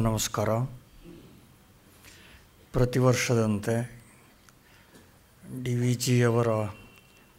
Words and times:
ನಮಸ್ಕಾರ. 0.00 0.48
ಪ್ರತಿ 2.72 2.98
ವರ್ಷದಂತೆ 2.98 4.02
ಡಿ 5.62 5.74
ವಿ 5.74 5.94
ಜಿಯವರ 5.94 6.48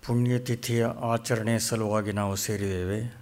ಪುಣ್ಯತಿಥಿಯ 0.06 0.86
ಆಚರಣೆ 0.86 1.60
ಸಲುವಾಗಿ 1.60 2.12
ನಾವು 2.12 2.36
ಸೇರಿದ್ದೇವೆ. 2.36 3.16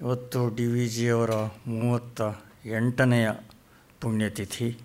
ಇವತ್ತು 0.00 0.56
ಡಿ 0.56 0.66
ವಿ 0.66 0.88
ಜಿಯವರ 0.88 1.30
ಮೂವತ್ತ 1.66 2.20
ಎಂಟನೆಯ 2.66 3.30
ಪುಣ್ಯತಿಥಿ. 4.00 4.78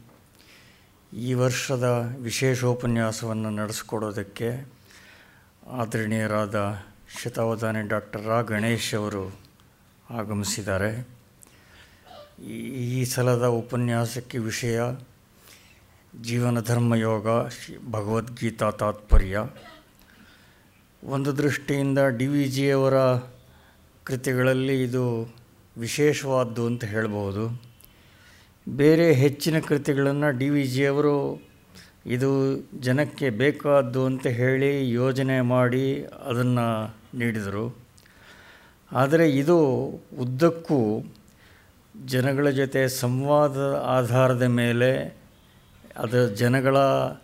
ಈ 1.14 1.34
ವರ್ಷದ 1.34 2.16
ವಿಶೇಷೋಪನ್ಯಾಸವನ್ನು 2.22 3.50
ನಡೆಸಿಕೊಡೋದಕ್ಕೆ 3.50 4.74
ಆದರಣೀಯರಾದ 5.68 6.84
ಶತಾವಧಾನಿ 7.24 7.88
ಡಾಕ್ಟರ್ 7.88 8.26
ರಾ 8.26 8.42
ಗಣೇಶ್ 8.42 8.96
ಅವರು 8.96 9.40
ಆಗಮಿಸಿದ್ದಾರೆ. 10.10 11.15
ಈ 12.44 13.04
ಸಲದ 13.04 13.46
ಉಪನ್ಯಾಸಕ್ಕೆ 13.46 14.38
ವಿಷಯ 14.38 14.82
ಜೀವನ 16.22 16.60
ಧರ್ಮ 16.60 16.96
ಯೋಗ 16.96 17.48
ಶ್ರೀ 17.48 17.78
ಭಗವದ್ಗೀತಾ 17.92 18.72
ತಾತ್ಪರ್ಯ. 18.72 19.38
ಒಂದು 21.04 21.38
ದೃಷ್ಟಿಯಿಂದ 21.38 22.00
ಡಿ 22.18 22.28
ವಿ 22.28 22.44
ಜಿಯವರ 22.46 22.94
ಕೃತಿಗಳಲ್ಲಿ 24.04 24.84
ಇದು 24.84 25.34
ವಿಶೇಷವಾದ್ದು 25.78 26.66
ಅಂತ 26.66 26.84
ಹೇಳಬಹುದು. 26.84 27.62
ಬೇರೆ 28.70 29.14
ಹೆಚ್ಚಿನ 29.14 29.60
ಕೃತಿಗಳನ್ನು 29.60 30.38
ಡಿ 30.38 30.50
ವಿ 30.50 30.64
ಜಿಯವರು 30.64 31.42
ಇದು 32.06 32.58
ಜನಕ್ಕೆ 32.80 33.30
ಬೇಕಾದ್ದು 33.30 34.06
ಅಂತ 34.06 34.28
ಹೇಳಿ 34.28 34.92
ಯೋಜನೆ 34.92 35.42
ಮಾಡಿ 35.42 36.04
ಅದನ್ನು 36.04 36.96
ನೀಡಿದರು. 37.18 37.78
ಆದರೆ 38.92 39.32
ಇದು 39.32 39.58
ಉದ್ದಕ್ಕೂ 40.20 41.04
ಜನಗಳ 42.04 42.50
ಜೊತೆ 42.50 42.88
ಸಂವಾದದ 42.88 43.84
ಆಧಾರದ 43.86 44.44
ಮೇಲೆ 44.44 45.20
ಅದು 45.98 46.36
ಜನಗಳ 46.36 46.78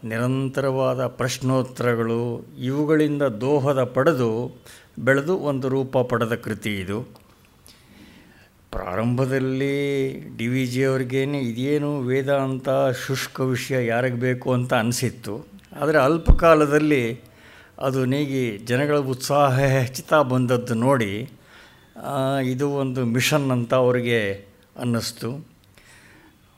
ನಿರಂತರವಾದ 0.04 1.08
ಪ್ರಶ್ನೋತ್ತರಗಳು 1.08 2.48
ಇವುಗಳಿಂದ 2.60 3.22
ದೋಹದ 3.22 3.84
ಪಡೆದು 3.84 4.62
ಬೆಳೆದು 5.00 5.38
ಒಂದು 5.38 5.70
ರೂಪ 5.70 5.98
ಪಡೆದ 5.98 6.36
ಕೃತಿ 6.36 6.80
ಇದು. 6.80 7.00
ಪ್ರಾರಂಭದಲ್ಲಿ 8.72 9.76
ಡಿ 10.38 10.48
ವಿ 10.48 10.66
ಜಿ 10.66 10.84
ಅವ್ರಿಗೇನೆ 10.84 11.40
ಇದೇನು 11.40 12.00
ವೇದಾಂತ 12.00 12.70
ಶುಷ್ಕ 13.08 13.40
ವಿಷಯ 13.40 13.86
ಯಾರಿಗೆ 13.86 14.16
ಬೇಕು 14.16 14.54
ಅಂತ 14.54 14.74
ಅನಿಸಿತ್ತು. 14.74 15.48
ಆದರೆ 15.80 15.98
ಅಲ್ಪ 15.98 16.32
ಕಾಲದಲ್ಲಿ 16.32 17.20
ಅದು 17.80 18.06
ನೀಗಿ 18.06 18.58
ಜನಗಳ 18.58 18.98
ಉತ್ಸಾಹ 18.98 19.60
ಹೆಚ್ಚುತ್ತಾ 19.60 20.22
ಬಂದದ್ದು 20.22 20.74
ನೋಡಿ 20.74 21.30
ಇದು 22.44 22.70
ಒಂದು 22.70 23.06
ಮಿಷನ್ 23.06 23.52
ಅಂತ 23.52 23.74
ಅವರಿಗೆ 23.74 24.51
ಅನ್ನಿಸ್ತು. 24.80 25.48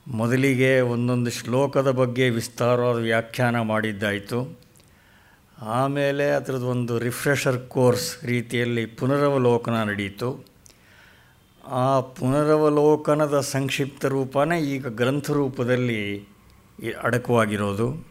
ಮೊದಲಿಗೆ 0.06 0.80
ಒಂದೊಂದು 0.80 1.30
ಶ್ಲೋಕದ 1.30 1.90
ಬಗ್ಗೆ 1.90 2.30
ವಿಸ್ತಾರವಾದ 2.30 2.96
ವ್ಯಾಖ್ಯಾನ 2.96 3.60
ಮಾಡಿದ್ದಾಯಿತು. 3.60 4.58
ಆಮೇಲೆ 5.62 6.30
ಅದರದ್ದು 6.30 6.66
ಒಂದು 6.66 6.98
ರಿಫ್ರೆಷರ್ 6.98 7.58
ಕೋರ್ಸ್ 7.58 8.24
ರೀತಿಯಲ್ಲಿ 8.24 8.86
ಪುನರವಲೋಕನ 8.86 9.82
ನಡೆಯಿತು 9.82 10.44
ಆ 11.66 12.00
ಪುನರವಲೋಕನದ 12.00 13.40
ಸಂಕ್ಷಿಪ್ತ 13.40 14.04
ರೂಪನೇ 14.04 14.60
ಈಗ 14.60 14.86
ಗ್ರಂಥ 14.86 15.30
ರೂಪದಲ್ಲಿ 15.30 16.28
ಅಡಕವಾಗಿರೋದು. 17.02 18.06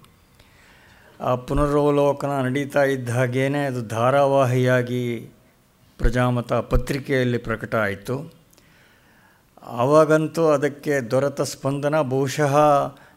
ಆ 1.20 1.36
ಪುನರವಲೋಕನ 1.36 2.42
ನಡೀತಾ 2.42 2.84
ಇದ್ದ 2.84 3.10
ಹಾಗೇ 3.10 3.48
ಅದು 3.48 3.82
ಧಾರಾವಾಹಿಯಾಗಿ 3.82 5.30
ಪ್ರಜಾಮತ 5.98 6.54
ಪತ್ರಿಕೆಯಲ್ಲಿ 6.54 7.38
ಪ್ರಕಟ 7.38 7.76
ಆಯಿತು. 7.76 8.43
ಆವಾಗಂತೂ 9.66 10.48
ಅದಕ್ಕೆ 10.48 11.12
ದೊರೆತ 11.12 11.42
ಸ್ಪಂದನ 11.42 12.02
ಬಹುಶಃ 12.02 12.56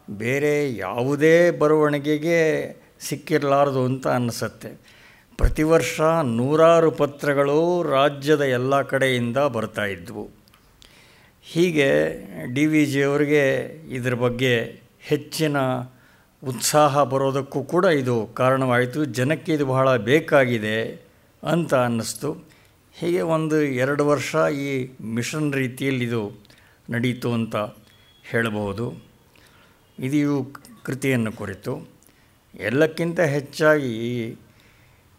ಬೇರೆ 0.09 0.75
ಯಾವುದೇ 0.75 1.51
ಬರವಣಿಗೆಗೆ 1.51 2.65
ಸಿಕ್ಕಿರಲಾರದು 2.99 3.85
ಅಂತ 3.85 4.07
ಅನ್ನಿಸುತ್ತೆ. 4.07 4.79
ಪ್ರತಿ 5.37 5.63
ವರ್ಷ 5.63 6.01
ನೂರಾರು 6.23 6.91
ಪತ್ರಗಳು 6.91 7.83
ರಾಜ್ಯದ 7.83 8.41
ಎಲ್ಲ 8.41 8.81
ಕಡೆಯಿಂದ 8.81 9.37
ಬರ್ತಾ 9.37 9.85
ಇದ್ವು. 9.85 10.29
ಹೀಗೆ 11.41 12.19
ಡಿ 12.53 12.65
ವಿ 12.65 12.85
ಜಿಯವರಿಗೆ 12.85 13.65
ಇದರ 13.95 14.13
ಬಗ್ಗೆ 14.13 14.81
ಹೆಚ್ಚಿನ 15.01 15.57
ಉತ್ಸಾಹ 16.43 17.03
ಬರೋದಕ್ಕೂ 17.03 17.63
ಕೂಡ 17.63 17.85
ಇದು 17.85 18.29
ಕಾರಣವಾಯಿತು. 18.33 19.05
ಜನಕ್ಕೆ 19.05 19.53
ಇದು 19.53 19.65
ಬಹಳ 19.65 19.95
ಬೇಕಾಗಿದೆ 19.97 21.07
ಅಂತ 21.43 21.73
ಅನ್ನಿಸ್ತು. 21.73 22.47
ಹೀಗೆ 22.93 23.21
ಒಂದು 23.21 23.61
ಎರಡು 23.61 24.07
ವರ್ಷ 24.07 24.35
ಈ 24.35 24.89
ಮಿಷನ್ 25.01 25.53
ರೀತಿಯಲ್ಲಿ 25.53 26.05
ಇದು 26.05 26.46
ನಡೀತು 26.89 27.33
ಅಂತ 27.33 27.55
ಹೇಳಬಹುದು. 28.29 28.93
ಇದು 29.99 30.53
ಕೃತಿಯನ್ನು 30.83 31.31
ಕುರಿತು 31.31 31.87
ಎಲ್ಲಕ್ಕಿಂತ 32.55 33.19
ಹೆಚ್ಚಾಗಿ 33.19 33.95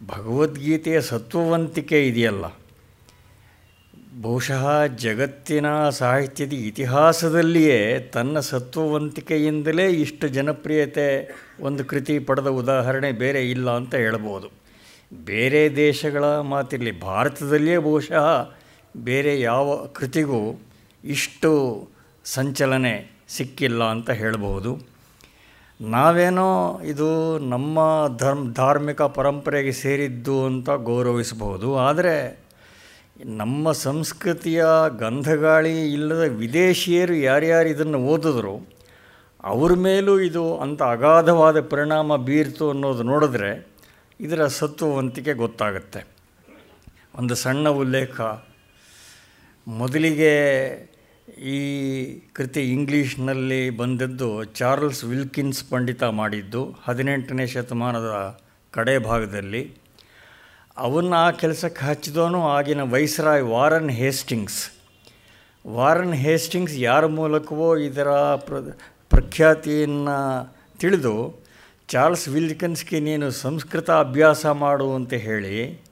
ಭಗವದ್ಗೀತೆಯ 0.05 1.01
ಸತ್ವವಂತಿಕೆ 1.01 2.07
ಇದೆಯಲ್ಲ. 2.07 2.45
ಬಹುಶಃ 4.21 4.85
ಜಗತ್ತಿನ 4.85 5.89
ಸಾಹಿತ್ಯದ 5.89 6.53
ಇತಿಹಾಸದಲ್ಲಿಯೇ 6.53 8.09
ತನ್ನ 8.13 8.39
ಸತ್ವವಂತಿಕೆಯಿಂದಲೇ 8.39 9.89
ಇಷ್ಟು 9.89 10.27
ಜನಪ್ರಿಯತೆ 10.27 11.05
ಒಂದು 11.59 11.85
ಕೃತಿ 11.85 12.19
ಪಡೆದ 12.19 12.47
ಉದಾಹರಣೆ 12.47 13.11
ಬೇರೆ 13.11 13.49
ಇಲ್ಲ 13.49 13.75
ಅಂತ 13.75 13.95
ಹೇಳ್ಬೋದು 13.95 14.49
ಬೇರೆ 15.25 15.75
ದೇಶಗಳ 15.75 16.23
ಮಾತಿರಲಿ, 16.23 16.99
ಭಾರತದಲ್ಲಿಯೇ 16.99 17.77
ಬಹುಶಃ 17.77 18.51
ಬೇರೆ 18.97 19.41
ಯಾವ 19.41 19.85
ಕೃತಿಗೂ 19.85 20.61
ಇಷ್ಟು 21.03 21.89
ಸಂಚಲನೆ 22.25 23.11
ಸಿಕ್ಕಿಲ್ಲ 23.29 23.83
ಅಂತ 23.83 24.09
ಹೇಳಬಹುದು 24.09 24.99
ನಾವೇನೋ 25.81 26.81
ಇದು 26.81 27.39
ನಮ್ಮ 27.39 27.79
ಧರ್ಮ, 28.17 28.53
ಧಾರ್ಮಿಕ 28.53 29.01
ಪರಂಪರೆಗೆ 29.01 29.71
ಸೇರಿದ್ದು 29.71 30.45
ಅಂತ 30.45 30.69
ಗೌರವಿಸಬಹುದು. 30.69 31.77
ಆದರೆ 31.77 32.43
ನಮ್ಮ 33.25 33.71
ಸಂಸ್ಕೃತಿಯ 33.71 34.63
ಗಂಧಗಾಳಿ 34.97 35.93
ಇಲ್ಲದ 35.93 36.19
ವಿದೇಶಿಯರು 36.19 37.13
ಯಾರ್ಯಾರು 37.13 37.69
ಇದನ್ನು 37.69 37.97
ಓದಿದ್ರು, 37.97 38.79
ಅವ್ರ 39.43 39.73
ಮೇಲೂ 39.73 40.19
ಇದು 40.19 40.57
ಅಂಥ 40.57 40.81
ಅಗಾಧವಾದ 40.81 41.61
ಪರಿಣಾಮ 41.61 42.15
ಬೀರ್ತು 42.15 42.69
ಅನ್ನೋದು 42.69 43.03
ನೋಡಿದ್ರೆ 43.03 43.67
ಇದರ 44.19 44.47
ಸತ್ವವಂತಿಕೆ 44.47 45.33
ಗೊತ್ತಾಗುತ್ತೆ. 45.33 46.07
ಒಂದು 47.15 47.35
ಸಣ್ಣ 47.35 47.69
ಉಲ್ಲೇಖ, 47.69 48.21
ಮೊದಲಿಗೆ 49.67 50.33
ಈ 51.39 52.19
ಕೃತಿ 52.33 52.71
ಇಂಗ್ಲೀಷ್ನಲ್ಲಿ 52.73 53.69
ಬಂದದ್ದು 53.69 54.43
ಚಾರ್ಲ್ಸ್ 54.43 55.03
ವಿಲ್ಕಿನ್ಸ್ 55.03 55.69
ಪಂಡಿತ 55.69 56.03
ಮಾಡಿದ್ದು 56.03 56.75
ಹದಿನೆಂಟನೇ 56.83 57.47
ಶತಮಾನದ 57.47 58.39
ಕಡೆ 58.71 58.97
ಭಾಗದಲ್ಲಿ. 58.97 59.75
ಅವನ್ನ 60.77 61.13
ಆ 61.13 61.31
ಕೆಲಸಕ್ಕೆ 61.31 61.85
ಹಚ್ಚಿದವನು 61.85 62.49
ಆಗಿನ 62.49 62.81
viceroy 62.81 63.43
Warren 63.43 63.91
Hastings. 63.91 64.71
Warren 65.67 66.13
Hastings 66.13 66.77
ಯಾರ 66.77 67.05
ಮೂಲಕವೋ 67.05 67.77
ಇದರ 67.77 68.09
ಪ್ರ, 68.35 68.53
ಪ್ರಖ್ಯಾತಿಯನ್ನು 69.09 70.55
ತಿಳಿದು 70.79 71.39
ಚಾರ್ಲ್ಸ್ 71.87 72.27
ವಿಲ್ಕಿನ್ಸ್ಗೆ 72.27 72.99
ನೀನು 72.99 73.31
ಸಂಸ್ಕೃತ 73.31 73.91
ಅಭ್ಯಾಸ 73.91 74.45
ಮಾಡು 74.45 74.95
ಅಂತ 74.95 75.13
ಹೇಳಿ 75.13 75.88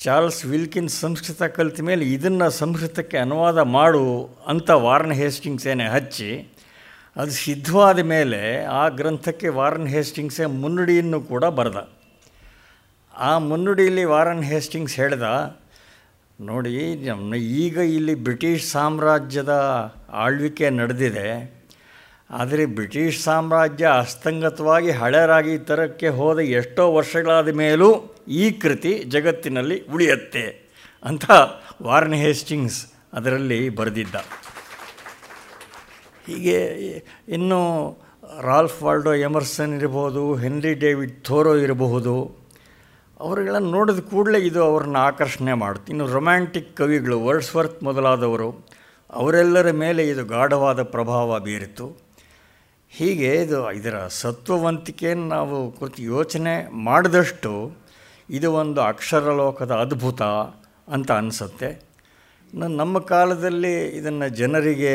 ಚಾರ್ಲ್ಸ್ 0.00 0.40
ವಿಲ್ಕಿನ್ 0.50 0.90
ಸಂಸ್ಕೃತ 1.02 1.42
ಕಲಿತ 1.54 1.80
ಮೇಲೆ 1.88 2.04
ಇದನ್ನು 2.16 2.46
ಸಂಸ್ಕೃತಕ್ಕೆ 2.58 3.16
ಅನುವಾದ 3.24 3.60
ಮಾಡು 3.76 4.02
ಅಂತ 4.50 4.68
ವಾರನ್ 4.84 5.14
ಹೇಸ್ಟಿಂಗ್ಸೇನೆ 5.20 5.86
ಹಚ್ಚಿ, 5.94 6.30
ಅದು 7.16 7.32
ಸಿದ್ಧವಾದ 7.44 8.00
ಮೇಲೆ 8.12 8.40
ಆ 8.80 8.82
ಗ್ರಂಥಕ್ಕೆ 8.98 9.48
ವಾರನ್ 9.58 9.88
ಹೇಸ್ಟಿಂಗ್ಸೇ 9.94 10.46
ಮುನ್ನುಡಿಯನ್ನು 10.60 11.20
ಕೂಡ 11.32 11.44
ಬರೆದ. 11.58 11.80
ಆ 13.14 13.32
ಮುನ್ನುಡಿಯಲ್ಲಿ 13.48 14.04
ವಾರನ್ 14.14 14.44
ಹೇಸ್ಟಿಂಗ್ಸ್ 14.52 14.96
ಹೇಳ್ದ, 15.00 15.26
ನೋಡಿ 16.38 16.74
ಈಗ 17.64 17.76
ಇಲ್ಲಿ 17.96 18.16
ಬ್ರಿಟಿಷ್ 18.26 18.66
ಸಾಮ್ರಾಜ್ಯದ 18.74 19.54
ಆಳ್ವಿಕೆ 20.24 20.68
ನಡೆದಿದೆ. 20.80 21.28
ಆದರೆ 22.30 22.66
ಬ್ರಿಟಿಷ್ 22.66 23.22
ಸಾಮ್ರಾಜ್ಯ 23.22 23.86
ಅಸ್ತಂಗತವಾಗಿ 23.98 24.90
ಹಳೆಯರಾಗಿ 24.90 25.58
ತರಕ್ಕೆ 25.58 26.08
ಹೋದ 26.08 26.38
ಎಷ್ಟೋ 26.38 26.92
ವರ್ಷಗಳಾದ 26.92 27.48
ಮೇಲೂ 27.48 28.16
ಈ 28.28 28.50
ಕೃತಿ 28.50 28.98
ಜಗತ್ತಿನಲ್ಲಿ 28.98 29.86
ಉಳಿಯತ್ತೆ 29.86 30.72
ಅಂತ 31.04 31.30
ವಾರ್ನ್ 31.82 32.14
ಹೇಸ್ಟಿಂಗ್ಸ್ 32.14 32.86
ಅದರಲ್ಲಿ 33.12 33.68
ಬರೆದಿದ್ದ. 33.68 34.14
ಹೀಗೆ 36.26 36.58
ಇನ್ನು 37.28 37.60
ರಾಲ್ಫ್ 38.40 38.82
ವಾಲ್ಡೋ 38.82 39.14
ಎಮರ್ಸನ್ 39.14 39.74
ಇರಬಹುದು 39.74 40.34
ಹೆನ್ರಿ 40.34 40.74
ಡೇವಿಡ್ 40.74 41.24
ಥೋರೋ 41.24 41.56
ಇರಬಹುದು. 41.56 42.38
ಅವರುಗಳನ್ನು 43.20 43.70
ನೋಡಿದ 43.70 43.98
ಕೂಡಲೇ 43.98 44.38
ಇದು 44.38 44.62
ಅವ್ರನ್ನ 44.62 44.96
ಆಕರ್ಷಣೆ 44.96 45.52
ಮಾಡುತ್ತೆ. 45.52 45.92
ಇನ್ನು 45.92 46.06
ರೊಮ್ಯಾಂಟಿಕ್ 46.06 46.76
ಕವಿಗಳು 46.76 47.24
ವರ್ಡ್ಸ್ವರ್ತ್ 47.24 47.82
ಮೊದಲಾದವರು, 47.82 48.68
ಅವರೆಲ್ಲರ 49.10 49.70
ಮೇಲೆ 49.70 50.08
ಇದು 50.08 50.24
ಗಾಢವಾದ 50.24 50.82
ಪ್ರಭಾವ 50.82 51.40
ಬೀರಿತು 51.40 52.07
ಹೀಗೆ 52.92 53.30
ಇದು 53.44 53.58
ಇದರ 53.72 53.96
ಸತ್ವವಂತಿಕೆಯನ್ನು 54.22 55.26
ನಾವು 55.28 55.56
ಕುರಿತು 55.72 56.02
ಯೋಚನೆ 56.02 56.54
ಮಾಡಿದಷ್ಟು 56.84 57.52
ಇದು 58.30 58.48
ಒಂದು 58.52 58.80
ಅಕ್ಷರ 58.80 59.32
ಲೋಕದ 59.32 59.72
ಅದ್ಭುತ 59.84 60.22
ಅಂತ 60.88 61.10
ಅನಿಸುತ್ತೆ. 61.12 61.70
ನಮ್ಮ 62.52 62.98
ಕಾಲದಲ್ಲಿ 63.12 63.74
ಇದನ್ನು 63.98 64.28
ಜನರಿಗೆ 64.36 64.94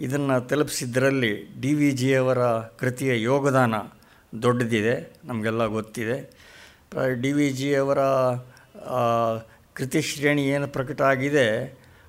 ಇದನ್ನು 0.00 0.36
ತಲುಪಿಸಿದ್ದರಲ್ಲಿ 0.48 1.32
ಡಿ 1.60 1.72
ವಿ 1.74 1.90
ಜಿಯವರ 1.90 2.42
ಕೃತಿಯ 2.80 3.12
ಯೋಗದಾನ 3.22 3.74
ದೊಡ್ಡದಿದೆ, 4.42 4.94
ನಮಗೆಲ್ಲ 5.24 5.66
ಗೊತ್ತಿದೆ. 5.66 6.18
ಡಿ 7.22 7.32
ವಿ 7.32 7.48
ಜಿಯವರ 7.50 8.00
ಕೃತಿ 9.78 10.00
ಶ್ರೇಣಿ 10.02 10.44
ಏನು 10.48 10.68
ಪ್ರಕಟ 10.68 11.00
ಆಗಿದೆ 11.02 11.46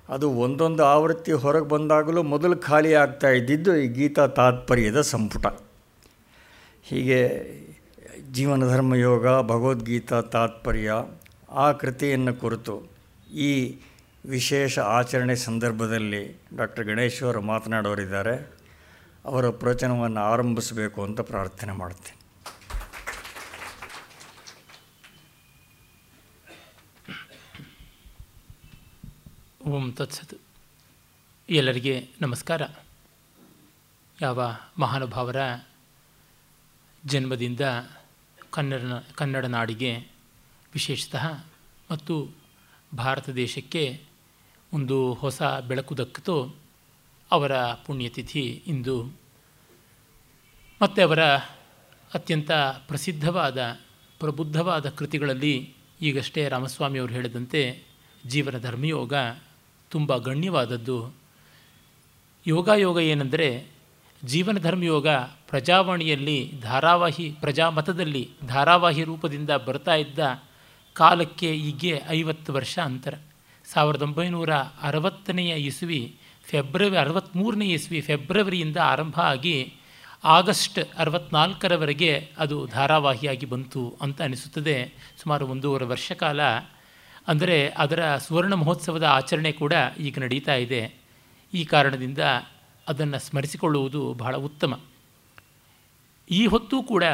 ಅದು 0.08 0.30
ಒಂದೊಂದು 0.30 0.84
ಆವೃತ್ತಿ 0.84 1.32
ಹೊರಗೆ 1.32 1.68
ಬಂದಾಗಲೂ 1.68 2.22
ಮೊದಲು 2.22 2.56
ಖಾಲಿ 2.56 2.94
ಆಗ್ತಾ 2.94 3.28
ಇದ್ದಿದ್ದು 3.28 3.76
ಈ 3.76 3.88
ಗೀತಾ 3.88 4.26
ತಾತ್ಪರ್ಯದ 4.26 5.00
ಸಂಪುಟ. 5.00 5.46
ಹೀಗೆ 6.82 7.20
ಜೀವನ 8.32 8.68
ಧರ್ಮ 8.68 8.94
ಯೋಗ, 8.94 9.26
ಭಗವದ್ಗೀತಾ 9.42 10.20
ತಾತ್ಪರ್ಯ 10.20 10.92
ಆ 11.50 11.72
ಕೃತಿಯನ್ನು 11.72 12.34
ಕುರಿತು 12.34 12.90
ಈ 13.34 13.76
ವಿಶೇಷ 14.26 14.78
ಆಚರಣೆ 14.78 15.36
ಸಂದರ್ಭದಲ್ಲಿ 15.36 16.40
ಡಾಕ್ಟರ್ 16.56 16.84
ಗಣೇಶ್ವರ್ 16.84 17.40
ಮಾತನಾಡೋರಿದ್ದಾರೆ. 17.40 18.50
ಅವರ 19.24 19.50
ಪ್ರವಚನವನ್ನು 19.50 20.20
ಆರಂಭಿಸಬೇಕು 20.20 21.02
ಅಂತ 21.02 21.20
ಪ್ರಾರ್ಥನೆ 21.20 21.72
ಮಾಡ್ತೀನಿ. 21.72 22.17
ಓಂ 29.68 29.92
ತತ್ಸತ್. 29.92 30.34
ಎಲ್ಲರಿಗೆ 31.50 32.08
ನಮಸ್ಕಾರ. 32.20 32.62
ಯಾವ 34.20 34.42
ಮಹಾನುಭಾವರ 34.78 35.36
ಜನ್ಮದಿಂದ 37.04 37.60
ಕನ್ನಡ 38.50 38.80
ಕನ್ನಡ 39.14 39.44
ನಾಡಿಗೆ 39.44 39.96
ವಿಶೇಷತಃ 40.74 41.44
ಮತ್ತು 41.90 42.28
ಭಾರತ 42.96 43.28
ದೇಶಕ್ಕೆ 43.28 44.02
ಒಂದು 44.72 45.14
ಹೊಸ 45.14 45.42
ಬೆಳಕು 45.42 45.98
ದಕ್ಕಿತು 45.98 46.56
ಅವರ 47.30 47.64
ಪುಣ್ಯತಿಥಿ 47.72 48.62
ಇಂದು. 48.66 49.04
ಮತ್ತು 50.82 51.02
ಅವರ 51.02 51.36
ಅತ್ಯಂತ 52.14 52.52
ಪ್ರಸಿದ್ಧವಾದ, 52.88 53.80
ಪ್ರಬುದ್ಧವಾದ 54.18 54.88
ಕೃತಿಗಳಲ್ಲಿ 54.88 55.74
ಈಗಷ್ಟೇ 56.00 56.48
ರಾಮಸ್ವಾಮಿಯವರು 56.48 57.12
ಹೇಳಿದಂತೆ 57.12 57.82
ಜೀವನ 58.26 58.58
ಧರ್ಮಯೋಗ 58.58 59.14
ತುಂಬ 59.90 60.16
ಗಣ್ಯವಾದದ್ದು. 60.16 61.14
ಯೋಗ 62.46 62.68
ಯೋಗ 62.76 62.98
ಏನೆಂದರೆ 62.98 63.66
ಜೀವನ 64.24 64.58
ಧರ್ಮಯೋಗ 64.58 65.08
ಪ್ರಜಾವಾಣಿಯಲ್ಲಿ 65.48 66.52
ಧಾರಾವಾಹಿ 66.62 67.36
ಪ್ರಜಾಮತದಲ್ಲಿ 67.40 68.30
ಧಾರಾವಾಹಿ 68.46 69.04
ರೂಪದಿಂದ 69.04 69.50
ಬರ್ತಾ 69.50 69.94
ಇದ್ದ 69.94 70.18
ಕಾಲಕ್ಕೆ 70.92 71.52
ಹೀಗೆ 71.52 72.02
ಐವತ್ತು 72.08 72.52
ವರ್ಷ 72.52 72.78
ಅಂತರ. 72.78 73.14
ಸಾವಿರದ 73.72 74.02
ಒಂಬೈನೂರ 74.02 74.54
ಅರವತ್ತನೆಯ 74.82 75.54
ಇಸ್ವಿ 75.54 76.16
ಫೆಬ್ರವರಿ 76.44 76.96
ಅರವತ್ತ್ಮೂರನೇ 76.96 77.66
ಇಸ್ವಿ 77.66 78.00
ಫೆಬ್ರವರಿಯಿಂದ 78.00 78.76
ಆರಂಭ 78.76 79.20
ಆಗಿ 79.20 79.74
ಆಗಸ್ಟ್ 80.24 80.78
ಅರವತ್ತ್ನಾಲ್ಕರವರೆಗೆ 80.98 82.30
ಅದು 82.38 82.66
ಧಾರಾವಾಹಿಯಾಗಿ 82.66 83.46
ಬಂತು 83.46 83.98
ಅಂತ 84.00 84.22
ಅನಿಸುತ್ತದೆ. 84.22 84.92
ಸುಮಾರು 85.22 85.46
ಒಂದೂವರೆ 85.46 85.84
ವರ್ಷ 85.84 86.12
ಕಾಲ 86.12 86.40
ಅಂದರೆ 87.28 87.56
ಅದರ 87.76 88.02
ಸುವರ್ಣ 88.16 88.54
ಮಹೋತ್ಸವದ 88.54 89.06
ಆಚರಣೆ 89.18 89.52
ಕೂಡ 89.52 89.72
ಈಗ 90.00 90.18
ನಡೀತಾ 90.18 90.54
ಇದೆ. 90.64 90.82
ಈ 91.52 91.62
ಕಾರಣದಿಂದ 91.64 92.22
ಅದನ್ನು 92.88 93.18
ಸ್ಮರಿಸಿಕೊಳ್ಳುವುದು 93.18 94.00
ಬಹಳ 94.12 94.34
ಉತ್ತಮ. 94.48 94.72
ಈ 96.30 96.46
ಹೊತ್ತು 96.46 96.76
ಕೂಡ 96.82 97.04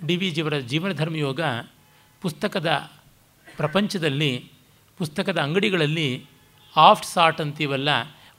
ಡಿ 0.00 0.16
ವಿ 0.16 0.30
ಜಿಯವರ 0.30 0.56
ಜೀವನ 0.70 0.92
ಧರ್ಮಯೋಗ 0.92 1.40
ಪುಸ್ತಕದ 2.22 2.70
ಪ್ರಪಂಚದಲ್ಲಿ, 3.46 4.32
ಪುಸ್ತಕದ 4.98 5.38
ಅಂಗಡಿಗಳಲ್ಲಿ 5.38 6.08
ಆಫ್ಟ್ 6.76 7.06
ಸಾರ್ಟ್ 7.06 7.40
ಅಂತೀವಲ್ಲ, 7.40 7.90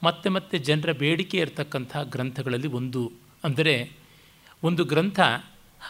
ಮತ್ತೆ 0.04 0.30
ಮತ್ತೆ 0.30 0.58
ಜನರ 0.58 0.92
ಬೇಡಿಕೆ 0.92 1.38
ಇರತಕ್ಕಂಥ 1.38 1.94
ಗ್ರಂಥಗಳಲ್ಲಿ 2.14 2.68
ಒಂದು. 2.80 3.04
ಅಂದರೆ 3.44 3.76
ಒಂದು 4.64 4.84
ಗ್ರಂಥ 4.86 5.20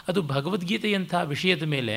ಅದು 0.08 0.20
ಭಗವದ್ಗೀತೆಯಂಥ 0.22 1.14
ವಿಷಯದ 1.24 1.64
ಮೇಲೆ 1.74 1.96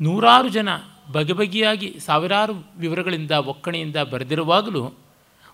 ನೂರಾರು 0.00 0.48
ಜನ 0.48 0.68
ಬಗೆ 1.12 1.32
ಬಗೆಯಾಗಿ 1.32 1.96
ಸಾವಿರಾರು 2.00 2.54
ವಿವರಗಳಿಂದ, 2.78 3.30
ಒಕ್ಕಣೆಯಿಂದ 3.30 3.96
ಬರೆದಿರುವಾಗಲೂ 3.96 4.92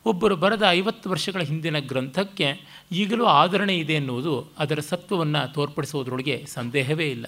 ಒಬ್ಬರು 0.06 0.36
ಬರೆದ 0.36 0.62
ಐವತ್ತು 0.70 1.10
ವರ್ಷಗಳ 1.10 1.42
ಹಿಂದಿನ 1.42 1.78
ಗ್ರಂಥಕ್ಕೆ 1.78 2.60
ಈಗಲೂ 2.92 3.24
ಆದರಣೆ 3.24 3.76
ಇದೆ 3.76 3.92
ಎನ್ನುವುದು 3.92 4.48
ಅದರ 4.58 4.80
ಸತ್ವವನ್ನು 4.80 5.52
ತೋರ್ಪಡಿಸುವುದರೊಳಗೆ 5.52 6.44
ಸಂದೇಹವೇ 6.46 7.10
ಇಲ್ಲ. 7.10 7.26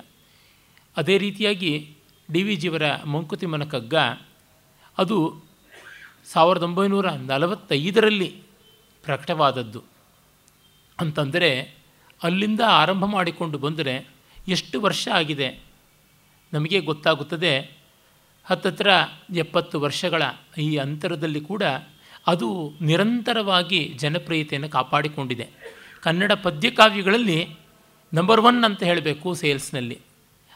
ಅದೇ 0.97 1.19
ರೀತಿಯಾಗಿ 1.19 1.97
ಡಿ 2.33 2.43
ವಿ 2.43 2.57
ಜಿಯವರ 2.57 3.03
ಮಂಕುತಿಮ್ಮನ 3.05 3.65
ಕಗ್ಗ 3.65 3.95
ಅದು 4.99 5.43
ಸಾವಿರದ 6.27 6.63
ಒಂಬೈನೂರ 6.63 7.11
ನಲವತ್ತೈದರಲ್ಲಿ 7.11 8.43
ಪ್ರಕಟವಾದದ್ದು. 9.05 9.83
ಅಂತಂದರೆ 11.01 11.75
ಅಲ್ಲಿಂದ 12.23 12.61
ಆರಂಭ 12.67 13.05
ಮಾಡಿಕೊಂಡು 13.05 13.59
ಬಂದರೆ 13.59 14.09
ಎಷ್ಟು 14.49 14.81
ವರ್ಷ 14.81 15.09
ಆಗಿದೆ 15.15 15.63
ನಮಗೆ 16.53 16.81
ಗೊತ್ತಾಗುತ್ತದೆ. 16.81 17.78
ಹತ್ತತ್ರ 18.49 18.91
ಎಪ್ಪತ್ತು 19.35 19.81
ವರ್ಷಗಳ 19.81 20.23
ಈ 20.59 20.77
ಅಂತರದಲ್ಲಿ 20.77 21.41
ಕೂಡ 21.41 21.63
ಅದು 22.27 22.73
ನಿರಂತರವಾಗಿ 22.81 23.95
ಜನಪ್ರಿಯತೆಯನ್ನು 23.99 24.69
ಕಾಪಾಡಿಕೊಂಡಿದೆ. 24.69 25.49
ಕನ್ನಡ 26.03 26.33
ಪದ್ಯಕಾವ್ಯಗಳಲ್ಲಿ 26.33 27.49
ನಂಬರ್ 28.15 28.41
ಒನ್ 28.41 28.65
ಅಂತ 28.65 28.83
ಹೇಳಬೇಕು 28.83 29.35
ಸೇಲ್ಸ್ನಲ್ಲಿ. 29.35 29.99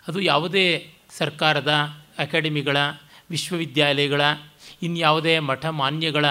ಅದು 0.08 0.20
ಯಾವುದೇ 0.20 0.90
ಸರ್ಕಾರದ, 1.10 1.72
ಅಕಾಡೆಮಿಗಳ, 2.18 2.76
ವಿಶ್ವವಿದ್ಯಾಲಯಗಳ, 3.30 4.20
ಇನ್ಯಾವುದೇ 4.82 5.38
ಮಠ 5.38 5.66
ಮಾನ್ಯಗಳ 5.66 6.24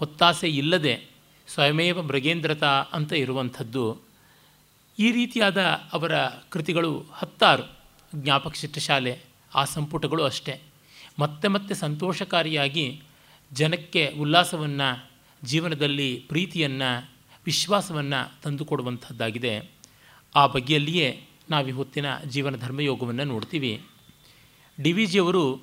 ಒತ್ತಾಸೆ 0.00 0.48
ಇಲ್ಲದೆ 0.48 1.04
ಸ್ವಯಮೇವ 1.48 2.02
ಮೃಗೇಂದ್ರತಾ 2.02 2.84
ಅಂತ 2.92 3.12
ಇರುವಂಥದ್ದು. 3.12 3.98
ಈ 4.98 5.12
ರೀತಿಯಾದ 5.12 5.60
ಅವರ 5.92 6.12
ಕೃತಿಗಳು 6.50 7.04
ಹತ್ತಾರು. 7.12 7.78
ಜ್ಞಾಪಕ 8.14 8.54
ಶಿಷ್ಟಶಾಲೆ 8.54 9.18
ಆ 9.54 9.64
ಸಂಪುಟಗಳು 9.64 10.24
ಅಷ್ಟೇ. 10.24 10.60
ಮತ್ತೆ 11.18 11.48
ಮತ್ತೆ 11.48 11.74
ಸಂತೋಷಕಾರಿಯಾಗಿ 11.74 13.02
ಜನಕ್ಕೆ 13.52 14.06
ಉಲ್ಲಾಸವನ್ನು, 14.20 15.10
ಜೀವನದಲ್ಲಿ 15.44 16.16
ಪ್ರೀತಿಯನ್ನು, 16.28 17.08
ವಿಶ್ವಾಸವನ್ನು 17.44 18.42
ತಂದುಕೊಡುವಂಥದ್ದಾಗಿದೆ. 18.42 19.72
ಆ 20.36 20.46
ಬಗೆಯಲ್ಲಿಯೇ 20.46 21.28
ನಾವು 21.50 21.70
ಹೊತ್ತಿನ 21.70 22.06
ಜೀವನ 22.18 22.56
ಧರ್ಮಯೋಗವನ್ನು 22.56 23.24
ನೋಡ್ತೀವಿ. 23.24 23.82
ಡಿ 24.82 24.92
ವಿ 24.92 25.06
ಜಿಯವರು 25.06 25.62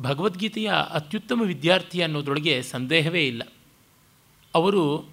ಭಗವದ್ಗೀತೆಯ 0.00 0.70
ಅತ್ಯುತ್ತಮ 0.90 1.42
ವಿದ್ಯಾರ್ಥಿ 1.42 2.02
ಅನ್ನೋದ್ರೊಳಗೆ 2.02 2.62
ಸಂದೇಹವೇ 2.62 3.26
ಇಲ್ಲ. 3.26 3.42
ಅವರು 4.54 5.12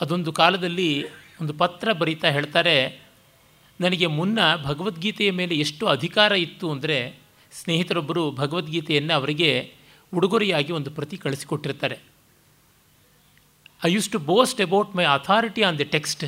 ಅದೊಂದು 0.00 0.32
ಕಾಲದಲ್ಲಿ 0.32 1.04
ಒಂದು 1.40 1.52
ಪತ್ರ 1.52 1.92
ಬರೀತಾ 1.92 2.28
ಹೇಳ್ತಾರೆ, 2.30 3.04
ನನಗೆ 3.80 4.06
ಮುನ್ನ 4.06 4.38
ಭಗವದ್ಗೀತೆಯ 4.64 5.30
ಮೇಲೆ 5.30 5.54
ಎಷ್ಟು 5.54 5.86
ಅಧಿಕಾರ 5.86 6.32
ಇತ್ತು 6.32 6.70
ಅಂದರೆ 6.70 7.23
ಸ್ನೇಹಿತರೊಬ್ಬರು 7.54 8.30
ಭಗವದ್ಗೀತೆಯನ್ನು 8.30 9.14
ಅವರಿಗೆ 9.14 9.74
ಉಡುಗೊರೆಯಾಗಿ 10.14 10.72
ಒಂದು 10.72 10.90
ಪ್ರತಿ 10.90 11.16
ಕಳಿಸಿಕೊಟ್ಟಿರ್ತಾರೆ. 11.16 11.98
I 13.84 13.92
used 13.92 14.08
to 14.08 14.18
boast 14.18 14.60
about 14.60 14.96
my 14.96 15.04
authority 15.04 15.62
on 15.62 15.78
the 15.78 15.84
text 15.84 16.24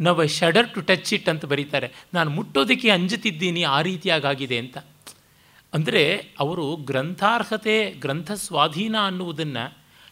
now 0.00 0.22
I 0.24 0.26
shudder 0.26 0.74
to 0.74 0.80
touch 0.80 1.14
it 1.14 1.28
ಅಂತ 1.28 1.44
ಬರೀತಾರೆ. 1.44 1.92
ನಾನು 2.14 2.30
ಮುಟ್ಟೋದಕ್ಕೆ 2.30 2.90
ಅಂಜುತ್ತಿದ್ದೀನಿ 2.90 3.62
ಆ 3.62 3.82
ರೀತಿಯಾಗಿದೆ 3.82 4.58
ಅಂತ. 4.58 4.78
ಅಂದರೆ 5.74 6.04
ಅವರು 6.40 6.76
ಗ್ರಂಥಾರ್ಹತೆ 6.76 7.90
ಗ್ರಂಥ 7.90 8.30
ಸ್ವಾಧೀನ 8.32 8.96
ಅನ್ನುವುದನ್ನು 9.06 9.64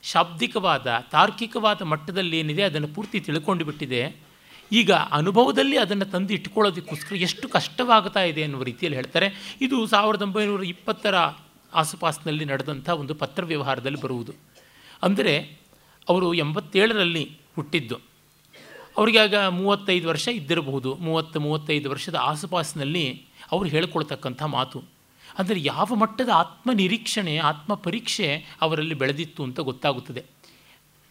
ಶಾಬ್ದಿಕವಾದ 0.03 0.87
ತಾರ್ಕಿಕವಾದ 1.11 1.83
ಮಟ್ಟದಲ್ಲಿ 1.83 2.39
ಏನಿದೆ 2.39 2.63
ಅದನ್ನು 2.63 2.89
ಪೂರ್ತಿ 2.89 3.21
ತಿಳ್ಕೊಂಡು 3.21 3.65
ಬಿಟ್ಟಿದೆ. 3.65 4.28
ಈಗ 4.73 4.93
ಅನುಭವದಲ್ಲಿ 4.93 5.77
ಅದನ್ನು 5.77 6.05
ತಂದು 6.05 6.35
ಇಟ್ಕೊಳ್ಳೋದಕ್ಕೋಸ್ಕರ 6.35 7.17
ಎಷ್ಟು 7.17 7.49
ಕಷ್ಟವಾಗ್ತಾ 7.49 8.23
ಇದೆ 8.23 8.43
ಅನ್ನುವ 8.43 8.63
ರೀತಿಯಲ್ಲಿ 8.63 8.97
ಹೇಳ್ತಾರೆ. 8.97 9.57
ಇದು 9.61 9.87
ಸಾವಿರದ 9.87 10.23
ಒಂಬೈನೂರ 10.23 10.65
ಇಪ್ಪತ್ತರ 10.65 11.15
ಆಸುಪಾಸಿನಲ್ಲಿ 11.75 12.45
ನಡೆದಂಥ 12.45 12.89
ಒಂದು 12.89 13.15
ಪತ್ರ 13.15 13.45
ವ್ಯವಹಾರದಲ್ಲಿ 13.45 14.01
ಬರುವುದು. 14.01 14.33
ಅಂದರೆ 15.03 15.59
ಅವರು 16.09 16.35
ಎಂಬತ್ತೇಳರಲ್ಲಿ 16.35 17.39
ಹುಟ್ಟಿದ್ದು. 17.57 18.01
ಅವರಿಗೆ 18.97 19.19
ಆಗ 19.19 19.35
ಮೂವತ್ತೈದು 19.35 20.09
ವರ್ಷ 20.09 20.29
ಇದ್ದಿರಬಹುದು. 20.29 20.95
ಮೂವತ್ತು, 20.95 21.41
ಮೂವತ್ತೈದು 21.41 21.91
ವರ್ಷದ 21.91 22.15
ಆಸುಪಾಸಿನಲ್ಲಿ 22.15 23.27
ಅವರು 23.53 23.69
ಹೇಳ್ಕೊಳ್ತಕ್ಕಂಥ 23.69 24.43
ಮಾತು. 24.43 24.85
ಅಂದರೆ 25.39 25.63
ಯಾವ 25.63 25.95
ಮಟ್ಟದ 25.95 26.29
ಆತ್ಮನಿರೀಕ್ಷಣೆ 26.35 27.37
ಆತ್ಮ 27.37 27.75
ಪರೀಕ್ಷೆ 27.75 28.47
ಅವರಲ್ಲಿ 28.61 28.95
ಬೆಳೆದಿತ್ತು 28.95 29.43
ಅಂತ 29.43 29.61
ಗೊತ್ತಾಗುತ್ತದೆ. 29.61 30.25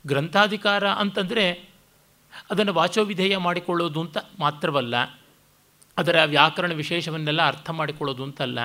ಗ್ರಂಥಾಧಿಕಾರ 0.08 0.88
ಅಂತಂದರೆ 0.88 1.70
ಅದನ್ನು 2.52 2.74
ವಾಚೋವಿಧೇಯ 2.74 3.38
ಮಾಡಿಕೊಳ್ಳೋದು 3.38 4.02
ಅಂತ 4.02 4.18
ಮಾತ್ರವಲ್ಲ, 4.40 4.96
ಅದರ 5.98 6.24
ವ್ಯಾಕರಣ 6.24 6.72
ವಿಶೇಷವನ್ನೆಲ್ಲ 6.74 7.48
ಅರ್ಥ 7.48 7.70
ಮಾಡಿಕೊಳ್ಳೋದು 7.70 8.24
ಅಂತಲ್ಲ 8.24 8.60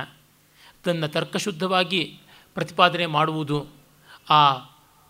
ತನ್ನ 0.85 1.07
ತರ್ಕಶುದ್ಧವಾಗಿ 1.07 2.21
ಪ್ರತಿಪಾದನೆ 2.55 3.07
ಮಾಡುವುದು, 3.07 3.59
ಆ 4.31 4.53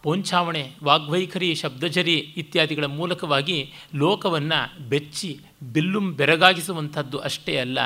ಪೋಂಛಾವಣೆ 0.03 0.73
ವಾಗ್ವೈಖರಿ, 0.85 1.55
ಶಬ್ದಜರಿ 1.55 2.17
ಇತ್ಯಾದಿಗಳ 2.37 2.85
ಮೂಲಕವಾಗಿ 2.85 3.73
ಲೋಕವನ್ನು 3.95 4.89
ಬೆಚ್ಚಿ, 4.89 5.41
ಬಿಲ್ಲುಂ 5.73 6.15
ಬೆರಗಾಗಿಸುವಂಥದ್ದು 6.15 7.19
ಅಷ್ಟೇ 7.19 7.57
ಅಲ್ಲ, 7.57 7.79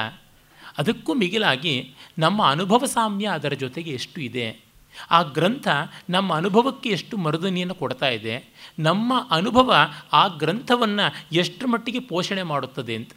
ಅದಕ್ಕೂ 0.79 1.15
ಮಿಗಿಲಾಗಿ 1.15 1.75
ನಮ್ಮ 2.19 2.47
ಅನುಭವ 2.47 2.85
ಸಾಮ್ಯ 2.87 3.27
ಅದರ 3.27 3.53
ಜೊತೆಗೆ 3.53 3.91
ಎಷ್ಟು 3.91 4.21
ಇದೆ? 4.21 4.66
ಆ 5.11 5.23
ಗ್ರಂಥ 5.23 5.69
ನಮ್ಮ 6.11 6.35
ಅನುಭವಕ್ಕೆ 6.35 6.89
ಎಷ್ಟು 6.89 7.17
ಮರುದನಿಯನ್ನು 7.17 7.75
ಕೊಡ್ತಾ 7.75 8.09
ಇದೆ, 8.09 8.35
ನಮ್ಮ 8.79 9.13
ಅನುಭವ 9.31 9.75
ಆ 10.13 10.27
ಗ್ರಂಥವನ್ನು 10.29 11.07
ಎಷ್ಟರ 11.33 11.67
ಮಟ್ಟಿಗೆ 11.67 11.99
ಪೋಷಣೆ 11.99 12.43
ಮಾಡುತ್ತದೆ 12.43 12.95
ಅಂತ. 12.95 13.13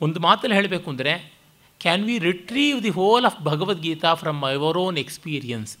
ಒಂದು 0.00 0.20
ಮಾತಲ್ಲಿ 0.20 0.56
ಹೇಳಬೇಕು 0.56 0.90
ಅಂದರೆ 0.90 1.14
can 1.80 2.04
we 2.04 2.18
retrieve 2.18 2.82
the 2.82 2.90
whole 2.90 3.24
of 3.24 3.38
Bhagavad Gita 3.44 4.14
from 4.14 4.44
our 4.44 4.78
own 4.78 4.98
experience 4.98 5.78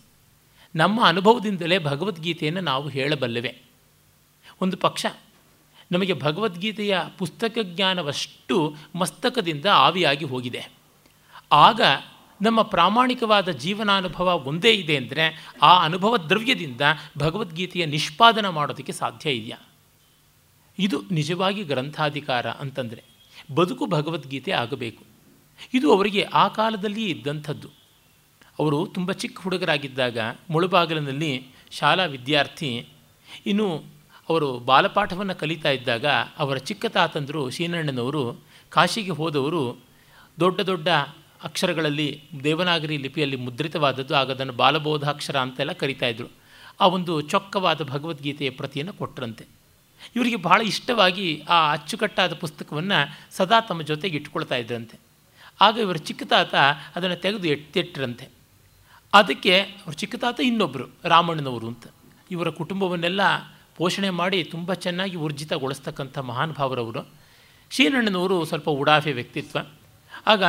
ನಮ್ಮ 0.74 1.04
ಅನುಭವದಿಂದಲೇ 1.04 1.78
ಭಗವದ್ಗೀತೆಯನ್ನು 1.78 2.60
ನಾವು 2.60 2.88
ಹೇಳಬಲ್ಲೆವೆ. 2.88 3.52
ಒಂದು 4.60 4.76
ಪಕ್ಷ, 4.76 5.06
ನಮಗೆ 5.92 6.14
ಭಗವದ್ಗೀತೆಯ 6.20 6.98
ಪುಸ್ತಕ 7.18 7.58
ಜ್ಞಾನವಷ್ಟು 7.62 8.56
ಮಸ್ತಕದಿಂದ 8.94 9.66
ಆವಿಯಾಗಿ 9.66 10.24
ಹೋಗಿದೆ. 10.24 10.62
ಆಗ 11.52 11.80
ನಮ್ಮ 12.42 12.62
ಪ್ರಾಮಾಣಿಕವಾದ 12.62 13.48
ಜೀವನಾನುಭವ 13.48 14.28
ಒಂದೇ 14.44 14.72
ಇದೆ 14.74 14.96
ಅಂದರೆ 14.96 15.24
ಆ 15.62 15.84
ಅನುಭವ 15.84 16.16
ದ್ರವ್ಯದಿಂದ 16.16 16.80
ಭಗವದ್ಗೀತೆಯ 17.18 17.86
ನಿಷ್ಪಾದನ 17.86 18.48
ಮಾಡೋದಕ್ಕೆ 18.48 18.92
ಸಾಧ್ಯ 18.92 19.30
ಇದೆಯಾ? 19.30 19.58
ಇದು 20.78 21.02
ನಿಜವಾಗಿ 21.10 21.64
ಗ್ರಂಥಾಧಿಕಾರ 21.64 22.46
ಅಂತಂದರೆ 22.46 23.02
ಬದುಕು 23.54 23.86
ಭಗವದ್ಗೀತೆ 23.86 24.52
ಆಗಬೇಕು. 24.52 25.04
ಇದು 25.74 25.92
ಅವರಿಗೆ 25.92 26.22
ಆ 26.22 26.48
ಕಾಲದಲ್ಲಿ 26.48 27.04
ಇದ್ದಂಥದ್ದು. 27.10 27.68
ಅವರು 28.58 28.86
ತುಂಬ 28.86 29.12
ಚಿಕ್ಕ 29.12 29.40
ಹುಡುಗರಾಗಿದ್ದಾಗ 29.40 30.18
ಮುಳುಬಾಗಿಲಿನಲ್ಲಿ 30.50 31.32
ಶಾಲಾ 31.70 32.04
ವಿದ್ಯಾರ್ಥಿ, 32.04 32.70
ಇನ್ನು 33.46 33.68
ಅವರು 34.28 34.58
ಬಾಲಪಾಠವನ್ನು 34.58 35.34
ಕಲಿತಾ 35.34 35.70
ಇದ್ದಾಗ 35.70 36.06
ಅವರ 36.38 36.56
ಚಿಕ್ಕ 36.56 36.86
ತಾತಂದರು 36.86 37.50
ಶೀನಣ್ಣನವರು 37.50 38.22
ಕಾಶಿಗೆ 38.70 39.10
ಹೋದವರು 39.10 39.76
ದೊಡ್ಡ 40.40 40.60
ದೊಡ್ಡ 40.60 40.88
ಅಕ್ಷರಗಳಲ್ಲಿ 41.42 42.22
ದೇವನಾಗರಿ 42.44 42.96
ಲಿಪಿಯಲ್ಲಿ 42.96 43.36
ಮುದ್ರಿತವಾದದ್ದು, 43.36 44.14
ಆಗ 44.14 44.30
ಅದನ್ನು 44.30 44.52
ಬಾಲಬೋಧಾಕ್ಷರ 44.52 45.36
ಅಂತೆಲ್ಲ 45.36 45.72
ಕರಿತಾಯಿದ್ರು 45.72 46.28
ಆ 46.80 46.86
ಒಂದು 46.86 47.20
ಚೊಕ್ಕವಾದ 47.20 47.80
ಭಗವದ್ಗೀತೆಯ 47.84 48.50
ಪ್ರತಿಯನ್ನು 48.50 48.92
ಕೊಟ್ಟರಂತೆ 48.92 49.44
ಇವರಿಗೆ 50.16 50.36
ಬಹಳ 50.36 50.60
ಇಷ್ಟವಾಗಿ 50.60 51.42
ಆ 51.48 51.72
ಅಚ್ಚುಕಟ್ಟಾದ 51.72 52.34
ಪುಸ್ತಕವನ್ನು 52.34 53.18
ಸದಾ 53.36 53.60
ತಮ್ಮ 53.60 53.82
ಜೊತೆಗೆ 53.82 54.16
ಇಟ್ಕೊಳ್ತಾ 54.16 54.56
ಇದ್ರಂತೆ. 54.56 54.98
ಆಗ 55.60 55.76
ಇವರ 55.76 55.96
ಚಿಕ್ಕ 55.96 56.22
ತಾತ 56.22 56.54
ಅದನ್ನು 56.96 57.16
ತೆಗೆದು 57.16 57.48
ಎತ್ತಿಟ್ಟರಂತೆ. 57.48 58.28
ಅದಕ್ಕೆ 59.12 59.60
ಅವ್ರ 59.60 59.92
ಚಿಕ್ಕ 59.92 60.16
ತಾತ 60.16 60.40
ಇನ್ನೊಬ್ಬರು 60.40 60.86
ರಾಮಣ್ಣನವರು 61.04 61.68
ಅಂತ. 61.68 61.86
ಇವರ 62.30 62.48
ಕುಟುಂಬವನ್ನೆಲ್ಲ 62.50 63.20
ಪೋಷಣೆ 63.76 64.10
ಮಾಡಿ 64.10 64.44
ತುಂಬ 64.44 64.74
ಚೆನ್ನಾಗಿ 64.74 65.16
ಊರ್ಜಿತಗೊಳಿಸ್ತಕ್ಕಂಥ 65.16 66.18
ಮಹಾನುಭಾವರವರು 66.18 67.08
ಶ್ರೀನಣ್ಣನವರು 67.70 68.44
ಸ್ವಲ್ಪ 68.44 68.70
ಉಡಾಫೆ 68.70 69.12
ವ್ಯಕ್ತಿತ್ವ. 69.12 69.58
ಆಗ 70.26 70.42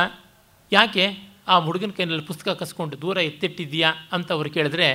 ಯಾಕೆ 0.74 1.04
ಆ 1.48 1.58
ಹುಡುಗನ 1.58 1.90
ಕೈನಲ್ಲಿ 1.90 2.22
ಪುಸ್ತಕ 2.22 2.48
ಕಸ್ಕೊಂಡು 2.48 3.02
ದೂರ 3.02 3.16
ಎತ್ತಿಟ್ಟಿದ್ದೀಯಾ 3.18 3.92
ಅಂತ 4.12 4.32
ಅವ್ರು 4.32 4.50
ಕೇಳಿದ್ರೆ, 4.50 4.88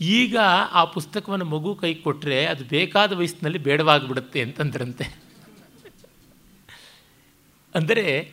ಈಗ 0.00 0.36
ಆ 0.72 0.84
ಪುಸ್ತಕವನ್ನು 0.84 1.44
ಮಗು 1.44 1.74
ಕೈ 1.74 1.94
ಕೊಟ್ಟರೆ 1.94 2.46
ಅದು 2.46 2.64
ಬೇಕಾದ 2.64 3.12
ವಯಸ್ಸಿನಲ್ಲಿ 3.12 3.58
ಬೇಡವಾಗಿಬಿಡುತ್ತೆ 3.58 4.42
ಅಂತಂದ್ರಂತೆ. 4.42 5.04
ಅಂದರೆ 7.74 8.32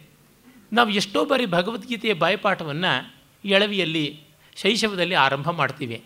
ನಾವು 0.74 0.90
ಎಷ್ಟೋ 0.90 1.26
ಬಾರಿ 1.26 1.46
ಭಗವದ್ಗೀತೆಯ 1.46 2.14
ಬಾಯಪಾಠವನ್ನು 2.14 3.16
ಎಳವಿಯಲ್ಲಿ 3.46 4.20
ಶೈಶವದಲ್ಲಿ 4.56 5.16
ಆರಂಭ 5.16 5.50
ಮಾಡ್ತೀವಿ. 5.50 6.04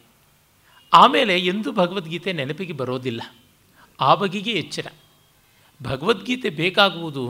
ಆಮೇಲೆ 0.93 1.39
ಎಂದೂ 1.39 1.71
ಭಗವದ್ಗೀತೆ 1.71 2.33
ನೆನಪಿಗೆ 2.33 2.73
ಬರೋದಿಲ್ಲ. 2.73 3.21
ಆ 3.99 4.15
ಬಗೆಗೆ 4.15 4.51
ಎಚ್ಚರ. 4.51 4.87
ಭಗವದ್ಗೀತೆ 5.83 6.49
ಬೇಕಾಗುವುದು 6.49 7.23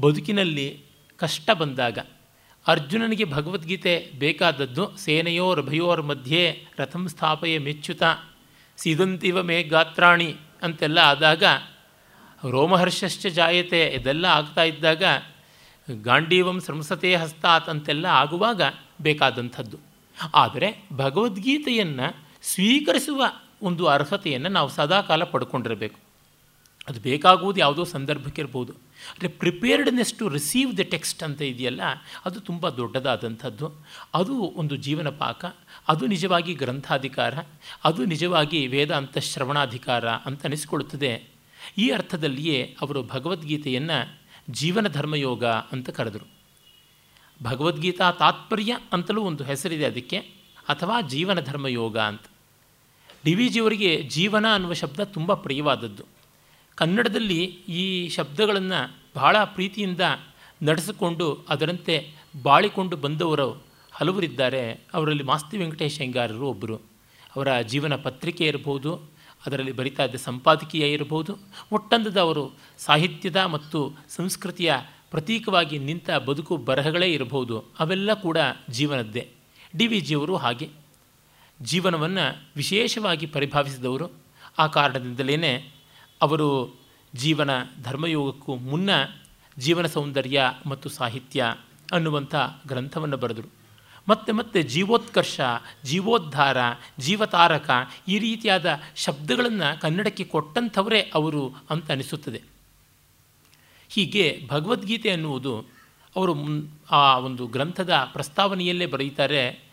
ಬದುಕಿನಲ್ಲಿ 0.00 0.91
ಕಷ್ಟ 1.22 1.50
ಬಂದಾಗ 1.50 1.98
ಅರ್ಜುನನಿಗೆ 2.66 3.24
ಭಗವದ್ಗೀತೆ 3.24 4.10
ಬೇಕಾದದ್ದು 4.18 4.96
ಸೇನೆಯೋರ್ಭಯೋರ್ 4.96 6.02
ಮಧ್ಯೆ 6.02 6.42
ರಥಂ 6.78 7.08
ಸ್ಥಾಪೆಯ 7.08 7.58
ಮೆಚ್ಚುತ, 7.58 8.02
ಸಿದಂತಿವ 8.76 9.42
ಮೇ 9.42 9.62
ಗಾತ್ರಾಣಿ 9.62 10.36
ಅಂತೆಲ್ಲ 10.62 10.98
ಆದಾಗ 10.98 11.44
ರೋಮಹರ್ಷಶ್ಚ 12.50 13.26
ಜಾಯತೆ 13.26 13.80
ಇದೆಲ್ಲ 13.86 14.24
ಆಗ್ತಾ 14.24 14.62
ಇದ್ದಾಗ 14.62 15.02
ಗಾಂಡೀವಂ 16.02 16.60
ಸಂಸತೆ 16.60 17.16
ಹಸ್ತಾತ್ 17.16 17.68
ಅಂತೆಲ್ಲ 17.68 18.06
ಆಗುವಾಗ 18.06 18.62
ಬೇಕಾದಂಥದ್ದು. 19.02 19.78
ಆದರೆ 20.34 20.68
ಭಗವದ್ಗೀತೆಯನ್ನು 20.96 22.06
ಸ್ವೀಕರಿಸುವ 22.42 23.24
ಒಂದು 23.62 23.86
ಅರ್ಹತೆಯನ್ನು 23.86 24.48
ನಾವು 24.48 24.68
ಸದಾಕಾಲ 24.68 25.24
ಪಡ್ಕೊಂಡಿರಬೇಕು. 25.24 25.98
ಅದು 26.88 27.00
ಬೇಕಾಗುವುದು 27.00 27.60
ಯಾವುದೋ 27.60 27.84
ಸಂದರ್ಭಕ್ಕಿರ್ಬೋದು 27.84 28.72
ಅಂದರೆ 29.10 29.28
preparedness 29.42 30.12
to 30.18 30.24
receive 30.36 30.70
the 30.78 30.84
text 30.94 31.22
ಅಂತ 31.26 31.40
ಇದೆಯಲ್ಲ, 31.52 31.82
ಅದು 32.26 32.38
ತುಂಬ 32.48 32.68
ದೊಡ್ಡದಾದಂಥದ್ದು. 32.80 33.66
ಅದು 34.20 34.34
ಒಂದು 34.62 34.76
ಜೀವನ 34.86 35.08
ಪಾಕ 35.22 35.44
ಅದು 35.92 36.06
ನಿಜವಾಗಿ 36.14 36.54
ಗ್ರಂಥಾಧಿಕಾರ, 36.62 37.34
ಅದು 37.88 38.02
ನಿಜವಾಗಿ 38.12 38.60
ವೇದಾಂತ 38.74 39.24
ಶ್ರವಣಾಧಿಕಾರ 39.30 40.06
ಅಂತ 40.28 40.46
ಅನಿಸ್ಕೊಳ್ತದೆ 40.50 41.12
ಈ 41.78 41.86
ಅರ್ಥದಲ್ಲಿಯೇ 41.98 42.58
ಅವರು 42.82 43.02
ಭಗವದ್ಗೀತೆಯನ್ನು 43.14 43.98
ಜೀವನ 44.60 44.86
ಧರ್ಮಯೋಗ 44.96 45.44
ಅಂತ 45.74 45.90
ಕರೆದರು. 45.98 46.26
ಭಗವದ್ಗೀತಾ 47.40 48.06
ತಾತ್ಪರ್ಯ 48.22 48.72
ಅಂತಲೂ 48.96 49.20
ಒಂದು 49.30 49.42
ಹೆಸರಿದೆ 49.44 49.86
ಅದಕ್ಕೆ, 49.92 50.18
ಅಥವಾ 50.72 50.96
ಜೀವನ 51.12 51.38
ಧರ್ಮಯೋಗ 51.48 51.96
ಅಂತ. 52.10 52.24
ಡಿ 53.24 53.32
ವಿ 53.38 53.46
ಜಿಯವರಿಗೆ 53.54 53.90
ಜೀವನ 54.16 54.46
ಅನ್ನುವ 54.56 54.74
ಶಬ್ದ 54.80 55.00
ತುಂಬ 55.16 55.32
ಪ್ರಿಯವಾದದ್ದು. 55.44 56.04
ಕನ್ನಡದಲ್ಲಿ 56.82 57.44
ಈ 57.68 58.08
ಶಬ್ದಗಳನ್ನು 58.08 58.96
ಬಹಳ 59.16 59.36
ಪ್ರೀತಿಯಿಂದ 59.44 60.00
ನಡೆಸಿಕೊಂಡು 60.62 61.44
ಅದರಂತೆ 61.48 62.14
ಬಾಳಿಕೊಂಡು 62.42 62.96
ಬಂದವರು 62.96 63.62
ಹಲವರಿದ್ದಾರೆ. 63.92 64.80
ಅವರಲ್ಲಿ 64.94 65.22
ಮಾಸ್ತಿ 65.22 65.56
ವೆಂಕಟೇಶ್ 65.56 65.98
ಹೆಂಗಾರರು 65.98 66.48
ಒಬ್ಬರು 66.48 66.76
ಅವರ 67.36 67.60
ಜೀವನ 67.60 67.96
ಪತ್ರಿಕೆ 67.96 68.46
ಇರಬಹುದು, 68.46 69.00
ಅದರಲ್ಲಿ 69.46 69.72
ಬರಿತಾ 69.72 70.04
ಇದ್ದ 70.04 70.14
ಸಂಪಾದಕೀಯ 70.14 70.92
ಇರಬಹುದು, 70.92 71.38
ಒಟ್ಟಂದದ 71.72 72.16
ಅವರು 72.16 72.52
ಸಾಹಿತ್ಯದ 72.78 73.36
ಮತ್ತು 73.36 73.92
ಸಂಸ್ಕೃತಿಯ 74.08 74.74
ಪ್ರತೀಕವಾಗಿ 75.10 75.78
ನಿಂತ 75.78 76.10
ಬದುಕು 76.10 76.56
ಬರಹಗಳೇ 76.56 77.12
ಇರಬಹುದು, 77.12 77.64
ಅವೆಲ್ಲ 77.78 78.12
ಕೂಡ 78.12 78.38
ಜೀವನದ್ದೇ. 78.70 79.28
ಡಿ 79.76 79.86
ವಿ 79.86 80.00
ಜಿಯವರು 80.00 80.36
ಹಾಗೆ. 80.36 80.68
ಜೀವನವನ್ನು 81.62 82.50
ವಿಶೇಷವಾಗಿ 82.56 83.26
ಪರಿಭಾವಿಸಿದವರು. 83.26 84.10
ಆ 84.58 84.66
ಕಾರಣದಿಂದಲೇ 84.66 85.74
ಅವರು 86.22 86.74
ಜೀವನ 87.14 87.50
ಧರ್ಮಯೋಗಕ್ಕೂ 87.82 88.54
ಮುನ್ನ 88.54 88.90
ಜೀವನ 89.58 89.86
ಸೌಂದರ್ಯ 89.86 90.42
ಮತ್ತು 90.66 90.88
ಸಾಹಿತ್ಯ 90.88 91.54
ಅನ್ನುವಂಥ 91.92 92.34
ಗ್ರಂಥವನ್ನು 92.66 93.16
ಬರೆದರು. 93.16 93.50
ಮತ್ತೆ 94.08 94.32
ಮತ್ತೆ 94.32 94.62
ಜೀವೋತ್ಕರ್ಷ, 94.62 95.40
ಜೀವೋದ್ಧಾರ, 95.84 96.56
ಜೀವತಾರಕ 96.98 97.70
ಈ 98.08 98.18
ರೀತಿಯಾದ 98.18 98.66
ಶಬ್ದಗಳನ್ನು 98.96 99.80
ಕನ್ನಡಕ್ಕೆ 99.80 100.24
ಕೊಟ್ಟಂಥವರೇ 100.24 101.10
ಅವರು 101.14 101.54
ಅಂತ 101.70 101.90
ಅನಿಸುತ್ತದೆ. 101.90 102.42
ಹೀಗೆ 103.88 104.40
ಭಗವದ್ಗೀತೆ 104.48 105.10
ಅನ್ನುವುದು 105.10 105.64
ಅವರು 106.16 106.34
ಆ 106.90 107.18
ಒಂದು 107.18 107.46
ಗ್ರಂಥದ 107.46 107.92
ಪ್ರಸ್ತಾವನೆಯಲ್ಲೇ 108.12 108.86
ಬರೆಯುತ್ತಾರೆ 108.86 109.64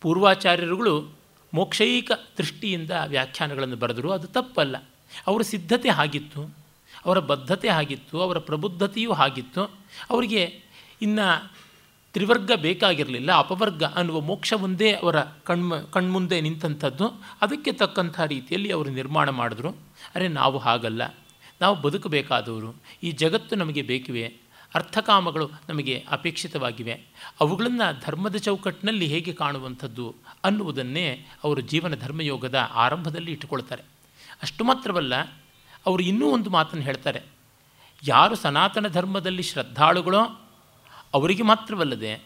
ಪೂರ್ವಾಚಾರ್ಯರುಗಳು 0.00 1.18
ಮೋಕ್ಷೈಕ 1.54 2.10
ದೃಷ್ಟಿಯಿಂದ 2.38 2.90
ವ್ಯಾಖ್ಯಾನಗಳನ್ನು 3.06 3.76
ಬರೆದರು. 3.76 4.10
ಅದು 4.10 4.26
ತಪ್ಪಲ್ಲ. 4.26 4.76
ಅವರ 5.26 5.42
ಸಿದ್ಧತೆ 5.42 5.88
ಆಗಿತ್ತು, 5.88 6.56
ಅವರ 7.06 7.18
ಬದ್ಧತೆ 7.18 7.68
ಆಗಿತ್ತು, 7.68 8.20
ಅವರ 8.20 8.38
ಪ್ರಬುದ್ಧತೆಯೂ 8.38 9.12
ಆಗಿತ್ತು. 9.12 9.62
ಅವರಿಗೆ 10.10 10.60
ಇನ್ನು 11.02 11.52
ತ್ರಿವರ್ಗ 12.12 12.50
ಬೇಕಾಗಿರಲಿಲ್ಲ, 12.56 13.32
ಅಪವರ್ಗ 13.32 13.84
ಅನ್ನುವ 13.84 14.20
ಮೋಕ್ಷ 14.20 14.52
ಒಂದೇ 14.52 14.92
ಅವರ 14.92 15.20
ಕಣ್ಮ, 15.20 15.76
ಕಣ್ಮುಂದೆ 15.76 16.40
ನಿಂತಂಥದ್ದು. 16.40 17.08
ಅದಕ್ಕೆ 17.42 17.72
ತಕ್ಕಂಥ 17.72 18.20
ರೀತಿಯಲ್ಲಿ 18.20 18.72
ಅವರು 18.72 18.90
ನಿರ್ಮಾಣ 18.90 19.30
ಮಾಡಿದ್ರು. 19.30 19.70
ಅರೆ, 20.14 20.28
ನಾವು 20.28 20.58
ಹಾಗಲ್ಲ. 20.58 21.14
ನಾವು 21.60 21.76
ಬದುಕಬೇಕಾದವರು. 21.76 22.76
ಈ 23.02 23.10
ಜಗತ್ತು 23.10 23.56
ನಮಗೆ 23.56 23.82
ಬೇಕಿವೆ. 23.82 24.48
ಅರ್ಥಕಾಮಗಳು 24.74 25.50
ನಮಗೆ 25.68 26.04
ಅಪೇಕ್ಷಿತವಾಗಿವೆ. 26.10 26.92
ಅವುಗಳನ್ನು 27.40 28.00
ಧರ್ಮದ 28.00 28.36
ಚೌಕಟ್ಟಿನಲ್ಲಿ 28.36 29.06
ಹೇಗೆ 29.06 29.32
ಕಾಣುವಂಥದ್ದು 29.32 30.14
ಅನ್ನುವುದನ್ನೇ 30.44 31.26
ಅವರು 31.44 31.60
ಜೀವನ 31.60 31.94
ಧರ್ಮಯೋಗದ 31.94 32.54
ಆರಂಭದಲ್ಲಿ 32.74 33.32
ಇಟ್ಟುಕೊಳ್ತಾರೆ. 33.32 33.82
ಅಷ್ಟು 34.42 34.64
ಮಾತ್ರವಲ್ಲ, 34.64 35.14
ಅವರು 35.86 36.02
ಇನ್ನೂ 36.02 36.30
ಒಂದು 36.30 36.50
ಮಾತನ್ನು 36.50 36.84
ಹೇಳ್ತಾರೆ. 36.84 37.22
ಯಾರು 38.02 38.36
ಸನಾತನ 38.36 38.88
ಧರ್ಮದಲ್ಲಿ 38.88 39.42
ಶ್ರದ್ಧಾಳುಗಳೋ, 39.42 40.22
ಅವರಿಗೆ 41.14 41.42
ಮಾತ್ರವಲ್ಲದೆ 41.42 42.22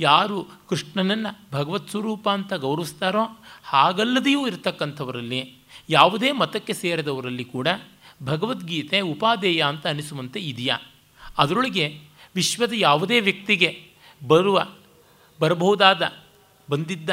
ಯಾರು 0.00 0.46
ಕೃಷ್ಣನನ್ನು 0.68 1.50
ಭಗವತ್ 1.52 1.88
ಸ್ವರೂಪ 1.88 2.28
ಅಂತ 2.28 2.52
ಗೌರವಿಸ್ತಾರೋ, 2.52 3.24
ಹಾಗಲ್ಲದೆಯೂ 3.64 4.46
ಇರತಕ್ಕಂಥವರಲ್ಲಿ, 4.46 5.54
ಯಾವುದೇ 5.88 6.32
ಮತಕ್ಕೆ 6.32 6.72
ಸೇರಿದವರಲ್ಲಿ 6.72 7.44
ಕೂಡ 7.44 7.68
ಭಗವದ್ಗೀತೆ 8.22 9.00
ಉಪಾದೇಯ 9.00 9.64
ಅಂತ 9.68 9.86
ಅನಿಸುವಂತೆ 9.86 10.40
ಇದೆಯಾ? 10.40 10.78
ಅದರೊಳಗೆ 11.38 12.00
ವಿಶ್ವದ 12.34 12.72
ಯಾವುದೇ 12.74 13.20
ವ್ಯಕ್ತಿಗೆ 13.20 13.90
ಬರುವ, 14.26 14.66
ಬರಬಹುದಾದ, 15.40 16.12
ಬಂದಿದ್ದ, 16.70 17.10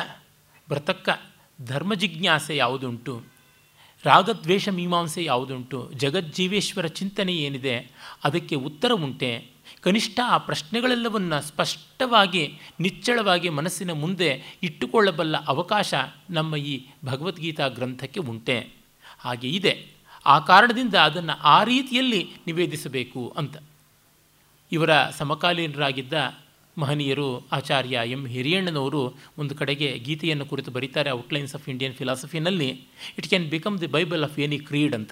ಬರತಕ್ಕ 0.69 1.09
ಧರ್ಮ 1.65 1.93
ಜಿಜ್ಞಾಸೆ 1.93 2.55
ಯಾವುದುಂಟು? 2.57 3.34
ರಾಗದ್ವೇಷ 4.05 4.69
ಮೀಮಾಂಸೆ 4.69 5.23
ಯಾವುದುಂಟು? 5.23 5.91
ಜಗಜ್ಜೀವೇಶ್ವರ 5.93 6.85
ಚಿಂತನೆ 6.85 7.33
ಏನಿದೆ? 7.33 7.91
ಅದಕ್ಕೆ 8.23 8.55
ಉತ್ತರ 8.55 8.91
ಉಂಟೆ. 8.91 9.47
ಕನಿಷ್ಠ 9.81 10.19
ಆ 10.25 10.37
ಪ್ರಶ್ನೆಗಳೆಲ್ಲವನ್ನು 10.37 11.41
ಸ್ಪಷ್ಟವಾಗಿ, 11.41 12.59
ನಿಚ್ಚಳವಾಗಿ 12.79 13.49
ಮನಸ್ಸಿನ 13.49 13.91
ಮುಂದೆ 13.91 14.59
ಇಟ್ಟುಕೊಳ್ಳಬಲ್ಲ 14.63 15.45
ಅವಕಾಶ 15.45 15.93
ನಮ್ಮ 16.29 16.55
ಈ 16.55 16.85
ಭಗವದ್ಗೀತಾ 17.05 17.67
ಗ್ರಂಥಕ್ಕೆ 17.67 18.19
ಉಂಟೆ. 18.19 18.69
ಹಾಗೆ 19.19 19.49
ಇದೆ. 19.49 19.87
ಆ 20.25 20.39
ಕಾರಣದಿಂದ 20.39 20.95
ಅದನ್ನು 20.95 21.39
ಆ 21.39 21.63
ರೀತಿಯಲ್ಲಿ 21.63 22.29
ನಿವೇದಿಸಬೇಕು 22.47 23.33
ಅಂತ. 23.37 23.57
ಇವರ 24.71 24.89
ಸಮಕಾಲೀನರಾಗಿದ್ದ 25.09 26.13
ಮಹನೀಯರು 26.77 27.47
ಆಚಾರ್ಯ 27.51 28.01
ಎಂ 28.05 28.27
ಹಿರಿಯಣ್ಣನವರು 28.27 29.13
ಒಂದು 29.37 29.55
ಕಡೆಗೆ 29.55 29.97
ಗೀತೆಯನ್ನು 29.97 30.45
ಕುರಿತು 30.45 30.71
ಬರೀತಾರೆ 30.71 31.11
outlines 31.11 31.55
of 31.55 31.69
Indian 31.69 31.93
ಫಿಲಾಸಫಿನಲ್ಲಿ 31.93 32.69
it 33.17 33.27
can 33.27 33.45
become 33.45 33.79
the 33.81 33.87
Bible 33.87 34.23
of 34.23 34.39
any 34.39 34.59
creed 34.59 34.95
ಅಂತ. 34.95 35.11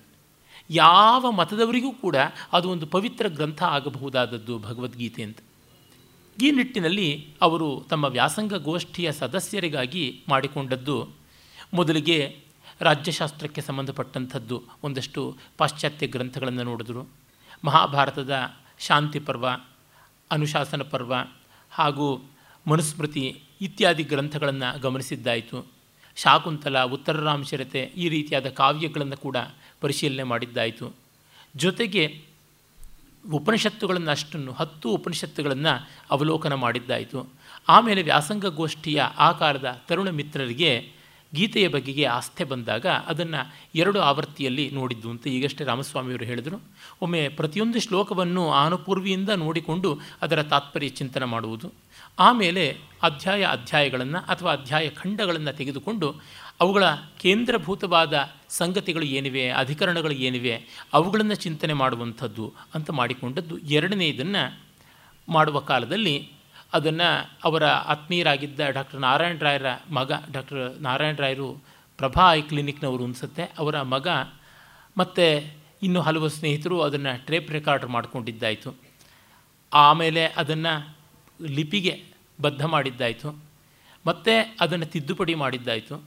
ಯಾವ 0.69 1.31
ಮತದವರಿಗೂ 1.31 1.91
ಕೂಡ 1.91 2.15
ಅದು 2.53 2.69
ಒಂದು 2.69 2.85
ಪವಿತ್ರ 2.87 3.27
ಗ್ರಂಥ 3.27 3.63
ಆಗಬಹುದಾದದ್ದು 3.63 4.59
ಭಗವದ್ಗೀತೆ 4.59 5.23
ಅಂತ. 5.23 5.37
ಈ 6.43 6.51
ನಿಟ್ಟಿನಲ್ಲಿ 6.51 7.27
ಅವರು 7.41 7.85
ತಮ್ಮ 7.89 8.05
ವ್ಯಾಸಂಗ 8.05 8.53
ಗೋಷ್ಠಿಯ 8.53 9.11
ಸದಸ್ಯರಿಗಾಗಿ 9.11 10.21
ಮಾಡಿಕೊಂಡದ್ದು 10.29 11.09
ಮೊದಲಿಗೆ 11.73 12.37
ರಾಜ್ಯಶಾಸ್ತ್ರಕ್ಕೆ 12.79 13.61
ಸಂಬಂಧಪಟ್ಟಂಥದ್ದು 13.61 14.63
ಒಂದಷ್ಟು 14.83 15.37
ಪಾಶ್ಚಾತ್ಯ 15.57 16.07
ಗ್ರಂಥಗಳನ್ನು 16.07 16.63
ನೋಡಿದ್ರು. 16.63 17.07
ಮಹಾಭಾರತದ 17.65 18.33
ಶಾಂತಿ 18.79 19.19
ಪರ್ವ, 19.19 19.47
ಅನುಶಾಸನ 20.31 20.81
ಪರ್ವ 20.81 21.13
ಹಾಗೂ 21.73 22.31
ಮನುಸ್ಮೃತಿ 22.67 23.41
ಇತ್ಯಾದಿ 23.61 24.03
ಗ್ರಂಥಗಳನ್ನು 24.03 24.79
ಗಮನಿಸಿದ್ದಾಯಿತು. 24.79 25.67
ಶಾಕುಂತಲ 26.15 26.83
ಉತ್ತರರಾಮಚರಿತೆ 26.83 27.81
ಈ 27.81 28.09
ರೀತಿಯಾದ 28.09 28.49
ಕಾವ್ಯಗಳನ್ನು 28.49 29.17
ಕೂಡ 29.17 29.37
ಪರಿಶೀಲನೆ 29.81 30.23
ಮಾಡಿದ್ದಾಯಿತು. 30.23 30.95
ಜೊತೆಗೆ 31.55 32.23
ಉಪನಿಷತ್ತುಗಳನ್ನು 33.31 34.11
ಅಷ್ಟನ್ನು 34.11 34.51
ಹತ್ತು 34.51 34.89
ಉಪನಿಷತ್ತುಗಳನ್ನು 34.89 35.89
ಅವಲೋಕನ 36.09 36.53
ಮಾಡಿದ್ದಾಯಿತು. 36.53 37.29
ಆಮೇಲೆ 37.67 38.01
ವ್ಯಾಸಂಗ 38.01 38.45
ಗೋಷ್ಠಿಯ 38.45 39.01
ಆಕಾರದ 39.01 39.81
ತರುಣ 39.87 40.09
ಮಿತ್ರರಿಗೆ 40.09 40.92
ಗೀತೆಯ 41.33 41.67
ಬಗೆಗೆ 41.67 42.05
ಆಸ್ಥೆ 42.05 42.43
ಬಂದಾಗ 42.43 42.85
ಅದನ್ನು 42.87 43.53
ಎರಡು 43.75 43.99
ಆವೃತ್ತಿಯಲ್ಲಿ 43.99 44.71
ನೋಡಿದ್ದು 44.71 45.09
ಅಂತ 45.09 45.27
ಈಗಷ್ಟೇ 45.27 45.63
ರಾಮಸ್ವಾಮಿಯವರು 45.63 46.25
ಹೇಳಿದರು. 46.25 46.61
ಒಮ್ಮೆ 47.01 47.29
ಪ್ರತಿಯೊಂದು 47.29 47.79
ಶ್ಲೋಕವನ್ನು 47.79 48.51
ಆನುಪೂರ್ವಿಯಿಂದ 48.51 49.29
ನೋಡಿಕೊಂಡು 49.29 49.99
ಅದರ 50.21 50.43
ತಾತ್ಪರ್ಯ 50.43 50.89
ಚಿಂತನೆ 50.89 51.25
ಮಾಡುವುದು. 51.25 51.73
ಆಮೇಲೆ 52.19 52.77
ಅಧ್ಯಾಯ 53.03 53.45
ಅಧ್ಯಾಯಗಳನ್ನು 53.45 54.17
ಅಥವಾ 54.17 54.51
ಅಧ್ಯಾಯ 54.51 54.89
ಖಂಡಗಳನ್ನು 54.89 55.57
ತೆಗೆದುಕೊಂಡು 55.57 56.15
ಅವುಗಳ 56.61 56.83
ಕೇಂದ್ರಭೂತವಾದ 57.19 58.29
ಸಂಗತಿಗಳು 58.49 59.03
ಏನಿವೆ, 59.03 59.49
ಅಧಿಕರಣಗಳು 59.49 60.11
ಏನಿವೆ, 60.11 60.61
ಅವುಗಳನ್ನು 60.93 61.35
ಚಿಂತನೆ 61.35 61.73
ಮಾಡುವಂಥದ್ದು 61.73 62.53
ಅಂತ 62.73 62.89
ಮಾಡಿಕೊಂಡದ್ದು. 62.89 63.57
ಎರಡನೇ 63.57 64.07
ಇದನ್ನು 64.07 64.59
ಮಾಡುವ 65.29 65.59
ಕಾಲದಲ್ಲಿ 65.59 66.31
ಅದನ್ನು 66.73 67.31
ಅವರ 67.43 67.65
ಆತ್ಮೀಯರಾಗಿದ್ದ 67.65 68.59
ಡಾಕ್ಟರ್ 68.69 68.99
ನಾರಾಯಣ 68.99 69.37
ರಾಯರ 69.39 69.65
ಮಗ, 69.91 70.11
ಡಾಕ್ಟರ್ 70.31 70.81
ನಾರಾಯಣ 70.81 71.15
ರಾಯರು 71.15 71.63
ಪ್ರಭಾ 71.97 72.33
ಐ 72.33 72.41
ಕ್ಲಿನಿಕ್ನವರು 72.41 73.03
ಅನಿಸುತ್ತೆ. 73.03 73.51
ಅವರ 73.57 73.81
ಮಗ 73.81 74.07
ಮತ್ತು 74.97 75.53
ಇನ್ನು 75.83 76.01
ಹಲವು 76.01 76.29
ಸ್ನೇಹಿತರು 76.29 76.81
ಅದನ್ನು 76.81 77.25
ಟ್ರೇಪ್ 77.25 77.51
ರೆಕಾರ್ಡ್ 77.51 77.85
ಮಾಡಿಕೊಂಡಿದ್ದಾಯಿತು. 77.85 78.75
ಆಮೇಲೆ 79.73 80.25
ಅದನ್ನು 80.25 80.97
ಲಿಪಿಗೆ 81.45 82.03
ಬದ್ಧ 82.41 82.65
ಮಾಡಿದ್ದಾಯಿತು. 82.65 83.43
ಮತ್ತು 84.07 84.55
ಅದನ್ನು 84.61 84.85
ತಿದ್ದುಪಡಿ 84.85 85.35
ಮಾಡಿದ್ದಾಯಿತು. 85.35 85.97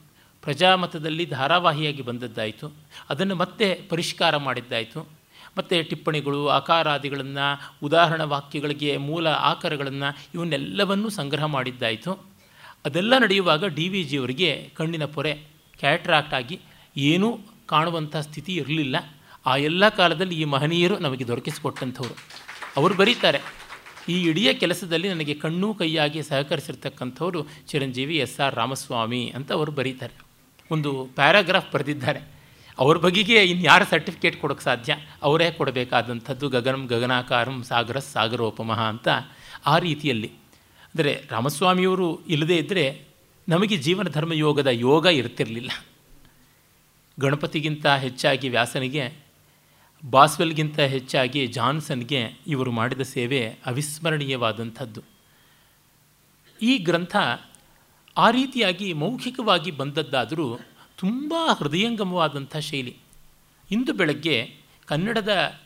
ಪ್ರಜಾಮತದಲ್ಲಿ 0.41 1.25
ಧಾರಾವಾಹಿಯಾಗಿ 1.25 2.01
ಬಂದದ್ದಾಯಿತು. 2.01 2.73
ಅದನ್ನು 3.09 3.35
ಮತ್ತೆ 3.35 3.81
ಪರಿಷ್ಕಾರ 3.89 4.37
ಮಾಡಿದ್ದಾಯಿತು. 4.37 5.16
ಮತ್ತು 5.57 5.89
ಟಿಪ್ಪಣಿಗಳು, 5.89 6.47
ಆಕಾರಾದಿಗಳನ್ನು, 6.47 7.47
ಉದಾಹರಣ 7.83 8.21
ವಾಕ್ಯಗಳಿಗೆ 8.21 8.97
ಮೂಲ 8.97 9.27
ಆಕಾರಗಳನ್ನು 9.27 10.09
ಇವನ್ನೆಲ್ಲವನ್ನೂ 10.33 11.09
ಸಂಗ್ರಹ 11.09 11.45
ಮಾಡಿದ್ದಾಯಿತು. 11.45 12.11
ಅದೆಲ್ಲ 12.85 13.17
ನಡೆಯುವಾಗ 13.17 13.65
ಡಿ 13.65 13.89
ವಿ 13.89 14.03
ಜಿಯವರಿಗೆ 14.03 14.71
ಕಣ್ಣಿನ 14.77 15.05
ಪೊರೆ 15.05 15.33
ಕ್ಯಾಟ್ರಾಕ್ಟ್ 15.79 16.33
ಆಗಿ 16.33 16.59
ಏನೂ 16.97 17.39
ಕಾಣುವಂಥ 17.67 18.15
ಸ್ಥಿತಿ 18.15 18.53
ಇರಲಿಲ್ಲ. 18.53 18.95
ಆ 19.45 19.57
ಎಲ್ಲ 19.57 19.89
ಕಾಲದಲ್ಲಿ 19.89 20.41
ಈ 20.41 20.43
ಮಹನೀಯರು 20.43 20.99
ನಮಗೆ 20.99 21.27
ದೊರಕಿಸಿಕೊಟ್ಟಂಥವ್ರು. 21.27 22.15
ಅವರು 22.77 22.93
ಬರೀತಾರೆ, 22.95 23.39
ಈ 24.09 24.21
ಇಡೀ 24.21 24.53
ಕೆಲಸದಲ್ಲಿ 24.53 25.09
ನನಗೆ 25.09 25.33
ಕಣ್ಣು 25.33 25.73
ಕೈಯಾಗಿ 25.73 26.23
ಸಹಕರಿಸಿರ್ತಕ್ಕಂಥವರು 26.23 27.47
ಚಿರಂಜೀವಿ 27.67 28.17
ಎಸ್ 28.17 28.39
ಆರ್ 28.39 28.55
ರಾಮಸ್ವಾಮಿ 28.55 29.33
ಅಂತ 29.35 29.51
ಅವರು 29.51 29.71
ಬರೀತಾರೆ. 29.71 30.15
ಒಂದು 30.71 31.07
ಪ್ಯಾರಾಗ್ರಾಫ್ 31.15 31.73
ಬರೆದಿದ್ದಾರೆ. 31.73 32.36
ಅವ್ರ 32.79 32.97
ಬಗೆಗೆ 32.97 33.43
ಇನ್ಯಾರು 33.43 33.85
ಸರ್ಟಿಫಿಕೇಟ್ 33.85 34.41
ಕೊಡೋಕೆ 34.41 34.63
ಸಾಧ್ಯ? 34.63 34.95
ಅವರೇ 35.23 35.51
ಕೊಡಬೇಕಾದಂಥದ್ದು 35.51 36.49
ಗಗನಂ 36.49 36.85
ಗಗನಾಕಾರಂ 36.85 37.63
ಸಾಗರ 37.63 37.99
ಸಾಗರೋಪಮಃ 37.99 38.79
ಅಂತ 38.79 39.07
ಆ 39.65 39.77
ರೀತಿಯಲ್ಲಿ. 39.77 40.27
ಅಂದರೆ 40.27 41.23
ರಾಮಸ್ವಾಮಿಯವರು 41.31 42.25
ಇಲ್ಲದೇ 42.25 42.57
ಇದ್ದರೆ 42.57 43.07
ನಮಗೆ 43.49 43.77
ಜೀವನ 43.77 44.07
ಧರ್ಮ 44.09 44.33
ಯೋಗದ 44.33 44.67
ಯೋಗ 44.67 45.05
ಇರ್ತಿರಲಿಲ್ಲ. 45.05 45.71
ಗಣಪತಿಗಿಂತ 47.19 47.87
ಹೆಚ್ಚಾಗಿ 47.87 48.49
ವ್ಯಾಸನಿಗೆ, 48.49 49.13
ಬಾಸ್ವೆಲ್ಗಿಂತ 50.09 50.79
ಹೆಚ್ಚಾಗಿ 50.79 51.47
ಜಾನ್ಸನ್ಗೆ 51.47 52.29
ಇವರು 52.47 52.71
ಮಾಡಿದ 52.71 53.01
ಸೇವೆ 53.01 53.49
ಅವಿಸ್ಮರಣೀಯವಾದಂಥದ್ದು. 53.65 55.01
ಈ 56.61 56.77
ಗ್ರಂಥ 56.77 57.15
ಆ 58.17 58.31
ರೀತಿಯಾಗಿ 58.31 58.93
ಮೌಖಿಕವಾಗಿ 58.93 59.71
ಬಂದದ್ದಾದರೂ 59.71 60.59
ತುಂಬ 60.97 61.33
ಹೃದಯಂಗಮವಾದಂಥ 61.57 62.57
ಶೈಲಿ. 62.57 62.97
ಇಂದು 63.71 63.93
ಬೆಳಗ್ಗೆ 63.93 64.55
ಕನ್ನಡದ 64.85 65.59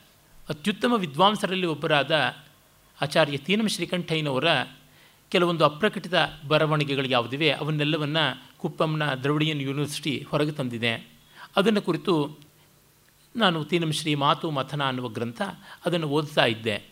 ಅತ್ಯುತ್ತಮ 0.50 0.94
ವಿದ್ವಾಂಸರಲ್ಲಿ 0.94 1.66
ಒಬ್ಬರಾದ 1.66 2.36
ಆಚಾರ್ಯ 3.02 3.38
ತೀನಂ 3.38 3.68
ಶ್ರೀಕಂಠಯ್ಯನವರ 3.68 4.46
ಕೆಲವೊಂದು 5.30 5.66
ಅಪ್ರಕಟಿತ 5.66 6.14
ಬರವಣಿಗೆಗಳು 6.48 7.08
ಯಾವುದಿವೆ, 7.08 7.52
ಅವನ್ನೆಲ್ಲವನ್ನು 7.52 8.52
ಕುಪ್ಪಂನ 8.58 9.14
ದ್ರವಿಡಿಯನ್ 9.14 9.62
ಯೂನಿವರ್ಸಿಟಿ 9.62 10.26
ಹೊರಗೆ 10.30 10.52
ತಂದಿದೆ. 10.52 11.10
ಅದನ್ನು 11.56 11.82
ಕುರಿತು 11.82 12.40
ನಾನು 13.36 13.64
ತೀನಂ 13.64 13.92
ಶ್ರೀ 13.92 14.16
ಮಾತು 14.16 14.52
ಮಥನ 14.52 14.84
ಅನ್ನುವ 14.84 15.08
ಗ್ರಂಥ 15.08 15.42
ಅದನ್ನು 15.86 16.08
ಓದ್ತಾ 16.08 16.46
ಇದ್ದೆ. 16.46 16.91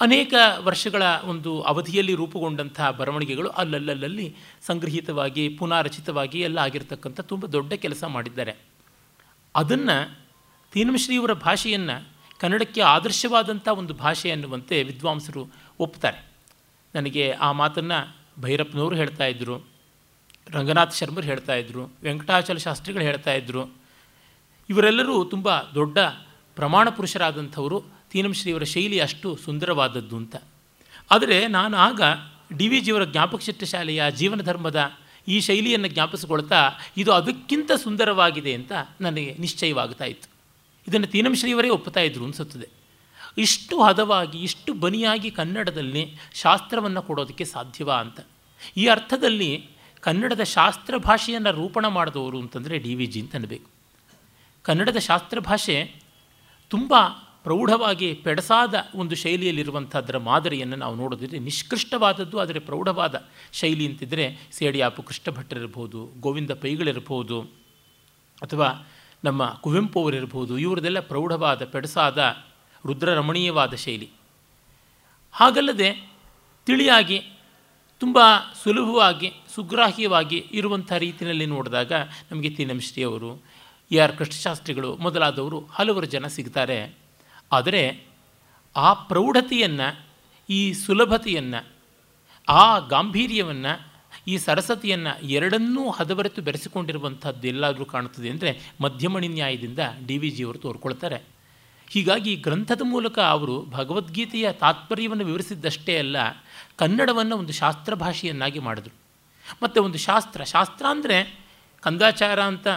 ಅನೇಕ 0.00 0.34
ವರ್ಷಗಳ 0.58 1.02
ಒಂದು 1.24 1.62
ಅವಧಿಯಲ್ಲಿ 1.62 2.14
ರೂಪುಗೊಂಡಂತಹ 2.14 2.90
ಬರವಣಿಗೆಗಳು 2.90 3.48
ಅಲ್ಲಲ್ಲಲ್ಲಿ 3.48 4.36
ಸಂಗ್ರಹಿತವಾಗಿ, 4.66 5.48
ಪುನಾರಚಿತವಾಗಿ 5.48 6.40
ಎಲ್ಲ 6.40 6.58
ಆಗಿರ್ತಕ್ಕಂಥ 6.58 7.20
ತುಂಬ 7.20 7.46
ದೊಡ್ಡ 7.46 7.72
ಕೆಲಸ 7.72 8.04
ಮಾಡಿದ್ದಾರೆ. 8.04 8.56
ಅದನ್ನು 9.54 10.16
ತೀನಮಶ್ರೀಯವರ 10.72 11.32
ಭಾಷೆಯನ್ನು 11.32 12.08
ಕನ್ನಡಕ್ಕೆ 12.38 12.80
ಆದರ್ಶವಾದಂಥ 12.80 13.68
ಒಂದು 13.68 13.94
ಭಾಷೆ 13.94 14.30
ಅನ್ನುವಂತೆ 14.30 14.82
ವಿದ್ವಾಂಸರು 14.82 15.48
ಒಪ್ತಾರೆ. 15.78 16.28
ನನಗೆ 16.94 17.32
ಆ 17.32 17.52
ಮಾತನ್ನು 17.52 18.16
ಭೈರಪ್ಪನವರು 18.42 18.96
ಹೇಳ್ತಾ 18.96 19.24
ಇದ್ದರು 19.26 19.68
ರಂಗನಾಥ್ 20.50 20.94
ಶರ್ಮರು 20.94 21.26
ಹೇಳ್ತಾ 21.26 21.54
ಇದ್ದರು 21.54 21.92
ವೆಂಕಟಾಚಲ 22.02 22.56
ಶಾಸ್ತ್ರಿಗಳು 22.56 23.04
ಹೇಳ್ತಾ 23.04 23.32
ಇದ್ದರು 23.32 23.74
ಇವರೆಲ್ಲರೂ 24.68 25.24
ತುಂಬ 25.24 25.60
ದೊಡ್ಡ 25.60 25.98
ಪ್ರಮಾಣ 26.56 26.88
ಪುರುಷರಾದಂಥವರು 26.88 27.97
ತೀನಂಶ್ರೀಯವರ 28.10 28.64
ಶೈಲಿ 28.64 28.98
ಅಷ್ಟು 28.98 29.36
ಸುಂದರವಾದದ್ದು 29.44 30.16
ಅಂತ. 30.16 30.36
ಆದರೆ 31.10 31.48
ನಾನು 31.48 31.76
ಆಗ 31.76 32.00
ಡಿ 32.56 32.68
ವಿ 32.68 32.80
ಜಿಯವರ 32.80 33.04
ಜ್ಞಾಪಕ 33.04 33.64
ಶಾಲೆಯ 33.64 34.02
ಜೀವನ 34.10 34.42
ಧರ್ಮದ 34.42 34.92
ಈ 35.28 35.40
ಶೈಲಿಯನ್ನು 35.40 35.88
ಜ್ಞಾಪಿಸಿಕೊಳ್ತಾ 35.88 36.70
ಇದು 36.96 37.12
ಅದಕ್ಕಿಂತ 37.12 37.72
ಸುಂದರವಾಗಿದೆ 37.72 38.54
ಅಂತ 38.54 38.72
ನನಗೆ 39.00 39.36
ನಿಶ್ಚಯವಾಗ್ತಾ 39.38 40.04
ಇತ್ತು. 40.04 40.28
ಇದನ್ನು 40.88 41.06
ತೀನಂಶ್ರೀಯವರೇ 41.06 41.68
ಒಪ್ಪುತ್ತಾ 41.68 42.00
ಇದ್ರು 42.00 42.24
ಅನಿಸುತ್ತದೆ. 42.24 42.68
ಇಷ್ಟು 43.38 43.82
ಹದವಾಗಿ, 43.82 44.38
ಇಷ್ಟು 44.38 44.72
ಬನಿಯಾಗಿ 44.74 45.30
ಕನ್ನಡದಲ್ಲಿ 45.30 46.16
ಶಾಸ್ತ್ರವನ್ನು 46.34 47.02
ಕೊಡೋದಕ್ಕೆ 47.02 47.44
ಸಾಧ್ಯವಾ 47.44 47.96
ಅಂತ. 48.00 48.20
ಈ 48.76 48.86
ಅರ್ಥದಲ್ಲಿ 48.86 49.68
ಕನ್ನಡದ 50.00 50.42
ಶಾಸ್ತ್ರ 50.42 50.96
ಭಾಷೆಯನ್ನು 50.96 51.52
ರೂಪಣ 51.52 51.86
ಮಾಡಿದವರು 51.86 52.40
ಅಂತಂದರೆ 52.40 52.78
ಡಿ 52.78 52.94
ವಿ 52.94 53.06
ಜಿ 53.06 53.20
ಅಂತ 53.20 53.34
ಅನ್ನಬೇಕು 53.34 53.70
ಕನ್ನಡದ 54.62 54.96
ಶಾಸ್ತ್ರ 54.96 55.38
ಭಾಷೆ 55.38 55.94
ತುಂಬ 56.68 56.94
ಪ್ರೌಢವಾಗಿ 57.48 58.14
ಪೆಡಸಾದ 58.14 58.74
ಒಂದು 58.94 59.14
ಶೈಲಿಯಲ್ಲಿರುವಂಥದ್ರ 59.16 60.18
ಮಾದರಿಯನ್ನು 60.18 60.76
ನಾವು 60.76 60.94
ನೋಡೋದಿದ್ರೆ 60.94 61.38
ನಿಷ್ಕೃಷ್ಟವಾದದ್ದು, 61.38 62.38
ಆದರೆ 62.38 62.58
ಪ್ರೌಢವಾದ 62.58 63.14
ಶೈಲಿ 63.52 63.86
ಅಂತಿದ್ದರೆ 63.86 64.24
ಸೇಡಿಯಾಪು 64.52 65.02
ಕೃಷ್ಣ 65.02 65.30
ಭಟ್ಟರಿರ್ಬೋದು 65.30 66.00
ಗೋವಿಂದ 66.20 66.50
ಪೈಗಳಿರ್ಬೋದು 66.50 67.40
ಅಥವಾ 68.42 68.68
ನಮ್ಮ 69.24 69.48
ಕುವೆಂಪು 69.48 70.02
ಅವರಿರ್ಬೋದು 70.02 70.58
ಇವರದೆಲ್ಲ 70.58 71.00
ಪ್ರೌಢವಾದ, 71.00 71.64
ಪೆಡಸಾದ, 71.64 72.18
ರುದ್ರರಮಣೀಯವಾದ 72.86 73.74
ಶೈಲಿ. 73.74 74.10
ಹಾಗಲ್ಲದೆ 75.32 76.12
ತಿಳಿಯಾಗಿ, 76.66 77.18
ತುಂಬ 78.00 78.18
ಸುಲಭವಾಗಿ, 78.62 79.32
ಸುಗ್ರಾಹ್ಯವಾಗಿ 79.54 80.38
ಇರುವಂಥ 80.52 80.92
ರೀತಿಯಲ್ಲಿ 80.92 81.46
ನೋಡಿದಾಗ 81.46 81.92
ನಮಗೆ 82.30 82.50
ತೀನಂಶ್ರೀ 82.50 83.02
ಅವರು, 83.02 83.30
ಎ. 83.90 83.98
ಆರ್. 83.98 84.16
ಕೃಷ್ಣಶಾಸ್ತ್ರಿಗಳು 84.16 84.96
ಮೊದಲಾದವರು 84.96 85.60
ಹಲವರು 85.60 86.06
ಜನ 86.06 86.26
ಸಿಗ್ತಾರೆ. 86.26 87.07
ಆದರೆ 87.52 88.06
ಆ 88.76 88.92
ಪ್ರೌಢತೆಯನ್ನು, 88.92 90.04
ಈ 90.50 90.72
ಸುಲಭತೆಯನ್ನು, 90.72 91.72
ಆ 92.48 92.78
ಗಾಂಭೀರ್ಯವನ್ನು, 92.78 93.88
ಈ 94.28 94.38
ಸರಸತೆಯನ್ನು 94.38 95.28
ಎರಡನ್ನೂ 95.28 95.90
ಹದಬರೆತು 95.90 96.42
ಬೆರೆಸಿಕೊಂಡಿರುವಂಥದ್ದು 96.42 97.48
ಎಲ್ಲಾದರೂ 97.48 97.84
ಕಾಣುತ್ತದೆ 97.84 98.30
ಅಂದರೆ 98.30 98.74
ಮಧ್ಯಮಣಿ 98.80 99.28
ನ್ಯಾಯದಿಂದ 99.28 99.78
ಡಿ 100.06 100.18
ವಿ 100.18 100.30
ಜಿಯವರು 100.30 100.58
ತೋರ್ಕೊಳ್ತಾರೆ. 100.58 101.22
ಹೀಗಾಗಿ 101.90 102.36
ಗ್ರಂಥದ 102.36 102.80
ಮೂಲಕ 102.84 103.18
ಅವರು 103.18 103.62
ಭಗವದ್ಗೀತೆಯ 103.62 104.52
ತಾತ್ಪರ್ಯವನ್ನು 104.52 105.24
ವಿವರಿಸಿದ್ದಷ್ಟೇ 105.24 105.98
ಅಲ್ಲ, 105.98 106.16
ಕನ್ನಡವನ್ನು 106.76 107.36
ಒಂದು 107.36 107.52
ಶಾಸ್ತ್ರ 107.52 107.94
ಭಾಷೆಯನ್ನಾಗಿ 107.94 108.58
ಮಾಡಿದ್ರು. 108.58 108.94
ಮತ್ತು 109.62 109.82
ಒಂದು 109.82 109.98
ಶಾಸ್ತ್ರ 109.98 110.44
ಶಾಸ್ತ್ರ 110.44 110.86
ಅಂದರೆ 110.90 111.46
ಕಂದಾಚಾರ 111.80 112.42
ಅಂತ 112.42 112.68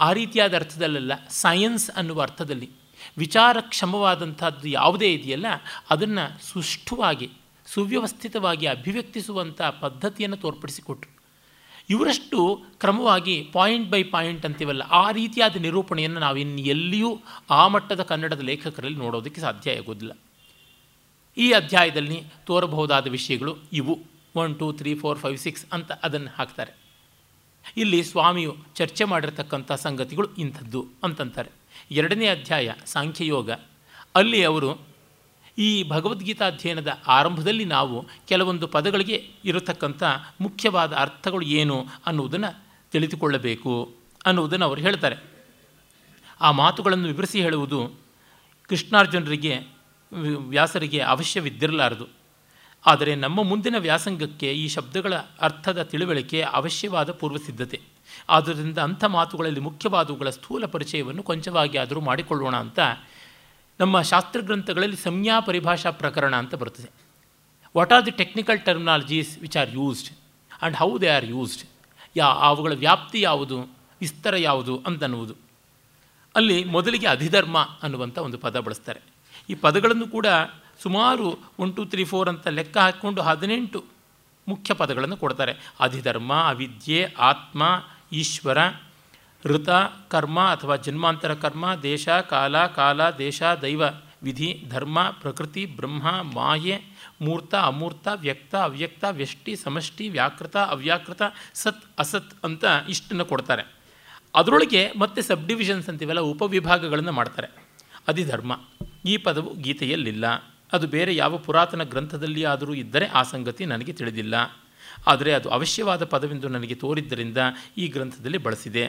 ಆ 0.00 0.12
ರೀತಿಯಾದ 0.12 0.54
ಅರ್ಥದಲ್ಲ 0.54 1.12
ಸೈನ್ಸ್ 1.28 1.90
ಅನ್ನುವ 1.90 2.22
ಅರ್ಥದಲ್ಲಿ. 2.22 2.77
ವಿಚಾರಕ್ಷಮವಾದಂಥದ್ದು 3.18 4.68
ಯಾವುದೇ 4.68 5.12
ಇದೆಯಲ್ಲ, 5.12 5.46
ಅದನ್ನು 5.90 6.24
ಸುಷ್ಠುವಾಗಿ, 6.42 7.30
ಸುವ್ಯವಸ್ಥಿತವಾಗಿ 7.66 8.66
ಅಭಿವ್ಯಕ್ತಿಸುವಂಥ 8.66 9.62
ಪದ್ಧತಿಯನ್ನು 9.62 10.36
ತೋರ್ಪಡಿಸಿಕೊಟ್ರು. 10.36 11.18
ಇವರಷ್ಟು 11.90 12.64
ಕ್ರಮವಾಗಿ 12.80 13.50
ಪಾಯಿಂಟ್ 13.52 13.90
ಬೈ 13.90 14.02
ಪಾಯಿಂಟ್ 14.02 14.46
ಅಂತೀವಲ್ಲ, 14.46 14.82
ಆ 14.82 15.10
ರೀತಿಯಾದ 15.10 15.56
ನಿರೂಪಣೆಯನ್ನು 15.56 16.20
ನಾವು 16.20 16.36
ಇನ್ನು 16.36 16.60
ಎಲ್ಲಿಯೂ 16.60 17.22
ಆ 17.50 17.68
ಮಟ್ಟದ 17.68 18.02
ಕನ್ನಡದ 18.02 18.40
ಲೇಖಕರಲ್ಲಿ 18.40 18.98
ನೋಡೋದಕ್ಕೆ 18.98 19.40
ಸಾಧ್ಯ 19.40 19.70
ಆಗೋದಿಲ್ಲ. 19.70 20.18
ಈ 21.36 21.52
ಅಧ್ಯಾಯದಲ್ಲಿ 21.52 22.22
ತೋರಬಹುದಾದ 22.46 23.06
ವಿಷಯಗಳು 23.06 23.58
ಇವು. 23.72 23.98
One 24.34 24.58
two 24.58 24.72
three 24.72 24.94
four 24.94 25.18
five 25.18 25.38
six 25.38 25.66
ಅಂತ 25.72 25.92
ಅದನ್ನು 25.92 26.30
ಹಾಕ್ತಾರೆ. 26.36 26.72
ಇಲ್ಲಿ 27.76 28.02
ಸ್ವಾಮಿಯು 28.02 28.56
ಚರ್ಚೆ 28.74 29.04
ಮಾಡಿರತಕ್ಕಂಥ 29.04 29.72
ಸಂಗತಿಗಳು 29.72 30.34
ಇಂಥದ್ದು 30.34 30.86
ಅಂತಂತಾರೆ. 31.04 31.57
ಎರಡನೇ 31.90 32.26
ಅಧ್ಯಾಯ, 32.26 32.72
ಸಾಂಖ್ಯಯೋಗ. 32.86 33.50
ಅಲ್ಲಿ 34.14 34.44
ಅವರು 34.44 34.88
ಈ 35.58 35.88
ಭಗವದ್ಗೀತಾ 35.88 36.46
ಅಧ್ಯಯನದ 36.46 36.98
ಆರಂಭದಲ್ಲಿ 37.06 37.64
ನಾವು 37.64 38.06
ಕೆಲವೊಂದು 38.28 38.66
ಪದಗಳಿಗೆ 38.66 39.30
ಇರತಕ್ಕಂಥ 39.44 40.02
ಮುಖ್ಯವಾದ 40.40 40.92
ಅರ್ಥಗಳು 40.92 41.42
ಏನು 41.42 41.86
ಅನ್ನುವುದನ್ನು 42.06 42.64
ತಿಳಿದುಕೊಳ್ಳಬೇಕು 42.92 43.94
ಅನ್ನುವುದನ್ನು 44.26 44.64
ಅವರು 44.66 44.80
ಹೇಳ್ತಾರೆ. 44.80 45.16
ಆ 46.40 46.50
ಮಾತುಗಳನ್ನು 46.50 47.06
ವಿವರಿಸಿ 47.06 47.42
ಹೇಳುವುದು 47.42 47.92
ಕೃಷ್ಣಾರ್ಜುನರಿಗೆ, 48.68 49.58
ವ್ಯಾಸರಿಗೆ 50.36 51.00
ಅವಶ್ಯವಿದ್ದಿರಲಾರದು. 51.00 52.06
ಆದರೆ 52.86 53.14
ನಮ್ಮ 53.14 53.42
ಮುಂದಿನ 53.42 53.74
ವ್ಯಾಸಂಗಕ್ಕೆ 53.78 54.52
ಈ 54.52 54.68
ಶಬ್ದಗಳ 54.68 55.14
ಅರ್ಥದ 55.16 55.82
ತಿಳುವಳಿಕೆ 55.82 56.42
ಅವಶ್ಯವಾದ 56.42 57.12
ಪೂರ್ವಸಿದ್ಧತೆ. 57.12 57.80
ಆದ್ದರಿಂದ 58.28 58.78
ಅಂಥ 58.78 59.04
ಮಾತುಗಳಲ್ಲಿ 59.04 59.60
ಮುಖ್ಯವಾದವುಗಳ 59.60 60.30
ಸ್ಥೂಲ 60.30 60.66
ಪರಿಚಯವನ್ನು 60.66 61.22
ಕೊಂಚವಾಗಿ 61.22 61.78
ಆದರೂ 61.78 62.00
ಮಾಡಿಕೊಳ್ಳೋಣ 62.00 62.56
ಅಂತ 62.56 62.78
ನಮ್ಮ 63.80 64.02
ಶಾಸ್ತ್ರಗ್ರಂಥಗಳಲ್ಲಿ 64.02 64.96
ಸಂಜ್ಞಾ 64.96 65.40
ಪರಿಭಾಷಾ 65.40 65.90
ಪ್ರಕರಣ 65.90 66.36
ಅಂತ 66.36 66.54
ಬರ್ತದೆ. 66.54 66.90
What 67.76 67.92
are 67.92 68.06
the 68.06 68.10
technical 68.10 68.60
terminologies 68.60 69.38
which 69.38 69.56
are 69.56 69.70
used 69.74 70.08
and 70.62 70.76
how 70.76 70.98
they 70.98 71.08
are 71.08 71.24
used 71.24 71.68
ಯಾ, 72.16 72.26
ಅವುಗಳ 72.26 72.72
ವ್ಯಾಪ್ತಿ 72.72 73.20
ಯಾವುದು? 73.20 73.60
ವಿಸ್ತರ 74.00 74.36
ಯಾವುದು? 74.36 74.82
ಅಂತನ್ನುವುದು. 74.86 75.34
ಅಲ್ಲಿ 76.36 76.64
ಮೊದಲಿಗೆ 76.64 77.06
ಅಧಿಧರ್ಮ 77.06 77.68
ಅನ್ನುವಂಥ 77.82 78.18
ಒಂದು 78.18 78.38
ಪದ 78.38 78.60
ಬಳಸ್ತಾರೆ. 78.60 79.00
ಈ 79.50 79.54
ಪದಗಳನ್ನು 79.54 80.08
ಕೂಡ 80.08 80.26
ಸುಮಾರು 80.82 81.38
ಒನ್ 81.58 81.76
ಟು 81.76 81.86
ತ್ರೀ 81.86 82.04
ಫೋರ್ 82.04 82.28
ಅಂತ 82.28 82.48
ಲೆಕ್ಕ 82.48 82.78
ಹಾಕಿಕೊಂಡು 82.78 83.22
ಹದಿನೆಂಟು 83.22 83.84
ಮುಖ್ಯ 84.48 84.74
ಪದಗಳನ್ನು 84.74 85.16
ಕೊಡ್ತಾರೆ. 85.16 85.54
ಅಧಿಧರ್ಮ, 85.80 86.32
ಅವಿದ್ಯೆ, 86.34 87.14
ಆತ್ಮ 87.18 87.84
ಈಶ್ವರ, 88.12 88.58
ಋತ, 89.44 89.68
ಕರ್ಮ 90.08 90.40
ಅಥವಾ 90.40 90.76
ಜನ್ಮಾಂತರ 90.76 91.34
ಕರ್ಮ, 91.34 91.74
ದೇಶ, 91.74 92.08
ಕಾಲ 92.08 92.66
ಕಾಲ, 92.66 93.10
ದೇಶ, 93.10 93.42
ದೈವ, 93.62 93.82
ವಿಧಿ, 94.22 94.64
ಧರ್ಮ, 94.70 95.10
ಪ್ರಕೃತಿ, 95.10 95.66
ಬ್ರಹ್ಮ 95.66 96.02
ಮಾಯೆ 96.22 96.80
ಮೂರ್ತ, 97.20 97.54
ಅಮೂರ್ತ, 97.54 98.08
ವ್ಯಕ್ತ, 98.16 98.54
ಅವ್ಯಕ್ತ, 98.54 99.04
ವ್ಯಷ್ಟಿ, 99.10 99.56
ಸಮಷ್ಟಿ, 99.56 100.08
ವ್ಯಾಕೃತ, 100.08 100.56
ಅವ್ಯಾಕೃತ, 100.56 101.22
ಸತ್, 101.54 101.84
ಅಸತ್ 101.98 102.44
ಅಂತ 102.44 102.64
ಇಷ್ಟನ್ನು 102.88 103.24
ಕೊಡ್ತಾರೆ. 103.24 103.74
ಅದರೊಳಗೆ 104.34 104.92
ಮತ್ತೆ 104.98 105.22
ಸಬ್ 105.22 105.46
ಡಿವಿಷನ್ಸ್ 105.46 105.88
ಅಂತೀವಲ್ಲ, 105.88 106.20
ಉಪವಿಭಾಗಗಳನ್ನು 106.20 107.12
ಮಾಡ್ತಾರೆ. 107.12 107.68
ಅಧಿಧರ್ಮ. 108.08 108.60
ಈ 109.06 109.16
ಪದವು 109.16 109.54
ಗೀತೆಯಲ್ಲಿಲ್ಲ. 109.54 110.24
ಅದು 110.72 110.86
ಬೇರೆ 110.86 111.16
ಯಾವ 111.16 111.38
ಪುರಾತನ 111.38 111.82
ಗ್ರಂಥದಲ್ಲಿ 111.82 112.44
ಆದರೂ 112.44 112.74
ಇದ್ದರೆ 112.74 113.06
ಆ 113.06 113.22
ಸಂಗತಿ 113.22 113.66
ನನಗೆ 113.66 113.92
ತಿಳಿದಿಲ್ಲ. 113.92 114.34
ಆದರೆ 115.06 115.32
ಅದು 115.32 115.48
ಅವಶ್ಯವಾದ 115.48 116.04
ಪದವೆಂದು 116.04 116.48
ನನಗೆ 116.48 116.74
ತೋರಿದ್ದರಿಂದ 116.74 117.38
ಈ 117.76 117.88
ಗ್ರಂಥದಲ್ಲಿ 117.88 118.38
ಬಳಸಿದೆ. 118.38 118.84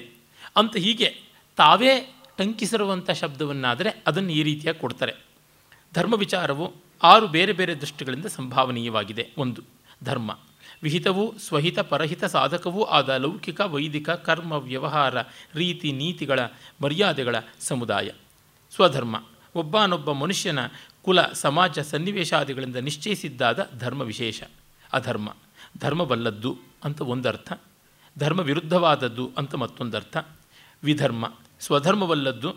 ಅಂತ 0.56 0.78
ಹೀಗೆ 0.78 1.22
ತಾವೇ 1.58 2.16
ಟಂಕಿಸಿರುವಂಥ 2.38 3.12
ಶಬ್ದವನ್ನಾದರೆ 3.12 4.04
ಅದನ್ನು 4.08 4.32
ಈ 4.32 4.44
ರೀತಿಯಾಗಿ 4.44 4.80
ಕೊಡ್ತಾರೆ. 4.80 5.14
ಧರ್ಮ 5.94 6.14
ವಿಚಾರವು 6.14 6.74
ಆರು 7.04 7.28
ಬೇರೆ 7.28 7.54
ಬೇರೆ 7.54 7.76
ದೃಷ್ಟಿಗಳಿಂದ 7.76 8.26
ಸಂಭಾವನೀಯವಾಗಿದೆ. 8.26 9.30
ಒಂದು, 9.38 9.62
ಧರ್ಮ. 10.04 10.38
ವಿಹಿತವೂ 10.84 11.38
ಸ್ವಹಿತ 11.38 11.80
ಪರಹಿತ 11.80 12.26
ಸಾಧಕವೂ 12.26 12.84
ಆದ 12.84 13.10
ಲೌಕಿಕ, 13.10 13.62
ವೈದಿಕ, 13.62 14.10
ಕರ್ಮ, 14.10 14.54
ವ್ಯವಹಾರ, 14.54 15.22
ರೀತಿ, 15.56 15.92
ನೀತಿಗಳ, 15.92 16.40
ಮರ್ಯಾದೆಗಳ 16.82 17.36
ಸಮುದಾಯ. 17.60 18.10
ಸ್ವಧರ್ಮ. 18.76 19.24
ಒಬ್ಬನೊಬ್ಬ 19.56 20.12
ಮನುಷ್ಯನ 20.12 20.60
ಕುಲ, 21.02 21.22
ಸಮಾಜ, 21.22 21.80
ಸನ್ನಿವೇಶಾದಿಗಳಿಂದ 21.80 22.76
ನಿಶ್ಚಯಿಸಿದ್ದಾದ 22.76 23.70
ಧರ್ಮ 23.80 24.02
ವಿಶೇಷ 24.02 24.44
ಅಧರ್ಮ. 24.94 25.30
ಧರ್ಮವಲ್ಲದ್ದು 25.78 26.58
ಅಂತ 26.84 27.02
ಒಂದರ್ಥ 27.02 27.54
ಧರ್ಮ 28.20 28.40
ವಿರುದ್ಧವಾದದ್ದು 28.40 29.32
ಅಂತ 29.38 29.56
ಮತ್ತೊಂದರ್ಥ, 29.56 30.18
ವಿಧರ್ಮ, 30.84 31.34
ಸ್ವಧರ್ಮವಲ್ಲದ್ದು 31.60 32.56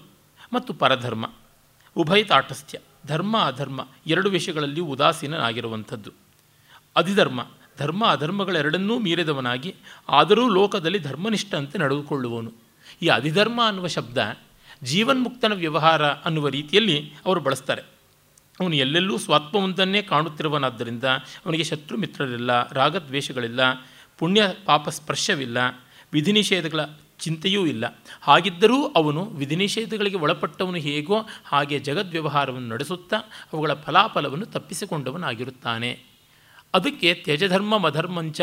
ಮತ್ತು 0.53 0.75
ಪರಧರ್ಮ, 0.75 1.31
ಉಭಯ 1.97 2.25
ತಾಟಸ್ಥ್ಯ, 2.25 2.79
ಧರ್ಮ 3.07 3.39
ಅಧರ್ಮ 3.39 3.87
ಎರಡು 4.07 4.31
ವಿಷಯಗಳಲ್ಲಿ 4.31 4.81
ಉದಾಸೀನನಾಗಿರುವಂಥದ್ದು. 4.81 6.11
ಅಧಿಧರ್ಮ, 6.97 7.47
ಧರ್ಮ 7.79 8.07
ಅಧರ್ಮಗಳೆರಡನ್ನೂ 8.07 8.99
ಮೀರಿದವನಾಗಿ 8.99 9.75
ಆದರೂ 10.09 10.49
ಲೋಕದಲ್ಲಿ 10.49 10.99
ಧರ್ಮನಿಷ್ಠಂತೆ 10.99 11.79
ನಡೆದುಕೊಳ್ಳುವವನು. 11.79 12.53
ಈ 13.03 13.09
ಅಧಿಧರ್ಮ 13.09 13.61
ಅನ್ನುವ 13.67 13.87
ಶಬ್ದ 13.87 14.37
ಜೀವನ್ಮುಕ್ತನ 14.83 15.53
ವ್ಯವಹಾರ 15.53 16.07
ಅನ್ನುವ 16.07 16.49
ರೀತಿಯಲ್ಲಿ 16.49 17.13
ಅವರು 17.27 17.41
ಬಳಸ್ತಾರೆ. 17.41 17.83
ಅವನು 18.61 18.75
ಎಲ್ಲೆಲ್ಲೂ 18.75 19.19
ಸ್ವಾತ್ಮವಂತನ್ನೇ 19.19 20.03
ಕಾಣುತ್ತಿರುವನಾದ್ದರಿಂದ 20.03 21.05
ಅವನಿಗೆ 21.47 21.65
ಶತ್ರು 21.65 21.99
ಮಿತ್ರರಿಲ್ಲ, 21.99 22.69
ರಾಗದ್ವೇಷಗಳಿಲ್ಲ, 22.69 23.61
ಪುಣ್ಯ 24.19 24.43
ಪಾಪ 24.65 24.89
ಸ್ಪರ್ಶವಿಲ್ಲ 24.89 25.59
ವಿಧಿ 26.13 26.33
ನಿಷೇಧಗಳ 26.33 26.81
ಚಿಂತೆಯೂ 27.19 27.67
ಇಲ್ಲ. 27.67 27.85
ಹಾಗಿದ್ದರೂ 28.21 28.87
ಅವನು 28.87 29.25
ವಿಧಿ 29.25 29.57
ನಿಷೇಧಗಳಿಗೆ 29.57 30.17
ಒಳಪಟ್ಟವನು 30.17 30.77
ಹೇಗೋ 30.77 31.27
ಹಾಗೆ 31.45 31.79
ಜಗದ್ವ್ಯವಹಾರವನ್ನು 31.79 32.69
ನಡೆಸುತ್ತಾ 32.69 33.17
ಅವುಗಳ 33.53 33.73
ಫಲಾಫಲವನ್ನು 33.73 34.47
ತಪ್ಪಿಸಿಕೊಂಡವನಾಗಿರುತ್ತಾನೆ. 34.47 36.03
ಅದಕ್ಕೆ 36.75 37.15
ತ್ಯಜಧರ್ಮ 37.15 37.79
ಮಧರ್ಮಂಚ 37.79 38.41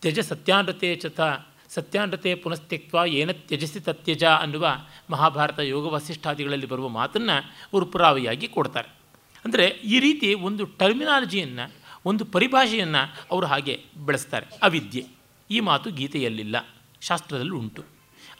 ತ್ಯಜ 0.00 0.20
ಸತ್ಯಾನೃತೆ 0.20 0.94
ಚತ 0.94 1.20
ಸತ್ಯಾನೃತೆ 1.68 2.34
ಪುನಸ್ತ್ಯಕ್ವ 2.34 2.98
ಏನ 3.06 3.30
ತ್ಯಜಸಿ 3.32 3.80
ತತ್ಯಜ 3.80 4.24
ಅನ್ನುವ 4.24 4.68
ಮಹಾಭಾರತ 5.10 5.58
ಯೋಗ 5.58 5.86
ವಸಿಷ್ಠಾದಿಗಳಲ್ಲಿ 5.86 6.66
ಬರುವ 6.66 6.88
ಮಾತನ್ನು 6.88 7.36
ಅವರು 7.72 7.86
ಪುರಾವೆಯಾಗಿ 7.86 8.48
ಕೊಡ್ತಾರೆ. 8.48 9.01
ಅಂದರೆ 9.44 9.66
ಈ 9.94 9.98
ರೀತಿ 10.00 10.28
ಒಂದು 10.48 10.64
ಟರ್ಮಿನಾಲಜಿಯನ್ನು 10.80 11.64
ಒಂದು 12.06 12.24
ಪರಿಭಾಷೆಯನ್ನು 12.24 13.02
ಅವರು 13.30 13.46
ಹಾಗೆ 13.46 13.74
ಬೆಳೆಸ್ತಾರೆ. 14.06 14.46
ಅವಿದ್ಯೆ. 14.62 15.02
ಈ 15.50 15.60
ಮಾತು 15.60 15.90
ಗೀತೆಯಲ್ಲಿಲ್ಲ, 15.90 16.56
ಶಾಸ್ತ್ರದಲ್ಲಿ 17.00 17.56
ಉಂಟು. 17.60 17.82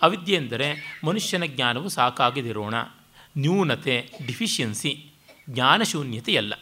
ಅವಿದ್ಯೆ 0.02 0.36
ಎಂದರೆ 0.36 0.68
ಮನುಷ್ಯನ 1.04 1.44
ಜ್ಞಾನವು 1.46 1.88
ಸಾಕಾಗದಿರೋಣ, 1.88 2.76
ನ್ಯೂನತೆ 3.38 3.96
ಡಿಫಿಷಿಯನ್ಸಿ 4.26 4.92
ಜ್ಞಾನಶೂನ್ಯತೆಯಲ್ಲ. 5.50 6.54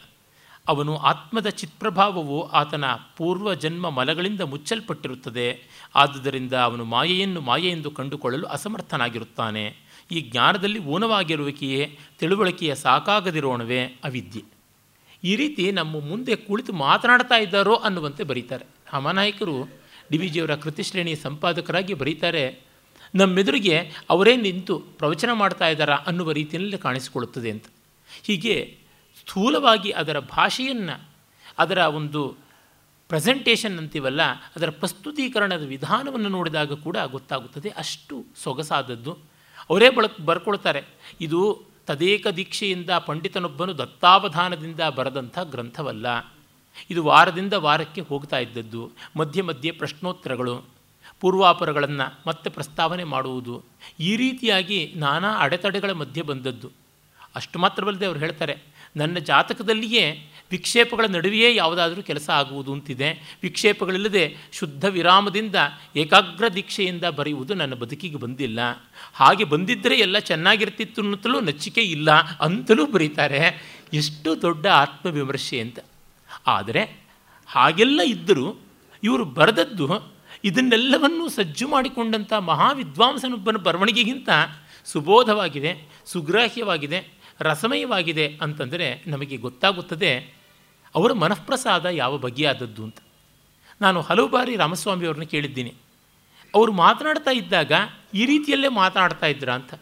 ಅವನು 0.67 0.93
ಆತ್ಮದ 1.11 1.49
ಚಿತ್ಪ್ರಭಾವವು 1.49 2.37
ಆತನ 2.51 2.85
ಪೂರ್ವ 3.17 3.53
ಜನ್ಮ 3.53 3.89
ಮಲಗಳಿಂದ 3.89 4.41
ಮುಚ್ಚಲ್ಪಟ್ಟಿರುತ್ತದೆ, 4.41 5.47
ಆದುದರಿಂದ 5.95 6.53
ಅವನು 6.53 6.83
ಮಾಯೆಯನ್ನು 6.85 7.41
ಮಾಯೆಯೆಂದು 7.41 7.91
ಕಂಡುಕೊಳ್ಳಲು 7.91 8.47
ಅಸಮರ್ಥನಾಗಿರುತ್ತಾನೆ. 8.47 9.65
ಈ 10.11 10.21
ಜ್ಞಾನದಲ್ಲಿ 10.21 10.79
ಊನವಾಗಿರುವಿಕೆಯೇ 10.79 11.99
ತಿಳುವಳಿಕೆಯ 12.19 12.75
ಸಾಕಾಗದಿರೋಣವೇ 12.75 13.83
ಅವಿದ್ಯೆ. 13.83 14.43
ಈ 15.23 15.35
ರೀತಿ 15.35 15.71
ನಮ್ಮ 15.71 15.99
ಮುಂದೆ 15.99 16.35
ಕುಳಿತು 16.35 16.73
ಮಾತನಾಡ್ತಾ 16.73 17.35
ಇದ್ದಾರೋ 17.35 17.75
ಅನ್ನುವಂತೆ 17.75 18.23
ಬರೀತಾರೆ. 18.23 18.65
ಹಮನಾಯಕರು 18.89 19.81
ಡಿ 20.11 20.17
ವಿ 20.17 20.27
ಜಿಯವರ 20.27 20.55
ಕೃತಿಶ್ರೇಣಿ 20.55 21.15
ಸಂಪಾದಕರಾಗಿ 21.15 21.93
ಬರೀತಾರೆ, 21.93 22.59
ನಮ್ಮೆದುರಿಗೆ 23.15 23.91
ಅವರೇ 24.09 24.35
ನಿಂತು 24.35 24.79
ಪ್ರವಚನ 24.79 25.31
ಮಾಡ್ತಾ 25.31 25.67
ಇದ್ದಾರಾ 25.67 25.95
ಅನ್ನುವ 25.95 26.31
ರೀತಿಯಲ್ಲಿ 26.31 26.77
ಕಾಣಿಸಿಕೊಳ್ಳುತ್ತದೆ 26.77 27.51
ಅಂತ. 27.51 27.65
ಹೀಗೆ 28.23 28.77
ಸ್ಥೂಲವಾಗಿ 29.19 29.91
ಅದರ 29.91 30.19
ಭಾಷೆಯನ್ನು, 30.19 31.09
ಅದರ 31.57 31.77
ಒಂದು 31.77 32.35
ಪ್ರೆಸೆಂಟೇಷನ್ 33.07 33.77
ಅಂತೀವಲ್ಲ, 33.77 34.21
ಅದರ 34.55 34.69
ಪ್ರಸ್ತುತೀಕರಣದ 34.69 35.65
ವಿಧಾನವನ್ನು 35.65 36.29
ನೋಡಿದಾಗ 36.29 36.73
ಕೂಡ 36.73 36.97
ಗೊತ್ತಾಗುತ್ತದೆ 36.97 37.69
ಅಷ್ಟು 37.69 38.25
ಸೊಗಸಾದದ್ದು 38.35 39.30
ಅವರೇ 39.71 39.89
ಬಳ 39.89 40.05
ಬರ್ಕೊಳ್ತಾರೆ. 40.25 40.83
ಇದು 41.21 41.61
ತದೇಕ 41.87 42.27
ದೀಕ್ಷೆಯಿಂದ 42.27 42.89
ಪಂಡಿತನೊಬ್ಬನು 42.89 43.77
ದತ್ತಾವಧಾನದಿಂದ 43.77 44.79
ಬರೆದಂಥ 44.79 45.39
ಗ್ರಂಥವಲ್ಲ. 45.39 46.33
ಇದು 46.89 47.03
ವಾರದಿಂದ 47.03 47.53
ವಾರಕ್ಕೆ 47.53 48.01
ಹೋಗ್ತಾ 48.01 48.37
ಇದ್ದದ್ದು. 48.37 48.91
ಮಧ್ಯೆ 49.17 49.41
ಮಧ್ಯೆ 49.41 49.71
ಪ್ರಶ್ನೋತ್ತರಗಳು, 49.71 50.63
ಪೂರ್ವಾಪರಗಳನ್ನು 51.19 52.19
ಮತ್ತೆ 52.27 52.49
ಪ್ರಸ್ತಾವನೆ 52.49 53.03
ಮಾಡುವುದು. 53.03 53.63
ಈ 53.99 54.15
ರೀತಿಯಾಗಿ 54.15 54.93
ನಾನಾ 54.95 55.37
ಅಡೆತಡೆಗಳ 55.39 55.91
ಮಧ್ಯೆ 55.91 56.21
ಬಂದದ್ದು. 56.21 56.71
ಅಷ್ಟು 57.35 57.59
ಮಾತ್ರವಲ್ಲದೆ 57.59 58.05
ಅವರು 58.05 58.19
ಹೇಳ್ತಾರೆ, 58.19 58.57
ನನ್ನ 58.95 59.17
ಜಾತಕದಲ್ಲಿಯೇ 59.17 60.30
ವಿಕ್ಷೇಪಗಳ 60.51 61.05
ನಡುವೆಯೇ 61.05 61.55
ಯಾವುದಾದರೂ 61.55 62.01
ಕೆಲಸ 62.01 62.29
ಆಗುವುದು 62.29 62.73
ಅಂತಿದೆ. 62.73 63.37
ವಿಕ್ಷೇಪಗಳಿಲ್ಲದೆ 63.43 64.37
ಶುದ್ಧ 64.51 64.85
ವಿರಾಮದಿಂದ 64.85 65.55
ಏಕಾಗ್ರ 65.95 66.47
ದೀಕ್ಷೆಯಿಂದ 66.47 67.03
ಬರೆಯುವುದು 67.03 67.53
ನನ್ನ 67.53 67.73
ಬದುಕಿಗೆ 67.73 68.15
ಬಂದಿಲ್ಲ. 68.15 68.59
ಹಾಗೆ 69.13 69.43
ಬಂದಿದ್ದರೆ 69.43 69.95
ಎಲ್ಲ 69.95 70.19
ಚೆನ್ನಾಗಿರ್ತಿತ್ತು 70.19 71.01
ಅನ್ನುತ್ತಲೂ 71.01 71.39
ನಚ್ಚಿಕೆ 71.39 71.81
ಇಲ್ಲ 71.81 72.11
ಅಂತಲೂ 72.39 72.85
ಬರೀತಾರೆ. 72.85 73.63
ಎಷ್ಟು 73.93 74.41
ದೊಡ್ಡ 74.41 74.67
ಆತ್ಮವಿಮರ್ಶೆ 74.67 75.59
ಅಂತ. 75.59 75.79
ಆದರೆ 76.47 77.01
ಹಾಗೆಲ್ಲ 77.47 78.01
ಇದ್ದರೂ 78.01 78.61
ಇವರು 79.03 79.25
ಬರೆದದ್ದು 79.25 80.13
ಇದನ್ನೆಲ್ಲವನ್ನೂ 80.43 81.29
ಸಜ್ಜು 81.29 81.67
ಮಾಡಿಕೊಂಡಂಥ 81.67 82.33
ಮಹಾವಿದ್ವಾಂಸನೊಬ್ಬನ 82.33 83.57
ಬರವಣಿಗೆಗಿಂತ 83.57 84.29
ಸುಬೋಧವಾಗಿದೆ, 84.85 85.89
ಸುಗ್ರಾಹ್ಯವಾಗಿದೆ, 86.05 87.13
ರಸಮಯವಾಗಿದೆ 87.39 88.39
ಅಂತಂದರೆ 88.41 89.03
ನಮಗೆ 89.07 89.37
ಗೊತ್ತಾಗುತ್ತದೆ 89.37 90.40
ಅವರ 90.95 91.13
ಮನಃಪ್ರಸಾದ 91.13 91.85
ಯಾವ 91.85 92.17
ಬಗೆಯಾದದ್ದು 92.17 92.83
ಅಂತ. 92.83 92.99
ನಾನು 93.81 94.01
ಹಲವು 94.01 94.27
ಬಾರಿ 94.27 94.55
ರಾಮಸ್ವಾಮಿಯವ್ರನ್ನ 94.55 95.23
ಕೇಳಿದ್ದೀನಿ. 95.23 95.73
ಅವರು 96.55 96.71
ಮಾತನಾಡ್ತಾ 96.71 97.31
ಇದ್ದಾಗ 97.31 97.71
ಈ 98.13 98.25
ರೀತಿಯಲ್ಲೇ 98.25 98.67
ಮಾತನಾಡ್ತಾ 98.67 99.27
ಇದ್ರ 99.27 99.51
ಅಂತ. 99.51 99.73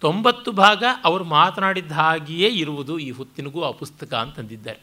ತೊಂಬತ್ತು 0.00 0.52
ಭಾಗ 0.52 0.84
ಅವರು 1.04 1.24
ಮಾತನಾಡಿದ 1.24 1.92
ಹಾಗೆಯೇ 1.92 2.48
ಇರುವುದು 2.48 2.98
ಈ 2.98 3.10
ಹೊತ್ತಿನಿಗೂ 3.10 3.62
ಆ 3.62 3.70
ಪುಸ್ತಕ 3.70 4.14
ಅಂತಂದಿದ್ದಾರೆ. 4.14 4.80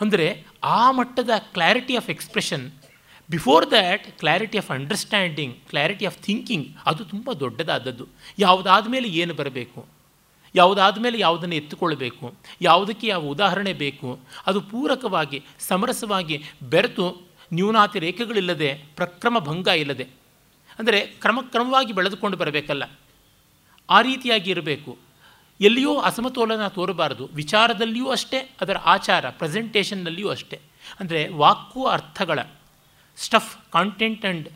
ಅಂದರೆ 0.00 0.44
ಆ 0.64 0.90
ಮಟ್ಟದ 0.90 1.30
clarity 1.38 1.96
of 1.96 2.10
expression 2.10 2.72
before 3.30 3.70
that 3.70 4.18
clarity 4.18 4.58
of 4.58 4.70
understanding 4.70 5.56
clarity 5.68 6.06
of 6.06 6.18
thinking 6.18 6.68
ಅದು 6.86 7.04
ತುಂಬ 7.04 7.32
ದೊಡ್ಡದಾದದ್ದು. 7.32 8.06
ಯಾವುದಾದ 8.38 8.86
ಮೇಲೆ 8.86 9.08
ಏನು 9.08 9.34
ಬರಬೇಕು? 9.34 9.97
ಯಾವುದಾದ 10.54 10.98
ಮೇಲೆ 10.98 11.18
ಯಾವುದನ್ನು 11.18 11.54
ಎತ್ತುಕೊಳ್ಬೇಕು 11.54 12.34
ಯಾವುದಕ್ಕೆ 12.62 13.06
ಯಾವ 13.06 13.20
ಉದಾಹರಣೆ 13.20 13.72
ಬೇಕು, 13.72 14.20
ಅದು 14.46 14.60
ಪೂರಕವಾಗಿ, 14.60 15.44
ಸಮರಸವಾಗಿ 15.58 16.44
ಬೆರೆತು 16.62 17.28
ನ್ಯೂನಾತಿ 17.52 17.98
ರೇಖೆಗಳಿಲ್ಲದೆ 17.98 18.82
ಪ್ರಕ್ರಮ 18.96 19.38
ಭಂಗ 19.38 19.66
ಇಲ್ಲದೆ. 19.66 20.04
ಅಂದರೆ 20.78 21.00
ಕ್ರಮಕ್ರಮವಾಗಿ 21.00 21.92
ಬೆಳೆದುಕೊಂಡು 21.92 22.36
ಬರಬೇಕಲ್ಲ. 22.36 22.84
ಆ 23.90 24.00
ರೀತಿಯಾಗಿ 24.00 24.50
ಇರಬೇಕು. 24.50 24.98
ಎಲ್ಲಿಯೂ 25.60 25.98
ಅಸಮತೋಲನ 25.98 26.66
ತೋರಬಾರದು. 26.66 27.26
ವಿಚಾರದಲ್ಲಿಯೂ 27.26 28.08
ಅಷ್ಟೇ, 28.08 28.54
ಅದರ 28.60 28.76
ಆಚಾರ, 28.78 29.30
ಪ್ರೆಸೆಂಟೇಷನ್ನಲ್ಲಿಯೂ 29.30 30.28
ಅಷ್ಟೇ. 30.28 30.60
ಅಂದರೆ 31.00 31.28
ವಾಕು 31.28 31.86
ಅರ್ಥಗಳ. 31.86 32.38
ಸ್ಟಫ್, 33.16 33.72
ಕಾಂಟೆಂಟ್ 33.72 34.24
ಆ್ಯಂಡ್ 34.24 34.48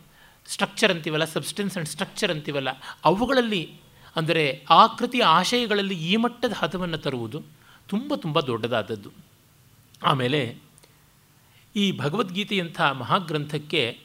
ಸ್ಟ್ರಕ್ಚರ್ 0.46 0.90
ಅಂತೀವಲ್ಲ, 0.90 1.24
ಸಬ್ಸ್ಟೆನ್ಸ್ 1.24 1.74
ಆ್ಯಂಡ್ 1.74 1.88
ಸ್ಟ್ರಕ್ಚರ್ 1.88 2.30
ಅಂತೀವಲ್ಲ, 2.30 2.68
ಅವುಗಳಲ್ಲಿ 3.04 3.81
ಅಂದರೆ 4.16 4.66
ಆಕೃತಿ 4.70 5.20
ಆಶಯಗಳಲ್ಲಿ 5.20 5.94
ಈ 5.94 6.16
ಮಟ್ಟದ 6.16 6.52
ಹದವನ್ನು 6.56 6.98
ತರುವುದು 6.98 7.42
ತುಂಬ 7.88 8.14
ತುಂಬ 8.14 8.40
ದೊಡ್ಡದಾದದ್ದು. 8.40 9.10
ಆಮೇಲೆ 10.02 10.58
ಈ 11.76 11.98
ಭಗವದ್ಗೀತೆಯಂಥ 11.98 12.80
ಮಹಾಗ್ರಂಥಕ್ಕೆ 12.80 13.98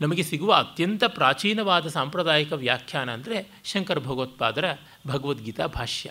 ನಮಗೆ 0.00 0.22
ಸಿಗುವ 0.22 0.54
ಅತ್ಯಂತ 0.54 1.04
ಪ್ರಾಚೀನವಾದ 1.04 1.86
ಸಾಂಪ್ರದಾಯಿಕ 1.86 2.52
ವ್ಯಾಖ್ಯಾನ 2.52 3.10
ಅಂದರೆ 3.10 3.50
ಶಂಕರ 3.64 3.98
ಭಗವತ್ಪಾದರ 3.98 4.64
ಭಗವದ್ಗೀತಾ 5.06 5.66
ಭಾಷ್ಯ. 5.66 6.10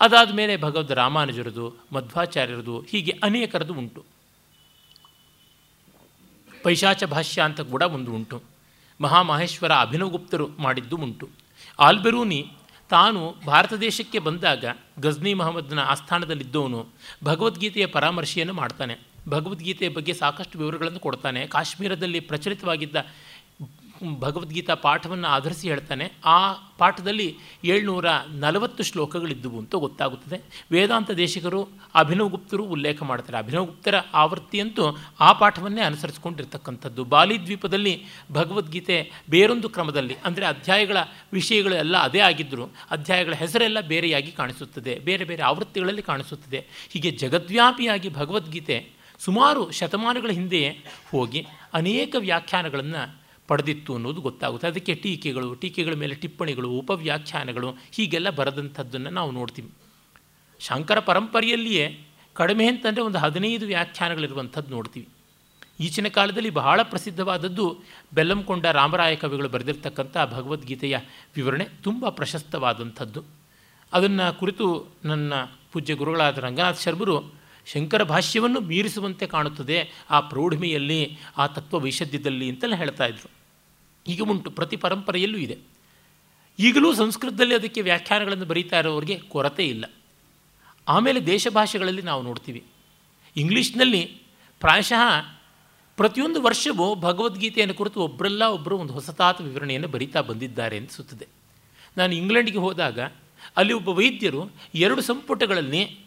ಅದಾದ 0.00 0.34
ಮೇಲೆ 0.34 0.56
ಭಗವದ್ 0.56 0.92
ರಾಮಾನುಜರದು, 0.92 1.74
ಮಧ್ವಾಚಾರ್ಯರದು, 1.92 2.80
ಹೀಗೆ 2.80 3.12
ಅನೇಕರದು 3.22 3.74
ಉಂಟು. 3.74 4.04
ಪೈಶಾಚ 6.62 7.04
ಭಾಷ್ಯ 7.04 7.42
ಅಂತ 7.42 7.60
ಕೂಡ 7.60 7.82
ಒಂದು 7.82 8.12
ಉಂಟು. 8.12 8.42
ಮಹಾಮಹೇಶ್ವರ 9.00 9.72
ಅಭಿನವಗುಪ್ತರು 9.72 10.48
ಮಾಡಿದ್ದು 10.48 10.96
ಉಂಟು. 10.96 11.28
ಆಲ್ಬೆರೂನಿ 11.78 12.52
ತಾನು 12.90 13.34
ಭಾರತ 13.46 13.74
ದೇಶಕ್ಕೆ 13.74 14.18
ಬಂದಾಗ 14.18 14.64
ಗಜ್ನಿ 14.98 15.34
ಮಹಮ್ಮದ್ನ 15.34 15.78
ಆಸ್ಥಾನದಲ್ಲಿದ್ದವನು 15.78 16.86
ಭಗವದ್ಗೀತೆಯ 17.24 17.86
ಪರಾಮರ್ಶೆಯನ್ನು 17.86 18.54
ಮಾಡ್ತಾನೆ. 18.54 18.96
ಭಗವದ್ಗೀತೆಯ 19.28 19.88
ಬಗ್ಗೆ 19.88 20.12
ಸಾಕಷ್ಟು 20.12 20.58
ವಿವರಗಳನ್ನು 20.58 21.00
ಕೊಡ್ತಾನೆ. 21.00 21.46
ಕಾಶ್ಮೀರದಲ್ಲಿ 21.46 22.20
ಪ್ರಚಲಿತವಾಗಿದ್ದ 22.20 22.96
ಭಗವದ್ಗೀತಾ 24.18 24.74
ಪಾಠವನ್ನು 24.74 25.28
ಆಧರಿಸಿ 25.28 25.68
ಹೇಳ್ತಾನೆ. 25.68 26.12
ಆ 26.24 26.52
ಪಾಠದಲ್ಲಿ 26.52 27.36
ಏಳ್ನೂರ 27.64 28.06
ನಲವತ್ತು 28.28 28.82
ಶ್ಲೋಕಗಳಿದ್ದುವು 28.82 29.58
ಅಂತ 29.58 29.74
ಗೊತ್ತಾಗುತ್ತದೆ. 29.74 30.64
ವೇದಾಂತ 30.70 31.10
ದೇಶಿಕರು 31.10 31.68
ಅಭಿನವಗುಪ್ತರು 31.94 32.64
ಉಲ್ಲೇಖ 32.64 33.02
ಮಾಡ್ತಾರೆ. 33.02 33.38
ಅಭಿನವಗುಪ್ತರ 33.38 33.94
ಆವೃತ್ತಿಯಂತೂ 34.14 34.98
ಆ 35.20 35.32
ಪಾಠವನ್ನೇ 35.32 35.82
ಅನುಸರಿಸಿಕೊಂಡಿರ್ತಕ್ಕಂಥದ್ದು. 35.82 37.04
ಬಾಲಿದ್ವೀಪದಲ್ಲಿ 37.04 38.04
ಭಗವದ್ಗೀತೆ 38.32 39.12
ಬೇರೊಂದು 39.30 39.68
ಕ್ರಮದಲ್ಲಿ, 39.68 40.16
ಅಂದರೆ 40.24 40.46
ಅಧ್ಯಾಯಗಳ 40.46 40.96
ವಿಷಯಗಳು 41.32 41.74
ಎಲ್ಲ 41.74 41.96
ಅದೇ 41.96 42.18
ಆಗಿದ್ದರೂ 42.18 42.64
ಅಧ್ಯಾಯಗಳ 42.90 43.32
ಹೆಸರೆಲ್ಲ 43.32 43.80
ಬೇರೆಯಾಗಿ 43.80 44.32
ಕಾಣಿಸುತ್ತದೆ. 44.32 44.98
ಬೇರೆ 44.98 45.24
ಬೇರೆ 45.24 45.42
ಆವೃತ್ತಿಗಳಲ್ಲಿ 45.42 46.02
ಕಾಣಿಸುತ್ತದೆ. 46.02 46.66
ಹೀಗೆ 46.90 47.10
ಜಗದ್ವ್ಯಾಪಿಯಾಗಿ 47.10 48.08
ಭಗವದ್ಗೀತೆ 48.08 48.90
ಸುಮಾರು 49.18 49.70
ಶತಮಾನಗಳ 49.70 50.30
ಹಿಂದೆಯೇ 50.30 50.84
ಹೋಗಿ 51.10 51.46
ಅನೇಕ 51.74 52.14
ವ್ಯಾಖ್ಯಾನಗಳನ್ನು 52.18 53.19
ಪಡೆದಿತ್ತು 53.50 53.94
ಅನ್ನೋದು 53.94 54.20
ಗೊತ್ತಾಗುತ್ತೆ. 54.20 54.66
ಅದಕ್ಕೆ 54.66 54.94
ಟೀಕೆಗಳು, 54.94 55.54
ಟೀಕೆಗಳ 55.54 55.94
ಮೇಲೆ 55.94 56.14
ಟಿಪ್ಪಣಿಗಳು, 56.14 56.68
ಉಪವ್ಯಾಖ್ಯಾನಗಳು 56.70 57.70
ಹೀಗೆಲ್ಲ 57.92 58.30
ಬರೆದಂಥದ್ದನ್ನು 58.30 59.10
ನಾವು 59.10 59.30
ನೋಡ್ತೀವಿ. 59.30 59.70
ಶಂಕರ 60.60 60.98
ಪರಂಪರೆಯಲ್ಲಿಯೇ 60.98 61.86
ಕಡಿಮೆ 62.34 62.66
ಅಂತಂದರೆ 62.66 63.02
ಒಂದು 63.02 63.18
ಹದಿನೈದು 63.18 63.66
ವ್ಯಾಖ್ಯಾನಗಳಿರುವಂಥದ್ದು 63.66 64.70
ನೋಡ್ತೀವಿ. 64.70 65.08
ಈಚಿನ 65.80 66.08
ಕಾಲದಲ್ಲಿ 66.08 66.50
ಬಹಳ 66.50 66.82
ಪ್ರಸಿದ್ಧವಾದದ್ದು 66.82 67.66
ಬೆಲ್ಲಂಕೊಂಡ 68.14 68.66
ರಾಮರಾಯ 68.66 69.14
ಕವಿಗಳು 69.16 69.48
ಬರೆದಿರ್ತಕ್ಕಂಥ 69.48 70.16
ಭಗವದ್ಗೀತೆಯ 70.30 70.98
ವಿವರಣೆ 71.36 71.66
ತುಂಬ 71.82 72.08
ಪ್ರಶಸ್ತವಾದಂಥದ್ದು. 72.08 73.22
ಅದನ್ನು 73.92 74.38
ಕುರಿತು 74.38 74.66
ನನ್ನ 75.04 75.32
ಪೂಜ್ಯ 75.72 75.94
ಗುರುಗಳಾದ 75.94 76.38
ರಂಗನಾಥ್ 76.38 76.80
ಶರ್ಮರು 76.80 77.16
ಶಂಕರ 77.66 78.02
ಭಾಷ್ಯವನ್ನು 78.02 78.60
ಮೀರಿಸುವಂತೆ 78.60 79.26
ಕಾಣುತ್ತದೆ 79.26 79.78
ಆ 80.10 80.20
ಪ್ರೌಢಿಮೆಯಲ್ಲಿ, 80.20 81.00
ಆ 81.38 81.46
ತತ್ವ 81.46 81.80
ವೈಶದ್ಯದಲ್ಲಿ 81.80 82.46
ಅಂತೆಲ್ಲ 82.48 82.74
ಹೇಳ್ತಾ 82.74 83.06
ಇದ್ರು. 83.06 83.39
ಈಗ 84.06 84.22
ಉಂಟು. 84.22 84.50
ಪ್ರತಿ 84.50 84.76
ಪರಂಪರೆಯಲ್ಲೂ 84.76 85.38
ಇದೆ. 85.38 85.58
ಈಗಲೂ 86.58 86.94
ಸಂಸ್ಕೃತದಲ್ಲಿ 86.94 87.54
ಅದಕ್ಕೆ 87.54 87.80
ವ್ಯಾಖ್ಯಾನಗಳನ್ನು 87.80 88.44
ಬರೀತಾ 88.44 88.78
ಇರೋರಿಗೆ 88.78 89.18
ಕೊರತೆ 89.18 89.68
ಇಲ್ಲ. 89.68 89.84
ಆಮೇಲೆ 90.88 91.26
ದೇಶ 91.26 91.48
ಭಾಷೆಗಳಲ್ಲಿ 91.54 92.02
ನಾವು 92.02 92.22
ನೋಡ್ತೀವಿ. 92.22 92.64
ಇಂಗ್ಲೀಷ್ನಲ್ಲಿ 93.36 94.04
ಪ್ರಾಯಶಃ 94.60 95.26
ಪ್ರತಿಯೊಂದು 95.96 96.42
ವರ್ಷವೂ 96.42 96.94
ಭಗವದ್ಗೀತೆಯನ್ನು 96.94 97.74
ಕುರಿತು 97.74 98.00
ಒಬ್ಬರಲ್ಲ 98.00 98.44
ಒಬ್ಬರು 98.44 98.78
ಒಂದು 98.78 98.92
ಹೊಸತಾದ 98.92 99.36
ವಿವರಣೆಯನ್ನು 99.40 99.88
ಬರೀತಾ 99.88 100.20
ಬಂದಿದ್ದಾರೆ 100.20 100.76
ಅನಿಸುತ್ತದೆ 100.76 101.28
ನಾನು 101.96 102.14
ಇಂಗ್ಲೆಂಡ್ಗೆ 102.14 102.58
ಹೋದಾಗ 102.58 103.00
ಅಲ್ಲಿ 103.56 103.72
ಒಬ್ಬ 103.72 103.88
ವೈದ್ಯರು 103.88 104.52
ಎರಡು 104.74 105.02
ಸಂಪುಟಗಳಲ್ಲಿ 105.02 106.00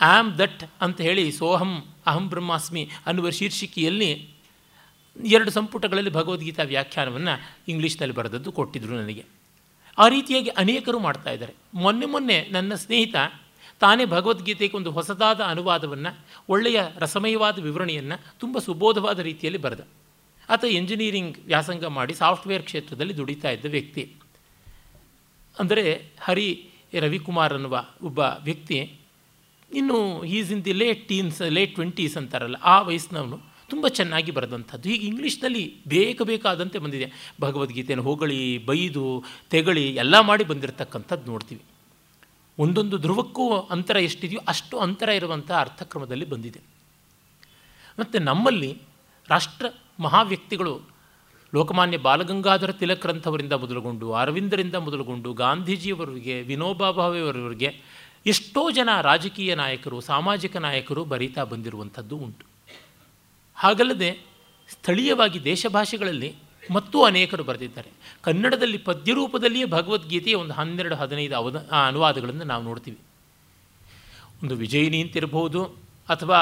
ಆಮ್ 0.00 0.38
ದಟ್ 0.38 0.62
ಅಂತ 0.80 1.00
ಹೇಳಿ 1.00 1.32
ಸೋಹಂ 1.32 1.84
ಅಹಂ 2.06 2.28
ಬ್ರಹ್ಮಾಸ್ಮಿ 2.28 2.90
ಅನ್ನುವ 3.06 3.30
ಶೀರ್ಷಿಕೆಯಲ್ಲಿ 3.30 4.33
ಎರಡು 5.16 5.50
ಸಂಪುಟಗಳಲ್ಲಿ 5.50 6.10
ಭಗವದ್ಗೀತಾ 6.10 6.62
ವ್ಯಾಖ್ಯಾನವನ್ನು 6.62 7.34
ಇಂಗ್ಲೀಷ್ನಲ್ಲಿ 7.68 8.14
ಬರೆದದ್ದು 8.14 8.52
ಕೊಟ್ಟಿದ್ದರು 8.52 8.94
ನನಗೆ. 8.94 9.24
ಆ 9.98 10.08
ರೀತಿಯಾಗಿ 10.08 10.48
ಅನೇಕರು 10.48 10.98
ಮಾಡ್ತಾ 10.98 11.30
ಇದ್ದಾರೆ. 11.30 11.54
ಮೊನ್ನೆ 11.74 12.06
ಮೊನ್ನೆ 12.06 12.48
ನನ್ನ 12.50 12.74
ಸ್ನೇಹಿತ 12.74 13.14
ತಾನೇ 13.80 14.04
ಭಗವದ್ಗೀತೆಗೆ 14.04 14.76
ಒಂದು 14.76 14.90
ಹೊಸದಾದ 14.90 15.40
ಅನುವಾದವನ್ನು, 15.40 16.18
ಒಳ್ಳೆಯ 16.48 16.80
ರಸಮಯವಾದ 16.98 17.62
ವಿವರಣೆಯನ್ನು 17.62 18.16
ತುಂಬ 18.40 18.58
ಸುಬೋಧವಾದ 18.58 19.18
ರೀತಿಯಲ್ಲಿ 19.18 19.60
ಬರೆದ. 19.60 19.86
ಆತ 20.48 20.64
ಎಂಜಿನಿಯರಿಂಗ್ 20.64 21.38
ವ್ಯಾಸಂಗ 21.46 21.84
ಮಾಡಿ 21.84 22.14
ಸಾಫ್ಟ್ವೇರ್ 22.14 22.62
ಕ್ಷೇತ್ರದಲ್ಲಿ 22.62 23.16
ದುಡಿತಾ 23.16 23.50
ಇದ್ದ 23.50 23.66
ವ್ಯಕ್ತಿ. 23.66 24.12
ಅಂದರೆ 25.58 26.12
ಹರಿ 26.20 26.68
ರವಿಕುಮಾರ್ 27.00 27.52
ಅನ್ನುವ 27.52 27.84
ಒಬ್ಬ 28.02 28.18
ವ್ಯಕ್ತಿ. 28.18 28.98
ಇನ್ನು 29.72 30.24
is 30.24 30.52
in 30.52 30.64
the 30.64 30.72
late 30.72 31.08
teens 31.08 31.42
late 31.42 31.74
twenties 31.74 32.16
ಅಂತಾರಲ್ಲ, 32.16 32.56
ಆ 32.56 32.80
ವಯಸ್ಸಿನವನು. 32.80 33.53
ತುಂಬ 33.74 33.88
ಚೆನ್ನಾಗಿ 33.88 34.30
ಬರೆದಂಥದ್ದು. 34.30 34.88
ಈಗ 34.88 35.04
ಇಂಗ್ಲೀಷ್ನಲ್ಲಿ 35.04 35.76
ಬೇಕ 35.88 36.22
ಬೇಕಾದಂತೆ 36.22 36.78
ಬಂದಿದೆ. 36.78 37.12
ಭಗವದ್ಗೀತೆಯನ್ನು 37.40 38.04
ಹೋಗಳಿ, 38.04 38.66
ಬೈದು, 38.66 39.24
ತೆಗಳಿ 39.50 39.94
ಎಲ್ಲ 39.94 40.20
ಮಾಡಿ 40.20 40.44
ಬಂದಿರತಕ್ಕಂಥದ್ದು 40.44 41.30
ನೋಡ್ತೀವಿ. 41.30 41.62
ಒಂದೊಂದು 42.58 42.98
ಧ್ರುವಕ್ಕೂ 42.98 43.58
ಅಂತರ 43.58 43.96
ಎಷ್ಟಿದೆಯೋ 43.96 44.40
ಅಷ್ಟು 44.48 44.78
ಅಂತರ 44.78 45.08
ಇರುವಂಥ 45.08 45.50
ಅರ್ಥಕ್ರಮದಲ್ಲಿ 45.50 46.24
ಬಂದಿದೆ. 46.24 46.60
ಮತ್ತು 47.98 48.18
ನಮ್ಮಲ್ಲಿ 48.18 48.78
ರಾಷ್ಟ್ರ 49.28 49.66
ಮಹಾವ್ಯಕ್ತಿಗಳು 50.00 50.80
ಲೋಕಮಾನ್ಯ 51.54 51.96
ಬಾಲಗಂಗಾಧರ 51.96 52.72
ತಿಲಕ್ರಂಥವರಿಂದ 52.72 53.52
ಮೊದಲುಗೊಂಡು, 53.52 54.12
ಅರವಿಂದರಿಂದ 54.12 54.74
ಮೊದಲುಗೊಂಡು, 54.74 55.32
ಗಾಂಧೀಜಿಯವರಿಗೆ, 55.32 56.42
ವಿನೋಬಾ 56.42 56.90
ಭಾವೆಯವರವರಿಗೆ 56.90 57.80
ಎಷ್ಟೋ 58.26 58.70
ಜನ 58.70 58.88
ರಾಜಕೀಯ 59.02 59.54
ನಾಯಕರು, 59.54 60.00
ಸಾಮಾಜಿಕ 60.00 60.56
ನಾಯಕರು 60.56 61.04
ಬರೀತಾ 61.04 61.44
ಬಂದಿರುವಂಥದ್ದು 61.44 62.16
ಉಂಟು. 62.16 62.53
ಹಾಗಲ್ಲದೆ 63.54 64.20
ಸ್ಥಳೀಯವಾಗಿ 64.70 65.44
ದೇಶಭಾಷೆಗಳಲ್ಲಿ 65.44 66.34
ಮತ್ತೂ 66.70 67.02
ಅನೇಕರು 67.02 67.44
ಬರೆದಿದ್ದಾರೆ. 67.44 67.90
ಕನ್ನಡದಲ್ಲಿ 68.22 68.78
ಪದ್ಯರೂಪದಲ್ಲಿಯೇ 68.78 69.64
ಭಗವದ್ಗೀತೆಯ 69.64 70.34
ಒಂದು 70.34 70.54
ಹನ್ನೆರಡು, 70.54 70.94
ಹದಿನೈದು 70.94 71.36
ಅವಧ 71.36 71.56
ಅನುವಾದಗಳನ್ನು 71.56 72.44
ನಾವು 72.44 72.62
ನೋಡ್ತೀವಿ. 72.62 72.98
ಒಂದು 74.42 74.56
ವಿಜಯಿನಿ 74.56 75.02
ಅಂತಿರ್ಬೋದು 75.02 75.64
ಅಥವಾ 76.08 76.38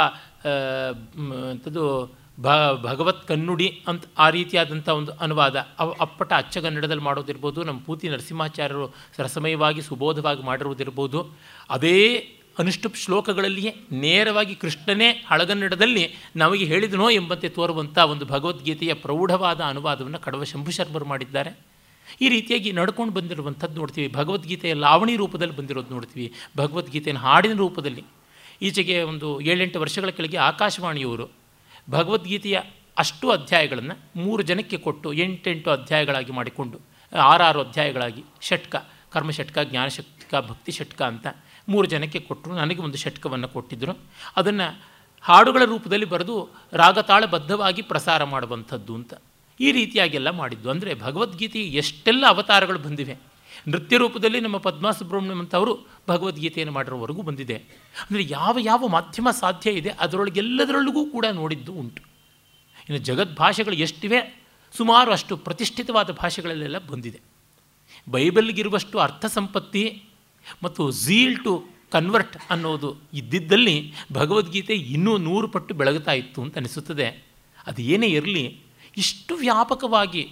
ಅಂಥದ್ದು 1.50 2.14
ಭ, 2.40 2.46
ಭಗವತ್ 2.82 3.28
ಕನ್ನುಡಿ 3.28 3.82
ಅಂತ 3.88 4.04
ಆ 4.18 4.30
ರೀತಿಯಾದಂಥ 4.30 4.88
ಒಂದು 4.88 5.12
ಅನುವಾದ 5.12 5.68
ಅವ, 5.78 5.94
ಅಪ್ಪಟ 6.00 6.32
ಅಚ್ಚಗನ್ನಡದಲ್ಲಿ 6.32 7.02
ಮಾಡೋದಿರ್ಬೋದು, 7.02 7.62
ನಮ್ಮ 7.62 7.80
ಪೂತಿ 7.80 8.08
ನರಸಿಂಹಾಚಾರ್ಯರು 8.08 8.94
ರಸಮಯವಾಗಿ, 9.18 9.82
ಸುಬೋಧವಾಗಿ 9.82 10.42
ಮಾಡಿರುವುದಿರ್ಬೋದು. 10.42 11.30
ಅದೇ 11.70 11.98
ಅನುಷ್ಠುಪ್ 12.58 12.96
ಶ್ಲೋಕಗಳಲ್ಲಿಯೇ 12.96 13.76
ನೇರವಾಗಿ 13.92 14.54
ಕೃಷ್ಣನೇ 14.54 15.24
ಹಳಗನ್ನಡದಲ್ಲಿ 15.26 16.14
ನಮಗೆ 16.36 16.64
ಹೇಳಿದನೋ 16.64 17.10
ಎಂಬಂತೆ 17.10 17.48
ತೋರುವಂಥ 17.48 17.98
ಒಂದು 17.98 18.24
ಭಗವದ್ಗೀತೆಯ 18.24 18.94
ಪ್ರೌಢವಾದ 18.94 19.60
ಅನುವಾದವನ್ನು 19.60 20.18
ಕಡವ 20.18 20.44
ಶಂಭು 20.44 20.70
ಶರ್ಮರು 20.70 21.04
ಮಾಡಿದ್ದಾರೆ. 21.04 21.58
ಈ 22.20 22.28
ರೀತಿಯಾಗಿ 22.28 22.72
ನಡ್ಕೊಂಡು 22.72 23.12
ಬಂದಿರುವಂಥದ್ದು 23.12 23.80
ನೋಡ್ತೀವಿ. 23.80 24.12
ಭಗವದ್ಗೀತೆಯ 24.12 24.74
ಲಾವಣಿ 24.74 25.16
ರೂಪದಲ್ಲಿ 25.16 25.56
ಬಂದಿರೋದು 25.56 25.90
ನೋಡ್ತೀವಿ. 25.90 26.32
ಭಗವದ್ಗೀತೆಯನ್ನು 26.56 27.22
ಹಾಡಿನ 27.22 27.56
ರೂಪದಲ್ಲಿ. 27.56 28.04
ಈಚೆಗೆ 28.62 29.02
ಒಂದು 29.02 29.40
ಏಳೆಂಟು 29.40 29.80
ವರ್ಷಗಳ 29.80 30.08
ಕೆಳಗೆ 30.08 30.36
ಆಕಾಶವಾಣಿಯವರು 30.36 31.30
ಭಗವದ್ಗೀತೆಯ 31.90 32.60
ಅಷ್ಟು 32.98 33.30
ಅಧ್ಯಾಯಗಳನ್ನು 33.30 34.20
ಮೂರು 34.20 34.42
ಜನಕ್ಕೆ 34.42 34.76
ಕೊಟ್ಟು 34.76 35.12
ಎಂಟೆಂಟು 35.12 35.70
ಅಧ್ಯಾಯಗಳಾಗಿ 35.70 36.32
ಮಾಡಿಕೊಂಡು, 36.32 36.80
ಆರಾರು 37.18 37.60
ಅಧ್ಯಾಯಗಳಾಗಿ, 37.60 38.24
ಷಟ್ಕ, 38.40 38.76
ಕರ್ಮಷಟ್ಕ, 39.10 39.58
ಜ್ಞಾನಷಟ್ಕ 39.58 40.34
ಭಕ್ತಿ 40.34 40.72
ಷಟ್ಕ 40.72 41.02
ಅಂತ 41.02 41.26
ಮೂರು 41.68 41.86
ಜನಕ್ಕೆ 41.86 42.18
ಕೊಟ್ಟರು. 42.18 42.52
ನನಗೆ 42.54 42.82
ಒಂದು 42.82 42.98
ಷಟ್ಕವನ್ನು 42.98 43.48
ಕೊಟ್ಟಿದ್ದರು 43.48 43.94
ಅದನ್ನು 44.36 44.66
ಹಾಡುಗಳ 45.24 45.64
ರೂಪದಲ್ಲಿ 45.64 46.04
ಬರೆದು 46.04 46.36
ರಾಗತಾಳಬದ್ಧವಾಗಿ 46.72 47.82
ಪ್ರಸಾರ 47.82 48.24
ಮಾಡುವಂಥದ್ದು 48.24 48.94
ಅಂತ. 48.94 49.12
ಈ 49.60 49.72
ರೀತಿಯಾಗೆಲ್ಲ 49.72 50.30
ಮಾಡಿದ್ದು. 50.30 50.70
ಅಂದರೆ 50.70 50.94
ಭಗವದ್ಗೀತೆ 50.94 51.60
ಎಷ್ಟೆಲ್ಲ 51.60 52.24
ಅವತಾರಗಳು 52.28 52.78
ಬಂದಿವೆ. 52.78 53.14
ನೃತ್ಯ 53.68 53.96
ರೂಪದಲ್ಲಿ 53.96 54.40
ನಮ್ಮ 54.40 54.56
ಪದ್ಮಾ 54.56 54.90
ಸುಬ್ರಹ್ಮಣ್ಯಂ 54.90 55.38
ಅಂತವರು 55.38 55.72
ಭಗವದ್ಗೀತೆಯನ್ನು 56.08 56.74
ಮಾಡಿರೋವರೆಗೂ 56.74 57.22
ಬಂದಿದೆ. 57.22 57.54
ಅಂದರೆ 57.94 58.22
ಯಾವ 58.28 58.58
ಯಾವ 58.60 58.88
ಮಾಧ್ಯಮ 58.88 59.28
ಸಾಧ್ಯ 59.30 59.70
ಇದೆ, 59.70 59.90
ಅದರೊಳಗೆಲ್ಲದರೊಳಗೂ 59.90 61.06
ಕೂಡ 61.06 61.26
ನೋಡಿದ್ದು 61.32 61.72
ಉಂಟು. 61.72 62.02
ಇನ್ನು 62.88 63.02
ಜಗದ್ಭಾಷೆಗಳು 63.04 63.74
ಎಷ್ಟಿವೆ, 63.74 64.20
ಸುಮಾರು 64.76 65.12
ಅಷ್ಟು 65.12 65.36
ಪ್ರತಿಷ್ಠಿತವಾದ 65.36 66.10
ಭಾಷೆಗಳಲ್ಲೆಲ್ಲ 66.12 66.78
ಬಂದಿದೆ. 66.78 67.20
ಬೈಬಲ್ಗಿರುವಷ್ಟು 68.10 68.98
ಅರ್ಥ 68.98 69.24
ಸಂಪತ್ತಿ 69.26 70.02
ಮತ್ತು 70.62 70.90
ಝೀಲ್ 70.90 71.44
ಟು 71.44 71.64
ಕನ್ವರ್ಟ್ 71.90 72.36
ಅನ್ನೋದು 72.50 72.96
ಇದ್ದಿದ್ದಲ್ಲಿ 73.12 73.92
ಭಗವದ್ಗೀತೆ 74.12 74.74
ಇನ್ನೂ 74.74 75.18
ನೂರು 75.18 75.48
ಪಟ್ಟು 75.48 75.74
ಬೆಳಗುತ್ತಾ 75.74 76.12
ಇತ್ತು 76.12 76.42
ಅಂತ 76.42 76.56
ಅನಿಸುತ್ತದೆ. 76.56 77.24
ಅದು 77.66 77.82
ಏನೇ 77.82 78.06
ಇರಲಿ, 78.06 78.60
ಇಷ್ಟು 78.96 79.34
ವ್ಯಾಪಕವಾಗಿ, 79.34 80.30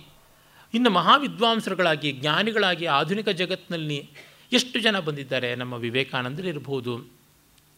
ಇನ್ನು 0.74 0.90
ಮಹಾವಿದ್ವಾಂಸರುಗಳಾಗಿ, 0.90 2.12
ಜ್ಞಾನಿಗಳಾಗಿ, 2.12 2.86
ಆಧುನಿಕ 2.86 3.28
ಜಗತ್ತಿನಲ್ಲಿ 3.28 4.10
ಎಷ್ಟು 4.52 4.80
ಜನ 4.80 4.98
ಬಂದಿದ್ದಾರೆ? 4.98 5.54
ನಮ್ಮ 5.54 5.74
ವಿವೇಕಾನಂದರಿರ್ಬೋದು 5.74 6.96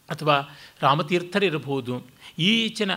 ಅಥವಾ 0.09 0.57
ರಾಮತೀರ್ಥರಿರ್ಬೋದು 0.81 2.05
ಈಚಿನ 2.39 2.91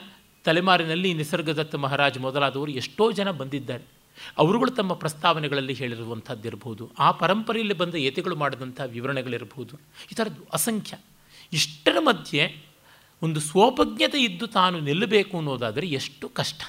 ತಲೆಮಾರಿನಲ್ಲಿ 0.45 1.15
ನಿಸರ್ಗದತ್ತ 1.15 1.75
ಮಹಾರಾಜ್ 1.75 2.19
ಮೊದಲಾದವರು 2.19 2.71
ಎಷ್ಟೋ 2.71 3.13
ಜನ 3.13 3.31
ಬಂದಿದ್ದಾರೆ. 3.31 3.96
ಅವರುಗಳು 4.39 4.71
ತಮ್ಮ 4.71 4.93
ಪ್ರಸ್ತಾವನೆಗಳಲ್ಲಿ 4.93 5.73
ಹೇಳಿರುವಂಥದ್ದಿರ್ಬೋದು, 5.73 6.85
ಆ 6.99 7.11
ಪರಂಪರೆಯಲ್ಲಿ 7.11 7.75
ಬಂದ 7.75 7.95
ಯತಿಗಳು 7.99 8.37
ಮಾಡಿದಂಥ 8.37 8.81
ವಿವರಣೆಗಳಿರ್ಬೋದು, 8.87 9.77
ಈ 10.13 10.15
ಥರದ್ದು 10.15 10.45
ಅಸಂಖ್ಯ. 10.53 10.97
ಇಷ್ಟರ 11.53 11.97
ಮಧ್ಯೆ 12.01 12.45
ಒಂದು 13.23 13.41
ಸ್ವೋಪಜ್ಞತೆ 13.41 14.19
ಇದ್ದು 14.23 14.47
ತಾನು 14.47 14.77
ನಿಲ್ಲಬೇಕು 14.81 15.35
ಅನ್ನೋದಾದರೆ 15.39 15.87
ಎಷ್ಟು 15.89 16.29
ಕಷ್ಟ. 16.29 16.63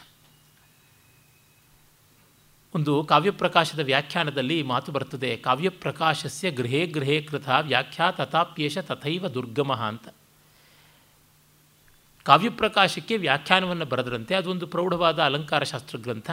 ಒಂದು 2.75 2.93
ಕಾವ್ಯಪ್ರಕಾಶದ 3.03 3.79
ವ್ಯಾಖ್ಯಾನದಲ್ಲಿ 3.79 4.57
ಮಾತು 4.63 4.89
ಬರ್ತದೆ, 4.91 5.37
ಕಾವ್ಯಪ್ರಕಾಶಸ್ಯ 5.37 6.51
ಗೃಹೇ 6.51 6.81
ಗೃಹೇ 6.85 7.17
ಕೃತ 7.21 7.47
ವ್ಯಾಖ್ಯಾ 7.61 8.07
ತಥಾಪ್ಯೇಷ 8.11 8.77
ತಥೈವ 8.77 9.27
ದುರ್ಗಮಃ 9.27 9.81
ಅಂತ. 9.83 10.07
ಕಾವ್ಯಪ್ರಕಾಶಕ್ಕೆ 12.25 13.17
ವ್ಯಾಖ್ಯಾನವನ್ನು 13.17 13.85
ಬರೆದರಂತೆ, 13.85 14.35
ಅದೊಂದು 14.35 14.67
ಪ್ರೌಢವಾದ 14.67 15.19
ಅಲಂಕಾರ 15.19 15.63
ಶಾಸ್ತ್ರ 15.63 15.97
ಗ್ರಂಥ 15.97 16.29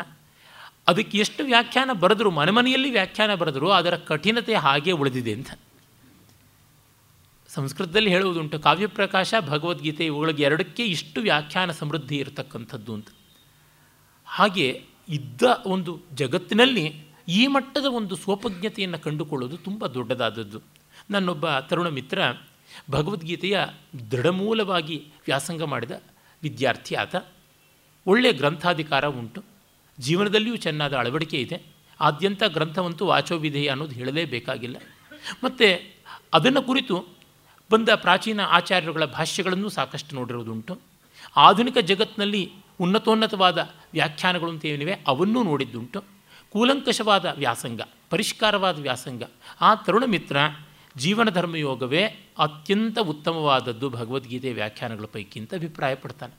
ಅದಕ್ಕೆ 0.89 1.19
ಎಷ್ಟು 1.19 1.45
ವ್ಯಾಖ್ಯಾನ 1.45 1.91
ಬರೆದರು 1.93 2.31
ಮನೆ 2.31 2.51
ಮನೆಯಲ್ಲಿ 2.51 2.91
ವ್ಯಾಖ್ಯಾನ 2.91 3.35
ಬರೆದ್ರು, 3.35 3.71
ಅದರ 3.71 3.97
ಕಠಿಣತೆ 3.97 4.55
ಹಾಗೆ 4.55 4.91
ಉಳಿದಿದೆ 4.91 5.33
ಅಂತ. 5.33 5.51
ಸಂಸ್ಕೃತದಲ್ಲಿ 7.49 8.11
ಹೇಳುವುದುಂಟು, 8.11 8.59
ಕಾವ್ಯಪ್ರಕಾಶ, 8.59 9.35
ಭಗವದ್ಗೀತೆ 9.41 10.07
ಇವುಗಳಿಗೆ 10.07 10.43
ಎರಡಕ್ಕೆ 10.43 10.85
ಇಷ್ಟು 10.85 11.21
ವ್ಯಾಖ್ಯಾನ 11.21 11.71
ಸಮೃದ್ಧಿ 11.71 12.17
ಇರತಕ್ಕಂಥದ್ದು 12.17 12.95
ಅಂತ. 12.95 13.09
ಹಾಗೆ 14.27 14.85
ಇದ್ದ 15.09 15.43
ಒಂದು 15.67 16.01
ಜಗತ್ತಿನಲ್ಲಿ 16.15 17.05
ಈ 17.29 17.47
ಮಟ್ಟದ 17.47 17.85
ಒಂದು 17.85 18.17
ಸ್ವಪಜ್ಞತೆಯನ್ನು 18.17 18.99
ಕಂಡುಕೊಳ್ಳೋದು 18.99 19.57
ತುಂಬ 19.57 19.87
ದೊಡ್ಡದಾದದ್ದು. 19.87 20.61
ನನ್ನೊಬ್ಬ 21.11 21.59
ತರುಣ 21.59 21.89
ಮಿತ್ರ 21.89 22.23
ಭಗವದ್ಗೀತೆಯ 22.91 23.61
ದೃಢಮೂಲವಾಗಿ 24.11 25.07
ವ್ಯಾಸಂಗ 25.27 25.63
ಮಾಡಿದ 25.63 25.91
ವಿದ್ಯಾರ್ಥಿ 26.43 26.95
ಆತ. 26.95 27.17
ಒಳ್ಳೆಯ 28.07 28.33
ಗ್ರಂಥಾಧಿಕಾರ 28.33 29.05
ಉಂಟು. 29.09 29.54
ಜೀವನದಲ್ಲಿಯೂ 29.99 30.57
ಚೆನ್ನಾದ 30.57 30.97
ಅಳವಡಿಕೆ 30.97 31.37
ಇದೆ. 31.37 31.63
ಆದ್ಯಂತ 32.01 32.43
ಗ್ರಂಥವಂತೂ 32.45 33.07
ವಾಚೋವಿಧೇಯ 33.07 33.69
ಅನ್ನೋದು 33.69 33.93
ಹೇಳಲೇಬೇಕಾಗಿಲ್ಲ. 33.93 34.77
ಮತ್ತು 35.45 35.97
ಅದನ್ನು 36.33 36.63
ಕುರಿತು 36.63 37.07
ಬಂದ 37.71 37.89
ಪ್ರಾಚೀನ 37.95 38.41
ಆಚಾರ್ಯರುಗಳ 38.41 39.05
ಭಾಷ್ಯಗಳನ್ನು 39.05 39.69
ಸಾಕಷ್ಟು 39.69 40.15
ನೋಡಿರೋದುಂಟು 40.15 40.81
ಆಧುನಿಕ 41.37 41.79
ಜಗತ್ತಿನಲ್ಲಿ 41.79 42.53
ಉನ್ನತೋನ್ನತವಾದ 42.81 43.59
ವ್ಯಾಖ್ಯಾನಗಳು 43.93 44.51
ಅಂತ 44.51 44.65
ಏನಿವೆ 44.65 45.01
ಅವನ್ನೂ 45.07 45.43
ನೋಡಿದ್ದುಂಟು. 45.43 46.05
ಕೂಲಂಕಷವಾದ 46.51 47.25
ವ್ಯಾಸಂಗ, 47.39 47.81
ಪರಿಷ್ಕಾರವಾದ 48.11 48.81
ವ್ಯಾಸಂಗ. 48.81 49.23
ಆ 49.61 49.75
ತರುಣ 49.75 50.05
ಮಿತ್ರ 50.07 50.37
ಜೀವನ 50.97 51.31
ಧರ್ಮಯೋಗವೇ 51.31 52.05
ಅತ್ಯಂತ 52.39 52.99
ಉತ್ತಮವಾದದ್ದು 52.99 53.91
ಭಗವದ್ಗೀತೆ 53.91 54.53
ವ್ಯಾಖ್ಯಾನಗಳ 54.53 55.05
ಪೈಕಿ 55.05 55.41
ಅಂತ 55.41 55.55
ಅಭಿಪ್ರಾಯಪಡ್ತಾನೆ. 55.55 56.35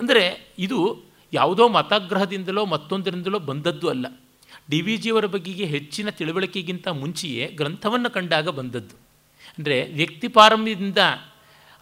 ಅಂದರೆ 0.00 0.54
ಇದು 0.58 1.02
ಯಾವುದೋ 1.34 1.64
ಮತಗ್ರಹದಿಂದಲೋ 1.68 2.64
ಮತ್ತೊಂದರಿಂದಲೋ 2.64 3.38
ಬಂದದ್ದು 3.38 3.88
ಅಲ್ಲ. 3.88 4.06
ಡಿ 4.70 4.80
ವಿ 4.80 4.96
ಜಿಯವರ 4.96 5.26
ಬಗೆಗೆ 5.26 5.64
ಹೆಚ್ಚಿನ 5.64 6.08
ತಿಳುವಳಿಕೆಗಿಂತ 6.10 6.88
ಮುಂಚೆಯೇ 6.88 7.46
ಗ್ರಂಥವನ್ನು 7.48 8.10
ಕಂಡಾಗ 8.10 8.48
ಬಂದದ್ದು. 8.48 8.96
ಅಂದರೆ 9.58 9.76
ವ್ಯಕ್ತಿ 9.92 10.28
ಪಾರಮ್ಯದಿಂದ 10.28 10.98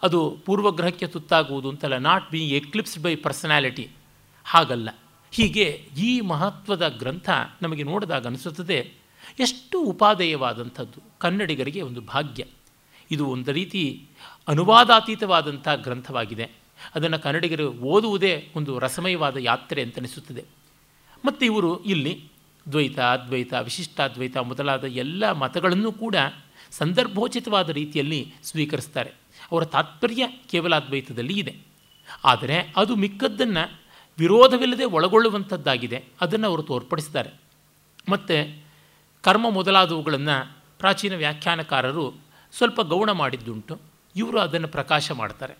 ಅದು 0.03 0.19
ಪೂರ್ವಗ್ರಹಕ್ಕೆ 0.45 1.07
ತುತ್ತಾಗುವುದು 1.07 1.69
ಅಂತಲ್ಲ 1.69 1.97
not 1.97 2.31
being 2.31 2.53
eclipsed 2.53 3.03
by 3.03 3.15
personality 3.15 3.85
ಹಾಗಲ್ಲ. 4.45 4.89
ಹೀಗೆ 5.31 5.65
ಈ 5.97 6.21
ಮಹತ್ವದ 6.21 6.87
ಗ್ರಂಥ 6.87 7.29
ನಮಗೆ 7.61 7.83
ನೋಡಿದಾಗ 7.83 8.25
ಅನಿಸುತ್ತದೆ, 8.27 8.79
ಎಷ್ಟು 9.39 9.77
ಉಪಾದೇಯವಾದಂಥದ್ದು. 9.81 10.99
ಕನ್ನಡಿಗರಿಗೆ 11.19 11.81
ಒಂದು 11.81 12.01
ಭಾಗ್ಯ. 12.01 12.43
ಇದು 13.11 13.25
ಒಂದು 13.27 13.51
ರೀತಿ 13.51 13.83
ಅನುವಾದಾತೀತವಾದಂಥ 14.47 15.67
ಗ್ರಂಥವಾಗಿದೆ. 15.83 16.62
ಅದನ್ನು 16.95 17.19
ಕನ್ನಡಿಗರು 17.19 17.71
ಓದುವುದೇ 17.71 18.49
ಒಂದು 18.55 18.79
ರಸಮಯವಾದ 18.79 19.37
ಯಾತ್ರೆ 19.37 19.81
ಅಂತ 19.81 19.97
ಅನಿಸುತ್ತದೆ. 19.97 20.45
ಮತ್ತು 21.25 21.45
ಇವರು 21.45 21.83
ಇಲ್ಲಿ 21.83 22.31
ದ್ವೈತ, 22.71 22.99
ಅದ್ವೈತ, 22.99 23.53
ವಿಶಿಷ್ಟಾದ್ವೈತ 23.53 24.37
ಮೊದಲಾದ 24.37 24.83
ಎಲ್ಲ 24.83 25.31
ಮತಗಳನ್ನು 25.31 25.91
ಕೂಡ 25.91 26.15
ಸಂದರ್ಭೋಚಿತವಾದ 26.71 27.69
ರೀತಿಯಲ್ಲಿ 27.69 28.33
ಸ್ವೀಕರಿಸ್ತಾರೆ. 28.43 29.11
ಅವರ 29.51 29.65
ತಾತ್ಪರ್ಯ 29.65 30.27
ಕೇವಲ 30.27 30.75
ಅದ್ವೈತದಲ್ಲಿ 30.75 31.39
ಇದೆ. 31.39 31.55
ಆದರೆ 32.23 32.73
ಅದು 32.77 32.95
ಮಿಕ್ಕದ್ದನ್ನು 32.95 33.81
ವಿರೋಧವಿಲ್ಲದೆ 34.19 34.85
ಒಳಗೊಳ್ಳುವಂಥದ್ದಾಗಿದೆ. 34.85 36.03
ಅದನ್ನು 36.21 36.47
ಅವರು 36.47 36.63
ತೋರ್ಪಡಿಸ್ತಾರೆ 36.63 37.29
ಮತ್ತು 38.09 38.63
ಕರ್ಮ 39.21 39.49
ಮೊದಲಾದವುಗಳನ್ನು 39.49 40.57
ಪ್ರಾಚೀನ 40.79 41.15
ವ್ಯಾಖ್ಯಾನಕಾರರು 41.15 42.13
ಸ್ವಲ್ಪ 42.57 42.81
ಗೌಣ 42.81 43.11
ಮಾಡಿದ್ದುಂಟು. 43.11 43.79
ಇವರು 44.15 44.39
ಅದನ್ನು 44.39 44.67
ಪ್ರಕಾಶ 44.67 45.11
ಮಾಡ್ತಾರೆ. 45.11 45.53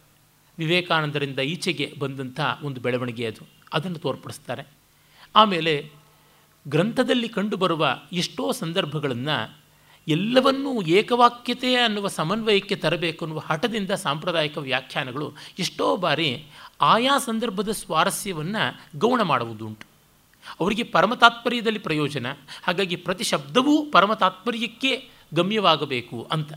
ವಿವೇಕಾನಂದರಿಂದ 0.57 1.39
ಈಚೆಗೆ 1.39 1.93
ಬಂದಂಥ 1.99 2.39
ಒಂದು 2.63 2.81
ಬೆಳವಣಿಗೆ 2.81 3.25
ಅದು. 3.25 3.47
ಅದನ್ನು 3.73 3.97
ತೋರ್ಪಡಿಸ್ತಾರೆ. 3.97 4.63
ಆಮೇಲೆ 5.35 5.91
ಗ್ರಂಥದಲ್ಲಿ 6.67 7.29
ಕಂಡುಬರುವ 7.29 7.97
ಎಷ್ಟೋ 8.13 8.51
ಸಂದರ್ಭಗಳನ್ನು 8.51 9.63
ಎಲ್ಲವನ್ನೂ 10.07 10.81
ಏಕವಾಕ್ಯತೆ 10.81 11.75
ಅನ್ನುವ 11.75 12.07
ಸಮನ್ವಯಕ್ಕೆ 12.07 12.75
ತರಬೇಕು 12.75 13.25
ಅನ್ನುವ 13.25 13.39
ಹಠದಿಂದ 13.39 13.91
ಸಾಂಪ್ರದಾಯಿಕ 13.91 14.57
ವ್ಯಾಖ್ಯಾನಗಳು 14.57 15.33
ಎಷ್ಟೋ 15.59 15.97
ಬಾರಿ 15.97 16.45
ಆಯಾ 16.81 17.17
ಸಂದರ್ಭದ 17.17 17.71
ಸ್ವಾರಸ್ಯವನ್ನು 17.71 18.99
ಗೌಣ 18.99 19.21
ಮಾಡುವುದುಂಟು. 19.21 19.85
ಅವರಿಗೆ 20.59 20.83
ಪರಮ 20.83 21.13
ತಾತ್ಪರ್ಯದಲ್ಲಿ 21.13 21.79
ಪ್ರಯೋಜನ, 21.79 22.25
ಹಾಗಾಗಿ 22.63 22.95
ಪ್ರತಿ 22.95 23.23
ಶಬ್ದವೂ 23.23 23.85
ಪರಮ 23.85 24.13
ತಾತ್ಪರ್ಯಕ್ಕೆ 24.13 25.09
ಗಮ್ಯವಾಗಬೇಕು 25.33 26.27
ಅಂತ. 26.31 26.53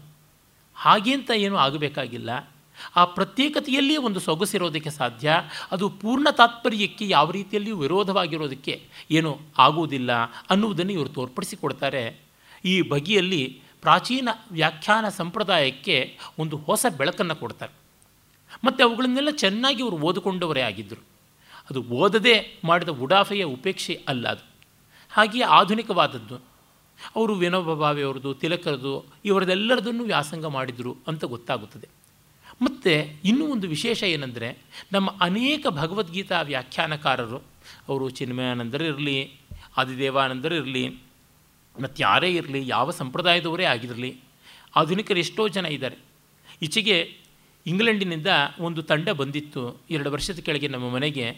ಹಾಗೇಂತ 0.75 1.31
ಏನೂ 1.37 1.57
ಆಗಬೇಕಾಗಿಲ್ಲ. 1.57 2.51
ಆ 2.97 3.05
ಪ್ರತ್ಯೇಕತೆಯಲ್ಲಿಯೇ 3.05 3.97
ಒಂದು 3.97 4.21
ಸೊಗಸಿರೋದಕ್ಕೆ 4.21 4.91
ಸಾಧ್ಯ, 4.91 5.33
ಅದು 5.71 5.89
ಪೂರ್ಣ 5.89 6.29
ತಾತ್ಪರ್ಯಕ್ಕೆ 6.31 7.09
ಯಾವ 7.09 7.31
ರೀತಿಯಲ್ಲಿಯೂ 7.31 7.77
ವಿರೋಧವಾಗಿರೋದಕ್ಕೆ 7.77 8.89
ಏನು 9.11 9.39
ಆಗುವುದಿಲ್ಲ 9.59 10.13
ಅನ್ನುವುದನ್ನು 10.23 10.93
ಇವರು 10.93 11.09
ತೋರ್ಪಡಿಸಿಕೊಡ್ತಾರೆ. 11.09 12.21
ಈ 12.65 12.83
ಬಗೆಯಲ್ಲಿ 12.83 13.63
ಪ್ರಾಚೀನ 13.81 14.29
ವ್ಯಾಖ್ಯಾನ 14.53 15.09
ಸಂಪ್ರದಾಯಕ್ಕೆ 15.09 16.19
ಒಂದು 16.39 16.57
ಹೊಸ 16.57 16.87
ಬೆಳಕನ್ನು 16.97 17.37
ಕೊಡ್ತಾರೆ. 17.37 17.73
ಮತ್ತು 18.65 18.85
ಅವುಗಳನ್ನೆಲ್ಲ 18.85 19.31
ಚೆನ್ನಾಗಿ 19.31 19.83
ಅವರು 19.83 19.97
ಓದಿಕೊಂಡವರೇ 19.97 20.61
ಆಗಿದ್ದರು. 20.61 21.05
ಅದು 21.71 21.83
ಓದದೇ 21.83 22.59
ಮಾಡಿದ 22.65 22.89
ಉಡಾಫೆಯ 22.89 23.45
ಉಪೇಕ್ಷೆ 23.45 24.05
ಅಲ್ಲ 24.09 24.29
ಅದು. 24.29 24.47
ಹಾಗೆಯೇ 25.11 25.45
ಆಧುನಿಕವಾದದ್ದು. 25.45 26.37
ಅವರು 27.17 27.35
ವಿನೋಬ 27.35 27.75
ಭಾವೆಯವ್ರದ್ದು 27.75 28.35
ತಿಲಕರದು 28.35 29.05
ಇವರದೆಲ್ಲರದನ್ನು 29.25 30.05
ವ್ಯಾಸಂಗ 30.05 30.47
ಮಾಡಿದರು 30.47 30.97
ಅಂತ 31.07 31.25
ಗೊತ್ತಾಗುತ್ತದೆ. 31.25 31.89
ಮತ್ತು 32.63 33.21
ಇನ್ನೂ 33.25 33.47
ಒಂದು 33.47 33.69
ವಿಶೇಷ 33.69 34.03
ಏನಂದರೆ, 34.03 34.59
ನಮ್ಮ 34.93 35.11
ಅನೇಕ 35.21 35.67
ಭಗವದ್ಗೀತಾ 35.71 36.43
ವ್ಯಾಖ್ಯಾನಕಾರರು, 36.43 37.39
ಅವರು 37.89 38.11
ಚಿನ್ಮಯಾನಂದರಿರಲಿ 38.11 39.33
ಆದಿದೇವಾನಂದರಿರಲಿ 39.77 40.89
ಮತ್ತು 41.83 42.03
ಯಾರೇ 42.03 42.31
ಇರಲಿ, 42.31 42.69
ಯಾವ 42.69 42.91
ಸಂಪ್ರದಾಯದವರೇ 42.91 43.65
ಆಗಿರಲಿ, 43.65 44.21
ಆಧುನಿಕರು 44.77 45.19
ಎಷ್ಟೋ 45.19 45.49
ಜನ 45.49 45.67
ಇದ್ದಾರೆ. 45.67 45.97
ಈಚೆಗೆ 46.63 47.19
ಇಂಗ್ಲೆಂಡಿನಿಂದ 47.67 48.27
ಒಂದು 48.61 48.83
ತಂಡ 48.83 49.09
ಬಂದಿತ್ತು, 49.09 49.81
ಎರಡು 49.91 50.13
ವರ್ಷದ 50.13 50.39
ಕೆಳಗೆ 50.39 50.69
ನಮ್ಮ 50.69 50.91
ಮನೆಗೆ. 50.91 51.31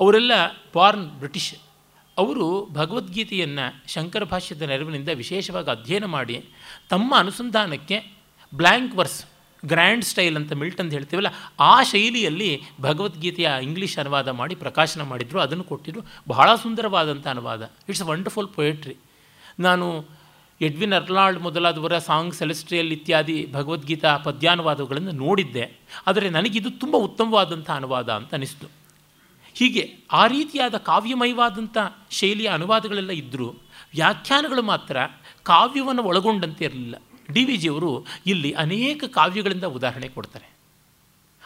ಅವರೆಲ್ಲ 0.00 0.32
ಬಾರ್ನ್ 0.74 1.04
ಬ್ರಿಟಿಷ್. 1.04 1.54
ಅವರು 2.18 2.68
ಭಗವದ್ಗೀತೆಯನ್ನು 2.72 3.92
ಶಂಕರ 3.92 4.24
ಭಾಷ್ಯದ 4.24 4.62
ನೆರವಿನಿಂದ 4.62 5.08
ವಿಶೇಷವಾಗಿ 5.14 5.70
ಅಧ್ಯಯನ 5.70 6.04
ಮಾಡಿ, 6.04 6.44
ತಮ್ಮ 6.90 7.14
ಅನುಸಂಧಾನಕ್ಕೆ 7.16 8.12
ಬ್ಲ್ಯಾಂಕ್ 8.54 8.94
ವರ್ಸ್ 8.94 9.24
ಗ್ರ್ಯಾಂಡ್ 9.64 10.04
ಸ್ಟೈಲ್ 10.04 10.36
ಅಂತ 10.36 10.52
ಮಿಲ್ಟ್ 10.52 10.80
ಅಂತ 10.80 10.92
ಹೇಳ್ತೀವಲ್ಲ, 10.92 11.26
ಆ 11.60 11.82
ಶೈಲಿಯಲ್ಲಿ 11.82 12.62
ಭಗವದ್ಗೀತೆಯ 12.80 13.50
ಇಂಗ್ಲೀಷ್ 13.62 13.98
ಅನುವಾದ 13.98 14.28
ಮಾಡಿ 14.28 14.54
ಪ್ರಕಾಶನ 14.54 15.02
ಮಾಡಿದರು, 15.02 15.40
ಅದನ್ನು 15.40 15.64
ಕೊಟ್ಟಿದ್ರು. 15.64 16.02
ಬಹಳ 16.28 16.54
ಸುಂದರವಾದಂಥ 16.54 17.26
ಅನುವಾದ. 17.26 17.70
ಇಟ್ಸ್ 17.88 18.02
ವಂಡರ್ಫುಲ್ 18.02 18.48
ಪೊಯೆಟ್ರಿ 18.48 18.96
ನಾನು 19.60 20.04
ಎಡ್ವಿನ್ 20.60 20.92
ಅರ್ಲಾಲ್ಡ್ 20.92 21.40
ಮೊದಲಾದವರ 21.42 21.98
ಸಾಂಗ್ 21.98 22.34
ಸೆಲೆಸ್ಟ್ರಿಯಲ್ 22.34 22.92
ಇತ್ಯಾದಿ 22.92 23.48
ಭಗವದ್ಗೀತಾ 23.52 24.16
ಪದ್ಯಾನುವಾದಗಳನ್ನು 24.16 25.12
ನೋಡಿದ್ದೆ. 25.12 25.78
ಆದರೆ 26.06 26.30
ನನಗಿದು 26.30 26.70
ತುಂಬ 26.70 26.96
ಉತ್ತಮವಾದಂಥ 26.96 27.70
ಅನುವಾದ 27.70 28.12
ಅಂತ 28.12 28.34
ಅನಿಸ್ತು. 28.34 28.66
ಹೀಗೆ 29.54 29.94
ಆ 30.12 30.26
ರೀತಿಯಾದ 30.26 30.74
ಕಾವ್ಯಮಯವಾದಂಥ 30.74 31.78
ಶೈಲಿಯ 32.10 32.48
ಅನುವಾದಗಳೆಲ್ಲ 32.48 33.10
ಇದ್ದರೂ 33.10 33.48
ವ್ಯಾಖ್ಯಾನಗಳು 33.94 34.62
ಮಾತ್ರ 34.62 34.96
ಕಾವ್ಯವನ್ನು 35.42 36.02
ಒಳಗೊಂಡಂತೆ 36.02 36.64
ಇರಲಿಲ್ಲ. 36.64 36.94
ಡಿ 37.32 37.44
ವಿ 37.44 37.56
ಜಿಯವರು 37.56 38.06
ಇಲ್ಲಿ 38.26 38.50
ಅನೇಕ 38.52 39.04
ಕಾವ್ಯಗಳಿಂದ 39.04 39.64
ಉದಾಹರಣೆ 39.64 40.08
ಕೊಡ್ತಾರೆ. 40.08 40.52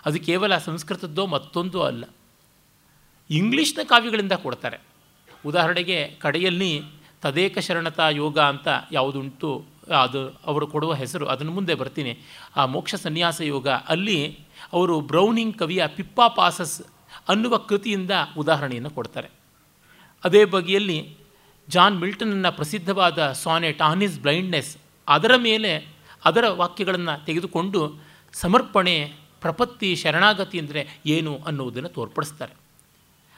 ಅದು 0.07 0.21
ಕೇವಲ 0.21 0.59
ಸಂಸ್ಕೃತದ್ದೋ 0.59 1.27
ಮತ್ತೊಂದೋ 1.27 1.81
ಅಲ್ಲ. 1.81 2.05
ಇಂಗ್ಲೀಷ್ನ 3.31 3.81
ಕಾವ್ಯಗಳಿಂದ 3.85 4.33
ಕೊಡ್ತಾರೆ. 4.33 4.79
ಉದಾಹರಣೆಗೆ 5.47 6.17
ಕಡೆಯಲ್ಲಿ 6.21 6.83
ತದೇಕ 7.23 7.59
ಶರಣತಾ 7.59 8.09
ಯೋಗ 8.09 8.39
ಅಂತ 8.39 8.69
ಯಾವುದುಂಟು, 8.93 9.65
ಅದು 10.03 10.29
ಅವರು 10.29 10.67
ಕೊಡುವ 10.67 10.95
ಹೆಸರು, 10.95 11.27
ಅದನ್ನು 11.27 11.53
ಮುಂದೆ 11.53 11.75
ಬರ್ತೀನಿ. 11.75 12.19
ಆ 12.57 12.67
ಮೋಕ್ಷ 12.67 12.95
ಸನ್ಯಾಸ 12.95 13.41
ಯೋಗ, 13.41 13.69
ಅಲ್ಲಿ 13.69 14.39
ಅವರು 14.73 15.01
ಬ್ರೌನಿಂಗ್ 15.01 15.59
ಕವಿಯ 15.59 15.87
ಪಿಪ್ಪಾ 15.87 16.29
ಪಾಸಸ್ 16.29 16.83
ಅನ್ನುವ 17.29 17.57
ಕೃತಿಯಿಂದ 17.57 18.11
ಉದಾಹರಣೆಯನ್ನು 18.39 18.91
ಕೊಡ್ತಾರೆ. 18.91 19.29
ಅದೇ 20.25 20.45
ಬಗೆಯಲ್ಲಿ 20.45 21.17
ಜಾನ್ 21.69 22.01
ಮಿಲ್ಟನ್ನ 22.01 22.49
ಪ್ರಸಿದ್ಧವಾದ 22.49 23.33
ಸಾನೆಟ್ 23.33 23.83
ಆನ್ 23.83 24.03
ಇಸ್ 24.03 24.21
ಬ್ಲೈಂಡ್ನೆಸ್ 24.21 24.77
ಅದರ 25.09 25.37
ಮೇಲೆ 25.37 25.87
ಅದರ 26.25 26.49
ವಾಕ್ಯಗಳನ್ನು 26.49 27.27
ತೆಗೆದುಕೊಂಡು 27.27 27.99
ಸಮರ್ಪಣೆ, 28.33 29.13
ಪ್ರಪತ್ತಿ, 29.41 29.97
ಶರಣಾಗತಿ 29.97 30.59
ಅಂದರೆ 30.59 31.01
ಏನು 31.07 31.39
ಅನ್ನುವುದನ್ನು 31.47 31.89
ತೋರ್ಪಡಿಸ್ತಾರೆ. 31.89 32.55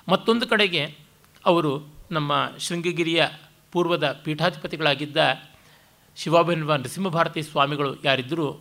ಮತ್ತೊಂದು 0.09 0.47
ಕಡೆಗೆ 0.47 0.97
ಅವರು 1.45 1.87
ನಮ್ಮ 2.11 2.51
ಶೃಂಗಗಿರಿಯ 2.59 3.27
ಪೂರ್ವದ 3.73 4.21
ಪೀಠಾಧಿಪತಿಗಳಾಗಿದ್ದ 4.25 5.17
ಶಿವಾಭಿನ್ವ 6.17 6.75
ನರಸಿಂಹಭಾರತಿ 6.75 7.43
ಸ್ವಾಮಿಗಳು 7.43 7.97
ಯಾರಿದ್ದರೂ 8.05 8.61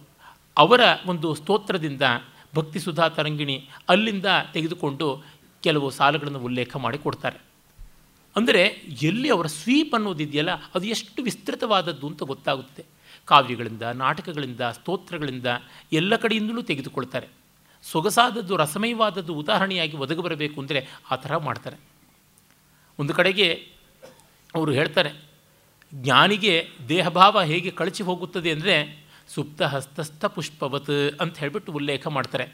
ಅವರ 0.58 0.82
ಒಂದು 1.06 1.36
ಸ್ತೋತ್ರದಿಂದ 1.36 2.02
ಭಕ್ತಿ 2.56 2.80
ಸುಧಾ 2.80 3.08
ತರಂಗಿಣಿ 3.08 3.70
ಅಲ್ಲಿಂದ 3.90 4.26
ತೆಗೆದುಕೊಂಡು 4.54 5.24
ಕೆಲವು 5.64 5.90
ಸಾಲುಗಳನ್ನು 5.90 6.40
ಉಲ್ಲೇಖ 6.40 6.76
ಮಾಡಿ 6.76 6.98
ಕೊಡ್ತಾರೆ. 6.98 7.40
ಅಂದರೆ 8.36 8.62
ಎಲ್ಲಿ 9.02 9.30
ಅವರ 9.30 9.48
ಸ್ವೀಪ್ 9.48 9.94
ಅನ್ನೋದಿದೆಯಲ್ಲ 9.96 10.50
ಅದು 10.52 10.86
ಎಷ್ಟು 10.86 11.24
ವಿಸ್ತೃತವಾದದ್ದು 11.24 12.08
ಅಂತ 12.08 12.24
ಗೊತ್ತಾಗುತ್ತೆ. 12.24 12.97
ಕಾವ್ಯಗಳಿಂದ, 13.28 13.82
ನಾಟಕಗಳಿಂದ, 13.82 14.62
ಸ್ತೋತ್ರಗಳಿಂದ 14.72 15.46
ಎಲ್ಲ 15.94 16.16
ಕಡೆಯಿಂದಲೂ 16.16 16.62
ತೆಗೆದುಕೊಳ್ತಾರೆ. 16.62 17.28
ಸೊಗಸಾದದ್ದು, 17.84 18.54
ರಸಮಯವಾದದ್ದು 18.58 19.34
ಉದಾಹರಣೆಯಾಗಿ 19.34 19.98
ಒದಗಿ 19.98 20.22
ಬರಬೇಕು 20.22 20.58
ಅಂದರೆ 20.62 20.82
ಆ 21.12 21.16
ಥರ 21.16 21.38
ಮಾಡ್ತಾರೆ. 21.38 21.78
ಒಂದು 23.00 23.14
ಕಡೆಗೆ 23.14 23.48
ಅವರು 24.56 24.72
ಹೇಳ್ತಾರೆ, 24.72 25.12
ಜ್ಞಾನಿಗೆ 25.94 26.54
ದೇಹಭಾವ 26.90 27.42
ಹೇಗೆ 27.42 27.72
ಕಳಚಿ 27.72 28.04
ಹೋಗುತ್ತದೆ 28.04 28.52
ಅಂದರೆ 28.52 28.76
ಸುಪ್ತ 29.30 29.62
ಹಸ್ತಸ್ಥ 29.74 30.26
ಪುಷ್ಪವತ್ 30.26 31.22
ಅಂತ 31.22 31.34
ಹೇಳಿಬಿಟ್ಟು 31.38 31.72
ಉಲ್ಲೇಖ 31.72 32.08
ಮಾಡ್ತಾರೆ. 32.08 32.46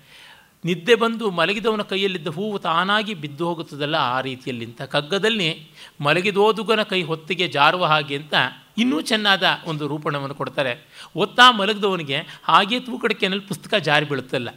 ನಿದ್ದೆ 0.65 0.95
ಬಂದು 0.95 1.31
ಮಲಗಿದವನ 1.31 1.81
ಕೈಯಲ್ಲಿದ್ದ 1.81 2.27
ಹೂವು 2.27 2.59
ತಾನಾಗಿ 2.59 3.13
ಬಿದ್ದು 3.13 3.47
ಹೋಗುತ್ತದಲ್ಲ 3.47 3.95
ಆ 3.95 4.21
ರೀತಿಯಲ್ಲಿ 4.21 4.65
ಅಂತ 4.65 4.81
ಕಗ್ಗದಲ್ಲಿ 4.81 5.71
ಮಲಗಿದೋದುಗನ 6.01 6.83
ಕೈ 6.83 7.03
ಹೊತ್ತಿಗೆ 7.03 7.47
ಜಾರುವ 7.47 7.85
ಹಾಗೆ 7.85 8.15
ಅಂತ 8.15 8.33
ಇನ್ನೂ 8.77 9.01
ಚೆನ್ನಾದ 9.01 9.43
ಒಂದು 9.65 9.87
ರೂಪಣವನ್ನು 9.87 10.35
ಕೊಡ್ತಾರೆ. 10.35 10.85
ಒತ್ತಾ 11.15 11.51
ಮಲಗಿದವನಿಗೆ 11.51 12.17
ಹಾಗೆ 12.43 12.79
ತೂಕಡಿಕೆನಲ್ಲಿ 12.79 13.45
ಪುಸ್ತಕ 13.45 13.73
ಜಾರಿ 13.73 14.05
ಬೀಳುತ್ತಲ್ಲ. 14.05 14.49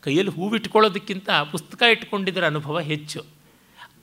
ಕೈಯಲ್ಲಿ 0.00 0.32
ಹೂವಿಟ್ಕೊಳ್ಳೋದಕ್ಕಿಂತ 0.32 1.30
ಪುಸ್ತಕ 1.30 1.82
ಇಟ್ಕೊಂಡಿದ್ದರ 1.82 2.46
ಅನುಭವ 2.46 2.80
ಹೆಚ್ಚು. 2.80 3.24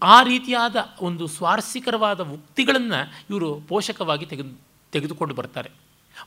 ಆ 0.01 0.23
ರೀತಿಯಾದ 0.23 0.75
ಒಂದು 1.01 1.27
ಸ್ವಾರಸ್ಯಕರವಾದ 1.27 2.21
ಉಕ್ತಿಗಳನ್ನು 2.21 3.25
ಇವರು 3.29 3.55
ಪೋಷಕವಾಗಿ 3.55 4.25
ತೆಗೆದು, 4.25 4.61
ತೆಗೆದುಕೊಂಡು 4.91 5.33
ಬರ್ತಾರೆ. 5.33 5.71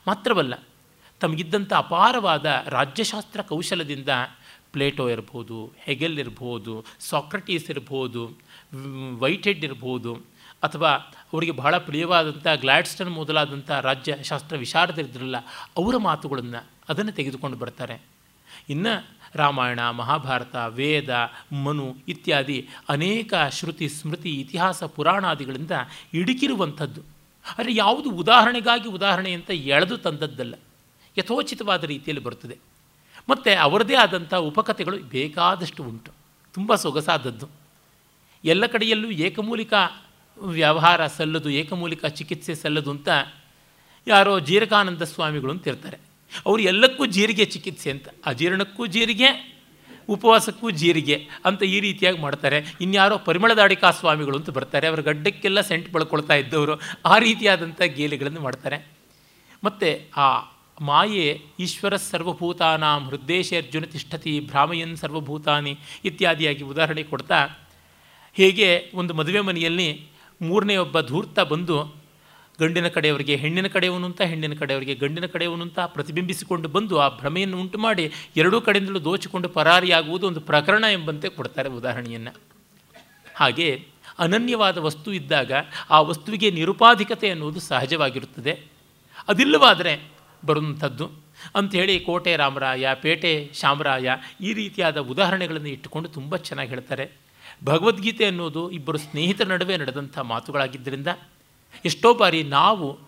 ಮಾತ್ರವಲ್ಲ 0.07 0.53
ತಮಗಿದ್ದಂಥ 1.19 1.73
ಅಪಾರವಾದ 1.73 2.63
ರಾಜ್ಯಶಾಸ್ತ್ರ 2.67 3.41
ಕೌಶಲದಿಂದ 3.41 4.09
ಪ್ಲೇಟೋ 4.73 5.09
ಇರ್ಬೋದು, 5.09 5.71
ಹೆಗೆಲ್ 5.79 6.19
ಇರ್ಬೋದು, 6.19 6.85
ಸಾಕ್ರಟೀಸ್ 6.99 7.69
ಇರ್ಬೋದು 7.69 8.23
ವೈಟ್ 9.19 9.47
ಹೆಡ್ 9.47 9.65
ಇರ್ಬೋದು, 9.65 10.13
ಅಥವಾ 10.63 10.91
ಅವರಿಗೆ 11.33 11.51
ಬಹಳ 11.51 11.77
ಪ್ರಿಯವಾದಂಥ 11.77 12.47
ಗ್ಲಾಡ್ಸ್ಟನ್ 12.61 13.09
ಮೊದಲಾದಂಥ 13.09 13.71
ರಾಜ್ಯಶಾಸ್ತ್ರ 13.71 14.57
ವಿಶಾರದರಿದ್ರಲ್ಲ 14.57 15.37
ಅವರ 15.77 15.97
ಮಾತುಗಳನ್ನು 15.97 16.61
ಅದನ್ನು 16.89 17.11
ತೆಗೆದುಕೊಂಡು 17.11 17.57
ಬರ್ತಾರೆ. 17.57 18.01
ಇನ್ನು 18.69 18.93
ರಾಮಾಯಣ, 19.35 19.81
ಮಹಾಭಾರತ, 19.89 20.55
ವೇದ, 20.55 21.09
ಮನು 21.63 21.95
ಇತ್ಯಾದಿ 22.07 22.67
ಅನೇಕ 22.89 23.33
ಶ್ರುತಿ, 23.51 23.89
ಸ್ಮೃತಿ, 23.89 24.29
ಇತಿಹಾಸ, 24.29 24.83
ಪುರಾಣಾದಿಗಳಿಂದ 24.83 25.71
ಇಡುಕಿರುವಂಥದ್ದು 26.13 27.01
ಆದರೆ 27.45 27.73
ಯಾವುದು 27.73 28.09
ಉದಾಹರಣೆಗಾಗಿ 28.09 28.89
ಉದಾಹರಣೆ 28.89 29.31
ಅಂತ 29.33 29.51
ಎಳೆದು 29.51 29.97
ತಂದದ್ದಲ್ಲ. 29.97 30.55
ಯಥೋಚಿತವಾದ 31.17 31.83
ರೀತಿಯಲ್ಲಿ 31.83 32.23
ಬರ್ತದೆ. 32.23 32.57
ಮತ್ತು 33.29 33.61
ಅವರದೇ 33.61 33.95
ಆದಂಥ 33.95 34.33
ಉಪಕಥೆಗಳು 34.33 34.97
ಬೇಕಾದಷ್ಟು 34.97 35.83
ಉಂಟು. 35.83 36.11
ತುಂಬ 36.53 36.75
ಸೊಗಸಾದದ್ದು. 36.75 37.49
ಎಲ್ಲ 38.45 38.65
ಕಡೆಯಲ್ಲೂ 38.65 39.11
ಏಕಮೂಲಿಕ 39.11 39.73
ವ್ಯವಹಾರ 40.37 41.07
ಸಲ್ಲದು, 41.07 41.49
ಏಕಮೂಲಿಕ 41.49 42.05
ಚಿಕಿತ್ಸೆ 42.05 42.55
ಸಲ್ಲದು 42.55 42.91
ಅಂತ 42.91 43.09
ಯಾರೋ 44.07 44.39
ಜೀರಕಾನಂದ 44.39 45.01
ಸ್ವಾಮಿಗಳು 45.01 45.51
ಅಂತ 45.51 45.67
ಇರ್ತಾರೆ. 45.67 45.97
ಅವರು 46.45 46.61
ಎಲ್ಲಕ್ಕೂ 46.61 47.05
ಜೀರಿಗೆ 47.05 47.45
ಚಿಕಿತ್ಸೆ 47.45 47.91
ಅಂತ. 47.91 48.07
ಅಜೀರ್ಣಕ್ಕೂ 48.25 48.85
ಜೀರಿಗೆ, 48.85 49.59
ಉಪವಾಸಕ್ಕೂ 50.09 50.69
ಜೀರಿಗೆ 50.69 51.27
ಅಂತ 51.45 51.63
ಈ 51.63 51.79
ರೀತಿಯಾಗಿ 51.79 52.19
ಮಾಡ್ತಾರೆ. 52.19 52.75
ಇನ್ಯಾರೋ 52.81 53.17
ಪರಿಮಳದಾಡಿಕಾ 53.17 53.91
ಸ್ವಾಮಿಗಳು 53.91 54.37
ಅಂತ 54.37 54.49
ಬರ್ತಾರೆ. 54.49 54.87
ಅವರ 54.87 55.01
ಗಡ್ಡಕ್ಕೆಲ್ಲ 55.01 55.61
ಸೆಂಟ್ 55.61 55.91
ಬಳ್ಕೊಳ್ತಾ 55.91 56.33
ಇದ್ದವರು 56.33 56.79
ಆ 57.05 57.17
ರೀತಿಯಾದಂಥ 57.17 57.81
ಗೇಲಿಗಳನ್ನು 57.81 58.41
ಮಾಡ್ತಾರೆ. 58.41 58.87
ಮತ್ತು 59.63 60.09
ಆ 60.17 60.51
ಮಾಯೆ 60.81 61.41
ಈಶ್ವರ 61.59 61.95
ಸರ್ವಭೂತಾನಾಂ 61.95 63.07
ಹೃದ್ದೇಶ 63.07 63.53
ಅರ್ಜುನ 63.57 63.83
ತಿಷ್ಠತಿ 63.83 64.39
ಭ್ರಾಮಯನ್ 64.39 64.97
ಸರ್ವಭೂತಾನಿ 64.97 65.79
ಇತ್ಯಾದಿಯಾಗಿ 66.05 66.63
ಉದಾಹರಣೆ 66.63 67.03
ಕೊಡ್ತಾ, 67.03 67.39
ಹೇಗೆ 68.33 68.91
ಒಂದು 68.93 69.13
ಮದುವೆ 69.13 69.39
ಮನೆಯಲ್ಲಿ 69.39 70.07
ಮೂರನೇ 70.41 70.77
ಒಬ್ಬ 70.77 71.01
ಧೂರ್ತ 71.01 71.39
ಬಂದು 71.39 72.01
ಗಂಡಿನ 72.59 72.87
ಕಡೆಯವರಿಗೆ 72.87 73.35
ಹೆಣ್ಣಿನ 73.35 73.67
ಕಡೆಯವನು 73.67 74.05
ಅಂತ, 74.05 74.21
ಹೆಣ್ಣಿನ 74.21 74.53
ಕಡೆಯವರಿಗೆ 74.53 74.95
ಗಂಡಿನ 74.95 75.25
ಕಡೆಯವನು 75.25 75.61
ಅಂತ 75.61 75.79
ಪ್ರತಿಬಿಂಬಿಸಿಕೊಂಡು 75.79 76.69
ಬಂದು 76.69 76.99
ಆ 76.99 77.07
ಭ್ರಮೆಯನ್ನು 77.17 77.59
ಉಂಟು 77.59 77.77
ಮಾಡಿ 77.77 78.11
ಎರಡೂ 78.35 78.61
ಕಡೆಯಿಂದಲೂ 78.61 79.03
ದೋಚಿಕೊಂಡು 79.03 79.49
ಪರಾರಿಯಾಗುವುದು 79.49 80.27
ಒಂದು 80.27 80.41
ಪ್ರಕರಣ 80.41 80.83
ಎಂಬಂತೆ 80.91 81.29
ಕೊಡ್ತಾರೆ 81.29 81.69
ಉದಾಹರಣೆಯನ್ನು. 81.69 82.35
ಹಾಗೆ 83.35 83.87
ಅನನ್ಯವಾದ 84.19 84.77
ವಸ್ತು 84.77 85.13
ಇದ್ದಾಗ 85.13 85.51
ಆ 85.89 86.01
ವಸ್ತುವಿಗೆ 86.01 86.51
ನಿರುಪಾಧಿಕತೆ 86.51 87.29
ಅನ್ನುವುದು 87.29 87.59
ಸಹಜವಾಗಿರುತ್ತದೆ. 87.59 88.53
ಅದಿಲ್ಲವಾದರೆ 89.27 90.20
ಬರುವಂಥದ್ದು. 90.45 91.11
ಅಂಥೇಳಿ 91.55 91.99
ಕೋಟೆ 91.99 92.35
ರಾಮರಾಯ, 92.35 92.87
ಪೇಟೆ 92.93 93.51
ಶಾಮರಾಯ 93.53 94.09
ಈ 94.41 94.53
ರೀತಿಯಾದ 94.53 94.97
ಉದಾಹರಣೆಗಳನ್ನು 94.97 95.69
ಇಟ್ಟುಕೊಂಡು 95.69 96.09
ತುಂಬ 96.09 96.35
ಚೆನ್ನಾಗಿ 96.35 96.69
ಹೇಳ್ತಾರೆ. 96.69 97.11
ಭಗವದ್ಗೀತೆ 97.65 98.25
ಅನ್ನೋದು 98.25 98.71
ಇಬ್ಬರು 98.71 98.97
ಸ್ನೇಹಿತರ 98.97 99.45
ನಡುವೆ 99.45 99.77
ನಡೆದಂಥ 99.77 100.19
ಮಾತುಗಳಾಗಿದ್ದರಿಂದ 100.19 101.07
ಎಷ್ಟೋ 101.85 102.13
ಬಾರಿ 102.13 102.43
ನಾವು 102.43 102.99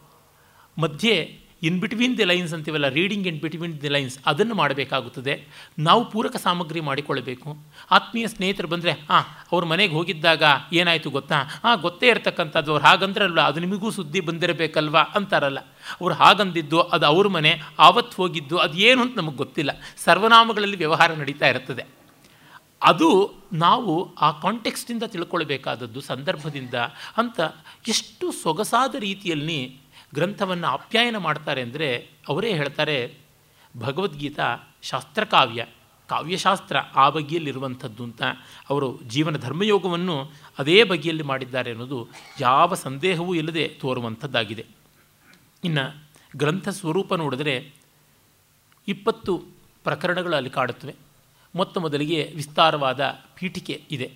ಮಧ್ಯೆ 0.77 1.42
ಇನ್ 1.63 1.79
ಬಿಟ್ವೀನ್ 1.79 2.17
ದಿ 2.17 2.23
ಲೈನ್ಸ್ 2.23 2.53
ಅಂತೀವಲ್ಲ 2.53 2.87
reading 2.87 3.27
in 3.27 3.39
between 3.39 3.81
the 3.81 3.87
lines 3.87 4.19
ಅದನ್ನು 4.25 4.55
ಮಾಡಬೇಕಾಗುತ್ತದೆ. 4.55 5.47
ನಾವು 5.79 6.11
ಪೂರಕ 6.11 6.35
ಸಾಮಗ್ರಿ 6.35 6.79
ಮಾಡಿಕೊಳ್ಳಬೇಕು. 6.79 7.57
ಆತ್ಮೀಯ 7.91 8.27
ಸ್ನೇಹಿತರು 8.27 8.67
ಬಂದರೆ, 8.67 8.91
ಹಾಂ, 8.91 9.23
ಅವ್ರ 9.51 9.65
ಮನೆಗೆ 9.65 9.93
ಹೋಗಿದ್ದಾಗ 9.93 10.43
ಏನಾಯಿತು 10.73 11.09
ಗೊತ್ತಾ? 11.09 11.41
ಹಾಂ 11.63 11.81
ಗೊತ್ತೇ 11.81 12.07
ಇರತಕ್ಕಂಥದ್ದು, 12.07 12.71
ಅವ್ರು 12.71 12.85
ಹಾಗಂದ್ರಲ್ಲ 12.85 13.41
ಅದು 13.41 13.59
ನಿಮಗೂ 13.59 13.91
ಸುದ್ದಿ 13.91 14.19
ಬಂದಿರಬೇಕಲ್ವಾ? 14.19 15.01
ಅಂತಾರಲ್ಲ. 15.01 15.59
ಅವ್ರು 16.01 16.15
ಹಾಗಂದಿದ್ದು, 16.15 16.81
ಅದು 16.81 17.05
ಅವ್ರ 17.05 17.27
ಮನೆ, 17.27 17.61
ಆವತ್ತು 17.79 18.17
ಹೋಗಿದ್ದು, 18.17 18.57
ಅದು 18.57 18.77
ಏನು 18.77 19.01
ಅಂತ 19.01 19.17
ನಮಗೆ 19.17 19.35
ಗೊತ್ತಿಲ್ಲ. 19.35 19.71
ಸರ್ವನಾಮಗಳಲ್ಲಿ 20.03 20.77
ವ್ಯವಹಾರ 20.77 21.13
ನಡೀತಾ 21.13 21.47
ಇರುತ್ತದೆ. 21.47 21.83
ಅದು 22.83 23.33
ನಾವು 23.53 24.15
ಆ 24.15 24.31
ಕಾಂಟೆಕ್ಸ್ಟಿಂದ 24.31 25.03
ತಿಳ್ಕೊಳ್ಬೇಕಾದದ್ದು, 25.03 26.01
ಸಂದರ್ಭದಿಂದ 26.01 26.73
ಅಂತ 27.17 27.39
ಎಷ್ಟು 27.87 28.31
ಸೊಗಸಾದ 28.31 28.95
ರೀತಿಯಲ್ಲಿ 28.95 29.82
ಗ್ರಂಥವನ್ನು 30.13 30.67
ಅಪ್ಯಾಯನ 30.67 31.17
ಮಾಡ್ತಾರೆ 31.17 31.61
ಅಂದರೆ 31.61 32.09
ಅವರೇ 32.27 32.53
ಹೇಳ್ತಾರೆ, 32.53 33.17
ಭಗವದ್ಗೀತಾ 33.77 34.57
ಶಾಸ್ತ್ರಕಾವ್ಯ, 34.81 35.65
ಕಾವ್ಯಶಾಸ್ತ್ರ 36.07 36.77
ಆ 36.77 37.09
ಬಗೆಯಲ್ಲಿರುವಂಥದ್ದು 37.09 38.03
ಅಂತ 38.03 38.21
ಅವರು 38.69 39.01
ಜೀವನ 39.07 39.37
ಧರ್ಮಯೋಗವನ್ನು 39.37 40.31
ಅದೇ 40.59 40.83
ಬಗೆಯಲ್ಲಿ 40.83 41.23
ಮಾಡಿದ್ದಾರೆ 41.23 41.71
ಅನ್ನೋದು 41.71 42.07
ಯಾವ 42.39 42.73
ಸಂದೇಹವೂ 42.73 43.35
ಇಲ್ಲದೆ 43.35 43.67
ತೋರುವಂಥದ್ದಾಗಿದೆ. 43.67 44.65
ಇನ್ನು 45.63 46.03
ಗ್ರಂಥ 46.37 46.69
ಸ್ವರೂಪ 46.69 47.13
ನೋಡಿದರೆ 47.13 47.73
ಇಪ್ಪತ್ತು 48.87 49.37
ಪ್ರಕರಣಗಳು 49.83 50.35
ಅಲ್ಲಿ 50.35 50.49
ಕಾಡುತ್ತವೆ. 50.49 50.95
ಮೊತ್ತ 51.55 51.77
ಮೊದಲಿಗೆ 51.77 52.31
ವಿಸ್ತಾರವಾದ 52.35 53.19
ಪೀಠಿಕೆ 53.39 53.83
ಇದೆ. 53.91 54.11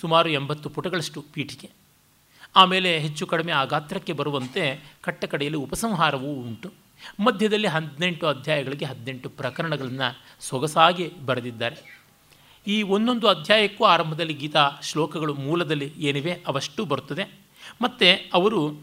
ಸುಮಾರು 0.00 0.28
ಎಂಬತ್ತು 0.28 0.70
ಪುಟಗಳಷ್ಟು 0.70 1.24
ಪೀಠಿಕೆ. 1.32 1.77
ಆಮೇಲೆ 2.56 2.98
ಹೆಚ್ಚು 2.98 3.26
ಕಡಿಮೆ 3.26 3.52
ಆ 3.52 3.64
ಗಾತ್ರಕ್ಕೆ 3.64 4.12
ಬರುವಂತೆ 4.12 4.80
ಕಟ್ಟ 5.00 5.24
ಕಡೆಯಲ್ಲಿ 5.24 5.58
ಉಪಸಂಹಾರವೂ 5.58 6.26
ಉಂಟು. 6.26 6.72
ಮಧ್ಯದಲ್ಲಿ 7.20 7.66
ಹದಿನೆಂಟು 7.66 8.26
ಅಧ್ಯಾಯಗಳಿಗೆ 8.26 8.84
ಹದಿನೆಂಟು 8.84 9.28
ಪ್ರಕರಣಗಳನ್ನು 9.28 10.22
ಸೊಗಸಾಗಿ 10.40 11.12
ಬರೆದಿದ್ದಾರೆ. 11.26 11.98
ಈ 12.66 12.82
ಒಂದೊಂದು 12.82 13.28
ಅಧ್ಯಾಯಕ್ಕೂ 13.28 13.84
ಆರಂಭದಲ್ಲಿ 13.84 14.34
ಗೀತಾ 14.34 14.70
ಶ್ಲೋಕಗಳು 14.82 15.34
ಮೂಲದಲ್ಲಿ 15.34 15.92
ಏನಿವೆ 15.98 16.32
ಅವಷ್ಟು 16.32 16.84
ಬರುತ್ತದೆ. 16.84 17.38
ಮತ್ತು 17.82 18.30
ಅವರು 18.34 18.80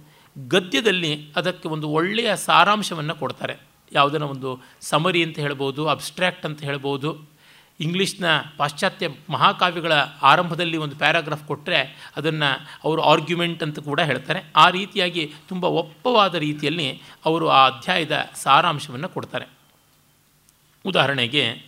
ಗದ್ಯದಲ್ಲಿ 0.48 1.32
ಅದಕ್ಕೆ 1.36 1.68
ಒಂದು 1.68 1.90
ಒಳ್ಳೆಯ 1.90 2.36
ಸಾರಾಂಶವನ್ನು 2.36 3.16
ಕೊಡ್ತಾರೆ. 3.16 3.56
ಯಾವುದನ್ನ 3.92 4.24
ಒಂದು 4.24 4.62
ಸಮರಿ 4.82 5.24
ಅಂತ 5.24 5.40
ಹೇಳ್ಬೋದು 5.40 5.88
ಅಬ್ಸ್ಟ್ರ್ಯಾಕ್ಟ್ 5.88 6.46
ಅಂತ 6.46 6.64
ಹೇಳ್ಬೋದು 6.64 7.35
ಇಂಗ್ಲೀಷ್ನ 7.80 8.26
ಪಾಶ್ಚಾತ್ಯ 8.58 9.10
ಮಹಾಕಾವ್ಯಗಳ 9.30 9.94
ಆರಂಭದಲ್ಲಿ 10.22 10.78
ಒಂದು 10.78 10.96
ಪ್ಯಾರಾಗ್ರಾಫ್ 10.96 11.44
ಕೊಟ್ಟರೆ 11.44 12.12
ಅದನ್ನು 12.16 12.68
ಅವರು 12.84 13.02
ಆರ್ಗ್ಯುಮೆಂಟ್ 13.02 13.64
ಅಂತ 13.64 13.80
ಕೂಡ 13.80 14.00
ಹೇಳ್ತಾರೆ. 14.00 14.42
ಆ 14.56 14.70
ರೀತಿಯಾಗಿ 14.70 15.34
ತುಂಬ 15.48 15.66
ಒಪ್ಪವಾದ 15.66 16.36
ರೀತಿಯಲ್ಲಿ 16.36 17.02
ಅವರು 17.26 17.48
ಆ 17.48 17.68
ಅಧ್ಯಾಯದ 17.68 18.30
ಸಾರಾಂಶವನ್ನು 18.36 19.10
ಕೊಡ್ತಾರೆ. 19.10 19.46
ಉದಾಹರಣೆಗೆ 20.86 21.62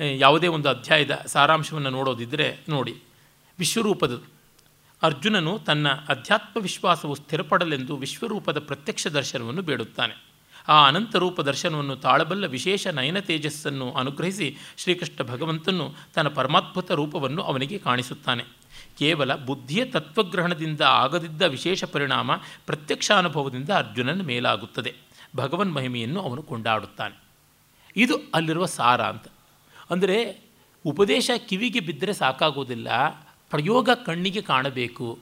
ಯಾವುದೇ 0.00 0.46
ಒಂದು 0.46 0.68
ಅಧ್ಯಾಯದ 0.68 1.14
ಸಾರಾಂಶವನ್ನು 1.14 1.90
ನೋಡೋದಿದ್ದರೆ 1.90 2.58
ನೋಡಿ. 2.68 3.02
ವಿಶ್ವರೂಪದ 3.58 4.22
ಅರ್ಜುನನು 5.02 5.58
ತನ್ನ 5.58 5.88
ಅಧ್ಯಾತ್ಮ 5.88 6.62
ವಿಶ್ವಾಸವು 6.62 7.14
ಸ್ಥಿರಪಡಲೆಂದು 7.14 7.96
ವಿಶ್ವರೂಪದ 7.96 8.58
ಪ್ರತ್ಯಕ್ಷ 8.58 9.06
ದರ್ಶನವನ್ನು 9.06 9.62
ಬೇಡುತ್ತಾನೆ. 9.62 10.31
ಆ 10.68 10.86
ಅನಂತರೂಪ 10.86 11.40
ದರ್ಶನವನ್ನು 11.40 11.96
ತಾಳಬಲ್ಲ 11.96 12.46
ವಿಶೇಷ 12.46 12.86
ನಯನ 12.86 13.18
ತೇಜಸ್ಸನ್ನು 13.18 13.92
ಅನುಗ್ರಹಿಸಿ 13.92 14.56
ಶ್ರೀಕೃಷ್ಣ 14.76 15.24
ಭಗವಂತನು 15.24 15.94
ತನ್ನ 16.14 16.28
ಪರಮಾತ್ಮತ 16.28 16.90
ರೂಪವನ್ನು 16.90 17.42
ಅವನಿಗೆ 17.42 17.78
ಕಾಣಿಸುತ್ತಾನೆ. 17.78 18.44
ಕೇವಲ 18.98 19.34
ಬುದ್ಧಿಯ 19.34 19.84
ತತ್ವಗ್ರಹಣದಿಂದ 19.84 20.80
ಆಗದಿದ್ದ 20.80 21.42
ವಿಶೇಷ 21.42 21.84
ಪರಿಣಾಮ 21.84 22.30
ಪ್ರತ್ಯಕ್ಷಾನುಭವದಿಂದ 22.66 23.70
ಅರ್ಜುನನ 23.70 24.22
ಮೇಲಾಗುತ್ತದೆ. 24.22 24.94
ಭಗವನ್ 25.36 25.72
ಮಹಿಮೆಯನ್ನು 25.72 26.22
ಅವನು 26.22 26.42
ಕೊಂಡಾಡುತ್ತಾನೆ. 26.42 27.22
ಇದು 27.96 28.14
ಅಲ್ಲಿರುವ 28.34 28.66
ಸಾರ 28.66 29.02
ಅಂತ. 29.02 29.24
ಅಂದರೆ 29.90 30.42
ಉಪದೇಶ 30.86 31.30
ಕಿವಿಗೆ 31.48 31.80
ಬಿದ್ದರೆ 31.80 32.12
ಸಾಕಾಗೋದಿಲ್ಲ, 32.12 32.88
ಪ್ರಯೋಗ 33.50 33.90
ಕಣ್ಣಿಗೆ 33.90 34.40
ಕಾಣಬೇಕು, 34.40 35.18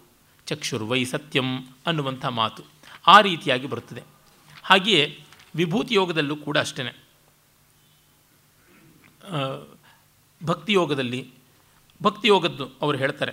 ಚಕ್ಷುರ್ವೈ 0.46 1.04
ಸತ್ಯಂ 1.04 1.66
ಅನ್ನುವಂಥ 1.86 2.26
ಮಾತು 2.26 2.62
ಆ 3.06 3.20
ರೀತಿಯಾಗಿ 3.20 3.66
ಬರುತ್ತದೆ. 3.66 4.02
ಹಾಗೆಯೇ 4.62 5.24
ವಿಭೂತಿ 5.54 5.94
ಯೋಗದಲ್ಲೂ 5.94 6.36
ಕೂಡ 6.36 6.58
ಅಷ್ಟೇ 6.58 6.92
ಭಕ್ತಿಯೋಗದಲ್ಲಿ 10.42 11.20
ಭಕ್ತಿಯೋಗದ್ದು 12.02 12.66
ಅವರು 12.82 12.98
ಹೇಳ್ತಾರೆ, 12.98 13.32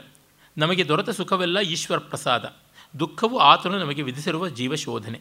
ನಮಗೆ 0.57 0.87
ದೊರೆತ 0.87 1.09
ಸುಖವೆಲ್ಲ 1.09 1.59
ಈಶ್ವರ 1.59 1.97
ಪ್ರಸಾದ. 1.97 2.45
ದುಃಖವು 2.99 3.37
ಆತನು 3.37 3.79
ನಮಗೆ 3.79 4.01
ವಿಧಿಸಿರುವ 4.01 4.49
ಜೀವಶೋಧನೆ 4.49 5.19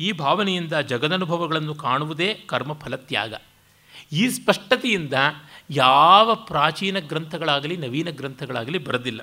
ಈ 0.00 0.12
ಭಾವನೆಯಿಂದ 0.12 0.72
ಜಗದನುಭವಗಳನ್ನು 0.72 1.74
ಕಾಣುವುದೇ 1.74 2.34
ಕರ್ಮಫಲತ್ಯಾಗ 2.34 3.34
ಈ 4.12 4.28
ಸ್ಪಷ್ಟತೆಯಿಂದ 4.28 5.14
ಯಾವ 5.70 6.34
ಪ್ರಾಚೀನ 6.34 6.98
ಗ್ರಂಥಗಳಾಗಲಿ, 6.98 7.76
ನವೀನ 7.76 8.10
ಗ್ರಂಥಗಳಾಗಲಿ 8.10 8.78
ಬರೆದಿಲ್ಲ. 8.78 9.20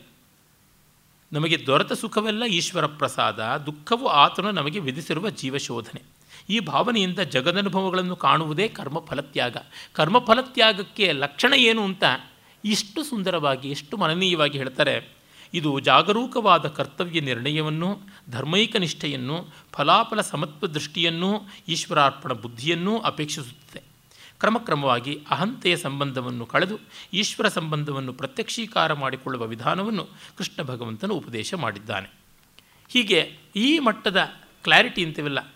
ನಮಗೆ 1.32 1.66
ದೊರೆತ 1.66 1.94
ಸುಖವೆಲ್ಲ 1.94 2.44
ಈಶ್ವರ 2.44 2.86
ಪ್ರಸಾದ, 2.86 3.40
ದುಃಖವು 3.66 4.08
ಆತನು 4.08 4.52
ನಮಗೆ 4.52 4.80
ವಿಧಿಸಿರುವ 4.80 5.30
ಜೀವಶೋಧನೆ 5.30 6.15
ಈ 6.50 6.60
ಭಾವನೆಯಿಂದ 6.60 7.20
ಜಗದನುಭವಗಳನ್ನು 7.20 8.16
ಕಾಣುವುದೇ 8.16 8.68
ಕರ್ಮಫಲತ್ಯಾಗ. 8.68 9.58
ಕರ್ಮಫಲತ್ಯಾಗಕ್ಕೆ 9.94 11.12
ಲಕ್ಷಣ 11.12 11.54
ಏನು 11.54 11.84
ಅಂತ 11.84 12.04
ಇಷ್ಟು 12.66 13.04
ಸುಂದರವಾಗಿ, 13.04 13.70
ಎಷ್ಟು 13.70 13.98
ಮನನೀಯವಾಗಿ 13.98 14.58
ಹೇಳ್ತಾರೆ. 14.58 15.16
ಇದು 15.54 15.80
ಜಾಗರೂಕವಾದ 15.80 16.68
ಕರ್ತವ್ಯ 16.68 17.20
ನಿರ್ಣಯವನ್ನು, 17.20 18.00
ಧರ್ಮೈಕ 18.30 18.76
ನಿಷ್ಠೆಯನ್ನು, 18.76 19.48
ಫಲಾಫಲ 19.72 20.22
ಸಮತ್ವ 20.22 20.68
ದೃಷ್ಟಿಯನ್ನು, 20.68 21.42
ಈಶ್ವರಾರ್ಪಣ 21.68 22.34
ಬುದ್ಧಿಯನ್ನೂ 22.34 23.00
ಅಪೇಕ್ಷಿಸುತ್ತದೆ. 23.00 23.82
ಕ್ರಮಕ್ರಮವಾಗಿ 24.40 25.22
ಅಹಂತೆಯ 25.30 25.78
ಸಂಬಂಧವನ್ನು 25.78 26.46
ಕಳೆದು, 26.46 26.80
ಈಶ್ವರ 27.14 27.48
ಸಂಬಂಧವನ್ನು 27.48 28.14
ಪ್ರತ್ಯಕ್ಷೀಕಾರ 28.14 28.94
ಮಾಡಿಕೊಳ್ಳುವ 28.94 29.48
ವಿಧಾನವನ್ನು 29.48 30.08
ಕೃಷ್ಣ 30.38 30.64
ಭಗವಂತನು 30.64 31.14
ಉಪದೇಶ 31.14 31.54
ಮಾಡಿದ್ದಾನೆ. 31.54 32.14
ಹೀಗೆ 32.90 33.38
ಈ 33.56 33.80
ಮಟ್ಟದ 33.80 34.32
ಕ್ಲಾರಿಟಿ 34.64 35.06
ಅಂತೀವಲ್ಲ. 35.06 35.55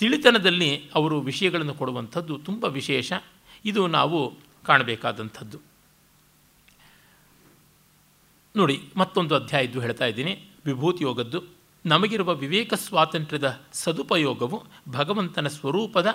ತಿಳಿತನದಲ್ಲಿ 0.00 0.90
ಅವರು 0.94 1.20
ವಿಷಯಗಳನ್ನು 1.20 1.74
ಕೊಡುವಂಥದ್ದು 1.74 2.38
ತುಂಬ 2.38 2.64
ವಿಶೇಷ. 2.64 3.12
ಇದು 3.64 3.86
ನಾವು 3.86 4.34
ಕಾಣಬೇಕಾದಂಥದ್ದು. 4.66 5.58
ನೋಡಿ, 8.56 8.88
ಮತ್ತೊಂದು 8.96 9.34
ಅಧ್ಯಾಯ 9.34 9.46
ಅಧ್ಯಾಯದ್ದು 9.46 9.80
ಹೇಳ್ತಾ 9.80 10.04
ಇದ್ದೀನಿ. 10.04 10.44
ವಿಭೂತಿ 10.64 11.04
ಯೋಗದ್ದು. 11.04 11.42
ನಮಗಿರುವ 11.86 12.34
ವಿವೇಕ 12.34 12.74
ಸ್ವಾತಂತ್ರ್ಯದ 12.74 13.60
ಸದುಪಯೋಗವು 13.72 14.64
ಭಗವಂತನ 14.88 15.48
ಸ್ವರೂಪದ 15.48 16.06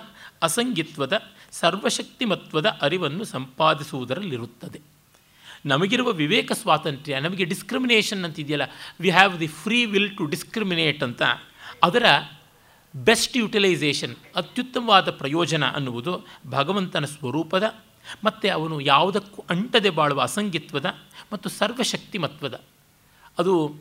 ಅಸಂಗಿತ್ವದ 0.42 1.22
ಸರ್ವಶಕ್ತಿಮತ್ವದ 1.52 2.78
ಅರಿವನ್ನು 2.82 3.24
ಸಂಪಾದಿಸುವುದರಲ್ಲಿರುತ್ತದೆ. 3.24 4.80
ನಮಗಿರುವ 5.66 6.10
ವಿವೇಕ 6.10 6.52
ಸ್ವಾತಂತ್ರ್ಯ, 6.52 7.20
ನಮಗೆ 7.20 7.44
discrimination 7.44 8.24
ಅಂತಿದೆಯಲ್ಲ 8.24 8.62
we 9.00 9.10
have 9.10 9.40
the 9.40 9.46
free 9.46 9.84
will 9.84 10.16
to 10.16 10.26
discriminate 10.26 11.02
ಅಂತ. 11.02 11.22
ಅದರ 11.82 12.04
ಬೆಸ್ಟ್ 12.96 13.36
ಯುಟಿಲೈಸೇಷನ್, 13.36 14.16
ಅತ್ಯುತ್ತಮವಾದ 14.36 15.10
ಪ್ರಯೋಜನ 15.10 15.64
ಅನ್ನುವುದು 15.64 16.26
ಭಗವಂತನ 16.50 17.04
ಸ್ವರೂಪದ 17.04 17.74
ಮತ್ತು 18.24 18.52
ಅವನು 18.52 18.80
ಯಾವುದಕ್ಕೂ 18.80 19.44
ಅಂಟದೆ 19.50 19.90
ಬಾಳುವ 19.90 20.20
ಅಸಂಗಿತ್ವದ 20.20 20.86
ಮತ್ತು 21.32 21.48
ಸರ್ವಶಕ್ತಿಮತ್ವದ. 21.48 22.60
ಅದು 23.38 23.74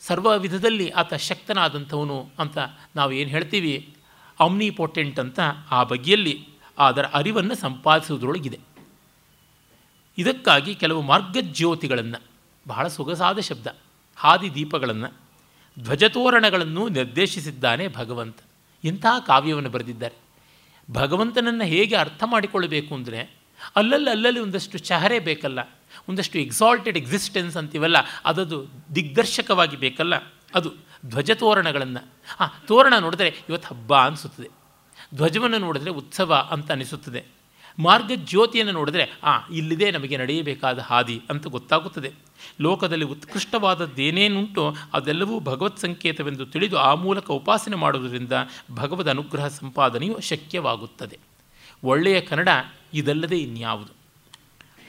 ಸರ್ವ 0.00 0.38
ವಿಧದಲ್ಲಿ 0.38 0.88
ಆತ 0.88 1.14
ಶಕ್ತನಾದಂಥವನು 1.14 2.28
ಅಂತ 2.38 2.58
ನಾವು 2.96 3.12
ಏನು 3.12 3.30
ಹೇಳ್ತೀವಿ? 3.30 3.94
ಆಮ್ನಿಪೋಟೆಂಟ್ 4.40 5.20
ಅಂತ 5.20 5.40
ಆ 5.70 5.82
ಬಗೆಯಲ್ಲಿ 5.82 6.48
ಅದರ 6.78 7.04
ಅರಿವನ್ನು 7.06 7.54
ಸಂಪಾದಿಸುವುದರೊಳಗಿದೆ. 7.54 8.58
ಇದಕ್ಕಾಗಿ 10.18 10.74
ಕೆಲವು 10.74 11.02
ಮಾರ್ಗಜ್ಯೋತಿಗಳನ್ನು, 11.02 12.22
ಬಹಳ 12.68 12.88
ಸೊಗಸಾದ 12.88 13.38
ಶಬ್ದ, 13.38 13.66
ಹಾದಿ 14.16 14.54
ದೀಪಗಳನ್ನು, 14.54 15.12
ಧ್ವಜತೋರಣಗಳನ್ನು 15.82 16.88
ನಿರ್ದೇಶಿಸಿದ್ದಾನೆ 16.88 17.88
ಭಗವಂತ. 17.88 18.36
ಇಂತಹ 18.84 19.18
ಕಾವ್ಯವನ್ನು 19.18 19.70
ಬರೆದಿದ್ದಾರೆ. 19.70 20.14
ಭಗವಂತನನ್ನು 20.90 21.64
ಹೇಗೆ 21.64 21.96
ಅರ್ಥ 21.96 22.22
ಮಾಡಿಕೊಳ್ಳಬೇಕು 22.26 22.94
ಅಂದರೆ 22.94 23.38
ಅಲ್ಲಲ್ಲಿ 23.76 24.10
ಅಲ್ಲಲ್ಲಿ 24.10 24.40
ಒಂದಷ್ಟು 24.40 24.78
ಚಹರೆ 24.78 25.18
ಬೇಕಲ್ಲ, 25.18 25.58
ಒಂದಷ್ಟು 26.08 26.38
ಎಕ್ಸಾಲ್ಟೆಡ್ 26.38 26.98
ಎಕ್ಸಿಸ್ಟೆನ್ಸ್ 26.98 27.56
ಅಂತೀವಲ್ಲ, 27.56 27.96
ಅದದು 28.24 28.66
ದಿಗ್ದರ್ಶಕವಾಗಿ 28.94 29.76
ಬೇಕಲ್ಲ, 29.76 30.16
ಅದು 30.54 30.72
ಧ್ವಜ 31.06 31.30
ತೋರಣಗಳನ್ನು. 31.30 32.08
ಹಾಂ 32.38 32.50
ತೋರಣ 32.66 32.94
ನೋಡಿದ್ರೆ 32.98 33.34
ಇವತ್ತು 33.48 33.74
ಹಬ್ಬ 33.74 33.94
ಅನಿಸುತ್ತದೆ. 33.94 34.48
ಧ್ವಜವನ್ನು 35.14 35.58
ನೋಡಿದ್ರೆ 35.58 35.90
ಉತ್ಸವ 35.90 36.48
ಅಂತ 36.50 36.72
ಅನಿಸುತ್ತದೆ. 36.72 37.24
ಮಾರ್ಗ 37.78 38.12
ಜ್ಯೋತಿಯನ್ನು 38.14 38.72
ನೋಡಿದ್ರೆ, 38.72 39.12
ಆ, 39.24 39.48
ಇಲ್ಲಿದೆ 39.48 39.90
ನಮಗೆ 39.90 40.16
ನಡೆಯಬೇಕಾದ 40.16 40.78
ಹಾದಿ 40.78 41.22
ಅಂತ 41.30 41.46
ಗೊತ್ತಾಗುತ್ತದೆ. 41.46 42.12
ಲೋಕದಲ್ಲಿ 42.60 43.04
ಉತ್ಕೃಷ್ಟವಾದದ್ದೇನೇನುಂಟೋ 43.04 44.74
ಅದೆಲ್ಲವೂ 44.92 45.40
ಭಗವತ್ 45.40 45.78
ಸಂಕೇತವೆಂದು 45.78 46.46
ತಿಳಿದು 46.46 46.78
ಆ 46.78 46.94
ಮೂಲಕ 46.94 47.30
ಉಪಾಸನೆ 47.30 47.76
ಮಾಡುವುದರಿಂದ 47.76 48.32
ಭಗವದ್ 48.74 49.08
ಅನುಗ್ರಹ 49.08 49.48
ಸಂಪಾದನೆಯು 49.48 50.20
ಶಕ್ಯವಾಗುತ್ತದೆ. 50.20 51.18
ಒಳ್ಳೆಯ 51.84 52.20
ಕನ್ನಡ 52.20 52.48
ಇದಲ್ಲದೆ 52.94 53.38
ಇನ್ಯಾವುದು? 53.38 53.92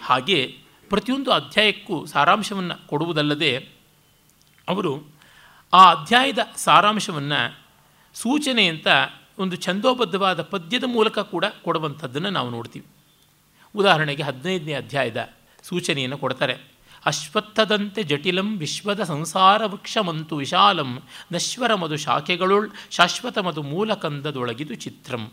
ಹಾಗೆ 0.02 0.58
ಪ್ರತಿಯೊಂದು 0.89 1.32
ಅಧ್ಯಾಯಕ್ಕೂ 1.32 2.06
ಸಾರಾಂಶವನ್ನು 2.06 2.88
ಕೊಡುವುದಲ್ಲದೆ 2.88 3.56
ಅವರು 4.68 5.04
ಆ 5.74 5.91
ಅಧ್ಯಾಯದ 5.91 6.39
ಸಾರಾಂಶವನ್ನು 6.56 7.60
ಸೂಚನೆ 8.14 8.68
ಅಂತ 8.68 8.88
ಒಂದು 9.39 9.56
ಛಂದೋಬದ್ಧವಾದ 9.56 10.41
ಪದ್ಯದ 10.41 10.84
ಮೂಲಕ 10.84 11.20
ಕೂಡ 11.20 11.45
ಕೊಡುವಂಥದ್ದನ್ನು 11.64 12.30
ನಾವು 12.30 12.50
ನೋಡ್ತೀವಿ. 12.50 12.86
ಉದಾಹರಣೆಗೆ 13.76 14.24
ಹದಿನೈದನೇ 14.24 14.74
ಅಧ್ಯಾಯದ 14.74 15.30
ಸೂಚನೆಯನ್ನು 15.64 16.18
ಕೊಡ್ತಾರೆ. 16.18 16.78
ಅಶ್ವತ್ಥದಂತೆ 17.06 18.04
ಜಟಿಲಂ 18.04 18.58
ವಿಶ್ವದ 18.58 19.04
ಸಂಸಾರ 19.04 19.66
ವೃಕ್ಷಮಂತು 19.66 20.38
ವಿಶಾಲಂ 20.38 21.02
ನಶ್ವರ 21.32 21.76
ಮಧು 21.76 21.97
ಶಾಖೆಗಳುಳ್ 21.97 22.70
ಶಾಶ್ವತ 22.91 23.38
ಮಧು 23.38 23.64
ಮೂಲಕಂದದೊಳಗಿದು 23.64 24.76
ಚಿತ್ರಂ. 24.76 25.32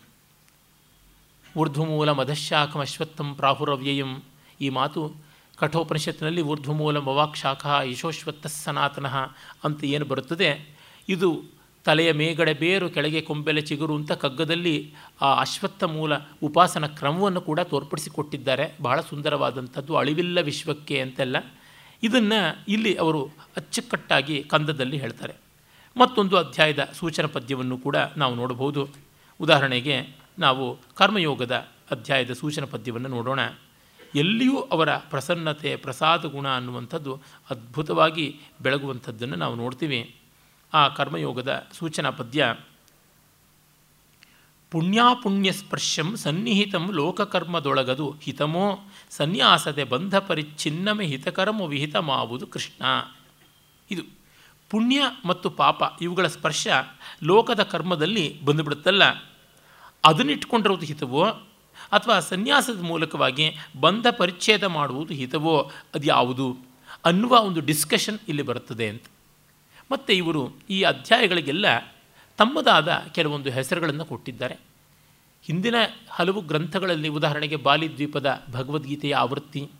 ಊರ್ಧ್ವಮೂಲ 1.56 2.12
ಮಧಶಾಖಂ 2.12 2.80
ಅಶ್ವತ್ಥಂ 2.80 3.34
ಪ್ರಾಹುರವ್ಯಯಂ. 3.34 4.22
ಈ 4.60 4.68
ಮಾತು 4.68 5.14
ಕಠೋಪನಿಷತ್ತಿನಲ್ಲಿ 5.56 6.42
ಊರ್ಧ್ವಮೂಲ 6.42 6.98
ಮವಾಕ್ಷಾಖ 6.98 7.66
ಯಶೋಶ್ವತ್ತ 7.84 8.46
ಸನಾತನಃ 8.46 9.16
ಅಂತ 9.64 9.84
ಏನು 9.84 10.04
ಬರುತ್ತದೆ? 10.04 10.76
ಇದು 11.08 11.55
ತಲೆಯ 11.86 12.12
ಮೇಗಡೆ 12.12 12.52
ಬೇರು 12.52 12.90
ಕೆಳಗೆ 12.90 13.20
ಕೊಂಬೆಲೆ 13.20 13.60
ಚಿಗುರು 13.60 13.96
ಅಂತ 13.96 14.12
ಕಗ್ಗದಲ್ಲಿ 14.12 14.94
ಆ 15.20 15.40
ಅಶ್ವತ್ಥ 15.40 15.84
ಮೂಲ 15.84 16.12
ಉಪಾಸನ 16.42 16.86
ಕ್ರಮವನ್ನು 16.86 17.40
ಕೂಡ 17.40 17.60
ತೋರ್ಪಡಿಸಿಕೊಟ್ಟಿದ್ದಾರೆ. 17.60 18.76
ಬಹಳ 18.82 19.00
ಸುಂದರವಾದಂಥದ್ದು, 19.00 19.96
ಅಳಿವಿಲ್ಲ 19.96 20.40
ವಿಶ್ವಕ್ಕೆ 20.40 21.00
ಅಂತೆಲ್ಲ. 21.00 21.36
ಇದನ್ನು 22.02 22.64
ಇಲ್ಲಿ 22.68 22.94
ಅವರು 22.94 23.24
ಅಚ್ಚುಕಟ್ಟಾಗಿ 23.56 24.42
ಕಂದದಲ್ಲಿ 24.42 24.96
ಹೇಳ್ತಾರೆ. 24.96 25.34
ಮತ್ತೊಂದು 25.96 26.36
ಅಧ್ಯಾಯದ 26.36 26.88
ಸೂಚನ 26.92 27.26
ಪದ್ಯವನ್ನು 27.26 27.78
ಕೂಡ 27.78 27.96
ನಾವು 28.16 28.34
ನೋಡಬಹುದು. 28.34 28.88
ಉದಾಹರಣೆಗೆ 29.40 30.16
ನಾವು 30.38 30.78
ಕರ್ಮಯೋಗದ 30.94 31.66
ಅಧ್ಯಾಯದ 31.90 32.32
ಸೂಚನ 32.32 32.64
ಪದ್ಯವನ್ನು 32.64 33.08
ನೋಡೋಣ. 33.08 33.40
ಎಲ್ಲಿಯೂ 34.14 34.60
ಅವರ 34.60 34.96
ಪ್ರಸನ್ನತೆ, 34.96 35.76
ಪ್ರಸಾದ 35.76 36.24
ಗುಣ 36.24 36.48
ಅನ್ನುವಂಥದ್ದು 36.48 37.20
ಅದ್ಭುತವಾಗಿ 37.50 38.40
ಬೆಳಗುವಂಥದ್ದನ್ನು 38.62 39.36
ನಾವು 39.36 39.54
ನೋಡ್ತೀವಿ. 39.54 40.14
ಆ 40.72 40.88
ಕರ್ಮಯೋಗದ 40.88 41.66
ಸೂಚನಾ 41.72 42.10
ಪದ್ಯ 42.10 42.56
ಪುಣ್ಯಾಪುಣ್ಯ 44.70 45.52
ಸ್ಪರ್ಶಂ 45.52 46.16
ಸನ್ನಿಹಿತಂ 46.16 46.90
ಲೋಕಕರ್ಮದೊಳಗದು 46.92 48.16
ಹಿತಮೋ, 48.22 48.78
ಸನ್ಯಾಸದೆ 49.10 49.84
ಬಂಧ 49.84 50.16
ಪರಿಚ್ಛಿನ್ನಮೆ 50.16 51.06
ಹಿತಕರಮು 51.06 51.66
ವಿಹಿತಮಾವುದು 51.66 52.46
ಕೃಷ್ಣ. 52.46 52.84
ಇದು 53.90 54.02
ಪುಣ್ಯ 54.70 55.02
ಮತ್ತು 55.24 55.50
ಪಾಪ 55.50 55.82
ಇವುಗಳ 56.00 56.26
ಸ್ಪರ್ಶ 56.26 56.68
ಲೋಕದ 57.22 57.62
ಕರ್ಮದಲ್ಲಿ 57.62 58.44
ಬಂದುಬಿಡುತ್ತಲ್ಲ. 58.44 59.02
ಅದನ್ನಿಟ್ಕೊಂಡಿರೋದು 60.04 60.86
ಹಿತವೋ, 60.86 61.24
ಅಥವಾ 61.92 62.20
ಸನ್ಯಾಸದ 62.20 62.80
ಮೂಲಕವಾಗಿ 62.80 63.56
ಬಂಧ 63.80 64.06
ಪರಿಚ್ಛೇದ 64.16 64.64
ಮಾಡುವುದು 64.64 65.14
ಹಿತವೋ 65.14 65.70
ಅದು 65.94 66.06
ಯಾವುದು 66.06 66.56
ಅನ್ನುವ 67.04 67.40
ಒಂದು 67.40 67.60
ಡಿಸ್ಕಷನ್ 67.60 68.18
ಇಲ್ಲಿ 68.28 68.42
ಬರುತ್ತದೆ 68.42 68.88
ಅಂತ. 68.88 69.02
ಮತ್ತು 69.90 70.12
ಇವರು 70.12 70.52
ಈ 70.70 70.82
ಅಧ್ಯಾಯಗಳಿಗೆಲ್ಲ 70.82 71.94
ತಮ್ಮದಾದ 72.38 73.02
ಕೆಲವೊಂದು 73.14 73.50
ಹೆಸರುಗಳನ್ನು 73.50 74.04
ಕೊಟ್ಟಿದ್ದಾರೆ. 74.04 74.56
ಹಿಂದಿನ 75.42 75.74
ಹಲವು 76.10 76.40
ಗ್ರಂಥಗಳಲ್ಲಿ 76.40 77.08
ಉದಾಹರಣೆಗೆ 77.08 77.56
ಬಾಲಿದ್ವೀಪದ 77.56 78.42
ಭಗವದ್ಗೀತೆಯ 78.50 79.14
ಆವೃತ್ತಿ, 79.14 79.70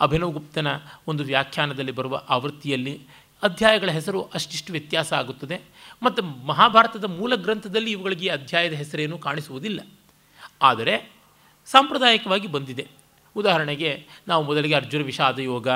ಅಭಿನವಗುಪ್ತನ 0.00 0.66
ಒಂದು 1.06 1.24
ವ್ಯಾಖ್ಯಾನದಲ್ಲಿ 1.24 1.92
ಬರುವ 1.92 2.22
ಆವೃತ್ತಿಯಲ್ಲಿ 2.28 3.00
ಅಧ್ಯಾಯಗಳ 3.42 3.90
ಹೆಸರು 3.90 4.22
ಅಷ್ಟಿಷ್ಟು 4.22 4.72
ವ್ಯತ್ಯಾಸ 4.72 5.12
ಆಗುತ್ತದೆ. 5.12 5.60
ಮತ್ತು 6.02 6.22
ಮಹಾಭಾರತದ 6.22 7.04
ಮೂಲ 7.04 7.34
ಗ್ರಂಥದಲ್ಲಿ 7.34 7.90
ಇವುಗಳಿಗೆ 7.90 8.28
ಅಧ್ಯಾಯದ 8.28 8.72
ಹೆಸರೇನು 8.72 9.18
ಕಾಣಿಸುವುದಿಲ್ಲ. 9.18 9.80
ಆದರೆ 10.62 11.12
ಸಾಂಪ್ರದಾಯಿಕವಾಗಿ 11.66 12.46
ಬಂದಿದೆ. 12.46 12.86
ಉದಾಹರಣೆಗೆ 13.36 14.06
ನಾವು 14.28 14.44
ಮೊದಲಿಗೆ 14.44 14.74
ಅರ್ಜುನ 14.74 15.02
ವಿಷಾದ 15.02 15.38
ಯೋಗ 15.38 15.68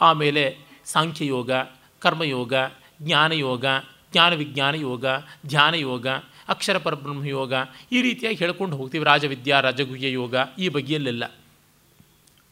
ಆಮೇಲೆ 0.00 0.56
ಸಾಂಖ್ಯಯೋಗ, 0.84 1.50
ಕರ್ಮಯೋಗ 1.98 2.54
ಜ್ಞಾನಯೋಗ 3.02 3.64
ಜ್ಞಾನ 4.12 4.34
ವಿಜ್ಞಾನ 4.34 4.74
ಯೋಗ 4.74 5.06
ಧ್ಯಾನ 5.46 5.74
ಯೋಗ 5.74 6.06
ಅಕ್ಷರ 6.48 6.78
ಪರಬ್ರಹ್ಮ 6.78 7.24
ಯೋಗ 7.24 7.52
ಈ 7.92 8.02
ರೀತಿಯಾಗಿ 8.02 8.38
ಹೇಳ್ಕೊಂಡು 8.38 8.76
ಹೋಗ್ತೀವಿ. 8.76 9.04
ರಾಜವಿದ್ಯಾ, 9.04 9.60
ರಾಜಗುಹ್ಯ 9.60 10.10
ಯೋಗ 10.10 10.34
ಈ 10.58 10.68
ಬಗೆಯಲ್ಲೆಲ್ಲ. 10.68 11.34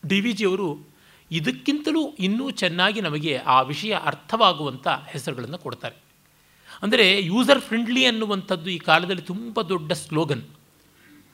ಡಿ 0.09 0.21
ವಿ 0.21 0.33
ಜಿಯವರು 0.33 0.87
ಇದಕ್ಕಿಂತಲೂ 1.31 2.15
ಇನ್ನೂ 2.15 2.51
ಚೆನ್ನಾಗಿ 2.51 3.01
ನಮಗೆ 3.01 3.37
ಆ 3.37 3.61
ವಿಷಯ 3.61 3.95
ಅರ್ಥವಾಗುವಂಥ 3.95 4.89
ಹೆಸರುಗಳನ್ನು 4.89 5.59
ಕೊಡ್ತಾರೆ. 5.59 5.97
ಅಂದರೆ 6.83 7.21
ಯೂಸರ್ 7.21 7.61
ಫ್ರೆಂಡ್ಲಿ 7.61 8.05
ಅನ್ನುವಂಥದ್ದು 8.05 8.71
ಈ 8.71 8.79
ಕಾಲದಲ್ಲಿ 8.79 9.23
ತುಂಬ 9.23 9.63
ದೊಡ್ಡ 9.63 9.93
ಸ್ಲೋಗನ್. 9.93 10.43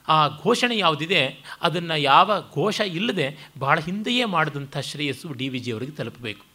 ಆ 0.07 0.27
ಘೋಷಣೆ 0.27 0.77
ಯಾವುದಿದೆ? 0.77 1.39
ಅದನ್ನು 1.61 1.99
ಯಾವ 1.99 2.41
ಘೋಷ 2.53 2.79
ಇಲ್ಲದೆ 2.79 3.49
ಬಹಳ 3.59 3.79
ಹಿಂದೆಯೇ 3.79 4.25
ಮಾಡಿದಂಥ 4.25 4.77
ಶ್ರೇಯಸ್ಸು 4.77 5.33
ಡಿ 5.33 5.49
ವಿ 5.49 5.59
ಜಿಯವರಿಗೆ 5.59 5.91
ತಲುಪಬೇಕು. 5.91 6.45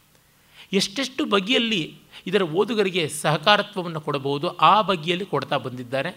ಎಷ್ಟೆಷ್ಟು 0.73 1.25
ಬಗೆಯಲ್ಲಿ 1.25 1.95
ಇದರ 2.29 2.41
ಓದುಗರಿಗೆ 2.41 3.09
ಸಹಕಾರತ್ವವನ್ನು 3.09 4.01
ಕೊಡಬಹುದು. 4.01 4.57
ಆ 4.57 4.81
ಬಗೆಯಲ್ಲಿ 4.81 5.25
ಕೊಡ್ತಾ 5.25 5.57
ಬಂದಿದ್ದಾರೆ. 5.57 6.11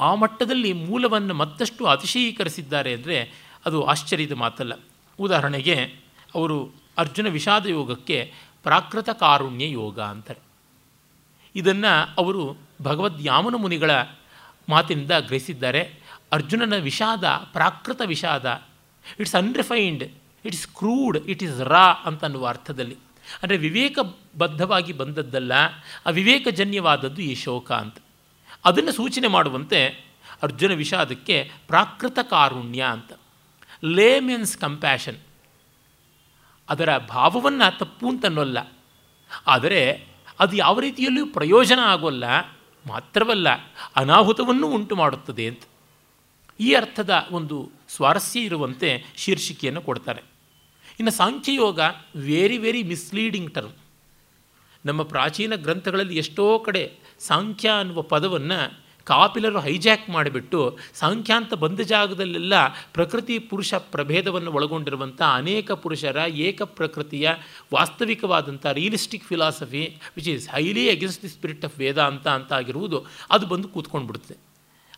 ಆ 0.00 0.14
ಮಟ್ಟದಲ್ಲಿ 0.14 0.72
ಮೂಲವನ್ನು 0.72 1.34
ಮತ್ತಷ್ಟು 1.34 1.86
ಅತಿಶಯೀಕರಿಸಿದ್ದಾರೆ 1.86 2.92
ಅಂದರೆ 2.92 3.18
ಅದು 3.66 3.84
ಆಶ್ಚರ್ಯದ 3.84 4.32
ಮಾತಲ್ಲ. 4.32 4.72
ಉದಾಹರಣೆಗೆ, 5.20 5.74
ಅವರು 6.34 6.56
ಅರ್ಜುನ 6.98 7.28
ವಿಷಾದ 7.28 7.66
ಯೋಗಕ್ಕೆ 7.66 8.32
ಪ್ರಾಕೃತ 8.62 9.10
ಕಾರುಣ್ಯ 9.10 9.70
ಯೋಗ 9.70 10.00
ಅಂತಾರೆ. 10.00 10.40
ಇದನ್ನು 11.56 12.14
ಅವರು 12.18 12.56
ಭಗವದ್ಯಾಮನ 12.82 13.54
ಮುನಿಗಳ 13.54 13.90
ಮಾತಿನಿಂದ 14.68 15.12
ಗ್ರಹಿಸಿದ್ದಾರೆ. 15.20 15.82
ಅರ್ಜುನನ 16.32 16.76
ವಿಷಾದ, 16.76 17.24
ಪ್ರಾಕೃತ 17.52 18.00
ವಿಷಾದ 18.06 18.62
it's 19.20 19.34
unrefined 19.34 20.04
it's 20.44 20.66
crude 20.66 21.18
it 21.18 21.42
is 21.42 21.60
raw 21.60 21.86
ಅಂತನ್ನುವ 22.04 22.46
ಅರ್ಥದಲ್ಲಿ. 22.46 22.96
ಅಂದರೆ 23.42 23.56
ವಿವೇಕಬದ್ಧವಾಗಿ 23.56 24.92
ಬಂದದ್ದಲ್ಲ, 24.92 25.52
ಅವಿವೇಕಜನ್ಯವಾದದ್ದು 26.06 27.22
ಈ 27.22 27.34
ಶೋಕ 27.34 27.68
ಅಂತ. 27.72 27.96
ಅದನ್ನು 28.64 28.92
ಸೂಚನೆ 28.92 29.28
ಮಾಡುವಂತೆ 29.28 29.80
ಅರ್ಜುನ 30.42 30.72
ವಿಷಾದಕ್ಕೆ 30.72 31.36
ಪ್ರಾಕೃತ 31.66 32.18
ಕಾರುಣ್ಯ 32.30 32.82
ಅಂತ. 32.82 33.12
ಲೇ 33.84 34.08
ಮೀನ್ಸ್ 34.20 34.56
ಕಂಪ್ಯಾಷನ್ 34.58 35.20
ಅದರ 36.68 36.90
ಭಾವವನ್ನು 36.98 37.68
ತಪ್ಪು 37.78 38.08
ಅಂತನ್ನೋಲ್ಲ. 38.08 38.58
ಆದರೆ 39.46 39.80
ಅದು 40.40 40.54
ಯಾವ 40.56 40.80
ರೀತಿಯಲ್ಲೂ 40.80 41.22
ಪ್ರಯೋಜನ 41.26 41.80
ಆಗೋಲ್ಲ, 41.84 42.24
ಮಾತ್ರವಲ್ಲ 42.86 43.48
ಅನಾಹುತವನ್ನು 43.96 44.66
ಉಂಟು 44.66 44.94
ಮಾಡುತ್ತದೆ 44.96 45.44
ಅಂತ. 45.46 45.64
ಈ 46.60 46.68
ಅರ್ಥದ 46.74 47.12
ಒಂದು 47.30 47.56
ಸ್ವಾರಸ್ಯ 47.88 48.40
ಇರುವಂತೆ 48.40 48.90
ಶೀರ್ಷಿಕೆಯನ್ನು 49.16 49.82
ಕೊಡ್ತಾರೆ. 49.82 50.22
ಇನ್ನು 50.98 51.12
ಸಾಂಖ್ಯಯೋಗ 51.12 51.80
ವೆರಿ 52.16 52.58
ವೆರಿ 52.58 52.82
ಮಿಸ್ಲೀಡಿಂಗ್ 52.82 53.54
ಟರ್ಮ್ 53.54 53.72
ನಮ್ಮ 54.86 55.02
ಪ್ರಾಚೀನ 55.02 55.54
ಗ್ರಂಥಗಳಲ್ಲಿ 55.54 56.16
ಎಷ್ಟೋ 56.16 56.58
ಕಡೆ 56.58 56.92
ಸಾಂಖ್ಯ 57.18 57.68
ಅನ್ನುವ 57.68 58.02
ಪದವನ್ನು 58.02 58.84
ಕಾಪಿಲರು 59.04 59.60
ಹೈಜ್ಯಾಕ್ 59.60 60.10
ಮಾಡಿಬಿಟ್ಟು 60.10 60.78
ಸಾಂಖ್ಯಾಂತ 60.94 61.54
ಬಂದ 61.54 61.80
ಜಾಗದಲ್ಲೆಲ್ಲ 61.80 62.52
ಪ್ರಕೃತಿ 62.92 63.38
ಪುರುಷ 63.38 63.74
ಪ್ರಭೇದವನ್ನು 63.74 64.52
ಒಳಗೊಂಡಿರುವಂಥ 64.52 65.22
ಅನೇಕ 65.22 65.72
ಪುರುಷರ 65.72 66.16
ಏಕ 66.16 66.62
ಪ್ರಕೃತಿಯ 66.62 67.30
ವಾಸ್ತವಿಕವಾದಂಥ 67.74 68.66
realistic 68.66 69.24
philosophy 69.24 69.96
which 70.16 70.28
is 70.28 70.48
highly 70.48 70.90
against 70.90 71.22
the 71.22 71.28
spirit 71.28 71.64
of 71.64 71.78
Vedanta 71.78 72.28
ಅಂತ 72.28 72.52
ಆಗಿರುವುದು, 72.52 73.06
ಅದು 73.30 73.46
ಬಂದು 73.46 73.68
ಕೂತ್ಕೊಂಡ್ಬಿಡುತ್ತೆ. 73.68 74.36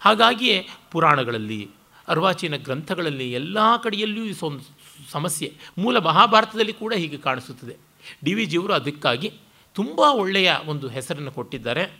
ಹಾಗಾಗಿಯೇ 0.01 0.69
ಪುರಾಣಗಳಲ್ಲಿ, 0.93 1.71
ಅರ್ವಾಚೀನ 2.09 2.57
ಗ್ರಂಥಗಳಲ್ಲಿ 2.57 3.33
ಎಲ್ಲ 3.33 3.59
ಕಡೆಯಲ್ಲಿಯೂ 3.83 4.47
ಒಂದು 4.47 4.76
ಸಮಸ್ಯೆ. 5.11 5.57
ಮೂಲ 5.79 5.99
ಮಹಾಭಾರತದಲ್ಲಿ 5.99 6.73
ಕೂಡ 6.73 6.95
ಹೀಗೆ 6.95 7.19
ಕಾಣಿಸುತ್ತದೆ. 7.19 7.77
ಡಿ 8.25 8.35
ವಿ 8.35 8.45
ಜಿಯವರು 8.45 8.73
ಅದಕ್ಕಾಗಿ 8.73 9.33
ತುಂಬ 9.73 10.01
ಒಳ್ಳೆಯ 10.01 10.55
ಒಂದು 10.67 10.89
ಹೆಸರನ್ನು 10.89 11.33
ಕೊಟ್ಟಿದ್ದಾರೆ. 11.33 11.99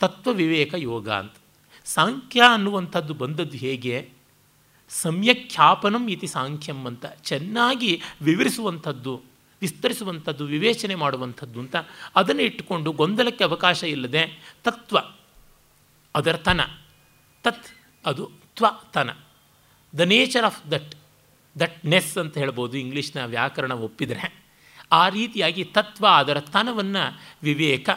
ತತ್ವ 0.00 0.30
ವಿವೇಕ 0.30 0.74
ಯೋಗ 0.76 1.08
ಅಂತ. 1.08 1.32
ಸಾಂಖ್ಯ 1.84 2.42
ಅನ್ನುವಂಥದ್ದು 2.52 3.14
ಬಂದದ್ದು 3.14 3.56
ಹೇಗೆ? 3.56 4.10
ಸಮ್ಯಖ್ಯಾಪನಂ 4.88 6.08
ಇತಿ 6.08 6.26
ಸಾಂಖ್ಯಂ 6.26 6.86
ಅಂತ. 6.86 7.06
ಚೆನ್ನಾಗಿ 7.06 8.02
ವಿವರಿಸುವಂಥದ್ದು, 8.22 9.22
ವಿಸ್ತರಿಸುವಂಥದ್ದು, 9.60 10.44
ವಿವೇಚನೆ 10.44 10.94
ಮಾಡುವಂಥದ್ದು 10.94 11.60
ಅಂತ. 11.60 11.76
ಅದನ್ನು 12.16 12.42
ಇಟ್ಟುಕೊಂಡು 12.42 12.92
ಗೊಂದಲಕ್ಕೆ 12.92 13.44
ಅವಕಾಶ 13.44 13.82
ಇಲ್ಲದೆ 13.82 14.54
ತತ್ವ, 14.64 14.98
ಅದರ 16.14 16.36
ತನ. 16.36 16.60
ತತ್ 17.42 17.66
ಅದು 18.06 18.30
ತ್ವ 18.56 18.66
ತನ. 18.92 19.10
The 19.98 20.00
nature 20.00 20.44
of 20.44 20.70
that. 20.70 20.94
Thatness 21.86 22.18
ಅಂತ 22.18 22.38
ಹೇಳ್ಬೋದು, 22.38 22.78
ಇಂಗ್ಲೀಷ್ನ 22.78 23.24
ವ್ಯಾಕರಣ 23.24 23.72
ಒಪ್ಪಿದರೆ, 23.72 24.44
ಆ 24.92 25.08
ರೀತಿಯಾಗಿ 25.08 25.64
ತತ್ವ 25.64 26.06
ಅದರ 26.06 26.40
ತನವನ್ನು 26.40 27.20
ವಿವೇಕ, 27.42 27.90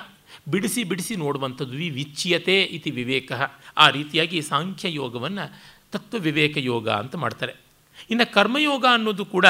ಬಿಡಿಸಿ 0.48 0.84
ಬಿಡಿಸಿ 0.84 1.16
ನೋಡುವಂಥದ್ದು 1.16 1.78
ವಿ 1.78 1.90
ವಿಚ್ಯತೆ 1.90 2.64
ಇತಿ 2.64 2.92
ವಿವೇಕ, 2.92 3.32
ಆ 3.78 3.90
ರೀತಿಯಾಗಿ 3.90 4.42
ಸಾಂಖ್ಯ 4.42 4.94
ಯೋಗವನ್ನು 4.94 5.62
ತತ್ವ 5.92 6.18
ವಿವೇಕ 6.18 6.58
ಯೋಗ 6.58 6.90
ಅಂತ 6.90 7.16
ಮಾಡ್ತಾರೆ. 7.16 7.56
ಇನ್ನು 8.10 8.34
ಕರ್ಮಯೋಗ 8.34 8.86
ಅನ್ನೋದು 8.94 9.26
ಕೂಡ 9.26 9.46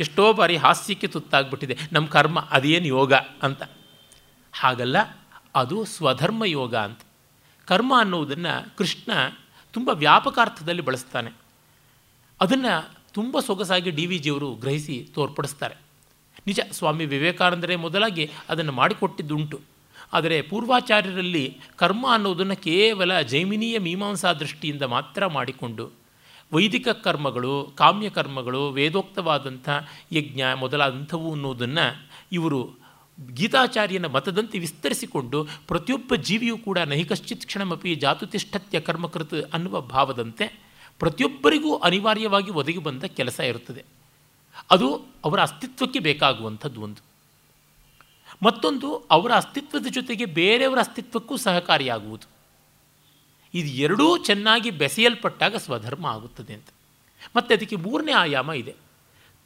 ಎಷ್ಟೋ 0.00 0.32
ಬಾರಿ 0.32 0.56
ಹಾಸ್ಯಕ್ಕೆ 0.56 1.06
ತುತ್ತಾಗ್ಬಿಟ್ಟಿದೆ 1.06 1.78
ನಮ್ಮ 1.92 2.08
ಕರ್ಮ 2.08 2.40
ಅದೇನು 2.40 2.86
ಯೋಗ 2.86 3.12
ಅಂತ. 3.42 3.62
ಹಾಗಲ್ಲ, 4.52 4.96
ಅದು 5.54 5.84
ಸ್ವಧರ್ಮ 5.84 6.44
ಯೋಗ 6.44 6.74
ಅಂತ. 6.74 7.00
ಕರ್ಮ 7.66 8.00
ಅನ್ನೋದನ್ನು 8.00 8.76
ಕೃಷ್ಣ 8.76 9.12
ತುಂಬ 9.72 9.88
ವ್ಯಾಪಕಾರ್ಥದಲ್ಲಿ 9.88 10.82
ಬಳಸ್ತಾನೆ. 10.82 11.30
ಅದನ್ನು 12.40 12.97
ತುಂಬ 13.12 13.40
ಸೊಗಸಾಗಿ 13.40 13.90
ಡಿ 13.90 14.06
ವಿ 14.06 14.18
ಜಿಯವರು 14.18 14.54
ಗ್ರಹಿಸಿ 14.54 15.08
ತೋರ್ಪಡಿಸ್ತಾರೆ. 15.14 15.74
ನಿಜ, 16.46 16.60
ಸ್ವಾಮಿ 16.70 17.04
ವಿವೇಕಾನಂದರೇ 17.04 17.76
ಮೊದಲಾಗಿ 17.76 18.30
ಅದನ್ನು 18.48 18.72
ಮಾಡಿಕೊಟ್ಟಿದ್ದುಂಟು. 18.72 19.60
ಆದರೆ 20.12 20.42
ಪೂರ್ವಾಚಾರ್ಯರಲ್ಲಿ 20.42 21.58
ಕರ್ಮ 21.76 22.06
ಅನ್ನೋದನ್ನು 22.12 22.56
ಕೇವಲ 22.56 23.20
ಜೈಮಿನೀಯ 23.20 23.78
ಮೀಮಾಂಸಾ 23.78 24.32
ದೃಷ್ಟಿಯಿಂದ 24.32 24.82
ಮಾತ್ರ 24.82 25.26
ಮಾಡಿಕೊಂಡು, 25.26 25.90
ವೈದಿಕ 26.52 26.88
ಕರ್ಮಗಳು, 26.88 27.72
ಕಾಮ್ಯ 27.74 28.10
ಕರ್ಮಗಳು, 28.10 28.70
ವೇದೋಕ್ತವಾದಂಥ 28.70 29.68
ಯಜ್ಞ 30.12 30.40
ಮೊದಲಾದಂಥವು 30.54 31.32
ಅನ್ನೋದನ್ನು 31.32 32.08
ಇವರು 32.32 32.76
ಗೀತಾಚಾರ್ಯನ 33.34 34.06
ಮತದಂತೆ 34.06 34.58
ವಿಸ್ತರಿಸಿಕೊಂಡು 34.58 35.48
ಪ್ರತಿಯೊಬ್ಬ 35.66 36.14
ಜೀವಿಯೂ 36.14 36.58
ಕೂಡ 36.58 36.78
ನೈಕಶ್ಚಿತ್ 36.78 37.46
ಕ್ಷಣಮಪಿ 37.46 37.94
ಜಾತುತಿಷ್ಠತ್ಯ 37.94 38.80
ಕರ್ಮಕೃತ್ 38.80 39.34
ಅನ್ನುವ 39.52 39.80
ಭಾವದಂತೆ 39.80 40.67
ಪ್ರತಿಯೊಬ್ಬರಿಗೂ 40.98 41.76
ಅನಿವಾರ್ಯವಾಗಿ 41.76 42.50
ಒದಗಿ 42.50 42.78
ಬಂದ 42.78 43.04
ಕೆಲಸ 43.04 43.40
ಇರುತ್ತದೆ. 43.40 43.84
ಅದು 44.70 45.04
ಅವರ 45.24 45.40
ಅಸ್ತಿತ್ವಕ್ಕೆ 45.40 45.98
ಬೇಕಾಗುವಂಥದ್ದು 45.98 46.80
ಒಂದು. 46.80 47.08
ಮತ್ತೊಂದು, 48.42 48.96
ಅವರ 49.10 49.32
ಅಸ್ತಿತ್ವದ 49.32 49.86
ಜೊತೆಗೆ 49.90 50.24
ಬೇರೆಯವರ 50.24 50.78
ಅಸ್ತಿತ್ವಕ್ಕೂ 50.78 51.36
ಸಹಕಾರಿಯಾಗುವುದು. 51.36 52.26
ಇದು 53.54 53.68
ಎರಡೂ 53.68 54.18
ಚೆನ್ನಾಗಿ 54.18 54.70
ಬೆಸೆಯಲ್ಪಟ್ಟಾಗ 54.70 55.56
ಸ್ವಧರ್ಮ 55.56 56.06
ಆಗುತ್ತದೆ 56.06 56.54
ಅಂತ. 56.54 56.66
ಮತ್ತು 57.36 57.54
ಅದಕ್ಕೆ 57.54 57.76
ಮೂರನೇ 57.76 58.12
ಆಯಾಮ 58.12 58.52
ಇದೆ. 58.52 58.74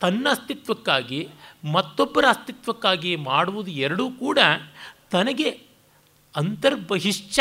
ತನ್ನ 0.00 0.26
ಅಸ್ತಿತ್ವಕ್ಕಾಗಿ, 0.30 1.28
ಮತ್ತೊಬ್ಬರ 1.72 2.24
ಅಸ್ತಿತ್ವಕ್ಕಾಗಿ 2.28 3.16
ಮಾಡುವುದು 3.16 3.70
ಎರಡೂ 3.70 4.10
ಕೂಡ 4.10 4.38
ತನಗೆ 5.10 5.50
ಅಂತರ್ಬಹಿಶ್ಚ, 6.36 7.40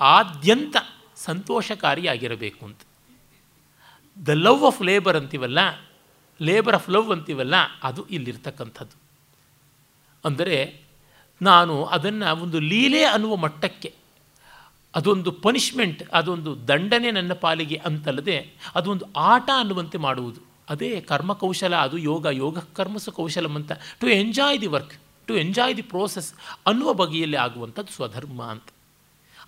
ಆದ್ಯಂತ 0.00 0.76
ಸಂತೋಷಕಾರಿಯಾಗಿರಬೇಕು 1.16 2.66
ಅಂತ. 2.66 2.78
ದ 4.16 4.36
ಲವ್ 4.46 4.62
ಆಫ್ 4.64 4.80
ಲೇಬರ್ 4.82 5.16
ಅಂತೀವಲ್ಲ 5.16 5.58
ಲೇಬರ್ 6.40 6.74
ಆಫ್ 6.74 6.88
ಲವ್ 6.90 7.10
ಅಂತೀವಲ್ಲ, 7.12 7.56
ಅದು 7.82 8.02
ಇಲ್ಲಿರ್ತಕ್ಕಂಥದ್ದು. 8.10 8.96
ಅಂದರೆ 10.24 10.56
ನಾನು 11.40 11.74
ಅದನ್ನು 11.84 12.28
ಒಂದು 12.42 12.58
ಲೀಲೆ 12.70 13.02
ಅನ್ನುವ 13.04 13.34
ಮಟ್ಟಕ್ಕೆ, 13.36 13.90
ಅದೊಂದು 14.94 15.30
ಪನಿಷ್ಮೆಂಟ್ 15.44 16.02
ಅದೊಂದು 16.12 16.50
ದಂಡನೆ 16.68 17.10
ನನ್ನ 17.10 17.32
ಪಾಲಿಗೆ 17.44 17.76
ಅಂತಲ್ಲದೆ 17.86 18.36
ಅದೊಂದು 18.74 19.04
ಆಟ 19.32 19.48
ಅನ್ನುವಂತೆ 19.56 19.98
ಮಾಡುವುದು. 19.98 20.40
ಅದೇ 20.68 20.90
ಕರ್ಮಕೌಶಲ, 21.00 21.74
ಅದು 21.76 21.96
ಯೋಗ 22.10 22.26
ಯೋಗ 22.32 22.58
ಕರ್ಮಸು 22.76 23.12
ಕೌಶಲಂ 23.12 23.54
ಅಂತ. 23.56 23.72
To 24.00 24.06
enjoy 24.20 24.58
the 24.60 24.66
work 24.66 24.94
to 25.28 25.34
enjoy 25.34 25.74
the 25.76 25.84
process 25.92 26.30
ಅನ್ನುವ 26.66 26.90
ಬಗೆಯಲ್ಲಿ 26.92 27.36
ಆಗುವಂಥದ್ದು 27.36 27.92
ಸ್ವಧರ್ಮ 27.92 28.40
ಅಂತ. 28.44 28.68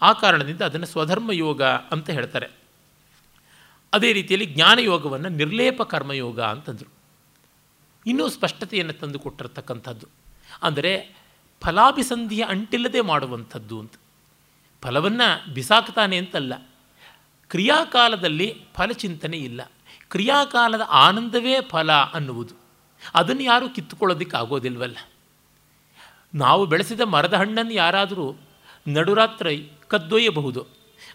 ಆ 0.03 0.11
ಕಾರಣದಿಂದ 0.13 0.63
ಅದನ್ನು 0.63 0.87
ಸ್ವಧರ್ಮ 0.87 1.31
ಯೋಗ 1.33 1.63
ಅಂತ 1.95 2.09
ಹೇಳ್ತಾರೆ. 2.11 2.49
ಅದೇ 3.97 4.13
ರೀತಿಯಲ್ಲಿ 4.13 4.47
ಜ್ಞಾನಯೋಗವನ್ನು 4.47 5.29
ನಿರ್ಲೇಪ 5.29 5.83
ಕರ್ಮಯೋಗ 5.83 6.41
ಅಂತಂದರು. 6.41 6.93
ಇನ್ನೂ 8.07 8.29
ಸ್ಪಷ್ಟತೆಯನ್ನು 8.29 8.93
ತಂದು 8.93 9.19
ಕೊಟ್ಟಿರ್ತಕ್ಕಂಥದ್ದು. 9.19 10.07
ಅಂದರೆ 10.63 11.17
ಫಲಾಭಿಸಂಧಿಯ 11.65 12.45
ಅಂಟಿಲ್ಲದೆ 12.49 13.01
ಮಾಡುವಂಥದ್ದು 13.01 13.81
ಅಂತ. 13.81 13.93
ಫಲವನ್ನು 14.83 15.55
ಬಿಸಾಕ್ತಾನೆ 15.55 16.17
ಅಂತಲ್ಲ. 16.17 16.69
ಕ್ರಿಯಾಕಾಲದಲ್ಲಿ 17.49 18.65
ಫಲಚಿಂತನೆ 18.75 19.37
ಇಲ್ಲ. 19.37 19.73
ಕ್ರಿಯಾಕಾಲದ 20.11 20.81
ಆನಂದವೇ 20.89 21.61
ಫಲ 21.61 21.93
ಅನ್ನುವುದು. 21.93 22.55
ಅದನ್ನು 23.15 23.43
ಯಾರೂ 23.43 23.69
ಕಿತ್ತುಕೊಳ್ಳೋದಕ್ಕೆ 23.69 24.37
ಆಗೋದಿಲ್ವಲ್ಲ. 24.37 24.97
ನಾವು 26.35 26.67
ಬೆಳೆಸಿದ 26.67 27.01
ಮರದ 27.01 27.35
ಹಣ್ಣನ್ನು 27.35 27.73
ಯಾರಾದರೂ 27.73 28.37
ನಡುರಾತ್ರಿ 28.89 29.71
ಕದ್ದೊಯ್ಯಬಹುದು. 29.89 30.67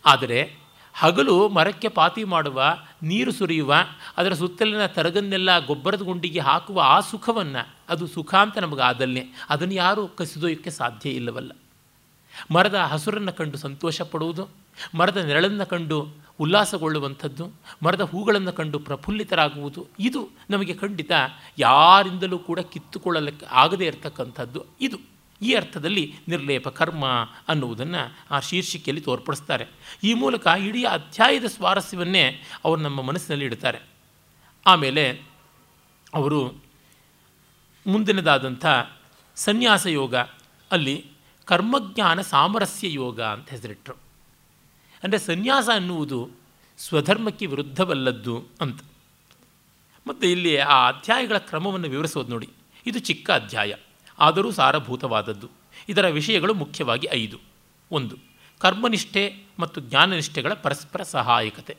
ಆದರೆ 0.05 0.60
ಹಗಲು 0.93 1.49
ಮರಕ್ಕೆ 1.49 1.87
ಪಾತಿ 1.87 2.23
ಮಾಡುವ, 2.23 2.63
ನೀರು 3.03 3.31
ಸುರಿಯುವ, 3.31 3.73
ಅದರ 4.17 4.33
ಸುತ್ತಲಿನ 4.33 4.85
ತರಗನ್ನೆಲ್ಲ 4.85 5.65
ಗೊಬ್ಬರದ 5.65 6.01
ಗುಂಡಿಗೆ 6.01 6.39
ಹಾಕುವ 6.39 6.81
ಆ 6.85 6.99
ಸುಖವನ್ನು, 6.99 7.69
ಅದು 7.89 8.07
ಸುಖ 8.07 8.35
ಅಂತ 8.35 8.57
ನಮಗೆ 8.57 8.81
ಆದಲ್ಲೇ 8.81 9.23
ಅದನ್ನು 9.49 9.73
ಯಾರೂ 9.73 10.07
ಕಸಿದೊಯ್ಯಕ್ಕೆ 10.07 10.69
ಸಾಧ್ಯ 10.69 11.09
ಇಲ್ಲವಲ್ಲ. 11.09 11.51
ಮರದ 12.51 12.75
ಹಸುರನ್ನು 12.75 13.33
ಕಂಡು 13.33 13.57
ಸಂತೋಷ 13.57 14.01
ಪಡುವುದು 14.01 14.49
ಮರದ 14.95 15.17
ನೆರಳನ್ನು 15.17 15.65
ಕಂಡು 15.65 16.07
ಉಲ್ಲಾಸಗೊಳ್ಳುವಂಥದ್ದು, 16.39 17.51
ಮರದ 17.83 18.01
ಹೂಗಳನ್ನು 18.01 18.53
ಕಂಡು 18.53 18.79
ಪ್ರಫುಲ್ಲಿತರಾಗುವುದು, 18.79 19.87
ಇದು 19.99 20.29
ನಮಗೆ 20.49 20.73
ಖಂಡಿತ 20.73 21.11
ಯಾರಿಂದಲೂ 21.59 22.39
ಕೂಡ 22.39 22.59
ಕಿತ್ತುಕೊಳ್ಳಲಿಕ್ಕೆ 22.59 23.45
ಆಗದೇ 23.51 23.85
ಇರತಕ್ಕಂಥದ್ದು. 23.85 24.65
ಇದು 24.81 25.10
ಈ 25.41 25.53
ಅರ್ಥದಲ್ಲಿ 25.53 26.13
ನಿರ್ಲೇಪ 26.27 26.69
ಕರ್ಮ 26.69 27.05
ಅನ್ನುವುದನ್ನು 27.47 28.17
ಆ 28.31 28.39
ಶೀರ್ಷಿಕೆಯಲ್ಲಿ 28.39 29.01
ತೋರ್ಪಡಿಸ್ತಾರೆ. 29.01 29.67
ಈ 30.03 30.13
ಮೂಲಕ 30.13 30.47
ಇಡೀ 30.47 30.83
ಅಧ್ಯಾಯದ 30.83 31.45
ಸ್ವಾರಸ್ಯವನ್ನೇ 31.45 32.43
ಅವರು 32.65 32.81
ನಮ್ಮ 32.81 33.01
ಮನಸ್ಸಿನಲ್ಲಿ 33.01 33.45
ಇಡ್ತಾರೆ. 33.45 33.79
ಆಮೇಲೆ 34.65 35.21
ಅವರು 36.13 36.63
ಮುಂದಿನದಾದಂಥ 37.87 38.65
ಸನ್ಯಾಸ 39.35 39.85
ಯೋಗ, 39.85 40.15
ಅಲ್ಲಿ 40.71 41.05
ಕರ್ಮಜ್ಞಾನ 41.45 42.21
ಸಾಮರಸ್ಯ 42.21 42.93
ಯೋಗ 42.93 43.21
ಅಂತ 43.21 43.49
ಹೆಸರಿಟ್ಟರು 43.49 43.95
ಅಂದರೆ 45.03 45.19
ಸನ್ಯಾಸ 45.19 45.69
ಅನ್ನುವುದು 45.73 46.29
ಸ್ವಧರ್ಮಕ್ಕೆ 46.77 47.45
ವಿರುದ್ಧವಲ್ಲದ್ದು 47.45 48.47
ಅಂತ. 48.61 48.81
ಮತ್ತು 50.07 50.27
ಇಲ್ಲಿ 50.27 50.57
ಆ 50.57 50.89
ಅಧ್ಯಾಯಗಳ 50.89 51.37
ಕ್ರಮವನ್ನು 51.37 51.89
ವಿವರಿಸೋದು 51.89 52.29
ನೋಡಿ. 52.29 52.49
ಇದು 52.85 52.99
ಚಿಕ್ಕ 52.99 53.31
ಅಧ್ಯಾಯ. 53.31 53.73
ಆದರೂ 54.21 54.51
ಸಾರಭೂತವಾದದ್ದು. 54.51 55.49
ಇದರ 55.89 56.07
ವಿಷಯಗಳು 56.07 56.53
ಮುಖ್ಯವಾಗಿ 56.53 57.07
ಐದು. 57.11 57.37
ಒಂದು, 57.91 58.15
ಕರ್ಮನಿಷ್ಠೆ 58.59 59.43
ಮತ್ತು 59.59 59.81
ಜ್ಞಾನನಿಷ್ಠೆಗಳ 59.81 60.53
ಪರಸ್ಪರ 60.53 61.03
ಸಹಾಯಕತೆ. 61.03 61.77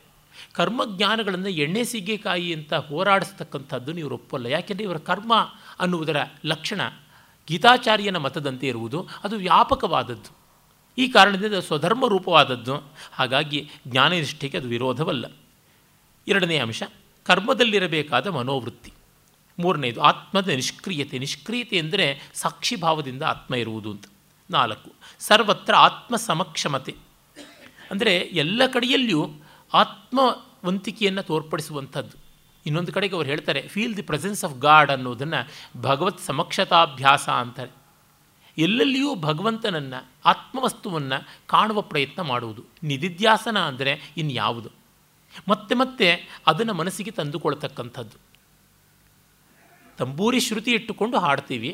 ಕರ್ಮಜ್ಞಾನಗಳನ್ನು 0.53 1.49
ಎಣ್ಣೆ 1.49 1.83
ಸೀಗೆಕಾಯಿ 1.83 2.53
ಅಂತ 2.53 2.73
ಹೋರಾಡಿಸ್ತಕ್ಕಂಥದ್ದು 2.73 3.93
ನೀವು 3.93 4.09
ಒಪ್ಪಲ್ಲ. 4.09 4.45
ಯಾಕೆಂದರೆ 4.45 4.83
ಇವರ 4.83 4.97
ಕರ್ಮ 4.97 5.33
ಅನ್ನುವುದರ 5.79 6.15
ಲಕ್ಷಣ 6.45 6.81
ಗೀತಾಚಾರ್ಯನ 7.47 8.17
ಮತದಂತೆ 8.17 8.67
ಇರುವುದು. 8.67 9.07
ಅದು 9.23 9.35
ವ್ಯಾಪಕವಾದದ್ದು. 9.35 10.37
ಈ 10.97 11.07
ಕಾರಣದಿಂದ 11.07 11.53
ಸ್ವಧರ್ಮ 11.53 12.07
ರೂಪವಾದದ್ದು 12.07 12.93
ಹಾಗಾಗಿ 13.11 13.69
ಜ್ಞಾನನಿಷ್ಠೆಗೆ 13.87 14.57
ಅದು 14.57 14.67
ವಿರೋಧವಲ್ಲ. 14.67 15.25
ಎರಡನೇ 16.27 16.57
ಅಂಶ, 16.57 16.83
ಕರ್ಮದಲ್ಲಿರಬೇಕಾದ 17.23 18.27
ಮನೋವೃತ್ತಿ. 18.27 18.93
ಮೂರನೇದು 19.59 20.01
ಆತ್ಮದ 20.01 20.47
ನಿಷ್ಕ್ರಿಯತೆ. 20.47 21.19
ನಿಷ್ಕ್ರಿಯತೆ 21.19 21.79
ಅಂದರೆ 21.79 22.31
ಸಾಕ್ಷಿಭಾವದಿಂದ 22.33 23.23
ಆತ್ಮ 23.23 23.55
ಇರುವುದು 23.55 23.91
ಅಂತ. 23.91 24.05
ನಾಲ್ಕು, 24.51 24.93
ಸರ್ವತ್ರ 25.19 25.75
ಆತ್ಮ 25.75 26.15
ಸಮಕ್ಷಮತೆ. 26.15 26.95
ಅಂದರೆ 27.91 28.15
ಎಲ್ಲ 28.15 28.61
ಕಡೆಯಲ್ಲಿಯೂ 28.65 29.29
ಆತ್ಮವಂತಿಕೆಯನ್ನು 29.73 31.23
ತೋರ್ಪಡಿಸುವಂಥದ್ದು. 31.23 32.17
ಇನ್ನೊಂದು 32.65 32.91
ಕಡೆಗೆ 32.91 33.15
ಅವ್ರು 33.15 33.29
ಹೇಳ್ತಾರೆ 33.29 33.67
feel 33.67 33.97
the 33.97 34.01
presence 34.01 34.43
of 34.43 34.59
God 34.59 34.91
ಅನ್ನೋದನ್ನು 34.91 35.49
ಭಗವತ್ 35.81 36.19
ಸಮಕ್ಷತಾಭ್ಯಾಸ 36.19 37.29
ಅಂತಾರೆ. 37.29 37.71
ಎಲ್ಲೆಲ್ಲಿಯೂ 38.57 39.15
ಭಗವಂತನನ್ನು, 39.15 40.05
ಆತ್ಮವಸ್ತುವನ್ನು 40.25 41.27
ಕಾಣುವ 41.47 41.81
ಪ್ರಯತ್ನ 41.81 42.21
ಮಾಡುವುದು. 42.21 42.63
ನಿಧಿಧ್ಯಾಸನ 42.83 43.59
ಅಂದರೆ 43.59 44.13
ಇನ್ಯಾವುದು? 44.17 44.69
ಮತ್ತೆ 45.47 45.75
ಮತ್ತೆ 45.75 46.27
ಅದನ್ನು 46.47 46.73
ಮನಸ್ಸಿಗೆ 46.73 47.11
ತಂದುಕೊಳ್ತಕ್ಕಂಥದ್ದು. 47.11 48.32
ತಂಬೂರಿ 49.99 50.39
ಶ್ರುತಿ 50.39 50.71
ಇಟ್ಟುಕೊಂಡು 50.77 51.17
ಹಾಡ್ತೀವಿ. 51.25 51.71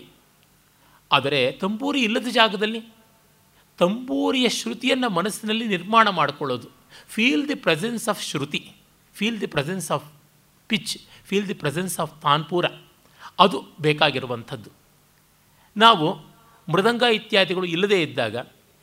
ಆದರೆ 1.11 1.41
ತಂಬೂರಿ 1.61 1.99
ಇಲ್ಲದ 2.07 2.29
ಜಾಗದಲ್ಲಿ 2.39 2.81
ತಂಬೂರಿಯ 3.79 4.47
ಶ್ರುತಿಯನ್ನು 4.49 5.09
ಮನಸ್ಸಿನಲ್ಲಿ 5.17 5.65
ನಿರ್ಮಾಣ 5.67 6.07
ಮಾಡಿಕೊಳ್ಳೋದು. 6.19 6.67
Feel 7.13 7.45
the 7.49 7.55
presence 7.65 8.05
of 8.11 8.21
shruti 8.29 8.61
feel 9.15 9.39
the 9.41 9.49
presence 9.55 9.89
of 9.95 10.07
pitch 10.69 10.93
feel 11.27 11.47
the 11.47 11.57
presence 11.63 11.95
of 12.03 12.13
tanpura 12.21 12.65
ಅದು 13.39 13.57
ಬೇಕಾಗಿರುವಂಥದ್ದು. 13.81 14.69
ನಾವು 15.75 16.07
ಮೃದಂಗ 16.67 17.03
ಇತ್ಯಾದಿಗಳು 17.17 17.67
ಇಲ್ಲದೇ 17.75 17.99
ಇದ್ದಾಗ, 18.01 18.37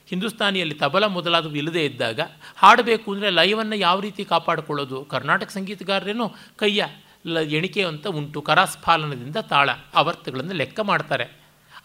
ಹಿಂದೂಸ್ತಾನಿಯಲ್ಲಿ 0.09 0.77
ತಬಲ 0.83 1.05
ಮೊದಲಾದವು 1.17 1.57
ಇಲ್ಲದೇ 1.61 1.83
ಇದ್ದಾಗ 1.85 2.21
ಹಾಡಬೇಕು 2.57 3.07
ಅಂದರೆ 3.15 3.31
ಲಯವನ್ನು 3.31 3.77
ಯಾವ 3.77 3.97
ರೀತಿ 4.01 4.23
ಕಾಪಾಡಿಕೊಳ್ಳೋದು? 4.25 4.99
ಕರ್ನಾಟಕ 5.05 5.51
ಸಂಗೀತಗಾರರೇನೋ 5.51 6.27
ಕೈಯ 6.57 6.85
ಲ 7.27 7.39
ಎಣಿಕೆ 7.39 7.85
ಅಂತ 7.85 8.07
ಉಂಟು. 8.07 8.43
ಕರಾಸ್ಫಾಲನದಿಂದ 8.43 9.37
ತಾಳ 9.37 9.71
ಆವರ್ತಗಳನ್ನು 9.95 10.53
ಲೆಕ್ಕ 10.53 10.81
ಮಾಡ್ತಾರೆ. 10.81 11.25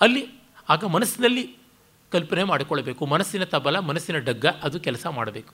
ಅಲ್ಲಿ 0.01 0.27
ಆಗ 0.69 0.85
ಮನಸ್ಸಿನಲ್ಲಿ 0.85 1.57
ಕಲ್ಪನೆ 2.11 2.43
ಮಾಡಿಕೊಳ್ಳಬೇಕು. 2.43 3.05
ಮನಸ್ಸಿನ 3.05 3.43
ತಬಲ, 3.43 3.79
ಮನಸ್ಸಿನ 3.79 4.17
ಡಗ್ಗ 4.17 4.45
ಅದು 4.45 4.79
ಕೆಲಸ 4.79 5.07
ಮಾಡಬೇಕು. 5.07 5.53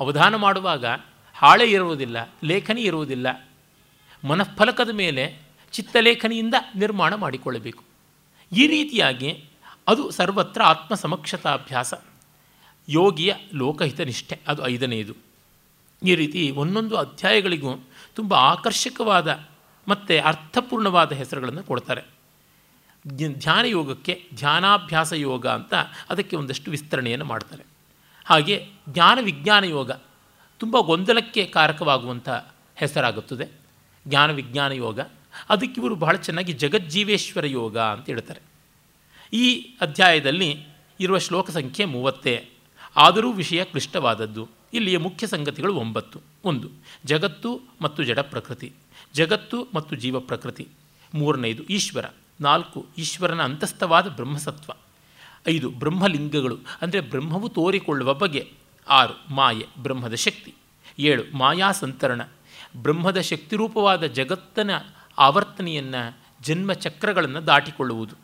ಅವಧಾನ 0.00 0.36
ಮಾಡುವಾಗ 0.36 0.84
ಹಾಳೆ 1.34 1.70
ಇರುವುದಿಲ್ಲ, 1.70 2.34
ಲೇಖನಿ 2.44 2.82
ಇರುವುದಿಲ್ಲ. 2.82 3.48
ಮನಃಫಲಕದ 4.24 4.90
ಮೇಲೆ 4.90 5.38
ಚಿತ್ತಲೇಖನಿಯಿಂದ 5.72 6.54
ನಿರ್ಮಾಣ 6.74 7.14
ಮಾಡಿಕೊಳ್ಳಬೇಕು. 7.14 7.84
ಈ 8.56 8.66
ರೀತಿಯಾಗಿ 8.66 9.44
ಅದು 9.88 10.10
ಸರ್ವತ್ರ 10.10 10.62
ಆತ್ಮ 10.62 10.94
ಸಮಕ್ಷತಾಭ್ಯಾಸ 10.94 11.94
ಯೋಗಿಯ 12.88 13.34
ಲೋಕಹಿತ 13.54 14.00
ನಿಷ್ಠೆ 14.00 14.40
ಅದು 14.48 14.66
ಐದನೆಯದು. 14.66 15.14
ಈ 16.06 16.14
ರೀತಿ 16.14 16.50
ಒಂದೊಂದು 16.50 16.96
ಅಧ್ಯಾಯಗಳಿಗೂ 16.96 17.87
ತುಂಬ 18.18 18.34
ಆಕರ್ಷಕವಾದ 18.34 19.48
ಮತ್ತು 19.88 20.24
ಅರ್ಥಪೂರ್ಣವಾದ 20.24 21.12
ಹೆಸರುಗಳನ್ನು 21.12 21.62
ಕೊಡ್ತಾರೆ. 21.62 22.02
ಧ್ಯಾನ 23.26 23.64
ಯೋಗಕ್ಕೆ 23.64 24.24
ಧ್ಯಾನಾಭ್ಯಾಸ 24.34 25.12
ಯೋಗ 25.12 25.46
ಅಂತ 25.46 25.74
ಅದಕ್ಕೆ 26.10 26.36
ಒಂದಷ್ಟು 26.36 26.70
ವಿಸ್ತರಣೆಯನ್ನು 26.70 27.24
ಮಾಡ್ತಾರೆ. 27.24 27.62
ಹಾಗೆ 28.24 28.68
ಜ್ಞಾನ 28.88 29.18
ವಿಜ್ಞಾನ 29.22 29.64
ಯೋಗ 29.64 29.90
ತುಂಬ 30.58 30.80
ಗೊಂದಲಕ್ಕೆ 30.80 31.44
ಕಾರಕವಾಗುವಂಥ 31.44 32.28
ಹೆಸರಾಗುತ್ತದೆ. 32.76 33.48
ಜ್ಞಾನ 34.08 34.30
ವಿಜ್ಞಾನ 34.30 34.72
ಯೋಗ, 34.72 35.00
ಅದಕ್ಕೆ 35.48 35.80
ಇವರು 35.80 35.94
ಬಹಳ 35.94 36.16
ಚೆನ್ನಾಗಿ 36.16 36.52
ಜಗಜ್ಜೀವೇಶ್ವರ 36.52 37.46
ಯೋಗ 37.46 37.78
ಅಂತ 37.78 38.06
ಹೇಳ್ತಾರೆ. 38.06 38.40
ಈ 39.32 39.60
ಅಧ್ಯಾಯದಲ್ಲಿ 39.80 40.66
ಇರುವ 41.00 41.18
ಶ್ಲೋಕ 41.18 41.50
ಸಂಖ್ಯೆ 41.50 41.86
ಮೂವತ್ತೇ, 41.86 42.48
ಆದರೂ 42.96 43.32
ವಿಷಯ 43.32 43.64
ಕ್ಲಿಷ್ಟವಾದದ್ದು. 43.64 44.57
ಇಲ್ಲಿಯ 44.72 44.98
ಮುಖ್ಯ 44.98 45.26
ಸಂಗತಿಗಳು 45.26 45.74
ಒಂಬತ್ತು. 45.74 46.20
ಒಂದು, 46.44 46.68
ಜಗತ್ತು 47.04 47.60
ಮತ್ತು 47.80 48.04
ಜಡ 48.04 48.18
ಪ್ರಕೃತಿ. 48.18 48.72
ಜಗತ್ತು 49.14 49.68
ಮತ್ತು 49.74 49.96
ಜೀವ 49.96 50.20
ಪ್ರಕೃತಿ. 50.20 50.68
ಮೂರನೆಯದು 51.14 51.62
ಈಶ್ವರ. 51.62 52.04
ನಾಲ್ಕು, 52.40 52.86
ಈಶ್ವರನ 52.98 53.42
ಅಂತಸ್ಥವಾದ 53.42 54.06
ಬ್ರಹ್ಮಸತ್ವ. 54.06 54.72
ಐದು, 55.48 55.70
ಬ್ರಹ್ಮಲಿಂಗಗಳು. 55.70 56.58
ಅಂದರೆ 56.82 57.00
ಬ್ರಹ್ಮವು 57.00 57.48
ತೋರಿಕೊಳ್ಳುವ 57.48 58.14
ಬಗೆ. 58.14 58.52
ಆರು, 58.88 59.34
ಮಾಯೆ, 59.34 59.66
ಬ್ರಹ್ಮದ 59.78 60.14
ಶಕ್ತಿ. 60.14 60.54
ಏಳು 60.98 61.36
ಮಾಯಾ 61.36 61.72
ಸಂತರಣ 61.72 62.20
ಬ್ರಹ್ಮದ 62.76 63.20
ಶಕ್ತಿರೂಪವಾದ 63.20 64.04
ಜಗತ್ತನ 64.04 64.70
ಆವರ್ತನೆಯನ್ನು 65.18 66.16
ಜನ್ಮ 66.42 66.72
ಚಕ್ರಗಳನ್ನು 66.72 67.46
ದಾಟಿಕೊಳ್ಳುವುದು. 67.46 68.14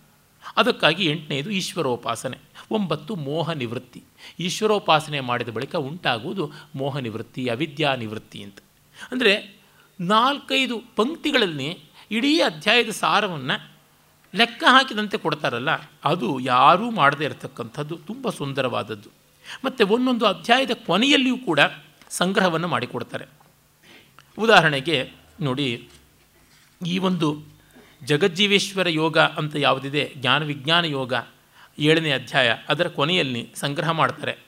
ಅದಕ್ಕಾಗಿ 0.57 1.07
ಎಂಟನೇದು, 1.07 1.51
ಈಶ್ವರೋಪಾಸನೆ. 1.51 2.39
ಒಂಬತ್ತು 2.71 3.17
ಮೋಹ 3.17 3.53
ನಿವೃತ್ತಿ. 3.53 4.03
ಈಶ್ವರೋಪಾಸನೆ 4.41 5.21
ಮಾಡಿದ 5.21 5.49
ಬಳಿಕ 5.49 5.75
ಉಂಟಾಗುವುದು 5.75 6.53
ಮೋಹ 6.75 6.99
ನಿವೃತ್ತಿ, 6.99 7.49
ಅವಿದ್ಯಾ 7.49 7.95
ನಿವೃತ್ತಿ 7.95 8.43
ಅಂತ. 8.43 8.59
ಅಂದರೆ 9.13 9.35
ನಾಲ್ಕೈದು 10.01 10.79
ಪಂಕ್ತಿಗಳಲ್ಲಿ 10.97 11.69
ಇಡೀ 12.11 12.41
ಅಧ್ಯಾಯದ 12.41 12.91
ಸಾರವನ್ನು 12.91 13.75
ಲೆಕ್ಕ 14.35 14.65
ಹಾಕಿದಂತೆ 14.69 15.17
ಕೊಡ್ತಾರಲ್ಲ, 15.17 15.71
ಅದು 16.05 16.41
ಯಾರೂ 16.41 16.91
ಮಾಡದೇ 16.91 17.25
ಇರತಕ್ಕಂಥದ್ದು, 17.25 17.97
ತುಂಬ 17.97 18.31
ಸುಂದರವಾದದ್ದು. 18.31 19.11
ಮತ್ತು 19.65 19.87
ಒಂದೊಂದು 19.87 20.27
ಅಧ್ಯಾಯದ 20.27 20.71
ಕೊನೆಯಲ್ಲಿಯೂ 20.87 21.39
ಕೂಡ 21.39 21.61
ಸಂಗ್ರಹವನ್ನು 22.11 22.69
ಮಾಡಿಕೊಡ್ತಾರೆ. 22.69 23.27
ಉದಾಹರಣೆಗೆ 24.39 25.13
ನೋಡಿ, 25.41 25.89
ಈ 26.87 26.99
ಒಂದು 26.99 27.45
ಜಗಜ್ಜೀವೇಶ್ವರ 28.05 28.89
ಯೋಗ 28.89 29.19
ಅಂತ 29.19 29.57
ಯಾವುದಿದೆ? 29.57 30.13
ಜ್ಞಾನ 30.17 30.43
ವಿಜ್ಞಾನ 30.43 30.85
ಯೋಗ. 30.85 31.15
ಏಳನೇ 31.79 32.11
ಅಧ್ಯಾಯ, 32.11 32.57
ಅದರ 32.69 32.89
ಕೊನೆಯಲ್ಲಿ 32.89 33.53
ಸಂಗ್ರಹ 33.55 33.91
ಮಾಡ್ತಾರೆ 33.91 34.39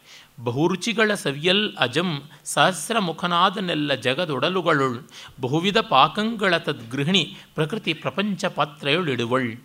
ಬಹುರುಚಿಗಳ 0.41 1.15
ಸವಿಯಲ್ 1.15 1.77
ಅಜಂ 1.79 2.23
ಸಹಸ್ರ 2.45 2.99
ಮುಖನಾದನೆಲ್ಲ 2.99 3.95
ಜಗದೊಡಲುಗಳುಳ್, 3.95 4.99
ಬಹುವಿಧ 5.41 5.79
ಪಾಕಂಗಳ 5.79 6.57
ತದ್ಗೃಹಿಣಿ 6.57 7.37
ಪ್ರಕೃತಿ 7.55 7.93
ಪ್ರಪಂಚ 7.93 8.45
ಪಾತ್ರೆಯೊಳಿಡುವಳ್. 8.45 9.57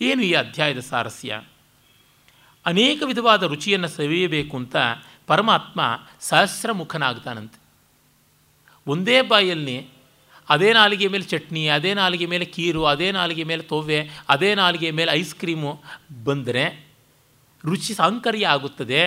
ಏನು 0.00 0.22
ಈ 0.22 0.32
ಅಧ್ಯಾಯದ 0.32 0.78
ಸಾರಸ್ಯ? 0.78 1.42
ಅನೇಕ 2.66 3.02
ವಿಧವಾದ 3.06 3.42
ರುಚಿಯನ್ನು 3.42 3.88
ಸವಿಯಬೇಕು 3.88 4.56
ಅಂತ 4.56 4.76
ಪರಮಾತ್ಮ 5.26 5.80
ಸಹಸ್ರ 6.20 6.72
ಮುಖನಾಗ್ತಾನಂತೆ 6.72 7.58
ಒಂದೇ 8.86 9.22
ಬಾಯಲ್ಲಿ 9.22 9.88
ಅದೇ 10.48 10.72
ನಾಲಿಗೆ 10.72 11.08
ಮೇಲೆ 11.08 11.24
ಚಟ್ನಿ, 11.24 11.68
ಅದೇ 11.68 11.94
ನಾಲಿಗೆ 11.94 12.26
ಮೇಲೆ 12.26 12.44
ಕೀರು, 12.44 12.84
ಅದೇ 12.84 13.12
ನಾಲಿಗೆ 13.12 13.44
ಮೇಲೆ 13.44 13.62
ತೊವ್ವೆ, 13.62 14.10
ಅದೇ 14.28 14.54
ನಾಲಿಗೆ 14.54 14.90
ಮೇಲೆ 14.90 15.12
ಐಸ್ 15.12 15.34
ಕ್ರೀಮು 15.34 15.72
ಬಂದರೆ 16.24 16.64
ರುಚಿ 17.64 17.94
ಸಾಂಕರ್ಯ 17.94 18.46
ಆಗುತ್ತದೆ. 18.46 19.02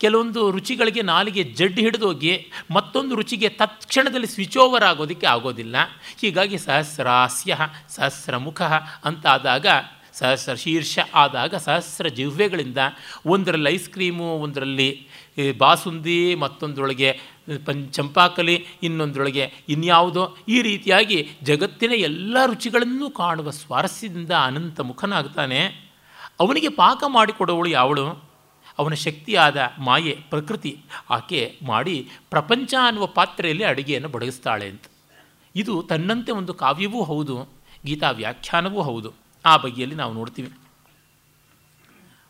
ಕೆಲವೊಂದು 0.00 0.50
ರುಚಿಗಳಿಗೆ 0.50 1.02
ನಾಲಿಗೆ 1.02 1.42
ಜಡ್ಡು 1.42 1.80
ಹಿಡಿದೋಗಿ 1.80 2.32
ಮತ್ತೊಂದು 2.70 3.14
ರುಚಿಗೆ 3.14 3.48
ತತ್ಕ್ಷಣದಲ್ಲಿ 3.48 4.26
ಸ್ವಿಚ್ 4.26 4.58
ಓವರ್ 4.58 4.84
ಆಗೋದಕ್ಕೆ 4.84 5.26
ಆಗೋದಿಲ್ಲ. 5.26 5.76
ಹೀಗಾಗಿ 6.20 6.58
ಸಹಸ್ರಾಸ್ಯ 6.58 7.58
ಸಹಸ್ರ 7.88 8.36
ಮುಖ 8.36 8.62
ಅಂತಾದಾಗ, 9.04 9.66
ಸಹಸ್ರ 10.12 10.54
ಶೀರ್ಷ 10.54 10.98
ಆದಾಗ 11.14 11.54
ಸಹಸ್ರ 11.54 12.08
ಜಿಹ್ವೆಗಳಿಂದ 12.08 12.78
ಒಂದರಲ್ಲಿ 13.26 13.70
ಐಸ್ 13.70 13.88
ಕ್ರೀಮು 13.88 14.28
ಒಂದರಲ್ಲಿ 14.38 14.90
ಬಾಸುಂದಿ, 15.58 16.34
ಮತ್ತೊಂದರೊಳಗೆ 16.34 17.20
ಪಂ 17.64 17.90
ಚಂಪಾಕಲಿ 17.90 18.66
ಇನ್ನೊಂದರೊಳಗೆ 18.82 19.52
ಇನ್ಯಾವುದೋ 19.68 20.36
ಈ 20.48 20.62
ರೀತಿಯಾಗಿ 20.62 21.30
ಜಗತ್ತಿನ 21.42 21.92
ಎಲ್ಲ 21.92 22.36
ರುಚಿಗಳನ್ನು 22.46 23.10
ಕಾಣುವ 23.10 23.50
ಸ್ವಾರಸ್ಯದಿಂದ 23.50 24.30
ಅನಂತ 24.30 24.80
ಮುಖನಾಗ್ತಾನೆ. 24.80 25.90
ಅವನಿಗೆ 26.40 26.68
ಪಾಕ 26.68 27.04
ಮಾಡಿಕೊಡೋವಳು 27.06 27.68
ಯಾವಳು? 27.68 28.26
ಅವನ 28.78 28.94
ಶಕ್ತಿಯಾದ 28.94 29.70
ಮಾಯೆ, 29.78 30.18
ಪ್ರಕೃತಿ, 30.30 30.78
ಆಕೆ 31.10 31.58
ಮಾಡಿ 31.66 32.08
ಪ್ರಪಂಚ 32.30 32.74
ಅನ್ನುವ 32.82 33.06
ಪಾತ್ರೆಯಲ್ಲಿ 33.06 33.64
ಅಡುಗೆಯನ್ನು 33.64 34.08
ಬಡಗಿಸ್ತಾಳೆ 34.08 34.68
ಅಂತ. 34.68 34.82
ಇದು 35.56 35.82
ತನ್ನಂತೆ 35.82 36.32
ಒಂದು 36.32 36.54
ಕಾವ್ಯವೂ 36.54 37.04
ಹೌದು, 37.04 37.48
ಗೀತಾ 37.86 38.10
ವ್ಯಾಖ್ಯಾನವೂ 38.10 38.82
ಹೌದು. 38.82 39.12
ಆ 39.46 39.56
ಬಗೆಯಲ್ಲಿ 39.56 39.96
ನಾವು 39.96 40.12
ನೋಡ್ತೀವಿ. 40.12 40.50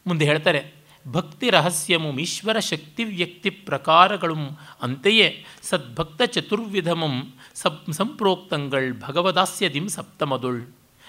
ಮುಂದೆ 0.06 0.24
ಹೇಳ್ತಾರೆ 0.24 0.75
ಭಕ್ತಿ 1.12 1.50
ರಹಸ್ಯಮು 1.50 2.18
ಈಶ್ವರ 2.18 2.58
ಶಕ್ತಿ 2.58 3.04
ವ್ಯಕ್ತಿ 3.04 3.50
ಪ್ರಕಾರಗಳು 3.50 4.34
ಅಂತೆಯೇ 4.82 5.44
ಸದ್ಭಕ್ತ 5.62 6.22
ಚತುರ್ವಿಧಮಂ 6.22 7.32
ಸಪ್ 7.54 7.92
ಸಂಪ್ರೋಕ್ತಂಗಳ್ 7.92 9.00
ಭಗವದಾಸ್ಯದಿಂ 9.00 9.88
ಸಪ್ತಮದುಳ್. 9.88 10.62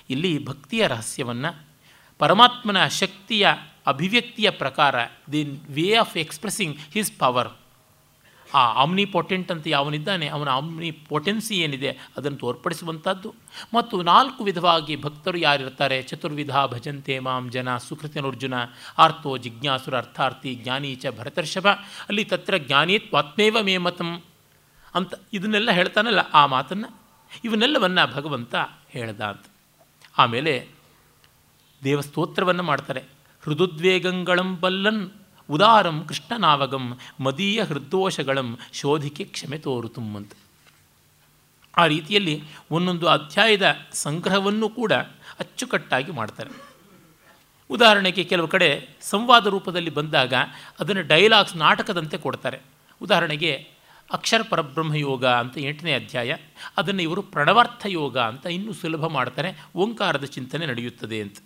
ಇಲ್ಲಿ 0.10 0.45
ಭಕ್ತಿಯ 0.45 0.88
ರಹಸ್ಯವನ್ನು 0.88 1.68
ಪರಮಾತ್ಮನ 2.20 2.88
ಶಕ್ತಿಯ 2.88 3.48
ಅಭಿವ್ಯಕ್ತಿಯ 3.88 4.50
ಪ್ರಕಾರ 4.50 4.95
the 5.32 5.60
way 5.70 5.95
of 5.95 6.18
expressing 6.18 6.78
his 6.93 7.12
power 7.20 7.48
ಆ 8.54 8.60
ಆಮ್ನಿ 8.60 9.06
ಪೊಟೆಂಟ್ 9.06 9.52
ಅಂತ 9.52 9.68
ಯಾವನಿದ್ದಾನೆ, 9.68 10.28
ಅವನ 10.28 10.50
ಆಮ್ನಿ 10.50 10.91
ಪೊಟೆನ್ಸಿ 10.91 11.56
ಏನಿದೆ 11.56 11.98
ಅದನ್ನು 12.18 12.38
ತೋರ್ಪಡಿಸುವಂಥದ್ದು. 12.38 13.36
ಮತ್ತು 13.74 14.02
ನಾಲ್ಕು 14.02 14.43
ವಿಧವಾಗಿ 14.43 15.02
ಭಕ್ತರು 15.02 15.38
ಯಾರಿರ್ತಾರೆ? 15.38 16.02
ಚತುರ್ವಿಧ 16.02 16.58
ಭಜಂತೆ 16.58 17.20
ಮಾಂ 17.20 17.52
ಜನ 17.52 17.78
ಸುಕೃತಿನರ್ಜುನ 17.78 18.54
ಆರ್ತೋ 18.98 19.38
ಜಿಜ್ಞಾಸುರ 19.38 19.98
ಅರ್ಥಾರ್ಥಿ 19.98 20.56
ಜ್ಞಾನಿ 20.56 20.95
ಚ 20.95 21.06
ಭರತರ್ಷಭ. 21.20 21.68
ಅಲ್ಲಿ 22.10 22.26
ತತ್ರ 22.26 22.58
ಜ್ಞಾನೇತ್ವಾತ್ಮೇವ 22.58 23.58
ಮೇಮತಂ 23.62 24.22
ಅಂತ 24.95 25.14
ಇದನ್ನೆಲ್ಲ 25.34 25.72
ಹೇಳ್ತಾನಲ್ಲ 25.72 26.20
ಆ 26.20 26.45
ಮಾತನ್ನು. 26.45 26.98
ಇವನ್ನೆಲ್ಲವನ್ನು 27.43 28.16
ಭಗವಂತ 28.16 28.56
ಹೇಳ್ದ 28.89 29.22
ಅಂತ. 29.22 29.45
ಆಮೇಲೆ 30.18 30.68
ದೇವಸ್ತೋತ್ರವನ್ನು 31.84 32.64
ಮಾಡ್ತಾರೆ. 32.64 33.04
ಹೃದುದ್ವೇಗಂಗಳಂ 33.43 34.60
ಬಲ್ಲನ್ 34.60 35.12
ಉದಾರಂ 35.50 36.06
ಕೃಷ್ಣನಾವಗಂ 36.08 36.98
ಮದೀಯ 37.20 37.64
ಹೃದ್ದೋಷಗಳಂ 37.64 38.58
ಶೋಧಿಕೆ 38.74 39.24
ಕ್ಷಮೆ 39.24 39.58
ತೋರುತುಂ 39.58 40.16
ಅಂತ. 40.16 40.32
ಆ 41.78 41.86
ರೀತಿಯಲ್ಲಿ 41.86 42.43
ಒಂದೊಂದು 42.72 43.08
ಅಧ್ಯಾಯದ 43.08 43.76
ಸಂಗ್ರಹವನ್ನು 43.93 44.70
ಕೂಡ 44.70 44.93
ಅಚ್ಚುಕಟ್ಟಾಗಿ 45.39 46.12
ಮಾಡ್ತಾರೆ. 46.12 46.50
ಉದಾಹರಣೆಗೆ 47.70 48.24
ಕೆಲವು 48.24 48.48
ಕಡೆ 48.48 48.89
ಸಂವಾದ 49.02 49.48
ರೂಪದಲ್ಲಿ 49.48 49.89
ಬಂದಾಗ 49.89 50.34
ಅದನ್ನು 50.80 51.02
ಡೈಲಾಗ್ಸ್ 51.02 51.58
ನಾಟಕದಂತೆ 51.58 52.18
ಕೊಡ್ತಾರೆ. 52.18 52.60
ಉದಾಹರಣೆಗೆ 53.02 53.68
ಅಕ್ಷರ 54.12 54.41
ಪರಬ್ರಹ್ಮ 54.50 54.93
ಯೋಗ 54.93 55.26
ಅಂತ 55.26 55.58
ಎಂಟನೇ 55.58 55.93
ಅಧ್ಯಾಯ, 55.93 56.36
ಅದನ್ನು 56.78 57.02
ಇವರು 57.02 57.22
ಪ್ರಣವಾರ್ಥ 57.22 57.86
ಯೋಗ 57.86 58.18
ಅಂತ 58.18 58.45
ಇನ್ನೂ 58.45 58.74
ಸುಲಭ 58.74 59.08
ಮಾಡ್ತಾರೆ, 59.08 59.66
ಓಂಕಾರದ 59.76 60.24
ಚಿಂತನೆ 60.24 60.66
ನಡೆಯುತ್ತದೆ 60.66 61.22
ಅಂತ. 61.22 61.38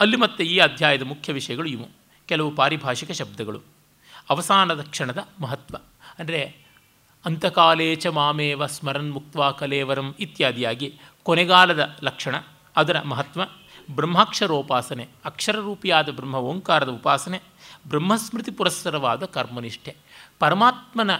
ಅಲ್ಲಿ 0.00 0.16
ಮತ್ತೆ 0.16 0.44
ಈ 0.44 0.58
ಅಧ್ಯಾಯದ 0.58 1.02
ಮುಖ್ಯ 1.02 1.32
ವಿಷಯಗಳು 1.32 1.68
ಇವು. 1.68 1.97
ಕೆಲವು 2.28 2.50
ಪಾರಿಭಾಷಿಕ 2.50 3.10
ಶಬ್ದಗಳು. 3.10 3.60
ಅವಸಾನದ 4.30 4.82
ಕ್ಷಣದ 4.82 5.28
ಮಹತ್ವ. 5.40 5.76
ಅಂದರೆ, 6.18 6.66
ಅಂತಕಾಲೇಚ 7.24 8.06
ಮಾಮೇವ 8.06 8.66
ಸ್ಮರನ್ 8.66 9.12
ಮುಕ್ತ 9.12 9.36
ಕಲೇವರಂ 9.58 10.14
ಇತ್ಯಾದಿಯಾಗಿ 10.20 10.94
ಕೊನೆಗಾಲದ 11.22 11.96
ಲಕ್ಷಣ, 12.02 12.34
ಅದರ 12.76 13.00
ಮಹತ್ವ, 13.00 13.42
ಬ್ರಹ್ಮಾಕ್ಷರೋಪಾಸನೆ, 13.94 15.08
ಅಕ್ಷರರೂಪಿಯಾದ 15.24 16.08
ಬ್ರಹ್ಮ 16.08 16.34
ಓಂಕಾರದ 16.34 16.88
ಉಪಾಸನೆ, 16.88 17.40
ಬ್ರಹ್ಮಸ್ಮೃತಿ 17.88 18.50
ಪುರಸ್ಸರವಾದ 18.50 19.24
ಕರ್ಮನಿಷ್ಠೆ. 19.24 19.96
ಪರಮಾತ್ಮನ 20.38 21.10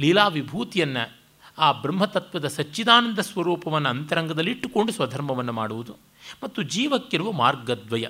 ಲೀಲಾ 0.00 0.28
ವಿಭೂತಿಯನ್ನು 0.28 1.16
ಆ 1.58 1.72
ಬ್ರಹ್ಮತತ್ವದ 1.72 2.48
ಸಚ್ಚಿದಾನಂದ 2.48 3.18
ಸ್ವರೂಪವನ್ನು 3.18 3.88
ಅಂತರಂಗದಲ್ಲಿಟ್ಟುಕೊಂಡು 3.88 4.92
ಸ್ವಧರ್ಮವನ್ನು 4.92 5.52
ಮಾಡುವುದು 5.52 5.96
ಮತ್ತು 6.42 6.62
ಜೀವಕ್ಕಿರುವ 6.62 7.32
ಮಾರ್ಗದ್ವಯ. 7.32 8.06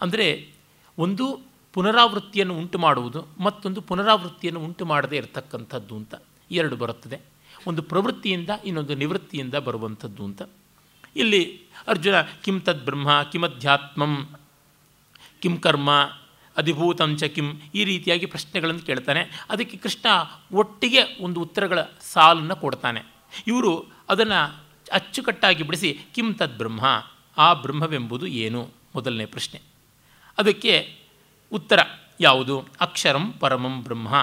ಅಂದರೆ, 0.00 0.52
ಒಂದು 0.98 1.40
ಪುನರಾವೃತ್ತಿಯನ್ನು 1.78 2.54
ಉಂಟು 2.54 2.78
ಮಾಡುವುದು 2.78 3.26
ಮತ್ತೊಂದು 3.40 3.80
ಪುನರಾವೃತ್ತಿಯನ್ನು 3.80 4.60
ಉಂಟು 4.60 4.86
ಮಾಡದೇ 4.86 5.16
ಇರತಕ್ಕಂಥದ್ದು 5.16 5.96
ಅಂತ 5.96 6.14
ಎರಡು 6.50 6.76
ಬರುತ್ತದೆ. 6.76 7.20
ಒಂದು 7.66 7.82
ಪ್ರವೃತ್ತಿಯಿಂದ, 7.82 8.50
ಇನ್ನೊಂದು 8.64 8.94
ನಿವೃತ್ತಿಯಿಂದ 8.94 9.54
ಬರುವಂಥದ್ದು 9.54 10.24
ಅಂತ. 10.24 10.42
ಇಲ್ಲಿ 11.16 11.62
ಅರ್ಜುನ, 11.88 12.14
ಕಿಂ 12.22 12.60
ತದ್ 12.60 12.84
ಬ್ರಹ್ಮ 12.84 13.22
ಕಿಮಧ್ಯಾತ್ಮಂ 13.22 14.28
ಕಿಂ 15.40 15.56
ಕರ್ಮ 15.56 15.90
ಅಧಿಭೂತಂಚ 16.56 17.24
ಕಿಂ 17.24 17.52
ಈ 17.74 17.84
ರೀತಿಯಾಗಿ 17.84 18.26
ಪ್ರಶ್ನೆಗಳನ್ನು 18.26 18.80
ಕೇಳ್ತಾನೆ. 18.80 19.46
ಅದಕ್ಕೆ 19.50 19.76
ಕೃಷ್ಣ 19.76 20.06
ಒಟ್ಟಿಗೆ 20.52 21.18
ಒಂದು 21.20 21.40
ಉತ್ತರಗಳ 21.40 21.82
ಸಾಲನ್ನು 21.82 22.56
ಕೊಡ್ತಾನೆ. 22.56 23.02
ಇವರು 23.46 23.92
ಅದನ್ನು 24.08 24.64
ಅಚ್ಚುಕಟ್ಟಾಗಿ 24.92 25.62
ಬಿಡಿಸಿ 25.62 25.98
ಕಿಂ 26.14 26.34
ತದ್ 26.34 26.58
ಬ್ರಹ್ಮ, 26.58 26.84
ಆ 27.38 27.52
ಬ್ರಹ್ಮವೆಂಬುದು 27.52 28.26
ಏನು? 28.26 28.68
ಮೊದಲನೇ 28.94 29.26
ಪ್ರಶ್ನೆ. 29.26 29.60
ಅದಕ್ಕೆ 30.38 31.07
ಉತ್ತರ 31.52 31.78
ಯಾವುದು? 32.20 32.64
ಅಕ್ಷರಂ 32.80 33.34
ಪರಮಂ 33.40 33.82
ಬ್ರಹ್ಮ. 33.82 34.14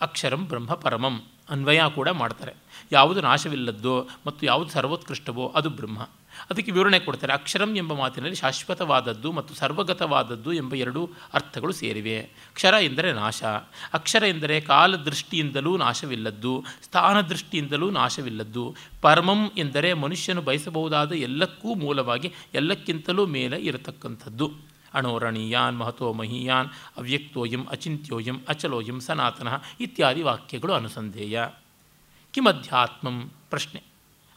ಅಕ್ಷರಂ 0.00 0.44
ಬ್ರಹ್ಮ 0.44 0.74
ಪರಮಂ 0.74 1.22
ಅನ್ವಯ 1.50 1.80
ಕೂಡ 1.94 2.08
ಮಾಡ್ತಾರೆ. 2.08 2.52
ಯಾವುದು 2.92 3.20
ನಾಶವಿಲ್ಲದ್ದೋ 3.20 4.08
ಮತ್ತು 4.26 4.46
ಯಾವುದು 4.46 4.70
ಸರ್ವೋತ್ಕೃಷ್ಟವೋ 4.70 5.48
ಅದು 5.48 5.70
ಬ್ರಹ್ಮ. 5.70 6.08
ಅದಕ್ಕೆ 6.50 6.72
ವಿವರಣೆ 6.72 6.98
ಕೊಡ್ತಾರೆ. 6.98 7.32
ಅಕ್ಷರಂ 7.32 7.76
ಎಂಬ 7.76 7.92
ಮಾತಿನಲ್ಲಿ 7.92 8.36
ಶಾಶ್ವತವಾದದ್ದು 8.36 9.32
ಮತ್ತು 9.32 9.54
ಸರ್ವಗತವಾದದ್ದು 9.54 10.52
ಎಂಬ 10.52 10.74
ಎರಡು 10.74 11.10
ಅರ್ಥಗಳು 11.34 11.72
ಸೇರಿವೆ. 11.72 12.30
ಕ್ಷರ 12.54 12.74
ಎಂದರೆ 12.80 13.12
ನಾಶ. 13.12 13.42
ಅಕ್ಷರ 13.92 14.22
ಎಂದರೆ 14.24 14.60
ಕಾಲದೃಷ್ಟಿಯಿಂದಲೂ 14.60 15.76
ನಾಶವಿಲ್ಲದ್ದು, 15.76 16.64
ಸ್ಥಾನದೃಷ್ಟಿಯಿಂದಲೂ 16.82 17.90
ನಾಶವಿಲ್ಲದ್ದು. 17.90 18.76
ಪರಮಂ 19.02 19.50
ಎಂದರೆ 19.56 19.92
ಮನುಷ್ಯನು 19.92 20.42
ಬಯಸಬಹುದಾದ 20.42 21.12
ಎಲ್ಲಕ್ಕೂ 21.12 21.74
ಮೂಲವಾಗಿ 21.74 22.32
ಎಲ್ಲಕ್ಕಿಂತಲೂ 22.54 23.26
ಮೇಲೆ 23.26 23.56
ಇರತಕ್ಕಂಥದ್ದು. 23.56 24.71
ಅಣೋರಣೀಯಾನ್ 24.94 25.78
ಮಹತೋ 25.78 26.12
ಮಹೀಯಾನ್ 26.12 26.68
ಅವ್ಯಕ್ತೋಯಂ 26.96 27.66
ಅಚಿಂತ್ಯೋಯಂ 27.66 28.40
ಅಚಲೋಯಂ 28.48 29.00
ಸನಾತನ 29.00 29.48
ಇತ್ಯಾದಿ 29.80 30.22
ವಾಕ್ಯಗಳು 30.22 30.72
ಅನುಸಂಧೇಯ. 30.72 31.42
ಕಿಮಧ್ಯಾತ್ಮಂ 32.30 33.32
ಪ್ರಶ್ನೆ. 33.50 33.82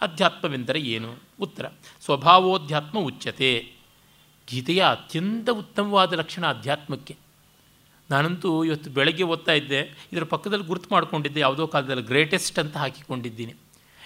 ಅಧ್ಯಾತ್ಮವೆಂದರೆ 0.02 0.80
ಏನು? 0.80 1.16
ಉತ್ತರ. 1.40 1.66
ಸ್ವಭಾವೋಧ್ಯಾತ್ಮ 2.06 3.00
ಉಚ್ಯತೆ 3.00 3.72
ಗೀತೆಯ 4.50 4.86
ಅತ್ಯಂತ 4.90 5.50
ಉತ್ತಮವಾದ 5.50 6.14
ಲಕ್ಷಣ 6.14 6.48
ಅಧ್ಯಾತ್ಮಕ್ಕೆ. 6.48 7.16
ನಾನಂತೂ 8.12 8.64
ಇವತ್ತು 8.64 8.90
ಬೆಳಗ್ಗೆ 8.90 9.24
ಓದ್ತಾ 9.24 9.52
ಇದ್ದೆ. 9.52 10.08
ಇದರ 10.14 10.24
ಪಕ್ಕದಲ್ಲಿ 10.24 10.66
ಗುರುತು 10.66 10.90
ಮಾಡಿಕೊಂಡಿದ್ದೆ. 10.92 11.40
ಯಾವುದೋ 11.40 11.68
ಕಾಲದಲ್ಲಿ 11.68 12.04
ಗ್ರೇಟೆಸ್ಟ್ 12.04 12.60
ಅಂತ 12.60 12.78
ಹಾಕಿಕೊಂಡಿದ್ದೀನಿ. 12.78 13.54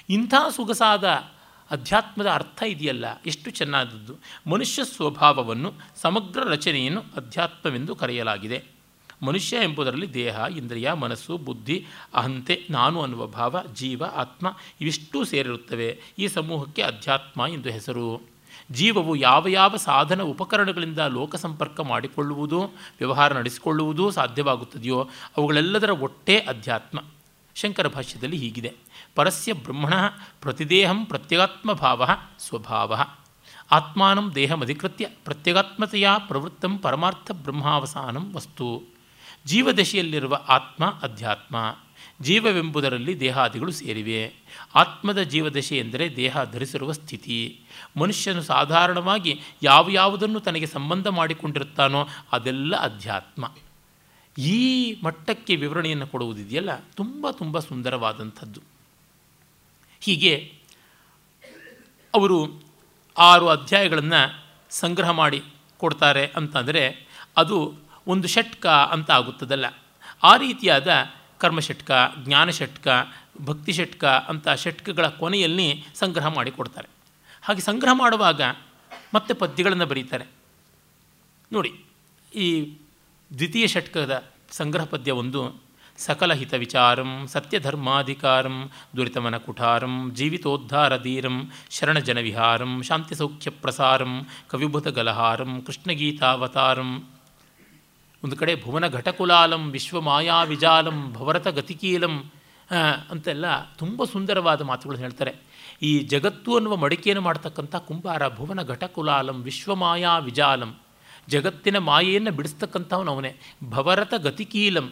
ಇಂಥ 0.10 0.34
ಸೊಗಸಾದ 0.56 1.04
ಅಧ್ಯಾತ್ಮದ 1.72 2.30
ಅರ್ಥ 2.30 2.64
ಇದೆಯಲ್ಲ, 2.64 3.06
ಎಷ್ಟು 3.26 3.52
ಚೆನ್ನಾದದ್ದು. 3.52 4.16
ಮನುಷ್ಯ 4.50 4.84
ಸ್ವಭಾವವನ್ನು 4.84 5.74
ಸಮಗ್ರ 5.96 6.40
ರಚನೆಯನ್ನು 6.50 7.02
ಅಧ್ಯಾತ್ಮವೆಂದು 7.02 7.96
ಕರೆಯಲಾಗಿದೆ. 7.96 8.64
ಮನುಷ್ಯ 9.24 9.58
ಎಂಬುದರಲ್ಲಿ 9.58 10.14
ದೇಹ, 10.14 10.40
ಇಂದ್ರಿಯ, 10.58 10.92
ಮನಸ್ಸು, 10.94 11.38
ಬುದ್ಧಿ, 11.38 11.86
ಅಹಂತೆ, 12.14 12.68
ನಾನು 12.70 13.02
ಅನ್ನುವ 13.02 13.28
ಭಾವ, 13.28 13.64
ಜೀವ, 13.74 14.04
ಆತ್ಮ 14.16 14.58
ಇವಿಷ್ಟೂ 14.82 15.24
ಸೇರಿರುತ್ತವೆ. 15.24 16.00
ಈ 16.20 16.28
ಸಮೂಹಕ್ಕೆ 16.28 16.82
ಅಧ್ಯಾತ್ಮ 16.82 17.46
ಎಂದು 17.50 17.70
ಹೆಸರು. 17.70 18.22
ಜೀವವು 18.72 19.16
ಯಾವ 19.16 19.48
ಯಾವ 19.48 19.76
ಸಾಧನ 19.76 20.22
ಉಪಕರಣಗಳಿಂದ 20.22 21.00
ಲೋಕ 21.00 21.36
ಸಂಪರ್ಕ 21.36 21.80
ಮಾಡಿಕೊಳ್ಳುವುದು, 21.80 22.64
ವ್ಯವಹಾರ 23.00 23.34
ನಡೆಸಿಕೊಳ್ಳುವುದೂ 23.34 24.12
ಸಾಧ್ಯವಾಗುತ್ತದೆಯೋ 24.12 25.10
ಅವುಗಳೆಲ್ಲದರ 25.38 25.90
ಒಟ್ಟೇ 25.90 26.38
ಅಧ್ಯಾತ್ಮ. 26.38 27.00
ಶಂಕರ 27.56 27.88
ಭಾಷ್ಯದಲ್ಲಿ 27.88 28.38
ಹೀಗಿದೆ. 28.38 28.74
ಪರಸ್ಯ 29.16 29.54
ಬ್ರಹ್ಮಣ 29.54 29.94
ಪ್ರತಿದೇಹಂ 30.42 31.06
ಪ್ರತ್ಯಗಾತ್ಮಭಾವ 31.06 32.10
ಸ್ವಭಾವ. 32.40 33.00
ಆತ್ಮಾನಂ 33.72 34.36
ದೇಹಮಧಿಕೃತ್ಯ 34.36 35.08
ಪ್ರತ್ಯಗಾತ್ಮತೆಯ 35.26 36.10
ಪ್ರವೃತ್ತಂ 36.28 36.78
ಪರಮಾರ್ಥ 36.78 37.32
ಬ್ರಹ್ಮಾವಸಾನಂ 37.32 38.34
ವಸ್ತು. 38.34 38.82
ಜೀವದಶೆಯಲ್ಲಿರುವ 39.46 40.40
ಆತ್ಮ 40.48 40.86
ಅಧ್ಯಾತ್ಮ. 40.86 41.78
ಜೀವವೆಂಬುದರಲ್ಲಿ 42.22 43.20
ದೇಹಾದಿಗಳು 43.20 43.72
ಸೇರಿವೆ. 43.72 44.34
ಆತ್ಮದ 44.76 45.22
ಜೀವದಶೆ 45.22 45.78
ಎಂದರೆ 45.78 46.16
ದೇಹ 46.16 46.44
ಧರಿಸಿರುವ 46.44 46.92
ಸ್ಥಿತಿ. 46.92 47.60
ಮನುಷ್ಯನು 47.98 48.42
ಸಾಧಾರಣವಾಗಿ 48.42 49.42
ಯಾವ 49.64 49.90
ಯಾವುದನ್ನು 49.90 50.40
ತನಗೆ 50.40 50.66
ಸಂಬಂಧ 50.66 51.08
ಮಾಡಿಕೊಂಡಿರುತ್ತಾನೋ 51.08 52.08
ಅದೆಲ್ಲ 52.32 52.76
ಅಧ್ಯಾತ್ಮ. 52.76 53.52
ಈ 54.38 54.96
ಮಟ್ಟಕ್ಕೆ 55.04 55.56
ವಿವರಣೆಯನ್ನು 55.56 56.08
ಕೊಡುವುದಿದೆಯಲ್ಲ, 56.08 56.76
ತುಂಬ 56.76 57.30
ತುಂಬ 57.32 57.60
ಸುಂದರವಾದಂಥದ್ದು. 57.60 58.79
ಹೀಗೆ 60.00 60.54
ಅವರು 62.14 62.62
ಆರು 63.18 63.50
ಅಧ್ಯಾಯಗಳನ್ನು 63.50 64.46
ಸಂಗ್ರಹ 64.70 65.10
ಮಾಡಿ 65.10 65.44
ಕೊಡ್ತಾರೆ 65.78 66.28
ಅಂತಂದರೆ 66.28 67.08
ಅದು 67.38 67.76
ಒಂದು 68.08 68.28
ಷಟ್ಕ 68.28 68.68
ಅಂತ 68.68 69.12
ಆಗುತ್ತದಲ್ಲ. 69.12 69.66
ಆ 70.24 70.38
ರೀತಿಯಾದ 70.38 70.88
ಕರ್ಮಷಟ್ಕ 71.38 71.92
ಜ್ಞಾನಷಟ್ಕ 72.24 72.88
ಭಕ್ತಿ 73.42 73.74
ಷಟ್ಕ 73.74 74.06
ಅಂತ 74.06 74.50
ಷಟ್ಕಗಳ 74.50 75.08
ಕೊನೆಯಲ್ಲಿ 75.08 75.86
ಸಂಗ್ರಹ 75.96 76.28
ಮಾಡಿ 76.28 76.52
ಕೊಡ್ತಾರೆ. 76.52 76.88
ಹಾಗೆ 77.42 77.62
ಸಂಗ್ರಹ 77.62 77.94
ಮಾಡುವಾಗ 77.94 78.42
ಮತ್ತೆ 79.14 79.34
ಪದ್ಯಗಳನ್ನು 79.34 79.86
ಬರೀತಾರೆ. 79.86 80.26
ನೋಡಿ, 81.52 81.86
ಈ 82.36 82.78
ದ್ವಿತೀಯ 83.38 83.68
ಷಟ್ಕದ 83.68 84.24
ಸಂಗ್ರಹ 84.52 84.84
ಪದ್ಯ 84.84 85.12
ಒಂದು 85.12 85.69
ಸಕಲ 86.04 86.32
ಹಿತ 86.34 86.54
ವಿಚಾರಂ 86.54 87.12
ಸತ್ಯಧರ್ಮಾಧಿಕಾರಂ 87.34 88.58
ದುರಿತಮನ 88.98 89.38
ಕುಠಾರಂ 89.38 89.96
ಜೀವಿತೋದ್ಧಾರಧೀರಂ 90.18 91.38
ಶರಣಜನ 91.70 92.20
ವಿಹಾರಂ 92.20 92.72
ಶಾಂತಿ 92.88 93.16
ಸೌಖ್ಯ 93.16 93.50
ಪ್ರಸಾರಂ 93.64 94.14
ಕವಿಭೂತ 94.52 94.88
ಗಲಹಾರಂ 94.88 95.52
ಕೃಷ್ಣಗೀತಾವತಾರಂ. 95.68 96.92
ಒಂದು 98.24 98.36
ಕಡೆ 98.36 98.54
ಭುವನ 98.64 98.86
ಘಟಕುಲಾಲಂ 98.98 99.64
ವಿಶ್ವಮಾಯಾ 99.72 100.38
ವಿಜಾಲಂ 100.44 100.98
ಭವರತ 101.14 101.48
ಗತಿಕೀಲಂ 101.48 102.16
ಅಂತೆಲ್ಲ 103.12 103.46
ತುಂಬ 103.78 104.04
ಸುಂದರವಾದ 104.04 104.62
ಮಾತುಗಳನ್ನು 104.62 105.06
ಹೇಳ್ತಾರೆ. 105.06 105.34
ಈ 105.82 105.92
ಜಗತ್ತು 106.14 106.50
ಅನ್ನುವ 106.58 106.76
ಮಡಿಕೆಯನ್ನು 106.76 107.24
ಮಾಡ್ತಕ್ಕಂಥ 107.24 107.76
ಕುಂಬಾರ 107.88 108.22
ಭುವನ 108.38 108.62
ಘಟಕುಲಾಲಂ 108.74 109.38
ವಿಶ್ವಮಾಯಾ 109.42 110.14
ವಿಜಾಲಂ 110.28 110.72
ಜಗತ್ತಿನ 111.30 111.78
ಮಾಯೆಯನ್ನು 111.90 112.32
ಬಿಡಿಸ್ತಕ್ಕಂಥವನು 112.32 113.12
ಅವನೇ 113.12 113.32
ಭವರತ 113.70 114.14
ಗತಿಕೀಲಂ 114.18 114.88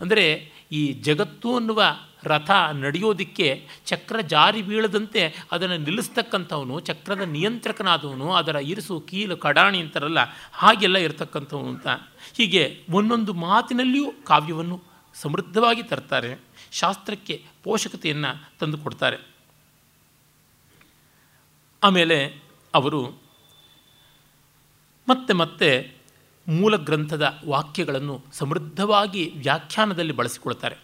ಅಂದರೆ 0.00 0.52
ಈ 0.72 0.92
ಜಗತ್ತು 0.92 1.56
ಅನ್ನುವ 1.56 1.82
ರಥ 2.24 2.50
ನಡೆಯೋದಕ್ಕೆ 2.72 3.68
ಚಕ್ರ 3.86 4.20
ಜಾರಿ 4.20 4.62
ಬೀಳದಂತೆ 4.62 5.46
ಅದನ್ನು 5.52 5.76
ನಿಲ್ಲಿಸ್ತಕ್ಕಂಥವನು, 5.76 6.80
ಚಕ್ರದ 6.80 7.20
ನಿಯಂತ್ರಕನಾದವನು, 7.20 8.32
ಅದರ 8.32 8.56
ಇರಿಸು, 8.56 9.00
ಕೀಲು, 9.00 9.36
ಕಡಾಣಿ 9.36 9.80
ಅಂತಾರಲ್ಲ, 9.80 10.18
ಹಾಗೆಲ್ಲ 10.52 10.96
ಇರತಕ್ಕಂಥವನು 10.96 11.68
ಅಂತ. 11.68 11.86
ಹೀಗೆ 12.36 12.84
ಒಂದೊಂದು 12.90 13.32
ಮಾತಿನಲ್ಲಿಯೂ 13.32 14.12
ಕಾವ್ಯವನ್ನು 14.12 14.82
ಸಮೃದ್ಧವಾಗಿ 15.14 15.82
ತರ್ತಾರೆ. 15.82 16.40
ಶಾಸ್ತ್ರಕ್ಕೆ 16.72 17.44
ಪೋಷಕತೆಯನ್ನು 17.62 18.58
ತಂದು 18.58 18.78
ಕೊಡ್ತಾರೆ. 18.78 19.18
ಆಮೇಲೆ 21.82 22.42
ಅವರು, 22.74 23.02
ಮತ್ತೆ 25.08 25.32
ಮತ್ತೆ 25.32 25.95
ಮೂಲ 26.48 26.76
ಗ್ರಂಥದ 26.76 27.40
ವಾಕ್ಯಗಳನ್ನು 27.46 28.24
ಸಮೃದ್ಧವಾಗಿ 28.32 29.32
ವ್ಯಾಖ್ಯಾನದಲ್ಲಿ 29.36 30.12
ಬಳಸಿಕೊಳ್ತಾರೆ. 30.12 30.76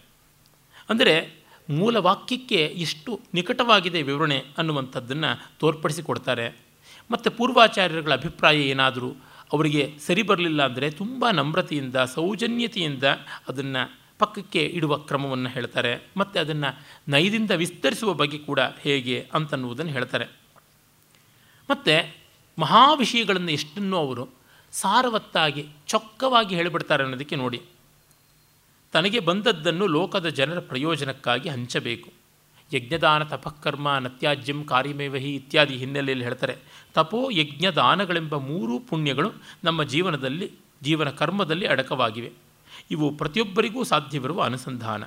ಅಂದರೆ 0.89 1.43
ಮೂಲ 1.69 1.97
ವಾಕ್ಯಕ್ಕೆ 1.97 2.55
ಎಷ್ಟು 2.55 3.19
ನಿಕಟವಾಗಿದೆ 3.33 4.01
ವಿವರಣೆ 4.01 4.43
ಅನ್ನುವಂಥದ್ದನ್ನು 4.57 5.57
ತೋರ್ಪಡಿಸಿಕೊಡ್ತಾರೆ. 5.59 6.57
ಮತ್ತು 7.11 7.31
ಪೂರ್ವಾಚಾರ್ಯರುಗಳ 7.31 8.13
ಅಭಿಪ್ರಾಯ 8.13 8.61
ಏನಾದರೂ 8.61 9.15
ಅವರಿಗೆ 9.53 9.97
ಸರಿ 10.07 10.21
ಬರಲಿಲ್ಲ 10.21 10.65
ಅಂದರೆ 10.65 10.91
ತುಂಬ 10.91 11.29
ನಮ್ರತೆಯಿಂದ, 11.29 11.95
ಸೌಜನ್ಯತೆಯಿಂದ 11.95 13.03
ಅದನ್ನು 13.47 13.99
ಪಕ್ಕಕ್ಕೆ 14.19 14.65
ಇಡುವ 14.65 14.97
ಕ್ರಮವನ್ನು 14.97 15.49
ಹೇಳ್ತಾರೆ. 15.49 16.07
ಮತ್ತು 16.17 16.39
ಅದನ್ನು 16.39 16.79
ನೈದಿಂದ 17.07 17.51
ವಿಸ್ತರಿಸುವ 17.51 18.13
ಬಗ್ಗೆ 18.13 18.37
ಕೂಡ 18.37 18.59
ಹೇಗೆ 18.59 19.29
ಅಂತನ್ನುವುದನ್ನು 19.33 19.91
ಹೇಳ್ತಾರೆ. 19.91 20.25
ಮತ್ತು 21.69 22.15
ಮಹಾವಿಷಯಗಳನ್ನು 22.59 23.51
ಎಷ್ಟನ್ನೂ 23.51 23.97
ಅವರು 23.97 24.42
ಸಾರವತ್ತಾಗಿ, 24.73 25.67
ಚೊಕ್ಕವಾಗಿ 25.87 26.55
ಹೇಳಿಬಿಡ್ತಾರೆ 26.55 27.03
ಅನ್ನೋದಕ್ಕೆ 27.03 27.35
ನೋಡಿ. 27.35 27.61
ತನಗೆ 28.91 29.19
ಬಂದದ್ದನ್ನು 29.19 29.87
ಲೋಕದ 29.87 30.29
ಜನರ 30.29 30.59
ಪ್ರಯೋಜನಕ್ಕಾಗಿ 30.59 31.49
ಹಂಚಬೇಕು. 31.49 32.09
ಯಜ್ಞದಾನ 32.73 33.23
ತಪಃಕರ್ಮ 33.23 33.97
ನತ್ಯಾಜ್ಯಂ 33.97 34.63
ಕಾರ್ಯಮೇವಹಿ 34.63 35.35
ಇತ್ಯಾದಿ 35.35 35.77
ಹಿನ್ನೆಲೆಯಲ್ಲಿ 35.77 36.25
ಹೇಳ್ತಾರೆ. 36.25 36.57
ತಪೋ 36.93 37.29
ಯಜ್ಞದಾನಗಳೆಂಬ 37.29 38.35
ಮೂರೂ 38.35 38.79
ಪುಣ್ಯಗಳು 38.79 39.31
ನಮ್ಮ 39.63 39.83
ಜೀವನದಲ್ಲಿ, 39.83 40.51
ಜೀವನ 40.83 41.09
ಕರ್ಮದಲ್ಲಿ 41.09 41.67
ಅಡಕವಾಗಿವೆ. 41.67 42.31
ಇವು 42.91 43.15
ಪ್ರತಿಯೊಬ್ಬರಿಗೂ 43.15 43.83
ಸಾಧ್ಯವಿರುವ 43.83 44.43
ಅನುಸಂಧಾನ. 44.43 45.03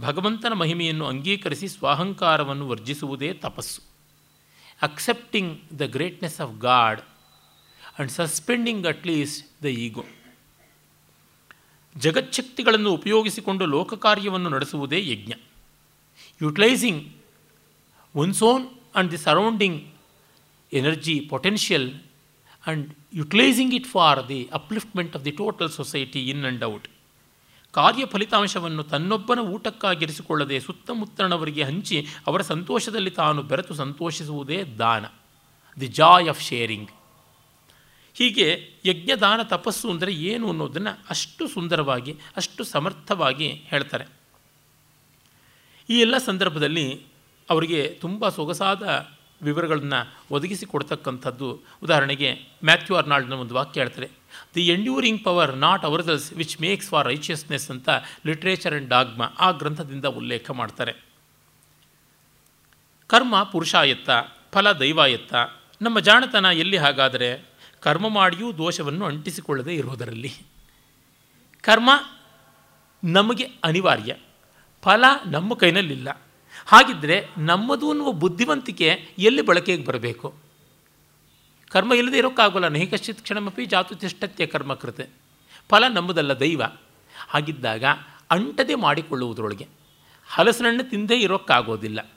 ಭಗವಂತನ 0.00 0.52
ಮಹಿಮೆಯನ್ನು 0.52 1.06
ಅಂಗೀಕರಿಸಿ 1.06 1.68
ಸ್ವಾಹಂಕಾರವನ್ನು 1.68 2.68
ವರ್ಜಿಸುವುದೇ 2.68 3.32
ತಪಸ್ಸು. 3.32 3.82
Accepting 4.82 5.78
the 5.78 5.80
greatness 5.80 6.40
of 6.40 6.60
God 6.60 7.00
and 7.96 8.12
suspending 8.12 8.86
at 8.86 9.06
least 9.06 9.62
the 9.62 9.64
ego 9.64 10.04
ಜಗಚ್ಛಕ್ತಿಗಳನ್ನು 11.96 12.92
ಉಪಯೋಗಿಸಿಕೊಂಡು 12.92 13.66
ಲೋಕ 13.66 13.94
ಕಾರ್ಯವನ್ನು 13.94 14.50
ನಡೆಸುವುದೇ 14.50 15.10
ಯಜ್ಞ. 15.10 15.32
Utilising 16.42 17.12
one's 18.14 18.42
own 18.42 18.68
and 18.68 19.12
the 19.12 19.16
surrounding 19.16 19.92
energy 20.72 21.20
potential 21.20 21.94
and 21.94 22.94
utilising 23.14 23.74
it 23.74 23.86
for 23.86 24.28
the 24.28 24.48
upliftment 24.52 25.16
of 25.16 25.24
the 25.24 25.30
total 25.30 25.70
society 25.70 26.30
in 26.30 26.42
and 26.42 26.64
out 26.64 26.88
ಕಾರ್ಯ 27.72 28.06
ಫಲಿತಾಂಶವನ್ನು 28.06 28.82
ತನ್ನೊಬ್ಬನ 28.82 29.38
ಊಟಕ್ಕಾಗಿರಿಸಿಕೊಳ್ಳದೆ 29.38 30.60
ಸುತ್ತಮುತ್ತಲವರಿಗೆ 30.60 31.62
ಹಂಚಿ 31.62 32.06
ಅವರ 32.26 32.40
ಸಂತೋಷದಲ್ಲಿ 32.40 33.10
ತಾನು 33.10 33.42
ಬೆರೆತು 33.42 33.74
ಸಂತೋಷಿಸುವುದೇ 33.74 34.62
ದಾನ. 34.62 35.04
ದಿ 35.80 35.86
ಜಾಯ್ 35.86 36.28
ಆಫ್ 36.28 36.42
ಶೇರಿಂಗ್ 36.42 36.90
ಹೀಗೆ 38.14 38.68
ಯಜ್ಞದಾನ 38.84 39.42
ತಪಸ್ಸು 39.42 39.90
ಅಂದರೆ 39.90 40.12
ಏನು 40.12 40.48
ಅನ್ನೋದನ್ನು 40.48 40.98
ಅಷ್ಟು 41.10 41.48
ಸುಂದರವಾಗಿ, 41.48 42.16
ಅಷ್ಟು 42.36 42.64
ಸಮರ್ಥವಾಗಿ 42.64 43.48
ಹೇಳ್ತಾರೆ. 43.48 44.04
ಈ 45.90 46.00
ಎಲ್ಲ 46.00 46.18
ಸಂದರ್ಭದಲ್ಲಿ 46.18 47.00
ಅವರಿಗೆ 47.50 47.98
ತುಂಬ 48.00 48.28
ಸೊಗಸಾದ 48.28 49.08
ವಿವರಗಳನ್ನು 49.42 50.14
ಒದಗಿಸಿ 50.30 50.66
ಕೊಡ್ತಕ್ಕಂಥದ್ದು. 50.66 51.60
ಉದಾಹರಣೆಗೆ 51.82 52.38
ಮ್ಯಾಥ್ಯೂ 52.64 52.96
ಅರ್ನಾಲ್ಡ್ನ 52.96 53.32
ಒಂದು 53.32 53.54
ವಾಕ್ಯ 53.54 53.80
ಹೇಳ್ತಾರೆ 53.80 54.08
the 54.54 54.66
enduring 54.68 55.24
power 55.24 55.56
not 55.56 55.84
ourselves 55.84 56.32
which 56.32 56.60
makes 56.60 56.88
for 56.88 57.06
righteousness 57.06 57.70
ಅಂತ 57.70 57.88
ಲಿಟ್ರೇಚರ್ 58.26 58.72
ಆ್ಯಂಡ್ 58.72 58.88
ಡಾಗ್ಮ 58.88 59.22
ಆ 59.38 59.50
ಗ್ರಂಥದಿಂದ 59.50 60.04
ಉಲ್ಲೇಖ 60.04 60.50
ಮಾಡ್ತಾರೆ. 60.50 60.92
ಕರ್ಮ 63.06 63.42
ಪುರುಷಾಯತ್ತ, 63.42 64.10
ಫಲ 64.52 64.72
ದೈವಾಯತ್ತ, 64.72 65.34
ನಮ್ಮ 65.82 66.00
ಜಾಣತನ 66.00 66.44
ಎಲ್ಲಿ 66.44 66.76
ಹಾಗಾದರೆ? 66.76 67.49
ಕರ್ಮ 67.80 68.08
ಮಾಡಿಯೂ 68.08 68.52
ದೋಷವನ್ನು 68.52 69.04
ಅಂಟಿಸಿಕೊಳ್ಳದೆ 69.04 69.74
ಇರುವುದರಲ್ಲಿ. 69.74 70.32
ಕರ್ಮ 71.62 71.90
ನಮಗೆ 73.04 73.44
ಅನಿವಾರ್ಯ, 73.64 74.16
ಫಲ 74.82 75.04
ನಮ್ಮ 75.26 75.54
ಕೈನಲ್ಲಿಲ್ಲ. 75.54 76.22
ಹಾಗಿದ್ದರೆ 76.66 77.28
ನಮ್ಮದು 77.38 77.90
ಅನ್ನುವ 77.90 78.12
ಬುದ್ಧಿವಂತಿಕೆ 78.12 79.08
ಎಲ್ಲಿ 79.18 79.42
ಬಳಕೆಗೆ 79.42 79.84
ಬರಬೇಕು? 79.84 80.34
ಕರ್ಮ 81.70 81.94
ಇಲ್ಲದೆ 81.94 82.18
ಇರೋಕ್ಕಾಗೋಲ್ಲ. 82.18 82.68
ನೈಕಶ್ಚಿತ್ 82.68 83.20
ಕ್ಷಣಮಪಿ 83.20 83.66
ಜಾತು 83.66 83.94
ತಿಷ್ಟತ್ಯ 83.94 84.46
ಕರ್ಮಕೃತೆ 84.46 85.06
ಫಲ 85.68 85.88
ನಮ್ಮದಲ್ಲ 85.88 86.40
ದೈವ. 86.40 86.62
ಹಾಗಿದ್ದಾಗ 87.28 87.84
ಅಂಟದೆ 88.30 88.74
ಮಾಡಿಕೊಳ್ಳುವುದರೊಳಗೆ 88.74 89.66
ಹಲಸಿನ 90.28 90.66
ಹಣ್ಣು 90.66 90.82
ತಿಂದೇ 90.82 91.16
ಇರೋಕ್ಕಾಗೋದಿಲ್ಲ. 91.16 92.10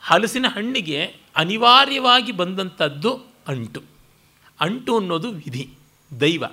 ಹಲಸಿನ 0.00 0.46
ಹಣ್ಣಿಗೆ 0.48 1.16
ಅನಿವಾರ್ಯವಾಗಿ 1.36 2.32
ಬಂದಂಥದ್ದು 2.32 3.27
ಅಂಟು. 3.48 3.82
ಅಂಟು 4.60 4.98
ಅನ್ನೋದು 4.98 5.30
ವಿಧಿ, 5.30 5.70
ದೈವ. 6.20 6.44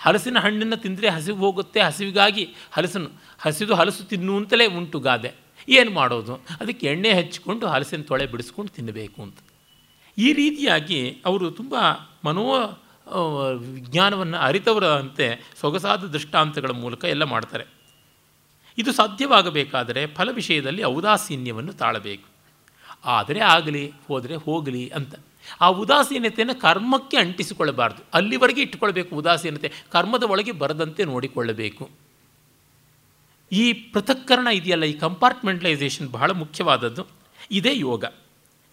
ಹಲಸಿನ 0.00 0.38
ಹಣ್ಣನ್ನು 0.38 0.76
ತಿಂದರೆ 0.76 1.08
ಹಸಿವು 1.08 1.38
ಹೋಗುತ್ತೆ, 1.38 1.80
ಹಸಿವಿಗಾಗಿ 1.80 2.48
ಹಲಸನ್ನು, 2.72 3.10
ಹಸಿದು 3.40 3.74
ಹಲಸು 3.74 4.04
ತಿನ್ನು 4.04 4.36
ಅಂತಲೇ 4.36 4.66
ಉಂಟು 4.66 5.00
ಗಾದೆ. 5.00 5.32
ಏನು 5.68 5.90
ಮಾಡೋದು? 5.90 6.34
ಅದಕ್ಕೆ 6.34 6.86
ಎಣ್ಣೆ 6.86 7.12
ಹಚ್ಚಿಕೊಂಡು 7.12 7.66
ಹಲಸಿನ 7.66 8.02
ತೊಳೆ 8.02 8.26
ಬಿಡಿಸ್ಕೊಂಡು 8.26 8.72
ತಿನ್ನಬೇಕು 8.72 9.22
ಅಂತ. 9.22 9.38
ಈ 10.18 10.32
ರೀತಿಯಾಗಿ 10.32 11.22
ಅವರು 11.26 11.50
ತುಂಬ 11.50 11.74
ಮನೋ 12.24 12.44
ವಿಜ್ಞಾನವನ್ನು 13.56 14.38
ಅರಿತವರಂತೆ 14.38 15.52
ಸೊಗಸಾದ 15.60 16.04
ದೃಷ್ಟಾಂತಗಳ 16.04 16.70
ಮೂಲಕ 16.70 17.04
ಎಲ್ಲ 17.04 17.24
ಮಾಡ್ತಾರೆ. 17.24 17.64
ಇದು 18.78 18.92
ಸಾಧ್ಯವಾಗಬೇಕಾದರೆ 18.92 20.06
ಫಲ 20.06 20.30
ವಿಷಯದಲ್ಲಿ 20.32 20.84
ಔದಾಸೀನ್ಯವನ್ನು 20.84 21.72
ತಾಳಬೇಕು. 21.72 22.28
ಆದರೆ 23.04 23.40
ಆಗಲಿ, 23.40 23.92
ಹೋದರೆ 24.08 24.36
ಹೋಗಲಿ 24.36 24.88
ಅಂತ. 24.88 25.14
ಆ 25.60 25.68
ಉದಾಸೀನತೆಯನ್ನು 25.68 26.60
ಕರ್ಮಕ್ಕೆ 26.60 27.16
ಅಂಟಿಸಿಕೊಳ್ಳಬಾರ್ದು. 27.16 28.02
ಅಲ್ಲಿವರೆಗೆ 28.14 28.60
ಇಟ್ಟುಕೊಳ್ಬೇಕು 28.60 29.16
ಉದಾಸೀನತೆ. 29.16 29.72
ಕರ್ಮದ 29.90 30.22
ಒಳಗೆ 30.22 30.52
ಬರದಂತೆ 30.52 31.04
ನೋಡಿಕೊಳ್ಳಬೇಕು. 31.04 31.90
ಈ 33.52 33.72
ಪೃಥಕ್ಕರಣ 33.72 34.46
ಇದೆಯಲ್ಲ, 34.46 34.84
ಈ 34.84 34.92
ಕಂಪಾರ್ಟ್ಮೆಂಟಲೈಸೇಷನ್ 34.92 36.08
ಬಹಳ 36.08 36.30
ಮುಖ್ಯವಾದದ್ದು. 36.30 37.06
ಇದೇ 37.50 37.78
ಯೋಗ. 37.78 38.04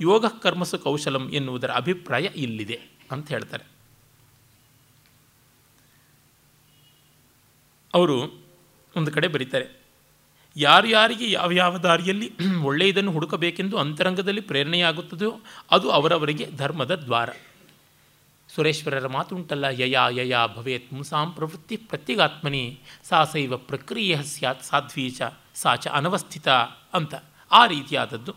ಯೋಗ 0.01 0.25
ಕರ್ಮಸು 0.25 0.79
ಕೌಶಲಂ 0.79 1.29
ಎನ್ನುವುದರ 1.29 1.71
ಅಭಿಪ್ರಾಯ 1.71 2.23
ಇಲ್ಲಿದೆ 2.35 2.79
ಅಂತ 3.11 3.29
ಹೇಳ್ತಾರೆ. 3.29 3.63
ಅವರು 7.93 8.45
ಒಂದು 8.95 9.11
ಕಡೆ 9.11 9.27
ಬರೀತಾರೆ 9.27 9.84
ಯಾರು 10.55 10.87
ಯಾರಿಗೆ 10.87 11.31
ಯಾವ 11.31 11.51
ಯಾವ 11.51 11.77
ದಾರಿಯಲ್ಲಿ 11.77 12.31
ಒಳ್ಳೆಯದನ್ನು 12.63 13.11
ಹುಡುಕಬೇಕೆಂದು 13.11 13.77
ಅಂತರಂಗದಲ್ಲಿ 13.77 14.41
ಪ್ರೇರಣೆಯಾಗುತ್ತದೆಯೋ 14.41 15.39
ಅದು 15.71 15.89
ಅವರವರಿಗೆ 15.89 16.51
ಧರ್ಮದ 16.51 16.91
ದ್ವಾರ. 16.95 17.29
ಸುರೇಶ್ವರರ 18.49 19.07
ಮಾತುಂಟಲ್ಲ, 19.07 19.65
ಯಯಾ 19.71 20.09
ಯಯಾ 20.09 20.47
ಭವೇತ್ 20.47 20.93
ಮುಂಸಾಂ 20.93 21.31
ಪ್ರವೃತ್ತಿ 21.31 21.75
ಪ್ರತ್ಯಗಾತ್ಮನಿ, 21.75 22.79
ಸಾ 23.03 23.23
ಸೈವ 23.23 23.57
ಪ್ರಕ್ರಿಯೆ 23.57 24.23
ಸ್ಯಾತ್ 24.23 24.63
ಸಾಧ್ವೀಚ, 24.63 25.21
ಸಾ 25.55 25.75
ಚ 25.75 25.87
ಅನವಸ್ಥಿತ 25.87 26.47
ಅಂತ 26.93 27.13
ಆ 27.51 27.65
ರೀತಿಯಾದದ್ದು. 27.65 28.35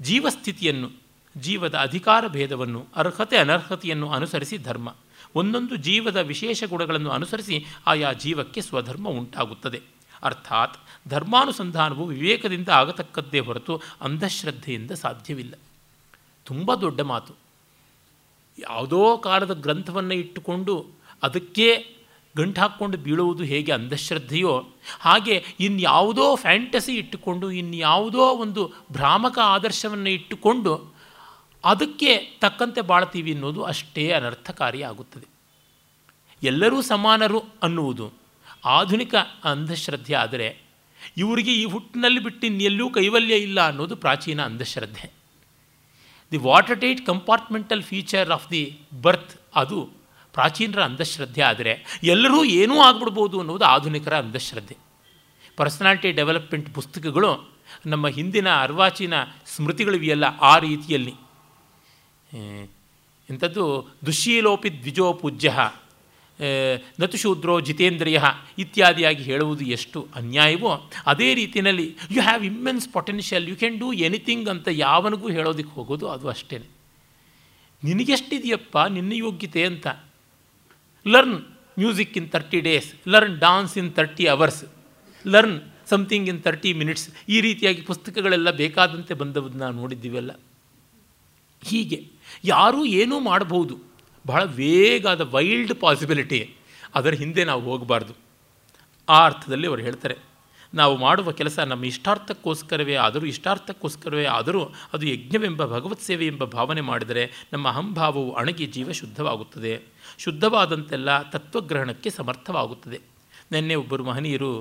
ಜೀವಸ್ಥಿತಿಯನ್ನು, 0.00 0.90
ಜೀವದ 1.36 1.74
ಅಧಿಕಾರ 1.74 2.26
ಭೇದವನ್ನು, 2.26 2.86
ಅರ್ಹತೆ 2.96 3.36
ಅನರ್ಹತೆಯನ್ನು 3.36 4.10
ಅನುಸರಿಸಿ 4.10 4.58
ಧರ್ಮ. 4.58 4.94
ಒಂದೊಂದು 5.34 5.76
ಜೀವದ 5.76 6.16
ವಿಶೇಷ 6.16 6.64
ಗುಣಗಳನ್ನು 6.64 7.10
ಅನುಸರಿಸಿ 7.10 7.66
ಆಯಾ 7.86 8.12
ಜೀವಕ್ಕೆ 8.12 8.60
ಸ್ವಧರ್ಮ 8.60 9.08
ಉಂಟಾಗುತ್ತದೆ. 9.08 9.99
ಅರ್ಥಾತ್ 10.22 10.78
ಧರ್ಮಾನುಸಂಧಾನವು 11.08 12.06
ವಿವೇಕದಿಂದ 12.06 12.68
ಆಗತಕ್ಕದ್ದೇ 12.68 13.40
ಹೊರತು 13.40 13.80
ಅಂಧಶ್ರದ್ಧೆಯಿಂದ 14.00 14.90
ಸಾಧ್ಯವಿಲ್ಲ. 14.90 15.54
ತುಂಬ 16.44 16.74
ದೊಡ್ಡ 16.74 17.00
ಮಾತು. 17.00 17.34
ಯಾವುದೋ 18.58 19.16
ಕಾಲದ 19.16 19.60
ಗ್ರಂಥವನ್ನು 19.60 20.14
ಇಟ್ಟುಕೊಂಡು 20.14 20.86
ಅದಕ್ಕೆ 21.22 22.00
ಗಂಟು 22.36 22.60
ಹಾಕ್ಕೊಂಡು 22.60 22.98
ಬೀಳುವುದು 22.98 23.44
ಹೇಗೆ 23.44 23.72
ಅಂಧಶ್ರದ್ಧೆಯೋ, 23.72 24.66
ಹಾಗೆ 25.00 25.44
ಇನ್ಯಾವುದೋ 25.60 26.36
ಫ್ಯಾಂಟಸಿ 26.36 26.96
ಇಟ್ಟುಕೊಂಡು, 26.96 27.50
ಇನ್ಯಾವುದೋ 27.50 28.18
ಒಂದು 28.18 28.72
ಭ್ರಾಮಕ 28.92 29.38
ಆದರ್ಶವನ್ನು 29.38 30.10
ಇಟ್ಟುಕೊಂಡು 30.10 30.94
ಅದಕ್ಕೆ 31.64 32.16
ತಕ್ಕಂತೆ 32.16 32.80
ಬಾಳ್ತೀವಿ 32.80 33.32
ಅನ್ನೋದು 33.32 33.62
ಅಷ್ಟೇ 33.62 34.10
ಅನರ್ಥಕಾರಿಯಾಗುತ್ತದೆ 34.10 35.28
ಎಲ್ಲರೂ 36.42 36.82
ಸಮಾನರು 36.82 37.42
ಅನ್ನುವುದು 37.62 38.19
ಆಧುನಿಕ 38.64 39.14
ಅಂಧಶ್ರದ್ಧೆ 39.44 40.14
ಆದರೆ 40.14 40.58
ಇವರಿಗೆ 41.16 41.52
ಈ 41.52 41.64
ಹುಟ್ಟಿನಲ್ಲಿ 41.64 42.64
ಎಲ್ಲೂ 42.64 42.90
ಕೈವಲ್ಯ 42.90 43.34
ಇಲ್ಲ 43.34 43.66
ಅನ್ನೋದು 43.66 43.96
ಪ್ರಾಚೀನ 43.96 44.44
ಅಂಧಶ್ರದ್ಧೆ. 44.44 45.10
The 46.32 46.36
water 46.36 46.80
tight 46.80 47.06
compartmental 47.06 47.82
feature 47.82 48.30
of 48.30 48.50
the 48.50 48.78
birth 49.02 49.40
ಅದು 49.54 49.90
ಪ್ರಾಚೀನರ 50.32 50.82
ಅಂಧಶ್ರದ್ಧೆ 50.82 51.42
ಆದರೆ 51.42 52.00
ಎಲ್ಲರೂ 52.02 52.44
ಏನೂ 52.44 52.80
ಆಗ್ಬಿಡ್ಬೋದು 52.80 53.38
ಅನ್ನೋದು 53.38 53.64
ಆಧುನಿಕರ 53.64 54.16
ಅಂಧಶ್ರದ್ಧೆ. 54.16 54.76
ಪರ್ಸನಾಲಿಟಿ 55.56 56.12
ಡೆವಲಪ್ಮೆಂಟ್ 56.12 56.74
ಪುಸ್ತಕಗಳು 56.74 57.54
ನಮ್ಮ 57.86 58.08
ಹಿಂದಿನ 58.08 58.48
ಅರ್ವಾಚೀನ 58.62 59.14
ಸ್ಮೃತಿಗಳಿವೆಯಲ್ಲ 59.46 60.24
ಆ 60.24 60.58
ರೀತಿಯಲ್ಲಿ. 60.58 61.14
ಇಂಥದ್ದು 63.30 63.88
ದುಶೀಲೋಪಿ 64.06 64.80
ದ್ವಿಜೋ 64.80 65.12
ಪೂಜ್ಯ 66.40 66.80
ನತು 67.00 67.16
ಶೂದ್ರೋ 67.18 67.60
ಜಿತೇಂದ್ರಿಯ 67.60 68.18
ಇತ್ಯಾದಿಯಾಗಿ 68.58 69.22
ಹೇಳುವುದು 69.22 69.64
ಎಷ್ಟು 69.64 70.08
ಅನ್ಯಾಯವೋ, 70.14 70.72
ಅದೇ 71.06 71.28
ರೀತಿಯಲ್ಲಿ 71.34 71.86
you 72.16 72.20
have 72.22 72.44
immense 72.44 72.88
potential 72.92 73.48
you 73.48 73.56
can 73.56 73.78
do 73.78 73.92
anything 73.92 74.48
ಅಂತ 74.48 74.68
ಯಾವನಿಗೂ 74.72 75.28
ಹೇಳೋದಕ್ಕೆ 75.28 75.70
ಹೋಗೋದು 75.70 76.08
ಅದು 76.08 76.28
ಅಷ್ಟೇ 76.28 76.58
ನಿನಗೆಷ್ಟಿದೆಯಪ್ಪ, 77.82 78.78
ನಿನ್ನ 78.96 79.12
ಯೋಗ್ಯತೆ 79.16 79.62
ಅಂತ? 79.64 79.86
Learn 81.06 81.38
music 81.78 82.16
in 82.16 82.28
thirty 82.30 82.60
days 82.60 82.88
learn 83.08 83.36
dance 83.38 83.78
in 83.78 83.92
thirty 83.92 84.24
hours 84.26 84.64
learn 85.24 85.58
something 85.90 86.28
in 86.28 86.42
thirty 86.42 86.72
minutes 86.72 87.06
ಈ 87.28 87.40
ರೀತಿಯಾಗಿ 87.40 87.82
ಪುಸ್ತಕಗಳೆಲ್ಲ 87.82 88.50
ಬೇಕಾದಂತೆ 88.50 89.14
ಬಂದವನ್ನ 89.14 89.70
ನೋಡಿದ್ದೀವಲ್ಲ? 89.70 90.30
ಹೀಗೆ, 91.62 91.98
ಯಾರೂ 92.44 92.84
ಏನೂ 92.84 93.20
ಮಾಡಬಹುದು. 93.20 93.89
ಬಹಳ 94.24 94.42
ವೇಗಾದ 94.56 95.22
ವೈಲ್ಡ್ 95.34 95.74
ಪಾಸಿಬಿಲಿಟಿ 95.80 96.40
ಅದರ 96.94 97.12
ಹಿಂದೆ 97.12 97.42
ನಾವು 97.44 97.62
ಹೋಗಬಾರ್ದು. 97.62 98.14
ಆ 99.08 99.18
ಅರ್ಥದಲ್ಲಿ 99.26 99.66
ಅವರು 99.66 99.82
ಹೇಳ್ತಾರೆ, 99.82 100.16
ನಾವು 100.74 100.94
ಮಾಡುವ 100.96 101.28
ಕೆಲಸ 101.30 101.58
ನಮ್ಮ 101.58 101.84
ಇಷ್ಟಾರ್ಥಕ್ಕೋಸ್ಕರವೇ 101.84 102.96
ಆದರೂ 102.96 103.24
ಇಷ್ಟಾರ್ಥಕ್ಕೋಸ್ಕರವೇ 103.26 104.26
ಆದರೂ 104.30 104.60
ಅದು 104.92 105.04
ಯಜ್ಞವೆಂಬ 105.06 105.62
ಭಗವತ್ 105.66 106.00
ಸೇವೆ 106.00 106.26
ಎಂಬ 106.26 106.44
ಭಾವನೆ 106.44 106.80
ಮಾಡಿದರೆ 106.80 107.24
ನಮ್ಮ 107.52 107.66
ಅಹಂಭಾವವು 107.68 108.32
ಅಣಗಿ 108.32 108.66
ಜೀವ 108.66 108.92
ಶುದ್ಧವಾಗುತ್ತದೆ. 108.92 109.72
ಶುದ್ಧವಾದಂತೆಲ್ಲ 110.18 111.10
ತತ್ವಗ್ರಹಣಕ್ಕೆ 111.30 112.10
ಸಮರ್ಥವಾಗುತ್ತದೆ. 112.10 113.00
ನಿನ್ನೆ 113.52 113.74
ಒಬ್ಬರು 113.74 114.04
ಮಹನೀಯರು, 114.04 114.52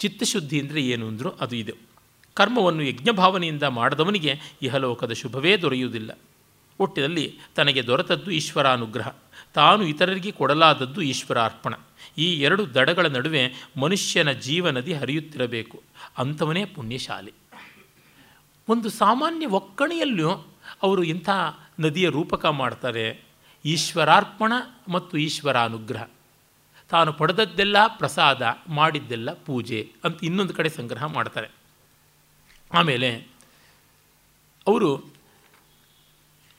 ಚಿತ್ತಶುದ್ಧಿ 0.00 0.56
ಅಂದರೆ 0.60 0.80
ಏನು 0.84 1.04
ಅಂದರೂ 1.08 1.30
ಅದು 1.40 1.56
ಇದು. 1.56 1.74
ಕರ್ಮವನ್ನು 2.36 2.82
ಯಜ್ಞ 2.82 3.10
ಭಾವನೆಯಿಂದ 3.10 3.64
ಮಾಡದವನಿಗೆ 3.78 4.32
ಇಹಲೋಕದ 4.62 5.12
ಶುಭವೇ 5.12 5.52
ದೊರೆಯುವುದಿಲ್ಲ. 5.56 6.10
ಒಟ್ಟಿನಲ್ಲಿ 6.80 7.38
ತನಗೆ 7.56 7.86
ದೊರೆತದ್ದು 7.86 8.30
ಈಶ್ವರಾನುಗ್ರಹ. 8.30 9.08
ತಾನು 9.54 9.82
ಇತರರಿಗೆ 9.82 10.30
ಕೊಡಲಾದದ್ದು 10.30 11.02
ಈಶ್ವರಾರ್ಪಣ. 11.02 11.74
ಈ 12.18 12.40
ಎರಡು 12.40 12.74
ದಡಗಳ 12.74 13.06
ನಡುವೆ 13.06 13.52
ಮನುಷ್ಯನ 13.80 14.32
ಜೀವನದಿ 14.32 14.92
ಹರಿಯುತ್ತಿರಬೇಕು. 14.92 15.82
ಅಂಥವನೇ 16.18 16.64
ಪುಣ್ಯಶಾಲಿ. 16.64 17.32
ಒಂದು 18.68 18.90
ಸಾಮಾನ್ಯ 18.90 19.46
ಒಕ್ಕಣೆಯಲ್ಲೂ 19.46 20.54
ಅವರು 20.82 21.02
ಇಂಥ 21.02 21.30
ನದಿಯ 21.80 22.08
ರೂಪಕ 22.08 22.46
ಮಾಡ್ತಾರೆ. 22.46 23.22
ಈಶ್ವರಾರ್ಪಣ 23.64 24.52
ಮತ್ತು 24.88 25.18
ಈಶ್ವರಾನುಗ್ರಹ. 25.18 26.04
ತಾನು 26.88 27.12
ಪಡೆದದ್ದೆಲ್ಲ 27.12 27.76
ಪ್ರಸಾದ, 27.86 28.42
ಮಾಡಿದ್ದೆಲ್ಲ 28.68 29.32
ಪೂಜೆ 29.32 29.92
ಅಂತ 30.04 30.24
ಇನ್ನೊಂದು 30.24 30.54
ಕಡೆ 30.54 30.68
ಸಂಗ್ರಹ 30.68 31.04
ಮಾಡ್ತಾರೆ. 31.04 31.48
ಆಮೇಲೆ 32.72 33.16
ಅವರು 34.66 35.15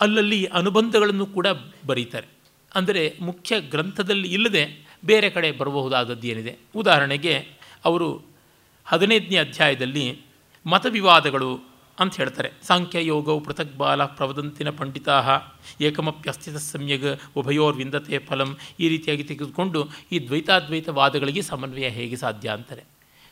ಅಲ್ಲಲ್ಲಿ 0.01 0.45
ಅನುಬಂಧಗಳನ್ನು 0.45 1.25
ಕೂಡ 1.25 1.47
ಬರೀತಾರೆ. 1.85 2.27
ಅಂದರೆ 2.75 3.17
ಮುಖ್ಯ 3.21 3.61
ಗ್ರಂಥದಲ್ಲಿ 3.61 4.33
ಇಲ್ಲದೆ 4.33 4.63
ಬೇರೆ 5.05 5.29
ಕಡೆ 5.29 5.51
ಬರಬಹುದಾದದ್ದು 5.51 6.27
ಏನಿದೆ 6.27 6.57
ಉದಾಹರಣೆಗೆ 6.75 7.33
ಅವರು 7.85 8.25
ಹದಿನೈದನೇ 8.85 9.37
ಅಧ್ಯಾಯದಲ್ಲಿ 9.37 10.21
ಮತವಿವಾದಗಳು 10.65 11.77
ಅಂತ 11.99 12.15
ಹೇಳ್ತಾರೆ. 12.15 12.51
ಸಾಂಖ್ಯ 12.63 13.05
ಯೋಗವು 13.05 13.39
ಪೃಥಕ್ 13.39 13.77
ಬಾಲ 13.77 14.05
ಪ್ರವದಂತಿನ 14.05 14.69
ಪಂಡಿತಾ 14.69 15.15
ಏಕಮಪ್ಯಸ್ಥಿತ 15.81 16.55
ಸಮ್ಯಗ್ 16.55 17.19
ಉಭಯೋರ್ 17.35 17.77
ವಿಂದತೆ 17.77 18.19
ಫಲಂ 18.19 18.57
ಈ 18.79 18.89
ರೀತಿಯಾಗಿ 18.89 19.23
ತೆಗೆದುಕೊಂಡು 19.23 19.89
ಈ 20.11 20.27
ದ್ವೈತಾದ್ವೈತವಾದಗಳಿಗೆ 20.27 21.41
ಸಮನ್ವಯ 21.41 21.89
ಹೇಗೆ 21.89 22.15
ಸಾಧ್ಯ 22.15 22.49
ಅಂತಾರೆ. 22.49 22.83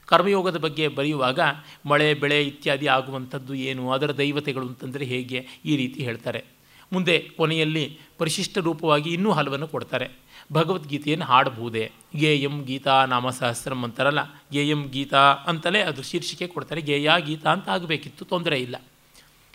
ಕರ್ಮಯೋಗದ 0.06 0.58
ಬಗ್ಗೆ 0.58 0.88
ಬರೆಯುವಾಗ 0.88 1.40
ಮಳೆ, 1.86 2.14
ಬೆಳೆ 2.14 2.44
ಇತ್ಯಾದಿ 2.44 2.88
ಆಗುವಂಥದ್ದು 2.88 3.54
ಏನು? 3.54 3.92
ಅದರ 3.92 4.12
ದೈವತೆಗಳು 4.12 4.68
ಅಂತಂದರೆ 4.68 5.06
ಹೇಗೆ? 5.06 5.48
ಈ 5.66 5.76
ರೀತಿ 5.76 6.04
ಹೇಳ್ತಾರೆ. 6.04 6.55
ಮುಂದೆ 6.94 7.30
ಕೊನೆಯಲ್ಲಿ 7.38 8.00
ಪರಿಶಿಷ್ಟ 8.18 8.58
ರೂಪವಾಗಿ 8.58 9.14
ಇನ್ನೂ 9.14 9.32
ಹಲವನ್ನು 9.32 9.68
ಕೊಡ್ತಾರೆ. 9.68 10.10
ಭಗವದ್ಗೀತೆಯನ್ನು 10.54 11.26
ಹಾಡಬಹುದೇ? 11.26 11.92
ಗೇಯಂ 12.16 12.64
ಗೀತಾ 12.64 13.06
ನಾಮ 13.06 13.30
ಸಹಸ್ರಂ 13.30 13.84
ಅಂತಾರಲ್ಲ. 13.84 14.20
ಗೇಯಂ 14.52 14.88
ಗೀತಾ 14.88 15.38
ಅಂತಲೇ 15.48 15.82
ಅದು 15.82 16.04
ಶೀರ್ಷಿಕೆ 16.04 16.48
ಕೊಡ್ತಾರೆ. 16.48 16.82
ಗೇಯ 16.82 17.12
ಗೀತಾ 17.20 17.52
ಅಂತ 17.52 17.70
ಆಗಬೇಕಿತ್ತು, 17.70 18.26
ತೊಂದರೆ 18.26 18.62
ಇಲ್ಲ. 18.62 18.76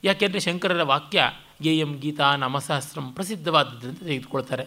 ಯಾಕೆಂದರೆ 0.04 0.40
ಶಂಕರರ 0.40 0.82
ವಾಕ್ಯ 0.82 1.22
ಗೇಯಂ 1.62 1.96
ಗೀತಾ 2.00 2.36
ನಾಮ 2.36 2.58
ಸಹಸ್ರಂ 2.58 3.12
ಪ್ರಸಿದ್ಧವಾದದ್ದಂತ 3.12 4.02
ತೆಗೆದುಕೊಳ್ತಾರೆ. 4.02 4.66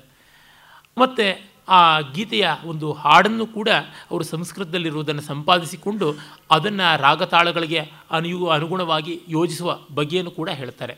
ಮತ್ತು 0.98 1.54
ಆ 1.68 2.00
ಗೀತೆಯ 2.00 2.50
ಒಂದು 2.66 2.92
ಹಾಡನ್ನು 2.92 3.46
ಕೂಡ 3.46 3.70
ಅವರು 4.12 4.24
ಸಂಸ್ಕೃತದಲ್ಲಿರುವುದನ್ನು 4.24 5.22
ಸಂಪಾದಿಸಿಕೊಂಡು 5.22 6.16
ಅದನ್ನು 6.52 7.02
ರಾಗತಾಳಗಳಿಗೆ 7.02 7.92
ಅನುಯು, 8.12 8.48
ಅನುಗುಣವಾಗಿ 8.48 9.22
ಯೋಜಿಸುವ 9.28 9.80
ಬಗೆಯನ್ನು 9.94 10.32
ಕೂಡ 10.32 10.50
ಹೇಳ್ತಾರೆ. 10.50 10.96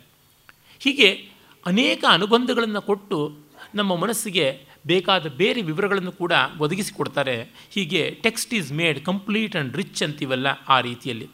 ಹೀಗೆ 0.79 1.34
ಅನೇಕ 1.65 2.05
ಅನುಬಂಧಗಳನ್ನು 2.11 2.81
ಕೊಟ್ಟು 2.81 3.37
ನಮ್ಮ 3.75 3.95
ಮನಸ್ಸಿಗೆ 3.95 4.67
ಬೇಕಾದ 4.87 5.27
ಬೇರೆ 5.27 5.61
ವಿವರಗಳನ್ನು 5.61 6.11
ಕೂಡ 6.11 6.31
ಒದಗಿಸಿಕೊಡ್ತಾರೆ 6.59 7.49
ಹೀಗೆ 7.69 8.11
text 8.11 8.53
is 8.53 8.71
made 8.71 9.05
complete 9.05 9.55
and 9.55 9.75
rich 9.75 10.03
ಅಂತೀವಲ್ಲ 10.03 10.47
ಆ 10.47 10.79
ರೀತಿಯಲ್ಲಿ. 10.79 11.25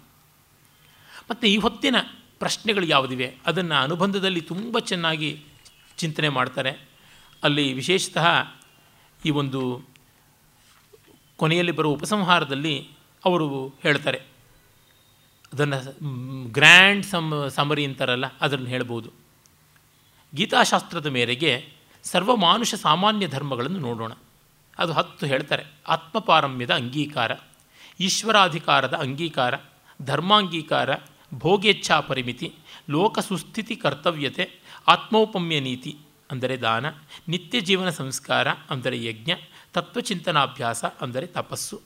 ಮತ್ತು 1.29 1.47
ಈ 1.47 1.57
ಹೊತ್ತಿನ 1.57 1.95
ಪ್ರಶ್ನೆಗಳು 2.39 2.85
ಯಾವುದಿವೆ? 2.85 3.35
ಅದನ್ನು 3.45 3.75
ಅನುಬಂಧದಲ್ಲಿ 3.75 4.41
ತುಂಬ 4.41 4.79
ಚೆನ್ನಾಗಿ 4.79 5.43
ಚಿಂತನೆ 5.97 6.29
ಮಾಡ್ತಾರೆ. 6.29 6.71
ಅಲ್ಲಿ 7.43 7.73
ವಿಶೇಷತಃ 7.73 8.27
ಈ 9.25 9.29
ಒಂದು 9.29 9.89
ಕೊನೆಯಲ್ಲಿ 11.37 11.71
ಬರುವ 11.71 11.91
ಉಪಸಂಹಾರದಲ್ಲಿ 11.91 12.89
ಅವರು 13.25 13.67
ಹೇಳ್ತಾರೆ. 13.81 14.17
ಅದನ್ನು 15.53 15.79
ಗ್ರ್ಯಾಂಡ್ 16.51 17.05
ಸಮ್ 17.05 17.49
ಸಮರಿ 17.49 17.85
ಅಂತಾರಲ್ಲ, 17.85 18.25
ಅದನ್ನು 18.41 18.65
ಹೇಳ್ಬೋದು. 18.65 19.20
ಗೀತಾಶಾಸ್ತ್ರದ 20.33 21.07
ಮೇರೆಗೆ 21.07 21.51
ಸರ್ವಮಾನುಷ 22.03 22.73
ಸಾಮಾನ್ಯ 22.75 23.27
ಧರ್ಮಗಳನ್ನು 23.27 23.79
ನೋಡೋಣ. 23.79 24.13
ಅದು 24.79 24.91
ಹತ್ತು 24.93 25.25
ಹೇಳ್ತಾರೆ. 25.25 25.63
ಆತ್ಮಪಾರಮ್ಯದ 25.87 26.71
ಅಂಗೀಕಾರ, 26.71 27.31
ಈಶ್ವರಾಧಿಕಾರದ 27.99 28.93
ಅಂಗೀಕಾರ, 28.93 29.53
ಧರ್ಮಾಂಗೀಕಾರ, 30.01 30.89
ಭೋಗೇಚ್ಛಾ 31.33 31.99
ಪರಿಮಿತಿ, 31.99 32.47
ಲೋಕ 32.89 33.19
ಸುಸ್ಥಿತಿ 33.19 33.75
ಕರ್ತವ್ಯತೆ, 33.75 34.45
ಆತ್ಮೌಪಮ್ಯ 34.87 35.59
ನೀತಿ 35.59 35.91
ಅಂದರೆ 36.31 36.55
ದಾನ, 36.61 36.85
ನಿತ್ಯ 37.27 37.59
ಜೀವನ 37.59 37.89
ಸಂಸ್ಕಾರ 37.89 38.47
ಅಂದರೆ 38.69 38.97
ಯಜ್ಞ, 39.03 39.31
ತತ್ವಚಿಂತನಾಭ್ಯಾಸ 39.73 40.83
ಅಂದರೆ 41.01 41.27
ತಪಸ್ಸು. 41.27 41.77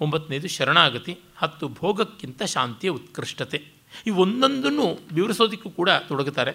ಒಂಬತ್ತನೇದು 0.00 0.48
ಶರಣಾಗತಿ, 0.48 1.12
ಹತ್ತು 1.36 1.68
ಭೋಗಕ್ಕಿಂತ 1.68 2.42
ಶಾಂತಿಯ 2.42 2.90
ಉತ್ಕೃಷ್ಟತೆ. 2.90 3.58
ಈ 4.06 4.10
ಒಂದೊಂದನ್ನು 4.10 4.86
ವಿವರಿಸೋದಕ್ಕೂ 5.12 5.70
ಕೂಡ 5.70 5.90
ತೊಡಗುತ್ತಾರೆ. 6.08 6.52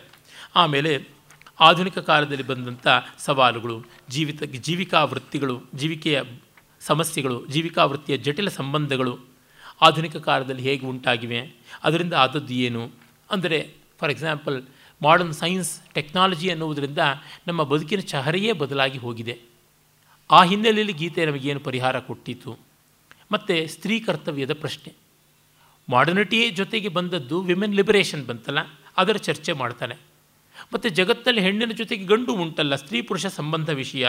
ಆಮೇಲೆ 0.56 0.92
ಆಧುನಿಕ 1.60 1.98
ಕಾಲದಲ್ಲಿ 2.10 2.46
ಬಂದಂಥ 2.48 2.88
ಸವಾಲುಗಳು, 3.18 3.78
ಜೀವಿತ 4.10 4.44
ಜೀವಿಕಾ 4.68 5.02
ವೃತ್ತಿಗಳು 5.04 5.56
ಜೀವಿಕೆಯ 5.76 6.18
ಸಮಸ್ಯೆಗಳು 6.82 7.38
ಜೀವಿಕಾ 7.48 7.84
ವೃತ್ತಿಯ 7.86 8.16
ಜಟಿಲ 8.18 8.50
ಸಂಬಂಧಗಳು 8.50 9.14
ಆಧುನಿಕ 9.82 10.18
ಕಾಲದಲ್ಲಿ 10.28 10.62
ಹೇಗೆ 10.62 10.86
ಉಂಟಾಗಿವೆ, 10.86 11.40
ಅದರಿಂದ 11.84 12.14
ಆದದ್ದು 12.24 12.56
ಏನು? 12.68 12.84
ಅಂದರೆ 13.30 13.60
for 14.00 14.12
example 14.12 14.58
modern 15.02 15.34
science 15.34 15.72
technology 15.94 16.48
ಅನ್ನುವುದರಿಂದ 16.50 17.02
ನಮ್ಮ 17.48 17.62
ಬದುಕಿನ 17.64 18.04
ಚಹರೆಯೇ 18.12 18.52
ಬದಲಾಗಿ 18.62 18.98
ಹೋಗಿದೆ. 18.98 19.36
ಆ 20.30 20.40
ಹಿನ್ನೆಲೆಯಲ್ಲಿ 20.44 20.94
ಗೀತೆ 20.94 21.26
ನಮಗೇನು 21.26 21.60
ಪರಿಹಾರ 21.60 21.96
ಕೊಟ್ಟಿತು? 22.00 22.52
ಮತ್ತು 23.32 23.56
ಸ್ತ್ರೀ 23.74 23.96
ಕರ್ತವ್ಯದ 24.00 24.54
ಪ್ರಶ್ನೆ. 24.54 24.92
ಮಾಡರ್ನಿಟಿ 25.88 26.40
ಜೊತೆಗೆ 26.50 26.90
ಬಂದದ್ದು 26.90 27.38
ವಿಮೆನ್ 27.42 27.76
ಲಿಬರೇಷನ್ 27.76 28.26
ಬಂತಲ್ಲ, 28.26 28.62
ಅದರ 28.98 29.18
ಚರ್ಚೆ 29.28 29.54
ಮಾಡ್ತಾನೆ. 29.54 29.96
ಮತ್ತು 30.74 30.90
ಜಗತ್ತಲ್ಲಿ 30.90 31.42
ಹೆಣ್ಣಿನ 31.42 31.72
ಜೊತೆಗೆ 31.72 32.06
ಗಂಡು 32.06 32.34
ಉಂಟಲ್ಲ, 32.34 32.76
ಸ್ತ್ರೀ 32.76 33.02
ಪುರುಷ 33.02 33.26
ಸಂಬಂಧ 33.26 33.70
ವಿಷಯ 33.70 34.06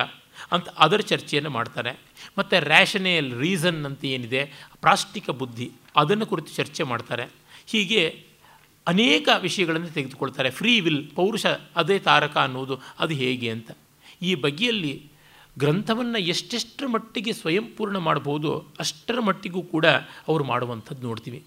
ಅಂತ 0.52 0.68
ಅದರ 0.68 1.01
ಚರ್ಚೆಯನ್ನು 1.01 1.51
ಮಾಡ್ತಾರೆ. 1.51 2.01
ಮತ್ತು 2.39 2.64
ರ್ಯಾಷನೇಲ್ 2.64 3.39
ರೀಸನ್ 3.39 3.86
ಅಂತ 3.86 4.05
ಏನಿದೆ, 4.05 4.52
ಪ್ರಾಷ್ಟಿಕ 4.81 5.31
ಬುದ್ಧಿ, 5.31 5.70
ಅದನ್ನು 5.97 6.27
ಕುರಿತು 6.27 6.55
ಚರ್ಚೆ 6.55 6.82
ಮಾಡ್ತಾರೆ. 6.82 7.28
ಹೀಗೆ 7.66 8.24
ಅನೇಕ 8.86 9.28
ವಿಷಯಗಳನ್ನು 9.40 9.89
ತೆಗೆದುಕೊಳ್ತಾರೆ. 9.89 10.51
ಫ್ರೀ 10.51 10.81
ವಿಲ್ 10.81 11.10
ಪೌರುಷ, 11.10 11.47
ಅದೇ 11.77 11.98
ತಾರಕ 11.98 12.36
ಅನ್ನೋದು 12.36 12.81
ಅದು 12.98 13.14
ಹೇಗೆ 13.14 13.51
ಅಂತ. 13.51 13.70
ಈ 14.23 14.35
ಬಗೆಯಲ್ಲಿ 14.35 15.10
ಗ್ರಂಥವನ್ನು 15.59 16.18
ಎಷ್ಟೆಷ್ಟರ 16.18 16.86
ಮಟ್ಟಿಗೆ 16.86 17.32
ಸ್ವಯಂಪೂರ್ಣ 17.32 17.97
ಮಾಡ್ಬೋದು 17.97 18.74
ಅಷ್ಟರ 18.78 19.20
ಮಟ್ಟಿಗೂ 19.20 19.62
ಕೂಡ 19.62 19.86
ಅವರು 20.28 20.44
ಮಾಡುವಂಥದ್ದು 20.44 21.06
ನೋಡ್ತೀವಿ. 21.06 21.43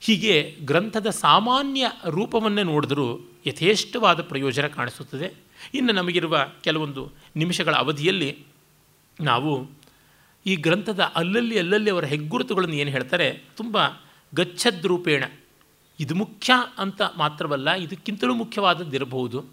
ಹೀಗೆ 0.00 0.56
ಗ್ರಂಥದ 0.62 1.10
ಸಾಮಾನ್ಯ 1.10 1.90
ರೂಪವನ್ನೇ 2.08 2.62
ನೋಡಿದರೂ 2.62 3.20
ಯಥೇಷ್ಟವಾದ 3.46 4.20
ಪ್ರಯೋಜನ 4.20 4.66
ಕಾಣಿಸುತ್ತದೆ. 4.66 5.34
ಇನ್ನು 5.74 5.92
ನಮಗಿರುವ 5.92 6.46
ಕೆಲವೊಂದು 6.62 7.12
ನಿಮಿಷಗಳ 7.36 7.74
ಅವಧಿಯಲ್ಲಿ 7.74 8.38
ನಾವು 9.20 9.70
ಈ 10.46 10.56
ಗ್ರಂಥದ 10.56 11.00
ಅಲ್ಲಲ್ಲಿ 11.00 11.58
ಅಲ್ಲಲ್ಲಿ 11.58 11.90
ಅವರ 11.90 12.04
ಹೆಗ್ಗುರುತುಗಳನ್ನು 12.04 12.74
ಏನು 12.74 12.90
ಹೇಳ್ತಾರೆ, 12.90 13.44
ತುಂಬ 13.56 13.78
ಗಚ್ಚದ್ರೂಪೇಣ 14.34 15.24
ಇದು 16.00 16.14
ಮುಖ್ಯ 16.14 16.52
ಅಂತ 16.78 17.02
ಮಾತ್ರವಲ್ಲ, 17.16 17.74
ಇದಕ್ಕಿಂತಲೂ 17.74 18.34
ಮುಖ್ಯವಾದದ್ದಿರಬಹುದು 18.34 19.44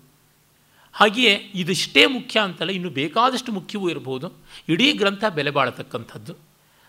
ಹಾಗೆಯೇ 0.94 1.34
ಇದಿಷ್ಟೇ 1.34 2.06
ಮುಖ್ಯ 2.06 2.40
ಅಂತಲ್ಲ, 2.40 2.72
ಇನ್ನು 2.72 2.90
ಬೇಕಾದಷ್ಟು 2.90 3.52
ಮುಖ್ಯವೂ 3.52 3.90
ಇರಬಹುದು. 3.90 4.34
ಇಡೀ 4.70 4.94
ಗ್ರಂಥ 4.94 5.24
ಬೆಲೆ 5.26 5.52
ಬಾಳತಕ್ಕಂಥದ್ದು. 5.52 6.45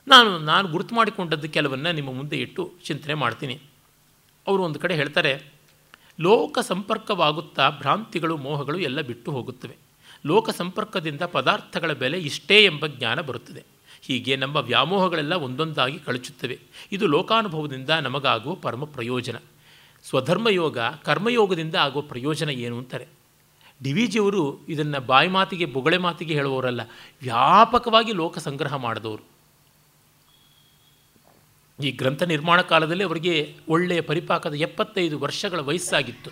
ನಾನು 0.09 0.39
ನಾನು 0.39 0.69
ಗುರುತು 0.69 0.95
ಮಾಡಿಕೊಂಡದ್ದು 0.95 1.49
ಕೆಲವನ್ನು 1.49 1.93
ನಿಮ್ಮ 1.93 2.12
ಮುಂದೆ 2.12 2.37
ಇಟ್ಟು 2.37 2.73
ಚಿಂತನೆ 2.85 3.15
ಮಾಡ್ತೀನಿ. 3.15 3.61
ಅವರು 4.47 4.62
ಒಂದು 4.62 4.78
ಕಡೆ 4.78 4.95
ಹೇಳ್ತಾರೆ, 4.95 5.45
ಲೋಕ 6.20 6.59
ಸಂಪರ್ಕವಾಗುತ್ತಾ 6.59 7.70
ಭ್ರಾಂತಿಗಳು, 7.70 8.37
ಮೋಹಗಳು 8.37 8.78
ಎಲ್ಲ 8.78 9.01
ಬಿಟ್ಟು 9.01 9.31
ಹೋಗುತ್ತವೆ. 9.31 9.77
ಲೋಕ 10.27 10.51
ಸಂಪರ್ಕದಿಂದ 10.51 11.23
ಪದಾರ್ಥಗಳ 11.23 11.93
ಬೆಲೆ 11.93 12.19
ಇಷ್ಟೇ 12.19 12.65
ಎಂಬ 12.65 12.87
ಜ್ಞಾನ 12.87 13.20
ಬರುತ್ತದೆ. 13.20 13.62
ಹೀಗೆ 14.03 14.37
ನಮ್ಮ 14.37 14.57
ವ್ಯಾಮೋಹಗಳೆಲ್ಲ 14.57 15.35
ಒಂದೊಂದಾಗಿ 15.35 15.99
ಕಳಚುತ್ತವೆ. 15.99 16.59
ಇದು 16.93 17.07
ಲೋಕಾನುಭವದಿಂದ 17.07 17.91
ನಮಗಾಗುವ 17.91 18.55
ಪರಮ 18.55 18.85
ಪ್ರಯೋಜನ. 18.85 19.37
ಸ್ವಧರ್ಮಯೋಗ, 20.05 20.78
ಕರ್ಮಯೋಗದಿಂದ 20.78 21.74
ಆಗುವ 21.74 22.03
ಪ್ರಯೋಜನ 22.03 22.51
ಏನು? 22.51 22.78
ಅಂತಾರೆ. 22.78 23.07
ಡಿ 23.83 23.93
ವಿ 23.93 24.07
ಜಿಯವರು 24.07 24.59
ಇದನ್ನು 24.69 25.07
ಬಾಯಿ 25.07 25.28
ಮಾತಿಗೆ, 25.28 25.65
ಬೊಗಳೆ 25.65 25.99
ಮಾತಿಗೆ 25.99 26.35
ಹೇಳುವವರಲ್ಲ, 26.35 26.81
ವ್ಯಾಪಕವಾಗಿ 27.23 28.12
ಲೋಕ 28.12 28.39
ಸಂಗ್ರಹ 28.39 28.74
ಮಾಡಿದವರು. 28.74 29.35
ಈ 31.85 31.90
ಗ್ರಂಥ 31.90 32.23
ನಿರ್ಮಾಣ 32.23 32.61
ಕಾಲದಲ್ಲಿ 32.61 33.05
ಅವರಿಗೆ 33.05 33.57
ಒಳ್ಳೆಯ 33.69 34.01
ಪರಿಪಾಕದ 34.01 34.55
ಎಪ್ಪತ್ತೈದು 34.55 35.19
ವರ್ಷಗಳ 35.19 35.61
ವಯಸ್ಸಾಗಿತ್ತು. 35.61 36.31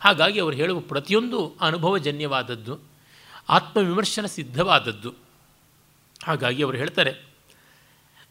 ಹಾಗಾಗಿ 0.00 0.40
ಅವರು 0.40 0.56
ಹೇಳುವ 0.56 0.80
ಪ್ರತಿಯೊಂದು 0.80 1.56
ಅನುಭವಜನ್ಯವಾದದ್ದು, 1.60 2.78
ಆತ್ಮವಿಮರ್ಶನ 3.48 4.26
ಸಿದ್ಧವಾದದ್ದು. 4.26 5.14
ಹಾಗಾಗಿ 6.24 6.62
ಅವರು 6.62 6.76
ಹೇಳ್ತಾರೆ, 6.76 7.26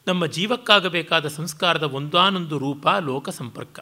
ನಮ್ಮ 0.08 0.26
ಜೀವಕ್ಕಾಗಬೇಕಾದ 0.26 1.28
ಸಂಸ್ಕಾರದ 1.28 1.84
ಒಂದಾನೊಂದು 1.84 2.58
ರೂಪ 2.58 2.88
ಲೋಕ 3.00 3.30
ಸಂಪರ್ಕ. 3.30 3.80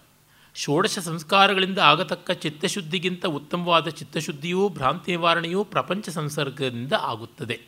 ಷೋಡಶ 0.55 0.99
ಸಂಸ್ಕಾರಗಳಿಂದ 0.99 1.77
ಆಗತಕ್ಕ 1.77 2.31
ಚಿತ್ತಶುದ್ಧಿಗಿಂತ 2.31 3.25
ಉತ್ತಮವಾದ 3.25 3.87
ಚಿತ್ತಶುದ್ಧಿಯೂ 3.87 4.69
ಭ್ರಾಂತಿ 4.69 5.11
ನಿವಾರಣೆಯೂ 5.11 5.63
ಪ್ರಪಂಚ 5.63 6.09
ಸಂಸರ್ಗದಿಂದ 6.09 6.93
ಆಗುತ್ತದೆ. 6.93 7.61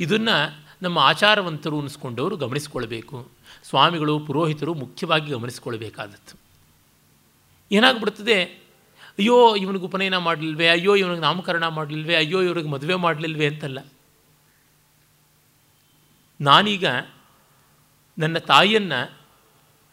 ಇದನ್ನು 0.00 0.58
ನಮ್ಮ 0.82 0.98
ಆಚಾರವಂತರು 0.98 1.80
ಅನಿಸ್ಕೊಂಡವರು 1.80 2.36
ಗಮನಿಸಿಕೊಳ್ಬೇಕು 2.36 3.41
ಸ್ವಾಮಿಗಳು, 3.62 4.18
ಪುರೋಹಿತರು 4.18 4.74
ಮುಖ್ಯವಾಗಿ 4.74 5.30
ಗಮನಿಸಿಕೊಳ್ಬೇಕಾದದ್ದು 5.30 6.34
ಏನಾಗ್ಬಿಡ್ತದೆ? 7.72 8.42
ಅಯ್ಯೋ, 9.18 9.56
ಇವನಿಗೆ 9.56 9.84
ಉಪನಯನ 9.84 10.16
ಮಾಡಲಿಲ್ವೇ? 10.16 10.68
ಅಯ್ಯೋ, 10.68 10.96
ಇವನಿಗೆ 10.96 11.20
ನಾಮಕರಣ 11.20 11.66
ಮಾಡಲಿಲ್ವೇ? 11.68 12.14
ಅಯ್ಯೋ, 12.14 12.42
ಇವ್ರಿಗೆ 12.42 12.68
ಮದುವೆ 12.68 12.94
ಮಾಡಲಿಲ್ವೇ 12.94 13.46
ಅಂತಲ್ಲ. 13.46 13.78
ನಾನೀಗ 16.40 16.84
ನನ್ನ 18.18 18.38
ತಾಯಿಯನ್ನು 18.38 19.18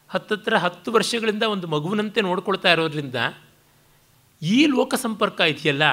ಹತ್ತತ್ರ 0.09 0.57
ಹತ್ತು 0.57 0.91
ವರ್ಷಗಳಿಂದ 0.91 1.43
ಒಂದು 1.43 1.67
ಮಗುವಿನಂತೆ 1.67 2.21
ನೋಡ್ಕೊಳ್ತಾ 2.21 2.71
ಇರೋದ್ರಿಂದ 2.71 3.15
ಈ 4.41 4.65
ಲೋಕ 4.65 4.95
ಸಂಪರ್ಕ 4.95 5.39
ಇದೆಯಲ್ಲ, 5.41 5.83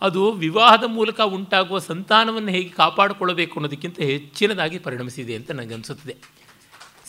ಅದು 0.00 0.32
ವಿವಾಹದ 0.32 0.84
ಮೂಲಕ 0.86 1.20
ಉಂಟಾಗುವ 1.20 1.78
ಸಂತಾನವನ್ನು 1.78 2.48
ಹೇಗೆ 2.48 2.68
ಕಾಪಾಡಿಕೊಳ್ಳಬೇಕು 2.68 3.54
ಅನ್ನೋದಕ್ಕಿಂತ 3.60 3.98
ಹೆಚ್ಚಿನದಾಗಿ 3.98 4.78
ಪರಿಣಮಿಸಿದೆ 4.78 5.34
ಅಂತ 5.34 5.50
ನನಗನ್ಸುತ್ತದೆ 5.50 6.16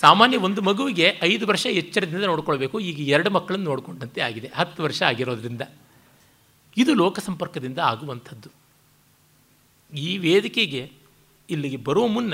ಸಾಮಾನ್ಯ 0.01 0.37
ಒಂದು 0.37 0.61
ಮಗುವಿಗೆ 0.61 1.19
ಐದು 1.23 1.47
ವರ್ಷ 1.47 1.65
ಎಚ್ಚರದಿಂದ 1.65 2.23
ನೋಡ್ಕೊಳ್ಬೇಕು. 2.23 2.79
ಈಗ 2.79 2.99
ಎರಡು 3.09 3.29
ಮಕ್ಕಳನ್ನು 3.29 3.65
ನೋಡಿಕೊಂಡಂತೆ 3.65 4.21
ಆಗಿದೆ. 4.21 4.51
ಹತ್ತು 4.55 4.83
ವರ್ಷ 4.83 5.03
ಆಗಿರೋದ್ರಿಂದ. 5.03 5.61
ಇದು 6.77 6.93
ಲೋಕ 6.93 7.19
ಸಂಪರ್ಕದಿಂದ 7.19 7.79
ಆಗುವಂಥದ್ದು. 7.79 8.49
ಈ 9.97 10.17
ವೇದಿಕೆಗೆ 10.17 10.91
ಇಲ್ಲಿಗೆ 11.49 11.77
ಬರುವ 11.77 12.07
ಮುನ್ನ 12.07 12.33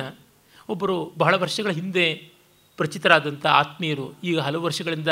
ಒಬ್ಬರು 0.69 1.13
ಬಹಳ 1.17 1.35
ವರ್ಷಗಳ 1.35 1.71
ಹಿಂದೆ 1.71 2.31
ಪರಿಚಿತರಾದಂಥ 2.77 3.45
ಆತ್ಮೀಯರು, 3.45 4.13
ಈಗ 4.23 4.39
ಹಲವು 4.39 4.63
ವರ್ಷಗಳಿಂದ 4.63 5.07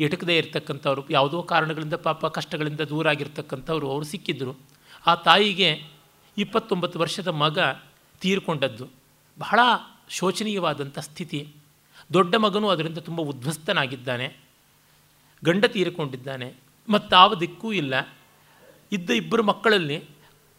ಎಟಕದೇ 0.00 0.38
ಇರತಕ್ಕಂಥವ್ರು, 0.38 1.10
ಯಾವುದೋ 1.10 1.42
ಕಾರಣಗಳಿಂದ 1.42 1.94
ಪಾಪ 1.94 2.26
ಕಷ್ಟಗಳಿಂದ 2.26 2.80
ದೂರ 2.80 3.08
ಆಗಿರ್ತಕ್ಕಂಥವ್ರು 3.08 3.90
ಅವರು 3.90 4.04
ಸಿಕ್ಕಿದ್ದರು 4.04 4.60
ಆ 5.06 5.14
ತಾಯಿಗೆ 5.14 5.82
ಇಪ್ಪತ್ತೊಂಬತ್ತು 6.38 6.98
ವರ್ಷದ 6.98 7.28
ಮಗ 7.28 7.58
ತೀರ್ಕೊಂಡದ್ದು. 8.20 8.88
ಬಹಳ 9.38 9.58
ಶೋಚನೀಯವಾದಂಥ 10.08 10.98
ಸ್ಥಿತಿ. 10.98 11.48
ದೊಡ್ಡ 12.12 12.34
ಮಗನು 12.34 12.68
ಅದರಿಂದ 12.68 12.98
ತುಂಬ 12.98 13.20
ಉದ್ವಸ್ತನಾಗಿದ್ದಾನೆ 13.20 14.36
ಗಂಡ 15.44 15.64
ತೀರಿಕೊಂಡಿದ್ದಾನೆ. 15.64 16.54
ಮತ್ತಾವ 16.88 17.34
ದಿಕ್ಕೂ 17.34 17.72
ಇಲ್ಲ. 17.72 18.08
ಇದ್ದ 18.92 19.10
ಇಬ್ಬರು 19.10 19.42
ಮಕ್ಕಳಲ್ಲಿ 19.42 20.04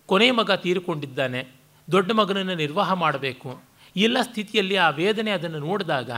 ಕೊನೆಯ 0.05 0.31
ಮಗ 0.31 0.51
ತೀರಿಕೊಂಡಿದ್ದಾನೆ. 0.51 1.47
ದೊಡ್ಡ 1.91 2.11
ಮಗನನ್ನು 2.11 2.55
ನಿರ್ವಾಹ 2.55 2.93
ಮಾಡಬೇಕು. 2.93 3.63
ಎಲ್ಲ 3.95 4.21
ಸ್ಥಿತಿಯಲ್ಲಿ 4.21 4.75
ಆ 4.75 4.89
ವೇದನೆ 4.89 5.31
ಅದನ್ನು 5.31 5.59
ನೋಡಿದಾಗ 5.59 6.11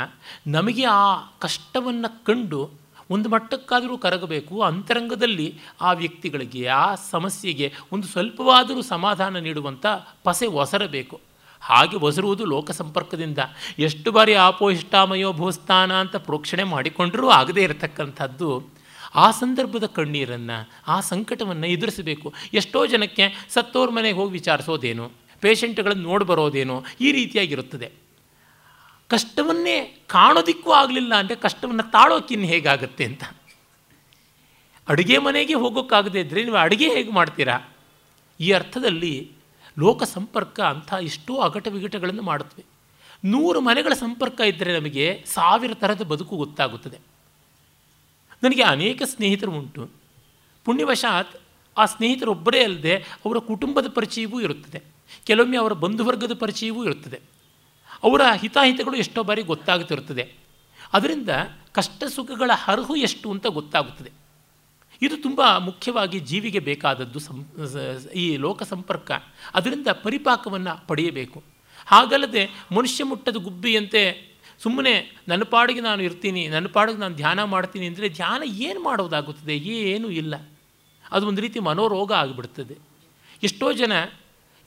ನಮಗೆ 0.47 0.85
ಆ 0.85 1.21
ಕಷ್ಟವನ್ನು 1.39 2.25
ಕಂಡು 2.25 2.69
ಒಂದು 3.09 3.29
ಮಟ್ಟಕ್ಕಾದರೂ 3.29 3.97
ಕರಗಬೇಕು. 3.97 4.61
ಅಂತರಂಗದಲ್ಲಿ 4.61 5.59
ಆ 5.81 5.91
ವ್ಯಕ್ತಿಗಳಿಗೆ, 5.91 6.67
ಆ 6.67 6.95
ಸಮಸ್ಯೆಗೆ 6.95 7.73
ಒಂದು 7.91 8.07
ಸ್ವಲ್ಪವಾದರೂ 8.07 8.81
ಸಮಾಧಾನ 8.81 9.37
ನೀಡುವಂಥ 9.37 9.85
ಪಸೆ 10.23 10.47
ಒಸರಬೇಕು. 10.47 11.32
ಹಾಗೆ 11.69 11.97
ಒಸರುವುದು 11.97 12.45
ಲೋಕ 12.45 12.71
ಸಂಪರ್ಕದಿಂದ 12.71 13.39
ಎಷ್ಟು 13.79 14.11
ಬಾರಿ 14.11 14.33
ಆಪೋ 14.45 14.69
ಇಷ್ಟಾಮಯೋ 14.69 15.33
ಭೂಸ್ಥಾನ 15.33 15.91
ಅಂತ 15.93 16.15
ಪ್ರೋಕ್ಷಣೆ 16.15 16.63
ಮಾಡಿಕೊಂಡರೂ 16.63 17.27
ಆಗದೇ 17.39 17.63
ಇರತಕ್ಕಂಥದ್ದು 17.63 18.49
ಆ 19.15 19.25
ಸಂದರ್ಭದ 19.31 19.85
ಕಣ್ಣೀರನ್ನು, 19.85 20.57
ಆ 20.87 20.95
ಸಂಕಟವನ್ನು 20.99 21.67
ಎದುರಿಸಬೇಕು. 21.67 22.27
ಎಷ್ಟೋ 22.53 22.79
ಜನಕ್ಕೆ 22.85 23.25
ಸತ್ತೋರ 23.49 23.89
ಮನೆಗೆ 23.89 24.17
ಹೋಗಿ 24.17 24.31
ವಿಚಾರಿಸೋದೇನು, 24.31 25.05
ಪೇಷಂಟ್ಗಳನ್ನು 25.43 26.03
ನೋಡಿ 26.03 26.25
ಬರೋದೇನೋ 26.25 26.77
ಈ 27.01 27.11
ರೀತಿಯಾಗಿರುತ್ತದೆ. 27.11 27.89
ಕಷ್ಟವನ್ನೇ 29.07 29.77
ಕಾಣೋದಿಕ್ಕೂ 30.07 30.71
ಆಗಲಿಲ್ಲ 30.71 31.13
ಅಂದರೆ 31.15 31.35
ಕಷ್ಟವನ್ನು 31.35 31.91
ತಾಳೋಕ್ಕಿನ್ನು 31.91 32.45
ಹೇಗಾಗುತ್ತೆ 32.45 33.03
ಅಂತ. 33.05 33.23
ಅಡುಗೆ 34.87 35.17
ಮನೆಗೆ 35.17 35.53
ಹೋಗೋಕ್ಕಾಗದೇ 35.53 36.19
ಇದ್ದರೆ 36.19 36.43
ನೀವು 36.43 36.57
ಅಡುಗೆ 36.57 36.87
ಹೇಗೆ 36.95 37.11
ಮಾಡ್ತೀರಾ? 37.11 37.57
ಈ 38.39 38.51
ಅರ್ಥದಲ್ಲಿ 38.51 39.13
ಲೋಕ 39.79 40.03
ಸಂಪರ್ಕ 40.03 40.59
ಅಂಥ 40.59 40.93
ಎಷ್ಟೋ 40.93 41.35
ಅಗಟ 41.35 41.67
ವಿಘಟಗಳನ್ನು 41.67 42.21
ಮಾಡುತ್ತವೆ. 42.21 42.65
ನೂರು 43.25 43.61
ಮನೆಗಳ 43.61 43.93
ಸಂಪರ್ಕ 43.93 44.39
ಇದ್ದರೆ 44.39 44.79
ನಮಗೆ 44.79 45.23
ಸಾವಿರ 45.25 45.73
ಥರದ 45.73 46.01
ಬದುಕು 46.01 46.37
ಗೊತ್ತಾಗುತ್ತದೆ. 46.37 46.97
ನನಗೆ 48.43 48.63
ಅನೇಕ 48.63 49.01
ಸ್ನೇಹಿತರು 49.05 49.51
ಉಂಟು. 49.51 49.89
ಪುಣ್ಯವಶಾತ್ 50.65 51.37
ಆ 51.77 51.85
ಸ್ನೇಹಿತರೊಬ್ಬರೇ 51.85 52.63
ಅಲ್ಲದೆ 52.63 52.97
ಅವರ 52.97 53.37
ಕುಟುಂಬದ 53.37 53.87
ಪರಿಚಯವೂ 53.87 54.41
ಇರುತ್ತದೆ. 54.41 54.83
ಕೆಲವೊಮ್ಮೆ 55.25 55.57
ಅವರ 55.57 55.73
ಬಂಧುವರ್ಗದ 55.73 56.33
ಪರಿಚಯವೂ 56.33 56.83
ಇರುತ್ತದೆ. 56.83 57.21
ಅವರ 58.03 58.21
ಹಿತಾಹಿತಗಳು 58.35 58.95
ಎಷ್ಟೋ 58.95 59.23
ಬಾರಿ 59.23 59.41
ಗೊತ್ತಾಗುತ್ತಿರುತ್ತದೆ. 59.41 60.33
ಅದರಿಂದ 60.93 61.29
ಕಷ್ಟ 61.71 62.03
ಸುಖಗಳ 62.03 62.51
ಹರಹು 62.53 62.95
ಎಷ್ಟು 62.95 63.31
ಅಂತ 63.31 63.47
ಗೊತ್ತಾಗುತ್ತದೆ. 63.47 64.22
ಇದು 65.05 65.15
ತುಂಬ 65.25 65.41
ಮುಖ್ಯವಾಗಿ 65.67 66.17
ಜೀವಿಗೆ 66.29 66.61
ಬೇಕಾದದ್ದು 66.69 67.19
ಸಂ 67.25 67.37
ಈ 68.23 68.25
ಲೋಕ 68.45 68.63
ಸಂಪರ್ಕ. 68.73 69.11
ಅದರಿಂದ 69.57 69.89
ಪರಿಪಾಕವನ್ನು 70.05 70.73
ಪಡೆಯಬೇಕು. 70.89 71.39
ಹಾಗಲ್ಲದೆ 71.87 72.43
ಮನುಷ್ಯ 72.77 73.03
ಮುಟ್ಟದ 73.11 73.37
ಗುಬ್ಬಿಯಂತೆ 73.47 74.03
ಸುಮ್ಮನೆ 74.63 74.93
ನನ್ನ 75.29 75.43
ಪಾಡಿಗೆ 75.53 75.81
ನಾನು 75.87 76.01
ಇರ್ತೀನಿ, 76.07 76.41
ನನ್ನ 76.53 76.67
ಪಾಡಿಗೆ 76.75 76.99
ನಾನು 77.03 77.15
ಧ್ಯಾನ 77.21 77.39
ಮಾಡ್ತೀನಿ 77.53 77.85
ಅಂದರೆ 77.91 78.07
ಧ್ಯಾನ 78.19 78.41
ಏನು 78.67 78.79
ಮಾಡೋದಾಗುತ್ತದೆ? 78.87 79.55
ಏನೂ 79.77 80.09
ಇಲ್ಲ. 80.21 80.33
ಅದು 81.15 81.23
ಒಂದು 81.29 81.41
ರೀತಿ 81.45 81.59
ಮನೋರೋಗ 81.69 82.11
ಆಗಿಬಿಡ್ತದೆ. 82.23 82.75
ಎಷ್ಟೋ 83.47 83.67
ಜನ 83.81 83.93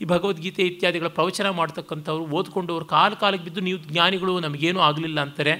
ಈ 0.00 0.06
ಭಗವದ್ಗೀತೆ 0.12 0.62
ಇತ್ಯಾದಿಗಳ 0.70 1.08
ಪ್ರವಚನ 1.18 1.48
ಮಾಡ್ತಕ್ಕಂಥವ್ರು 1.60 2.24
ಓದ್ಕೊಂಡವ್ರು 2.38 2.86
ಕಾಲ 2.96 3.10
ಕಾಲಕ್ಕೆ 3.22 3.44
ಬಿದ್ದು 3.46 3.60
ನೀವು 3.68 3.78
ಜ್ಞಾನಿಗಳು 3.92 4.32
ನಮಗೇನೂ 4.46 4.80
ಆಗಲಿಲ್ಲ 4.88 5.18
ಅಂತಾರೆ. 5.26 5.54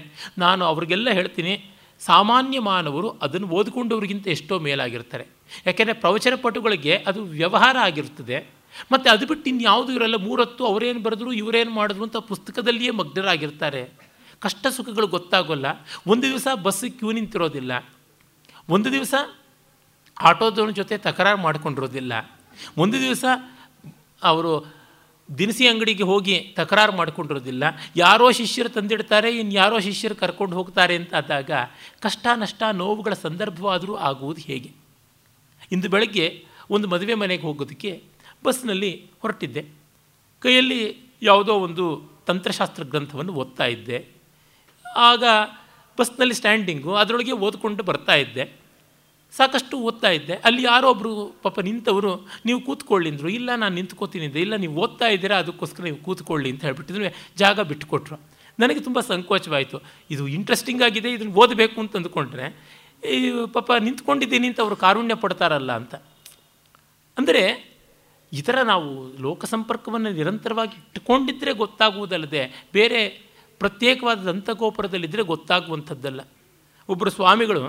ನಾನು 0.45 0.63
ಅವ್ರಿಗೆಲ್ಲ 0.73 1.09
ಹೇಳ್ತೀನಿ 1.19 1.55
ಸಾಮಾನ್ಯ 2.01 2.61
ಮಾನವರು 2.61 3.11
ಅದನ್ನು 3.11 3.49
ಓದ್ಕೊಂಡವ್ರಿಗಿಂತ 3.49 4.27
ಎಷ್ಟೋ 4.27 4.59
ಮೇಲಾಗಿರ್ತಾರೆ. 4.59 5.27
ಯಾಕೆಂದರೆ 5.67 5.95
ಪ್ರವಚನ 5.95 6.33
ಪಟುಗಳಿಗೆ 6.43 7.05
ಅದು 7.07 7.25
ವ್ಯವಹಾರ 7.25 7.77
ಆಗಿರ್ತದೆ. 7.79 8.51
ಮತ್ತು 8.93 9.11
ಅದು 9.11 9.27
ಬಿಟ್ಟು 9.27 9.51
ಇನ್ಯಾವುದು 9.51 9.93
ಇರಲ್ಲ, 9.93 10.17
ಮೂರತ್ತು 10.17 10.67
ಅವರೇನು 10.67 11.01
ಬರೆದ್ರು, 11.01 11.33
ಇವರೇನು 11.33 11.71
ಮಾಡಿದ್ರು 11.71 12.05
ಅಂತ 12.05 12.17
ಪುಸ್ತಕದಲ್ಲಿಯೇ 12.17 12.91
ಮಗ್ನರಾಗಿರ್ತಾರೆ. 12.91 13.91
ಕಷ್ಟ 14.41 14.67
ಸುಖಗಳು 14.67 15.07
ಗೊತ್ತಾಗೋಲ್ಲ. 15.07 15.67
ಒಂದು 16.07 16.23
ದಿವಸ 16.23 16.49
ಬಸ್ 16.63 16.91
ಕ್ಯೂ 16.91 17.13
ನಿಂತಿರೋದಿಲ್ಲ. 17.13 17.89
ಒಂದು 18.69 18.93
ದಿವಸ 18.93 19.15
ಆಟೋದವ್ರ 20.21 20.71
ಜೊತೆ 20.71 20.99
ತಕರಾರು 20.99 21.39
ಮಾಡ್ಕೊಂಡಿರೋದಿಲ್ಲ. 21.39 22.31
ಒಂದು 22.79 23.01
ದಿವಸ 23.01 23.25
ಅವರು 24.23 24.76
ದಿನಸಿ 25.39 25.69
ಅಂಗಡಿಗೆ 25.69 26.03
ಹೋಗಿ 26.03 26.53
ತಕರಾರು 26.57 26.93
ಮಾಡಿಕೊಂಡಿರೋದಿಲ್ಲ. 26.93 27.65
ಯಾರೋ 27.97 28.31
ಶಿಷ್ಯರು 28.31 28.69
ತಂದಿಡ್ತಾರೆ 28.69 29.39
ಇನ್ನು 29.39 29.55
ಯಾರೋ 29.55 29.81
ಶಿಷ್ಯರು 29.81 30.15
ಕರ್ಕೊಂಡು 30.15 30.57
ಹೋಗ್ತಾರೆ 30.57 30.97
ಅಂತ 30.97 31.15
ಆದಾಗ 31.15 31.51
ಕಷ್ಟ 32.01 32.27
ನಷ್ಟ 32.35 32.63
ನೋವುಗಳ 32.73 33.13
ಸಂದರ್ಭವಾದರೂ 33.13 33.97
ಆಗುವುದು 33.97 34.41
ಹೇಗೆ? 34.41 34.73
ಇಂದು 35.73 35.89
ಬೆಳಗ್ಗೆ 35.89 36.45
ಒಂದು 36.71 36.89
ಮದುವೆ 36.89 37.15
ಮನೆಗೆ 37.15 37.43
ಹೋಗೋದಕ್ಕೆ 37.43 38.03
ಬಸ್ನಲ್ಲಿ 38.45 39.07
ಹೊರಟಿದ್ದೆ. 39.23 39.67
ಕೈಯಲ್ಲಿ 40.41 40.97
ಯಾವುದೋ 41.23 41.55
ಒಂದು 41.55 42.17
ತಂತ್ರಶಾಸ್ತ್ರ 42.27 42.83
ಗ್ರಂಥವನ್ನು 42.83 43.33
ಓದ್ತಾ 43.33 43.65
ಇದ್ದೆ. 43.65 44.07
ಆಗ 44.97 45.25
ಬಸ್ನಲ್ಲಿ 45.99 46.35
ಸ್ಟ್ಯಾಂಡಿಂಗು, 46.35 46.95
ಅದರೊಳಗೆ 46.95 47.33
ಓದ್ಕೊಂಡು 47.33 47.83
ಬರ್ತಾ 47.83 48.15
ಇದ್ದೆ. 48.15 48.66
ಸಾಕಷ್ಟು 49.39 49.77
ಓದ್ತಾ 49.89 50.11
ಇದ್ದೆ. 50.19 50.35
ಅಲ್ಲಿ 50.49 50.63
ಯಾರೋ 50.71 50.87
ಒಬ್ಬರು 50.95 51.13
ಪಾಪ 51.45 51.61
ನಿಂತವರು, 51.69 52.13
ನೀವು 52.49 52.61
ಕೂತ್ಕೊಳ್ಳಿಂದ್ರು 52.69 53.29
ಇಲ್ಲ, 53.39 53.51
ನಾನು 53.63 53.75
ನಿಂತ್ಕೋತೀನಿ 53.79 54.29
ಇಲ್ಲ, 54.47 54.55
ನೀವು 54.65 54.75
ಓದ್ತಾ 54.85 55.09
ಇದ್ದೀರಾ, 55.17 55.37
ಅದಕ್ಕೋಸ್ಕರ 55.45 55.85
ನೀವು 55.89 56.01
ಕೂತ್ಕೊಳ್ಳಿ 56.07 56.49
ಅಂತ 56.55 56.65
ಹೇಳ್ಬಿಟ್ಟಿದ್ರೆ 56.69 57.11
ಜಾಗ 57.43 57.61
ಬಿಟ್ಟುಕೊಟ್ರು 57.71 58.19
ನನಗೆ 58.59 58.81
ತುಂಬ 58.87 58.99
ಸಂಕೋಚವಾಯಿತು. 59.13 59.79
ಇದು 60.15 60.25
ಇಂಟ್ರೆಸ್ಟಿಂಗ್ 60.37 60.83
ಆಗಿದೆ, 60.87 61.09
ಇದನ್ನು 61.17 61.35
ಓದಬೇಕು 61.43 61.79
ಅಂತ 61.83 61.97
ಅಂದ್ಕೊಂಡ್ರೆ, 62.01 62.47
ಈ 63.03 63.19
ಪಾಪ 63.57 63.71
ನಿಂತ್ಕೊಂಡಿದ್ದೀನಿ 63.87 64.47
ಅಂತ 64.51 64.61
ಅವರು 64.65 64.77
ಕಾರುಣ್ಯ 64.85 65.17
ಪಡ್ತಾರಲ್ಲ 65.25 65.73
ಅಂತ. 65.81 65.95
ಅಂದರೆ, 67.17 67.43
ಈ 68.33 68.41
ಥರ 68.47 68.57
ನಾವು 68.73 68.89
ಲೋಕ 69.25 69.45
ಸಂಪರ್ಕವನ್ನು 69.55 70.11
ನಿರಂತರವಾಗಿ 70.21 70.75
ಇಟ್ಟುಕೊಂಡಿದ್ದರೆ 70.81 71.53
ಗೊತ್ತಾಗುವುದಲ್ಲದೆ, 71.63 72.43
ಬೇರೆ 72.79 73.01
ಪ್ರತ್ಯೇಕವಾದ 73.61 74.19
ದಂತಗೋಪುರದಲ್ಲಿದ್ದರೆ 74.29 75.23
ಗೊತ್ತಾಗುವಂಥದ್ದಲ್ಲ. 75.33 76.21
ಒಬ್ಬರು 76.89 77.11
ಸ್ವಾಮಿಗಳು 77.19 77.63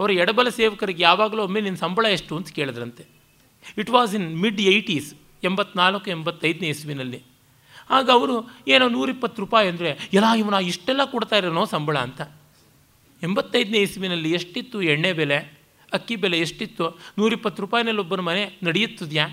ಅವರ 0.00 0.10
ಎಡಬಲ 0.10 0.48
ಸೇವಕರಿಗೆ 0.48 1.02
ಯಾವಾಗಲೂ 1.02 1.42
ಒಮ್ಮೆ 1.42 1.60
ನಿನ್ನ 1.60 1.76
ಸಂಬಳ 1.76 2.06
ಎಷ್ಟು 2.06 2.36
ಅಂತ 2.36 2.48
ಕೇಳಿದ್ರಂತೆ. 2.48 3.04
It 3.78 3.90
was 3.90 4.14
in 4.14 4.40
mid 4.40 4.60
eighties 4.60 5.14
ಎಂಬತ್ನಾಲ್ಕು, 5.44 6.10
ಎಂಬತ್ತೈದನೇ 6.10 6.68
ಇಸ್ವಿನಲ್ಲಿ. 6.68 7.22
ಆಗ 7.90 8.10
ಅವರು, 8.10 8.50
ಏನೋ 8.68 8.88
ನೂರಿಪ್ಪತ್ತು 8.88 9.42
ರೂಪಾಯಿ 9.42 9.68
ಅಂದರೆ 9.68 9.98
ಎಲ್ಲ 10.12 10.32
ಇವನ 10.38 10.54
ಇಷ್ಟೆಲ್ಲ 10.54 11.04
ಕೊಡ್ತಾ 11.04 11.36
ಇರೋನೋ 11.36 11.64
ಸಂಬಳ 11.64 11.98
ಅಂತ. 11.98 12.20
ಎಂಬತ್ತೈದನೇ 13.22 13.78
ಇಸ್ವಿನಲ್ಲಿ 13.78 14.32
ಎಷ್ಟಿತ್ತು 14.32 14.82
ಎಣ್ಣೆ 14.82 15.12
ಬೆಲೆ? 15.12 15.60
ಅಕ್ಕಿ 15.92 16.16
ಬೆಲೆ 16.16 16.38
ಎಷ್ಟಿತ್ತು? 16.38 17.00
ನೂರಿಪ್ಪತ್ತು 17.18 17.62
ರೂಪಾಯಿನಲ್ಲಿ 17.62 18.00
ಒಬ್ಬನ 18.00 18.20
ಮನೆ 18.20 18.58
ನಡೆಯುತ್ತಿದೆಯಾ? 18.62 19.28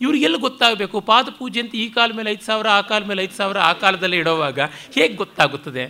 ಇವ್ರಿಗೆಲ್ಲ 0.00 0.36
ಗೊತ್ತಾಗಬೇಕು, 0.36 1.00
ಪಾದ 1.00 1.28
ಪೂಜೆ 1.38 1.60
ಅಂತ 1.60 1.74
ಈ 1.74 1.88
ಕಾಲ 1.88 2.12
ಮೇಲೆ 2.12 2.30
ಐದು 2.30 2.44
ಸಾವಿರ, 2.44 2.66
ಆ 2.68 2.80
ಕಾಲ 2.80 3.04
ಮೇಲೆ 3.04 3.22
ಐದು 3.22 3.32
ಸಾವಿರ, 3.32 3.58
ಆ 3.58 3.72
ಕಾಲದಲ್ಲಿ 3.72 4.16
ಇಡೋವಾಗ 4.16 4.60
ಹೇಗೆ 4.92 5.14
ಗೊತ್ತಾಗುತ್ತದೆ? 5.14 5.84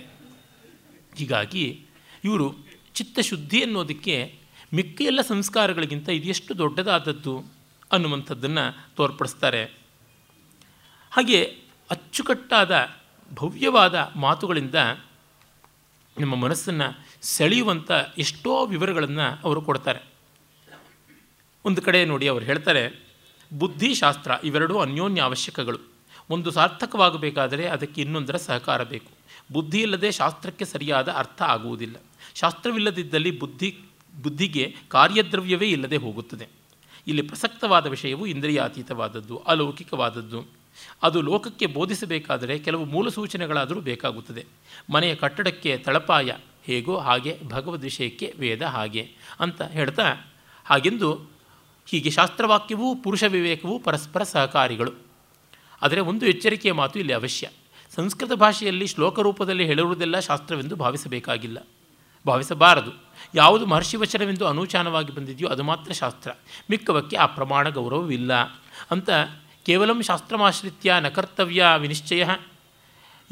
ಹೀಗಾಗಿ 1.16 1.81
ಇವರು 2.24 2.63
ಚಿತ್ತಶುದ್ಧಿ 2.94 3.62
ಅನ್ನೋದಕ್ಕೆ 3.62 4.38
ಮಿಕ್ಕ 4.74 5.02
ಎಲ್ಲ 5.02 5.20
ಸಂಸ್ಕಾರಗಳಿಗಿಂತ 5.20 6.08
ಇದು 6.08 6.58
ದೊಡ್ಡದಾದದ್ದು 6.58 7.44
ಅನ್ನುವಂಥದ್ದನ್ನು 7.92 8.94
ತೋರ್ಪಡಿಸ್ತಾರೆ. 8.96 9.64
ಹಾಗೆ 11.10 11.44
ಅಚ್ಚುಕಟ್ಟಾದ 11.90 12.88
ಭವ್ಯವಾದ 13.34 14.12
ಮಾತುಗಳಿಂದ 14.16 14.74
ನಮ್ಮ 16.20 16.34
ಮನಸ್ಸನ್ನು 16.34 17.06
ಸೆಳೆಯುವಂಥ 17.22 17.90
ಎಷ್ಟೋ 18.18 18.66
ವಿವರಗಳನ್ನು 18.66 19.40
ಅವರು 19.44 19.62
ಕೊಡ್ತಾರೆ. 19.62 20.00
ಒಂದು 21.64 21.82
ಕಡೆ 21.82 22.04
ನೋಡಿ 22.04 22.28
ಅವರು 22.28 22.44
ಹೇಳ್ತಾರೆ, 22.44 23.08
ಬುದ್ಧಿಶಾಸ್ತ್ರ 23.58 24.30
ಇವೆರಡೂ 24.44 24.78
ಅನ್ಯೋನ್ಯ 24.78 25.22
ಅವಶ್ಯಕಗಳು. 25.22 25.78
ಒಂದು 26.30 26.50
ಸಾರ್ಥಕವಾಗಬೇಕಾದರೆ 26.50 27.66
ಅದಕ್ಕೆ 27.68 28.00
ಇನ್ನೊಂದರ 28.00 28.36
ಸಹಕಾರ 28.36 28.82
ಬೇಕು. 28.82 29.10
ಬುದ್ಧಿ 29.52 29.80
ಇಲ್ಲದೆ 29.80 30.12
ಶಾಸ್ತ್ರಕ್ಕೆ 30.12 30.64
ಸರಿಯಾದ 30.64 31.08
ಅರ್ಥ 31.08 31.42
ಆಗುವುದಿಲ್ಲ. 31.42 31.96
ಶಾಸ್ತ್ರವಿಲ್ಲದಿದ್ದಲ್ಲಿ 32.35 33.39
ಬುದ್ಧಿ, 33.39 33.78
ಬುದ್ಧಿಗೆ 34.23 34.77
ಕಾರ್ಯದ್ರವ್ಯವೇ 34.89 35.69
ಇಲ್ಲದೆ 35.70 35.97
ಹೋಗುತ್ತದೆ. 35.97 36.48
ಇಲ್ಲಿ 37.06 37.23
ಪ್ರಸಕ್ತವಾದ 37.23 37.86
ವಿಷಯವು 37.86 38.27
ಇಂದ್ರಿಯಾತೀತವಾದದ್ದು, 38.27 39.39
ಅಲೌಕಿಕವಾದದ್ದು. 39.39 40.65
ಅದು 41.02 41.20
ಲೋಕಕ್ಕೆ 41.20 41.66
ಬೋಧಿಸಬೇಕಾದರೆ 41.66 42.59
ಕೆಲವು 42.59 42.85
ಮೂಲ 42.85 43.09
ಸೂಚನೆಗಳಾದರೂ 43.09 43.81
ಬೇಕಾಗುತ್ತದೆ. 43.81 44.44
ಮನೆಯ 44.93 45.15
ಕಟ್ಟಡಕ್ಕೆ 45.15 45.78
ತಳಪಾಯ, 45.78 46.32
ಹೇಗೋ 46.65 46.98
ಹಾಗೆ 46.98 47.39
ಭಗವದ್ 47.48 47.82
ವಿಷಯಕ್ಕೆ 47.82 48.35
ವೇದ 48.39 48.62
ಹಾಗೆ 48.62 49.11
ಅಂತ 49.40 49.62
ಹೇಳ್ತಾ, 49.62 50.35
ಹಾಗೆಂದು 50.65 51.15
ಹೀಗೆ 51.86 52.11
ಶಾಸ್ತ್ರವಾಕ್ಯವೂ 52.11 52.94
ಪುರುಷ 52.94 53.24
ವಿವೇಕವೂ 53.24 53.78
ಪರಸ್ಪರ 53.78 54.23
ಸಹಕಾರಿಗಳು. 54.23 54.93
ಆದರೆ 55.82 56.01
ಒಂದು 56.01 56.27
ಎಚ್ಚರಿಕೆಯ 56.27 56.73
ಮಾತು 56.73 56.98
ಇಲ್ಲಿ 56.98 57.12
ಅವಶ್ಯ. 57.12 57.48
ಸಂಸ್ಕೃತ 57.94 58.32
ಭಾಷೆಯಲ್ಲಿ 58.32 58.86
ಶ್ಲೋಕ 58.86 59.20
ರೂಪದಲ್ಲಿ 59.20 59.66
ಹೇಳುವುದೆಲ್ಲ 59.66 60.19
ಶಾಸ್ತ್ರವೆಂದು 60.19 60.77
ಭಾವಿಸಬೇಕಾಗಿಲ್ಲ. 60.77 61.59
ಭಾವಿಸಬಾರದು. 62.26 63.05
ಯಾವುದು 63.34 63.66
ಮಹರ್ಷಿ 63.66 63.96
ವಚನವೆಂದು 63.96 64.46
ಅನುಚಾನವಾಗಿ 64.46 65.12
ಬಂದಿದೆಯೋ 65.12 65.51
ಅದು 65.51 65.62
ಮಾತ್ರ 65.62 65.92
ಶಾಸ್ತ್ರ. 65.92 66.30
ಮಿಕ್ಕವಕ್ಕೆ 66.70 67.16
ಆ 67.16 67.26
ಪ್ರಮಾಣ 67.26 67.68
ಗೌರವವಿಲ್ಲ. 67.68 68.32
ಅಂತ 68.90 69.10
ಕೇವಲ 69.66 70.01
ಶಾಸ್ತ್ರಮಾಶ್ರಿತ್ಯ 70.01 70.94
ನ 71.01 71.09
ಕರ್ತವ್ಯ 71.09 71.66
ವಿನಿಶ್ಚಯ 71.76 72.28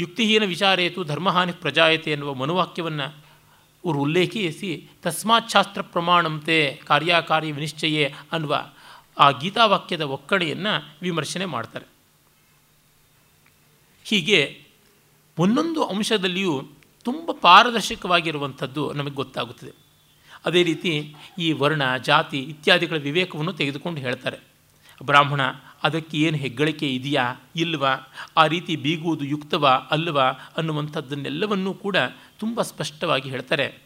ಯುಕ್ತಿಹೀನ 0.01 0.45
ವಿಚಾರೇತು 0.45 1.05
ಧರ್ಮಹಾನಿ 1.05 1.53
ಪ್ರಜಾಯತೆ 1.53 2.13
ಎನ್ನುವ 2.13 2.35
ಮನುವಾಕ್ಯವನ್ನು 2.35 3.03
ಅವರು 3.85 3.99
ಉಲ್ಲೇಖಿಸಿ, 3.99 4.91
ತಸ್ಮಾತ್ 5.03 5.51
ಶಾಸ್ತ್ರ 5.51 5.83
ಪ್ರಮಾಣಂತೆ 5.83 6.83
ಕಾರ್ಯಕಾರಿ 6.87 7.53
ವಿನಿಶ್ಚಯೇ 7.53 8.15
ಅನ್ನುವ 8.33 8.63
ಆ 9.19 9.31
ಗೀತಾವಾಕ್ಯದ 9.31 10.01
ಒಕ್ಕಣೆಯನ್ನು 10.01 10.97
ವಿಮರ್ಶನೆ 11.03 11.45
ಮಾಡ್ತಾರೆ. 11.45 11.87
ಹೀಗೆ 14.05 14.67
ಒಂದೊಂದು 15.39 15.85
ಅಂಶದಲ್ಲಿಯೂ 15.85 16.69
ತುಂಬ 17.05 17.31
ಪಾರದರ್ಶಕವಾಗಿರುವಂಥದ್ದು 17.41 18.93
ನಮಗೆ 18.93 19.15
ಗೊತ್ತಾಗುತ್ತದೆ. 19.15 19.71
ಅದೇ 20.45 20.63
ರೀತಿ 20.63 21.15
ಈ 21.39 21.53
ವರ್ಣ, 21.53 21.97
ಜಾತಿ 21.97 22.39
ಇತ್ಯಾದಿಗಳ 22.39 22.97
ವಿವೇಕವನ್ನು 22.97 23.53
ತೆಗೆದುಕೊಂಡು 23.53 24.01
ಹೇಳ್ತಾರೆ. 24.01 24.39
ಬ್ರಾಹ್ಮಣ, 25.03 25.41
ಅದಕ್ಕೆ 25.83 26.19
ಏನು 26.19 26.37
ಹೆಗ್ಗಳಿಕೆ 26.37 26.95
ಇದೆಯಾ, 26.95 27.35
ಇಲ್ವಾ, 27.57 27.97
ಆ 28.37 28.47
ರೀತಿ 28.47 28.77
ಬೀಗುವುದು 28.77 29.25
ಯುಕ್ತವಾ, 29.25 29.71
ಅಲ್ವಾ 29.71 30.29
ಅನ್ನುವಂಥದ್ದನ್ನೆಲ್ಲವನ್ನೂ 30.57 31.75
ಕೂಡ 31.75 31.97
ತುಂಬ 32.39 32.63
ಸ್ಪಷ್ಟವಾಗಿ 32.63 33.31
ಹೇಳ್ತಾರೆ. 33.31 33.83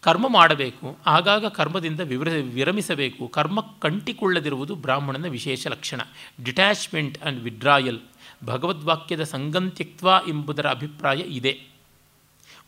ಕರ್ಮ 0.00 0.28
ಮಾಡಬೇಕು, 0.28 0.98
ಆಗಾಗ 1.06 1.46
ಕರ್ಮದಿಂದ 1.46 2.00
ವಿವರ, 2.00 2.28
ವಿರಮಿಸಬೇಕು, 2.28 3.28
ಕರ್ಮ 3.28 3.60
ಕಂಟಿಕೊಳ್ಳದಿರುವುದು 3.60 4.74
ಬ್ರಾಹ್ಮಣನ 4.74 5.26
ವಿಶೇಷ 5.26 5.66
ಲಕ್ಷಣ. 5.66 6.00
ಡಿಟ್ಯಾಚ್ಮೆಂಟ್ 6.44 7.22
ಆ್ಯಂಡ್ 7.22 7.40
ವಿಡ್ರಾಯಲ್ 7.40 8.00
ಭಗವದ್ವಾಕ್ಯದ 8.44 9.22
ಸಂಗಂತ್ಯಕ್ವ 9.22 10.08
ಎಂಬುದರ 10.28 10.70
ಅಭಿಪ್ರಾಯ 10.70 11.18
ಇದೆ. 11.18 11.60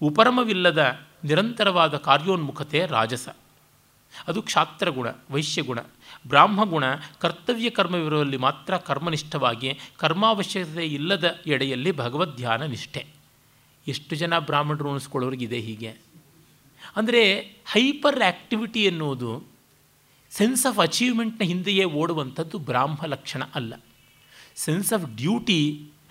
ಉಪರಮವಿಲ್ಲದ 0.02 1.00
ನಿರಂತರವಾದ 1.24 1.96
ಕಾರ್ಯೋನ್ಮುಖತೆ 1.96 2.86
ರಾಜಸ. 2.86 3.28
ಅದು 4.28 4.42
ಕ್ಷಾತ್ರಗುಣ, 4.42 5.06
ವೈಶ್ಯಗುಣ, 5.30 5.78
ಬ್ರಾಹ್ಮಗುಣ, 6.28 6.84
ಕರ್ತವ್ಯ 7.18 7.70
ಕರ್ಮವಿರುವಲ್ಲಿ 7.70 8.36
ಮಾತ್ರ 8.36 8.76
ಕರ್ಮನಿಷ್ಠವಾಗಿ, 8.76 9.78
ಕರ್ಮಾವಶ್ಯಕತೆ 9.96 10.86
ಇಲ್ಲದ 10.86 11.38
ಎಡೆಯಲ್ಲಿ 11.46 11.92
ಭಗವದ್ಧ್ಯಾನ 11.92 12.62
ನಿಷ್ಠೆ 12.62 13.06
ಎಷ್ಟು 13.88 14.16
ಜನ 14.16 14.38
ಬ್ರಾಹ್ಮಣರು 14.38 14.90
ಅನಿಸ್ಕೊಳ್ಳೋರಿಗಿದೆ 14.90 15.58
ಹೀಗೆ. 15.58 15.90
ಅಂದರೆ 16.96 17.40
ಹೈಪರ್ 17.66 18.22
ಆ್ಯಕ್ಟಿವಿಟಿ 18.22 18.84
ಎನ್ನುವುದು, 18.84 19.42
ಸೆನ್ಸ್ 20.30 20.66
ಆಫ್ 20.66 20.78
ಅಚೀವ್ಮೆಂಟ್ನ 20.78 21.44
ಹಿಂದೆಯೇ 21.44 21.84
ಓಡುವಂಥದ್ದು 21.84 22.58
ಬ್ರಾಹ್ಮ 22.58 23.04
ಲಕ್ಷಣ 23.06 23.42
ಅಲ್ಲ. 23.54 23.74
Sense 24.64 24.90
of 24.96 25.04
duty 25.22 25.62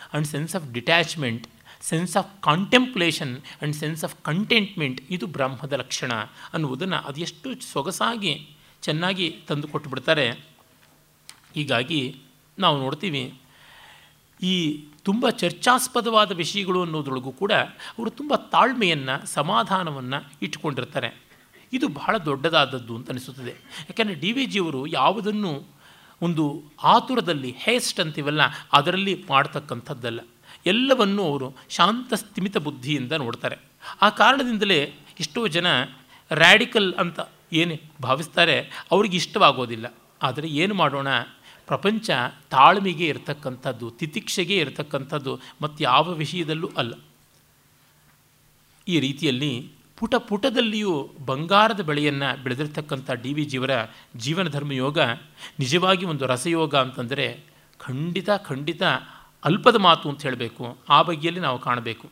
and 0.09 0.27
sense 0.33 0.53
of 0.57 0.65
detachment 0.77 1.45
sense 1.89 2.13
of 2.19 2.29
contemplation 2.49 3.33
and 3.39 3.75
sense 3.81 4.03
of 4.07 4.15
contentment 4.29 4.99
ಇದು 5.15 5.25
ಬ್ರಹ್ಮದ 5.35 5.73
ಲಕ್ಷಣ 5.81 6.11
ಅನ್ನುವುದನ್ನು 6.53 6.99
ಅದೆಷ್ಟು 7.09 7.49
ಸೊಗಸಾಗಿ, 7.73 8.33
ಚೆನ್ನಾಗಿ 8.85 9.27
ತಂದು 9.47 9.67
ಕೊಟ್ಟುಬಿಡ್ತಾರೆ. 9.73 10.25
ಹೀಗಾಗಿ 11.55 12.01
ನಾವು 12.57 12.75
ನೋಡ್ತೀವಿ, 12.83 13.23
ಈ 14.39 14.55
ತುಂಬ 15.07 15.29
ಚರ್ಚಾಸ್ಪದವಾದ 15.41 16.31
ವಿಷಯಗಳು 16.43 16.79
ಅನ್ನೋದ್ರೊಳಗೂ 16.85 17.31
ಕೂಡ 17.41 17.53
ಅವರು 17.97 18.09
ತುಂಬ 18.19 18.33
ತಾಳ್ಮೆಯನ್ನು, 18.53 19.15
ಸಮಾಧಾನವನ್ನು 19.37 20.19
ಇಟ್ಟುಕೊಂಡಿರ್ತಾರೆ. 20.45 21.09
ಇದು 21.77 21.87
ಬಹಳ 21.99 22.13
ದೊಡ್ಡದಾದದ್ದು 22.29 22.93
ಅಂತ 22.97 23.09
ಅನಿಸುತ್ತದೆ. 23.13 23.53
ಯಾಕೆಂದರೆ 23.89 24.17
ಡಿ 24.23 24.31
ವಿ 24.31 24.45
ಜಿಯವರು 24.53 24.81
ಯಾವುದನ್ನು 24.99 25.51
ಒಂದು 26.21 26.63
ಆತುರದಲ್ಲಿ 26.83 27.53
ಹೇಸ್ಟ್ 27.57 27.99
ಅಂತೀವಲ್ಲ, 27.99 28.41
ಅದರಲ್ಲಿ 28.73 29.25
ಮಾಡ್ತಕ್ಕಂಥದ್ದಲ್ಲ. 29.29 30.19
ಎಲ್ಲವನ್ನೂ 30.65 31.23
ಅವರು 31.23 31.55
ಶಾಂತ 31.69 32.13
ಸ್ಥಿಮಿತ 32.13 32.57
ಬುದ್ಧಿಯಿಂದ 32.57 33.11
ನೋಡ್ತಾರೆ. 33.11 33.57
ಆ 34.01 34.09
ಕಾರಣದಿಂದಲೇ 34.09 34.79
ಎಷ್ಟೋ 35.19 35.47
ಜನ 35.47 35.65
ರ್ಯಾಡಿಕಲ್ 36.31 36.93
ಅಂತ 36.93 37.19
ಏನು 37.53 37.75
ಭಾವಿಸ್ತಾರೆ, 38.01 38.85
ಅವ್ರಿಗೆ 38.91 39.17
ಇಷ್ಟವಾಗೋದಿಲ್ಲ. 39.17 39.93
ಆದರೆ 40.21 40.47
ಏನು 40.47 40.73
ಮಾಡೋಣ, 40.73 41.07
ಪ್ರಪಂಚ 41.67 42.09
ತಾಳ್ಮೆಗೆ 42.49 43.07
ಇರತಕ್ಕಂಥದ್ದು, 43.07 43.89
ತಿತಿಕ್ಷೆಗೆ 43.89 44.57
ಇರತಕ್ಕಂಥದ್ದು 44.57 45.39
ಮತ್ತು 45.61 45.83
ಯಾವ 45.83 46.13
ವಿಷಯದಲ್ಲೂ 46.13 46.71
ಅಲ್ಲ. 46.77 46.93
ಈ 48.87 48.99
ರೀತಿಯಲ್ಲಿ 48.99 49.71
ಪುಟ 49.97 50.15
ಪುಟದಲ್ಲಿಯೂ 50.15 51.09
ಬಂಗಾರದ 51.25 51.81
ಬೆಳೆಯನ್ನು 51.81 52.43
ಬೆಳೆದಿರ್ತಕ್ಕಂಥ 52.43 53.11
ಡಿ 53.11 53.33
ವಿ 53.33 53.43
ಜಿಯವರ 53.43 53.69
ಜೀವನ 54.15 54.47
ಧರ್ಮ 54.47 54.71
ಯೋಗ 54.71 54.99
ನಿಜವಾಗಿ 55.59 56.05
ಒಂದು 56.05 56.27
ರಸಯೋಗ 56.27 56.75
ಅಂತಂದರೆ 56.75 57.43
ಖಂಡಿತ 57.79 58.29
ಖಂಡಿತ 58.29 58.83
ಅಲ್ಪದ 59.45 59.75
ಮಾತು 59.75 60.09
ಅಂತ 60.09 60.21
ಹೇಳಬೇಕು. 60.21 60.77
ಆ 60.89 61.01
ಬಗೆಯಲ್ಲಿ 61.01 61.41
ನಾವು 61.41 61.59
ಕಾಣಬೇಕು. 61.59 62.09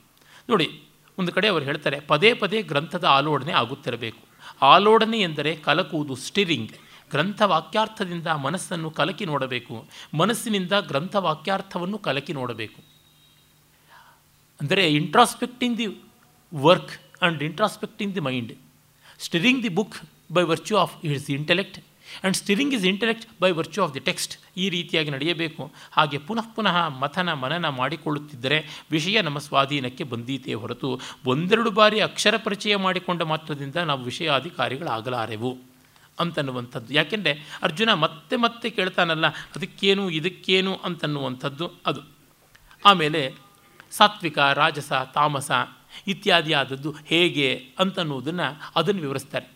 ನೋಡಿ, 0.49 0.83
ಒಂದು 1.17 1.31
ಕಡೆ 1.31 1.47
ಅವರು 1.47 1.65
ಹೇಳ್ತಾರೆ, 1.65 1.99
ಪದೇ 1.99 2.33
ಪದೇ 2.33 2.61
ಗ್ರಂಥದ 2.61 3.03
ಆಲೋಡನೆ 3.03 3.51
ಆಗುತ್ತಿರಬೇಕು. 3.51 4.19
ಆಲೋಡನೆ 4.61 5.19
ಎಂದರೆ 5.19 5.55
ಕಲಕುವುದು 5.55 6.15
ಸ್ಟಿರಿಂಗ್. 6.15 6.71
ಗ್ರಂಥ 7.11 7.41
ವಾಕ್ಯಾರ್ಥದಿಂದ 7.41 8.27
ಮನಸ್ಸನ್ನು 8.27 8.91
ಕಲಕಿ 8.91 9.25
ನೋಡಬೇಕು. 9.25 9.85
ಮನಸ್ಸಿನಿಂದ 10.13 10.71
ಗ್ರಂಥ 10.71 11.15
ವಾಕ್ಯಾರ್ಥವನ್ನು 11.15 11.97
ಕಲಕಿ 11.97 12.33
ನೋಡಬೇಕು. 12.33 12.81
ಅಂದರೆ 14.61 14.87
introspecting 14.87 15.77
the 15.77 15.87
work 16.55 17.04
and 17.25 17.43
introspecting 17.43 18.15
the 18.15 18.19
mind 18.19 18.53
stirring 19.19 19.63
the 19.63 19.69
book 19.69 19.97
by 20.31 20.43
virtue 20.43 20.77
of 20.77 21.05
its 21.05 21.29
intellect 21.29 21.77
and 21.79 22.37
stirring 22.37 22.73
is 22.73 22.85
intellect 22.85 23.25
by 23.41 23.51
virtue 23.51 23.83
of 23.83 23.93
the 23.93 23.99
text 23.99 24.33
ಈ 24.57 24.69
ರೀತಿಯಾಗಿ 24.69 25.09
ನಡೆಯಬೇಕು. 25.09 25.71
ಹಾಗೆ 25.91 26.17
ಪುನಃ 26.17 26.47
ಪುನಃ 26.55 26.87
ಮಥನ 26.87 27.33
ಮನನ 27.33 27.69
ಮಾಡಿಕೊಳ್ಳುತ್ತಿದ್ದರೆ 27.69 28.85
ವಿಷಯ 28.91 29.21
ನಮ್ಮ 29.21 29.37
ಸ್ವಾಧೀನಕ್ಕೆ 29.37 30.03
ಬಂದೀತೆ 30.03 30.53
ಹೊರತು 30.53 30.99
ಒಂದೆರಡು 31.25 31.71
ಬಾರಿ 31.71 31.99
ಅಕ್ಷರ 31.99 32.35
ಪರಿಚಯ 32.37 32.75
ಮಾಡಿಕೊಂಡ 32.75 33.21
ಮಾತ್ರದಿಂದ 33.21 33.75
ನಾವು 33.75 34.03
ವಿಷಯಾಧಿಕಾರಿಗಳಾಗಲಾರೆವು 34.03 35.57
ಅಂತನ್ನುವಂಥದ್ದು. 36.19 36.93
ಯಾಕೆಂದರೆ 36.93 37.59
ಅರ್ಜುನ 37.63 37.93
ಮತ್ತೆ 37.93 38.35
ಮತ್ತೆ 38.35 38.69
ಕೇಳ್ತಾನಲ್ಲ, 38.69 39.27
ಅದಕ್ಕೇನು, 39.27 40.09
ಇದಕ್ಕೇನು? 40.09 40.75
ಅಂತನ್ನುವಂಥದ್ದು 40.75 41.71
ಅದು. 41.85 42.01
ಆಮೇಲೆ 42.85 43.33
ಸಾತ್ವಿಕ, 43.91 44.39
ರಾಜಸ, 44.39 44.93
ತಾಮಸ 45.13 45.51
ಇತ್ಯಾದಿ 46.07 46.53
ಆದದ್ದು 46.53 46.91
ಹೇಗೆ 47.05 47.49
ಅಂತನ್ನುವುದನ್ನು 47.79 48.47
ಅದನ್ನು 48.75 49.01
ವಿವರಿಸ್ತಾರೆ. 49.01 49.47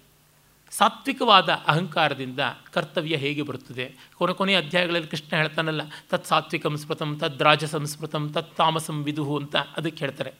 ಸಾತ್ವಿಕವಾದ 0.71 1.49
ಅಹಂಕಾರದಿಂದ 1.67 2.39
ಕರ್ತವ್ಯ 2.73 3.15
ಹೇಗೆ 3.15 3.41
ಬರುತ್ತದೆ? 3.41 3.85
ಕೊನೆ 4.17 4.33
ಕೊನೆಯ 4.33 4.57
ಅಧ್ಯಾಯಗಳಲ್ಲಿ 4.57 5.07
ಕೃಷ್ಣ 5.07 5.35
ಹೇಳ್ತಾನಲ್ಲ, 5.35 5.81
ತತ್ 6.09 6.25
ಸಾತ್ವಿಕಂ 6.25 6.77
ಸ್ಮೃತಂ 6.77 7.17
ತದ್ 7.19 7.41
ರಾಜ 7.41 7.63
ಸಂಸ್ಮೃತಂ 7.65 8.29
ತತ್ 8.33 8.51
ತಾಮಸಂ 8.57 9.03
ವಿದುಹು 9.03 9.37
ಅಂತ 9.37 9.55
ಅದಕ್ಕೆ 9.77 10.05
ಹೇಳ್ತಾರೆ. 10.05 10.31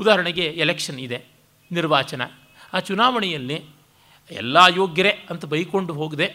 ಉದಾಹರಣೆಗೆ 0.00 0.44
ಎಲೆಕ್ಷನ್ 0.44 1.00
ಇದೆ, 1.00 1.18
ನಿರ್ವಾಚನ. 1.70 2.22
ಆ 2.72 2.80
ಚುನಾವಣೆಯಲ್ಲಿ 2.80 3.58
ಎಲ್ಲ 4.30 4.56
ಯೋಗ್ಯರೇ 4.76 5.12
ಅಂತ 5.30 5.44
ಬೈಕೊಂಡು 5.44 5.92
ಹೋಗದೆ 5.94 6.28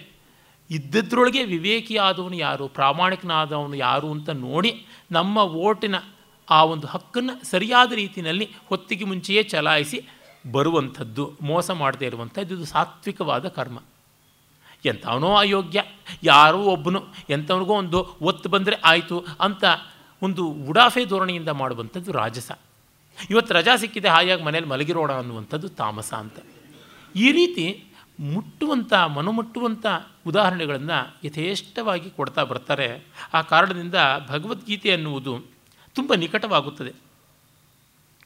ಇದ್ದದ್ರೊಳಗೆ 0.70 1.44
ವಿವೇಕಿಯಾದವನು 1.44 2.36
ಯಾರು, 2.36 2.68
ಪ್ರಾಮಾಣಿಕನಾದವನು 2.68 3.76
ಯಾರು 3.76 4.12
ಅಂತ 4.12 4.30
ನೋಡಿ 4.30 4.86
ನಮ್ಮ 5.12 5.38
ಓಟಿನ 5.38 5.96
ಆ 6.50 6.64
ಒಂದು 6.64 6.88
ಹಕ್ಕನ್ನು 6.88 7.46
ಸರಿಯಾದ 7.46 7.92
ರೀತಿಯಲ್ಲಿ 7.92 8.50
ಹೊತ್ತಿಗೆ 8.66 9.06
ಮುಂಚೆಯೇ 9.06 9.44
ಚಲಾಯಿಸಿ 9.44 10.02
ಬರುವಂಥದ್ದು, 10.52 11.34
ಮೋಸ 11.42 11.72
ಮಾಡದೇ 11.72 12.06
ಇರುವಂಥದ್ದು, 12.06 12.56
ಇದು 12.56 12.66
ಸಾತ್ವಿಕವಾದ 12.66 13.48
ಕರ್ಮ. 13.48 13.80
ಎಂಥವನೋ 14.86 15.36
ಅಯೋಗ್ಯ, 15.36 15.84
ಯಾರೋ 16.24 16.64
ಒಬ್ಬನು 16.64 17.04
ಎಂಥವನಿಗೋ 17.30 17.74
ಒಂದು 17.74 18.18
ಒತ್ತು 18.22 18.50
ಬಂದರೆ 18.50 18.76
ಆಯಿತು 18.76 19.26
ಅಂತ 19.40 19.64
ಒಂದು 20.22 20.48
ಉಡಾಫೆ 20.48 21.06
ಧೋರಣೆಯಿಂದ 21.06 21.50
ಮಾಡುವಂಥದ್ದು 21.50 22.12
ರಾಜಸ. 22.12 22.52
ಇವತ್ತು 23.30 23.54
ರಜಾ 23.54 23.76
ಸಿಕ್ಕಿದೆ, 23.76 24.08
ಹಾಯಾಗಿ 24.08 24.44
ಮನೇಲಿ 24.44 24.66
ಮಲಗಿರೋಣ 24.66 25.12
ಅನ್ನುವಂಥದ್ದು 25.12 25.70
ತಾಮಸ 25.70 26.14
ಅಂತ. 26.14 26.34
ಈ 27.16 27.32
ರೀತಿ 27.32 27.86
ಮುಟ್ಟುವಂಥ, 28.20 28.94
ಮನಮುಟ್ಟುವಂಥ 28.94 29.86
ಉದಾಹರಣೆಗಳನ್ನು 30.28 31.18
ಯಥೇಷ್ಟವಾಗಿ 31.24 32.10
ಕೊಡ್ತಾ 32.10 32.44
ಬರ್ತಾರೆ. 32.44 33.06
ಆ 33.34 33.42
ಕಾರಣದಿಂದ 33.42 33.96
ಭಗವದ್ಗೀತೆ 34.28 34.92
ಅನ್ನುವುದು 34.92 35.53
ತುಂಬ 35.96 36.14
ನಿಕಟವಾಗುತ್ತದೆ. 36.14 36.92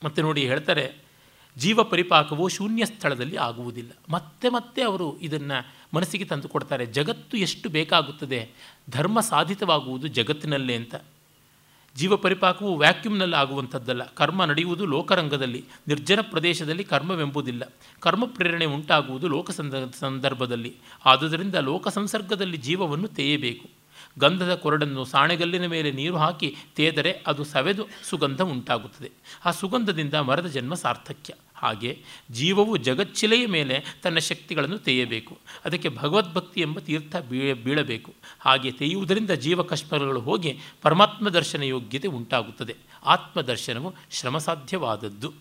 ಮತ್ತು 0.03 0.21
ನೋಡಿ 0.21 0.47
ಹೇಳ್ತಾರೆ, 0.47 0.95
ಜೀವ 1.57 1.83
ಪರಿಪಾಕವು 1.83 2.47
ಶೂನ್ಯ 2.47 2.85
ಸ್ಥಳದಲ್ಲಿ 2.85 3.37
ಆಗುವುದಿಲ್ಲ. 3.37 3.91
ಮತ್ತೆ 4.09 4.49
ಮತ್ತೆ 4.49 4.81
ಅವರು 4.81 5.19
ಇದನ್ನು 5.19 5.73
ಮನಸ್ಸಿಗೆ 5.93 6.25
ತಂದು 6.25 6.49
ಕೊಡ್ತಾರೆ. 6.49 6.85
ಜಗತ್ತು 6.85 7.37
ಎಷ್ಟು 7.37 7.69
ಬೇಕಾಗುತ್ತದೆ? 7.69 8.49
ಧರ್ಮ 8.89 9.19
ಸಾಧಿತವಾಗುವುದು 9.19 10.07
ಜಗತ್ತಿನಲ್ಲೇ 10.07 10.75
ಅಂತ. 10.75 10.95
ಜೀವ 11.95 12.15
ಪರಿಪಾಕವು 12.15 12.77
ವ್ಯಾಕ್ಯೂಮ್ನಲ್ಲಿ 12.77 13.35
ಆಗುವಂಥದ್ದಲ್ಲ. 13.35 14.03
ಕರ್ಮ 14.03 14.45
ನಡೆಯುವುದು 14.45 14.85
ಲೋಕರಂಗದಲ್ಲಿ, 14.85 15.65
ನಿರ್ಜನ 15.87 16.21
ಪ್ರದೇಶದಲ್ಲಿ 16.21 16.83
ಕರ್ಮವೆಂಬುದಿಲ್ಲ. 16.83 17.73
ಕರ್ಮ 17.99 18.25
ಪ್ರೇರಣೆ 18.25 18.65
ಉಂಟಾಗುವುದು 18.65 19.27
ಲೋಕ 19.27 19.51
ಸಂದರ್ಭದಲ್ಲಿ. 19.99 20.75
ಆದುದರಿಂದ 21.05 21.55
ಲೋಕ 21.55 21.87
ಸಂಸರ್ಗದಲ್ಲಿ 21.87 22.57
ಜೀವವನ್ನು 22.57 23.07
ತೇಯಬೇಕು 23.07 23.76
ಗಂಧದ 24.19 24.55
ಕೊರಡನ್ನು 24.55 25.05
ಸಾಣೆಗಲ್ಲಿನ 25.05 25.65
ಮೇಲೆ 25.65 25.91
ನೀರು 25.91 26.17
ಹಾಕಿ 26.17 26.55
ತೇದರೆ 26.75 27.23
ಅದು 27.27 27.43
ಸವೆದು 27.43 27.87
ಸುಗಂಧ 28.03 28.41
ಉಂಟಾಗುತ್ತದೆ. 28.41 29.11
ಆ 29.45 29.51
ಸುಗಂಧದಿಂದ 29.51 30.13
ಮರದ 30.13 30.47
ಜನ್ಮ 30.47 30.73
ಸಾರ್ಥಕ್ಯ. 30.73 31.33
ಹಾಗೆ 31.55 32.03
ಜೀವವು 32.31 32.77
ಜಗಚ್ಚಿಲೆಯ 32.77 33.47
ಮೇಲೆ 33.47 33.83
ತನ್ನ 34.03 34.17
ಶಕ್ತಿಗಳನ್ನು 34.17 34.77
ತೆಯ್ಯಬೇಕು. 34.77 35.37
ಅದಕ್ಕೆ 35.65 35.89
ಭಗವದ್ಭಕ್ತಿ 35.89 36.61
ಎಂಬ 36.61 36.79
ತೀರ್ಥ 36.79 37.15
ಬೀಳ 37.15 37.53
ಬೀಳಬೇಕು. 37.53 38.13
ಹಾಗೆ 38.39 38.71
ತೆಯುವುದರಿಂದ 38.71 39.31
ಜೀವ 39.31 39.63
ಕಶ್ಮಲಗಳು 39.63 40.19
ಹೋಗಿ 40.19 40.59
ಪರಮಾತ್ಮ 40.81 41.29
ದರ್ಶನ 41.29 41.61
ಯೋಗ್ಯತೆ 41.61 42.07
ಉಂಟಾಗುತ್ತದೆ. 42.07 42.75
ಆತ್ಮದರ್ಶನವು 43.05 43.93
ಶ್ರಮಸಾಧ್ಯವಾದದ್ದು. 44.11 45.33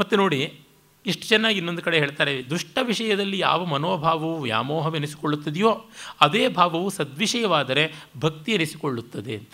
ಮತ್ತು 0.00 0.16
ನೋಡಿ 0.16 0.60
ಎಷ್ಟು 1.06 1.26
ಚೆನ್ನಾಗಿ 1.26 1.56
ಇನ್ನೊಂದು 1.56 1.82
ಕಡೆ 1.82 1.98
ಹೇಳ್ತಾರೆ, 1.98 2.50
ದುಷ್ಟ 2.50 2.78
ವಿಷಯದಲ್ಲಿ 2.82 3.38
ಯಾವ 3.38 3.64
ಮನೋಭಾವವು 3.64 4.42
ವ್ಯಾಮೋಹವೆನಿಸಿಕೊಳ್ಳುತ್ತದೆಯೋ 4.42 5.84
ಅದೇ 6.20 6.48
ಭಾವವು 6.48 6.90
ಸದ್ವಿಷಯವಾದರೆ 6.90 7.92
ಭಕ್ತಿ 8.20 8.52
ಎನಿಸಿಕೊಳ್ಳುತ್ತದೆ 8.52 9.36
ಅಂತ. 9.36 9.50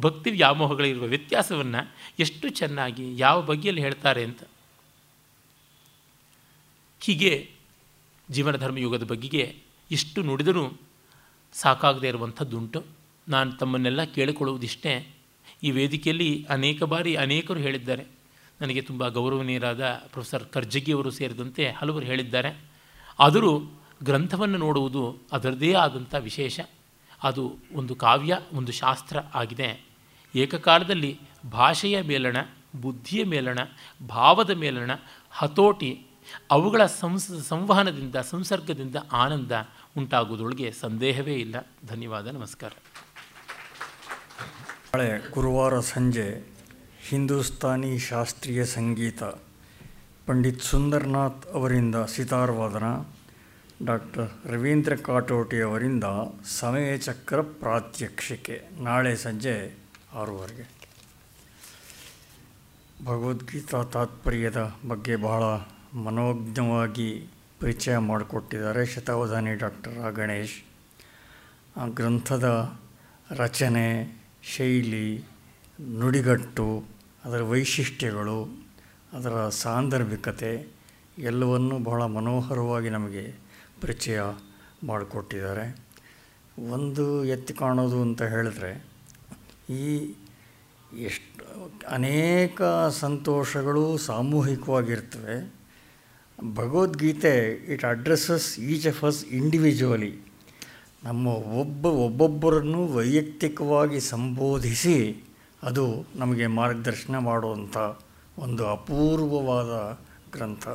ಭಕ್ತಿ 0.00 0.30
ವ್ಯಾಮೋಹಗಳಿರುವ 0.30 1.04
ವ್ಯತ್ಯಾಸವನ್ನು 1.04 1.94
ಎಷ್ಟು 2.18 2.48
ಚೆನ್ನಾಗಿ 2.48 3.18
ಯಾವ 3.18 3.42
ಬಗೆಯಲ್ಲಿ 3.42 3.82
ಹೇಳ್ತಾರೆ 3.82 4.24
ಅಂತ. 4.24 4.42
ಹೀಗೆ 7.00 7.50
ಜೀವನ 8.30 8.56
ಧರ್ಮಯುಗದ 8.56 9.02
ಬಗೆಗೆ 9.02 9.56
ಇಷ್ಟು 9.90 10.22
ನುಡಿದರೂ 10.22 10.80
ಸಾಕಾಗದೇ 11.52 12.08
ಇರುವಂಥದ್ದುಂಟು 12.08 12.84
ನಾನು 13.28 13.52
ತಮ್ಮನ್ನೆಲ್ಲ 13.52 14.04
ಕೇಳಿಕೊಳ್ಳುವುದಿಷ್ಟೇ. 14.04 15.14
ಈ 15.62 15.70
ವೇದಿಕೆಯಲ್ಲಿ 15.70 16.46
ಅನೇಕ 16.50 16.82
ಬಾರಿ 16.82 17.14
ಅನೇಕರು 17.14 17.60
ಹೇಳಿದ್ದಾರೆ. 17.60 18.21
ನನಗೆ 18.60 18.80
ತುಂಬ 18.80 19.08
ಗೌರವನೀಯರಾದ 19.08 19.84
ಪ್ರೊಫೆಸರ್ 20.12 20.44
ಕರ್ಜಗಿಯವರು 20.44 21.10
ಸೇರಿದಂತೆ 21.10 21.70
ಹಲವರು 21.70 22.06
ಹೇಳಿದ್ದಾರೆ. 22.06 22.64
ಆದರೂ 23.18 23.60
ಗ್ರಂಥವನ್ನು 24.02 24.58
ನೋಡುವುದು 24.58 25.18
ಅದರದೇ 25.32 25.74
ಆದಂಥ 25.74 26.14
ವಿಶೇಷ. 26.14 26.60
ಅದು 27.22 27.56
ಒಂದು 27.72 27.94
ಕಾವ್ಯ, 27.94 28.38
ಒಂದು 28.52 28.72
ಶಾಸ್ತ್ರ 28.72 29.18
ಆಗಿದೆ. 29.34 29.84
ಏಕಕಾಲದಲ್ಲಿ 30.34 31.20
ಭಾಷೆಯ 31.50 32.02
ಮೇಲಣ, 32.02 32.36
ಬುದ್ಧಿಯ 32.80 33.24
ಮೇಲಣ, 33.24 33.58
ಭಾವದ 34.08 34.50
ಮೇಲಣ, 34.50 34.90
ಹತೋಟಿ, 35.30 36.06
ಅವುಗಳ 36.50 36.86
ಸಂಸ್, 36.86 37.44
ಸಂವಹನದಿಂದ, 37.44 38.16
ಸಂಸರ್ಗದಿಂದ 38.16 38.96
ಆನಂದ 39.12 39.52
ಉಂಟಾಗುವುದೊಳಗೆ 39.96 40.72
ಸಂದೇಹವೇ 40.72 41.34
ಇಲ್ಲ. 41.34 41.54
ಧನ್ಯವಾದ, 41.86 42.26
ನಮಸ್ಕಾರ. 42.26 42.72
ನಾಳೆ 44.94 45.30
ಗುರುವಾರ 45.30 45.80
ಸಂಜೆ 45.80 46.51
ಹಿಂದೂಸ್ತಾನಿ 47.08 47.98
ಶಾಸ್ತ್ರೀಯ 47.98 48.64
ಸಂಗೀತ. 48.64 49.22
ಪಂಡಿತ್ 50.26 50.62
ಸುಂದರ್ನಾಥ್ 50.62 51.46
ಅವರಿಂದ 51.46 51.94
ಸಿತಾರ್ 52.14 52.50
ವಾದನ 52.50 53.06
ಡಾಕ್ಟರ್ 53.84 54.46
ರವೀಂದ್ರ 54.46 54.96
ಕಾಟೋಟಿ 54.96 55.60
ಅವರಿಂದ 55.60 56.04
ಸಮಯ 56.58 56.98
ಚಕ್ರ 56.98 57.40
ಪ್ರಾತ್ಯಕ್ಷಿಕೆ, 57.40 58.62
ನಾಳೆ 58.80 59.16
ಸಂಜೆ 59.16 59.78
ಆರೂವರೆಗೆ. 60.14 60.70
ಭಗವದ್ಗೀತಾ 63.04 63.82
ತಾತ್ಪರ್ಯದ 63.82 64.74
ಬಗ್ಗೆ 64.88 65.16
ಬಹಳ 65.16 65.42
ಮನೋಜ್ಞವಾಗಿ 65.98 67.26
ಪರಿಚಯ 67.60 67.96
ಮಾಡಿಕೊಟ್ಟಿದ್ದಾರೆ 67.96 68.86
ಶತಾವಧಾನಿ 68.86 69.54
ಡಾಕ್ಟರ್ 69.54 70.12
ಗಣೇಶ್. 70.12 70.62
ಆ 71.76 71.86
ಗ್ರಂಥದ 71.86 72.78
ರಚನೆ, 73.30 74.16
ಶೈಲಿ, 74.42 75.24
ನುಡಿಗಟ್ಟು 75.98 76.91
ಅದರ 77.24 77.42
ವೈಶಿಷ್ಟ್ಯಗಳು, 77.42 78.62
ಅದರ 79.12 79.48
ಸಾಂದರ್ಭಿಕತೆ 79.48 80.68
ಎಲ್ಲವನ್ನು 81.18 81.78
ಬಹಳ 81.78 82.04
ಮನೋಹರವಾಗಿ 82.04 82.88
ನಮಗೆ 82.88 83.34
ಪರಿಚಯ 83.80 84.20
ಮಾಡಿಕೊಟ್ಟಿದ್ದಾರೆ. 84.84 85.92
ಒಂದು 86.70 87.24
ಎತ್ತಿ 87.24 87.54
ಕಾಣೋದು 87.54 88.02
ಅಂತ 88.02 88.22
ಹೇಳಿದ್ರೆ, 88.22 88.84
ಈ 89.70 90.14
ಎಷ್ಟು 90.98 91.42
ಅನೇಕ 91.88 92.62
ಸಂತೋಷಗಳು 92.90 93.98
ಸಾಮೂಹಿಕವಾಗಿರ್ತವೆ. 93.98 95.54
Bhagavad Gita 96.54 97.64
it 97.72 97.84
addresses 97.84 98.60
each 98.60 98.86
of 98.86 99.04
us 99.04 99.24
individually 99.24 100.18
ನಮ್ಮ 101.04 101.26
ಒಬ್ಬ, 101.28 101.86
ಒಬ್ಬೊಬ್ಬರನ್ನು 101.86 102.86
ವೈಯಕ್ತಿಕವಾಗಿ 102.86 104.00
ಸಂಬೋಧಿಸಿ 104.00 105.24
ಅದು 105.62 106.04
ನಮಗೆ 106.16 106.46
ಮಾರ್ಗದರ್ಶನ 106.46 107.18
ಮಾಡುವಂಥ 107.18 107.76
ಒಂದು 108.38 108.66
ಅಪೂರ್ವವಾದ 108.66 109.98
ಗ್ರಂಥ. 110.32 110.68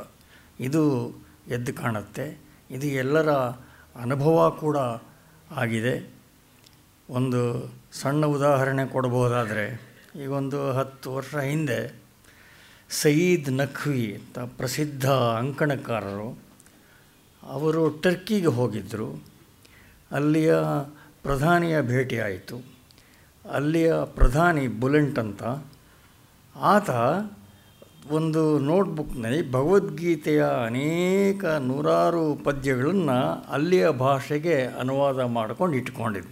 ಇದು 0.60 1.12
ಎದ್ದು 1.48 1.72
ಕಾಣುತ್ತೆ. 1.72 2.40
ಇದು 2.70 2.86
ಎಲ್ಲರ 2.86 3.30
ಅನುಭವ 4.02 4.50
ಕೂಡ 4.50 4.76
ಆಗಿದೆ. 5.50 6.10
ಒಂದು 7.10 7.72
ಸಣ್ಣ 7.92 8.26
ಉದಾಹರಣೆ 8.26 8.86
ಕೊಡ್ಬೋದಾದರೆ, 8.86 9.96
ಈಗ 10.24 10.30
ಒಂದು 10.30 10.72
ಹತ್ತು 10.72 11.14
ವರ್ಷ 11.14 11.36
ಹಿಂದೆ 11.36 12.02
ಸಯೀದ್ 12.90 13.52
ನಖ್ವಿ 13.52 14.14
ಅಂತ 14.14 14.38
ಪ್ರಸಿದ್ಧ 14.38 15.10
ಅಂಕಣಕಾರರು, 15.10 16.38
ಅವರು 17.42 17.90
ಟರ್ಕಿಗೆ 17.90 18.46
ಹೋಗಿದ್ದರು 18.46 19.24
ಅಲ್ಲಿಯ 20.10 20.54
ಪ್ರಧಾನಿಯ 21.22 21.82
ಭೇಟಿ 21.82 22.18
ಆಯಿತು 22.18 22.77
ಅಲ್ಲಿಯ 23.52 23.92
ಪ್ರಧಾನಿ 24.04 24.68
ಬುಲೆಂಟ್ 24.68 25.18
ಅಂತ, 25.18 25.42
ಆತ 26.56 26.90
ಒಂದು 28.10 28.58
ನೋಟ್ಬುಕ್ನಲ್ಲಿ 28.58 29.52
ಭಗವದ್ಗೀತೆಯ 29.52 30.44
ಅನೇಕ 30.66 31.44
ನೂರಾರು 31.44 32.34
ಪದ್ಯಗಳನ್ನು 32.34 33.44
ಅಲ್ಲಿಯ 33.52 33.90
ಭಾಷೆಗೆ 33.90 34.64
ಅನುವಾದ 34.64 35.20
ಮಾಡ್ಕೊಂಡು 35.20 35.76
ಇಟ್ಕೊಂಡಿದ್ದ 35.76 36.26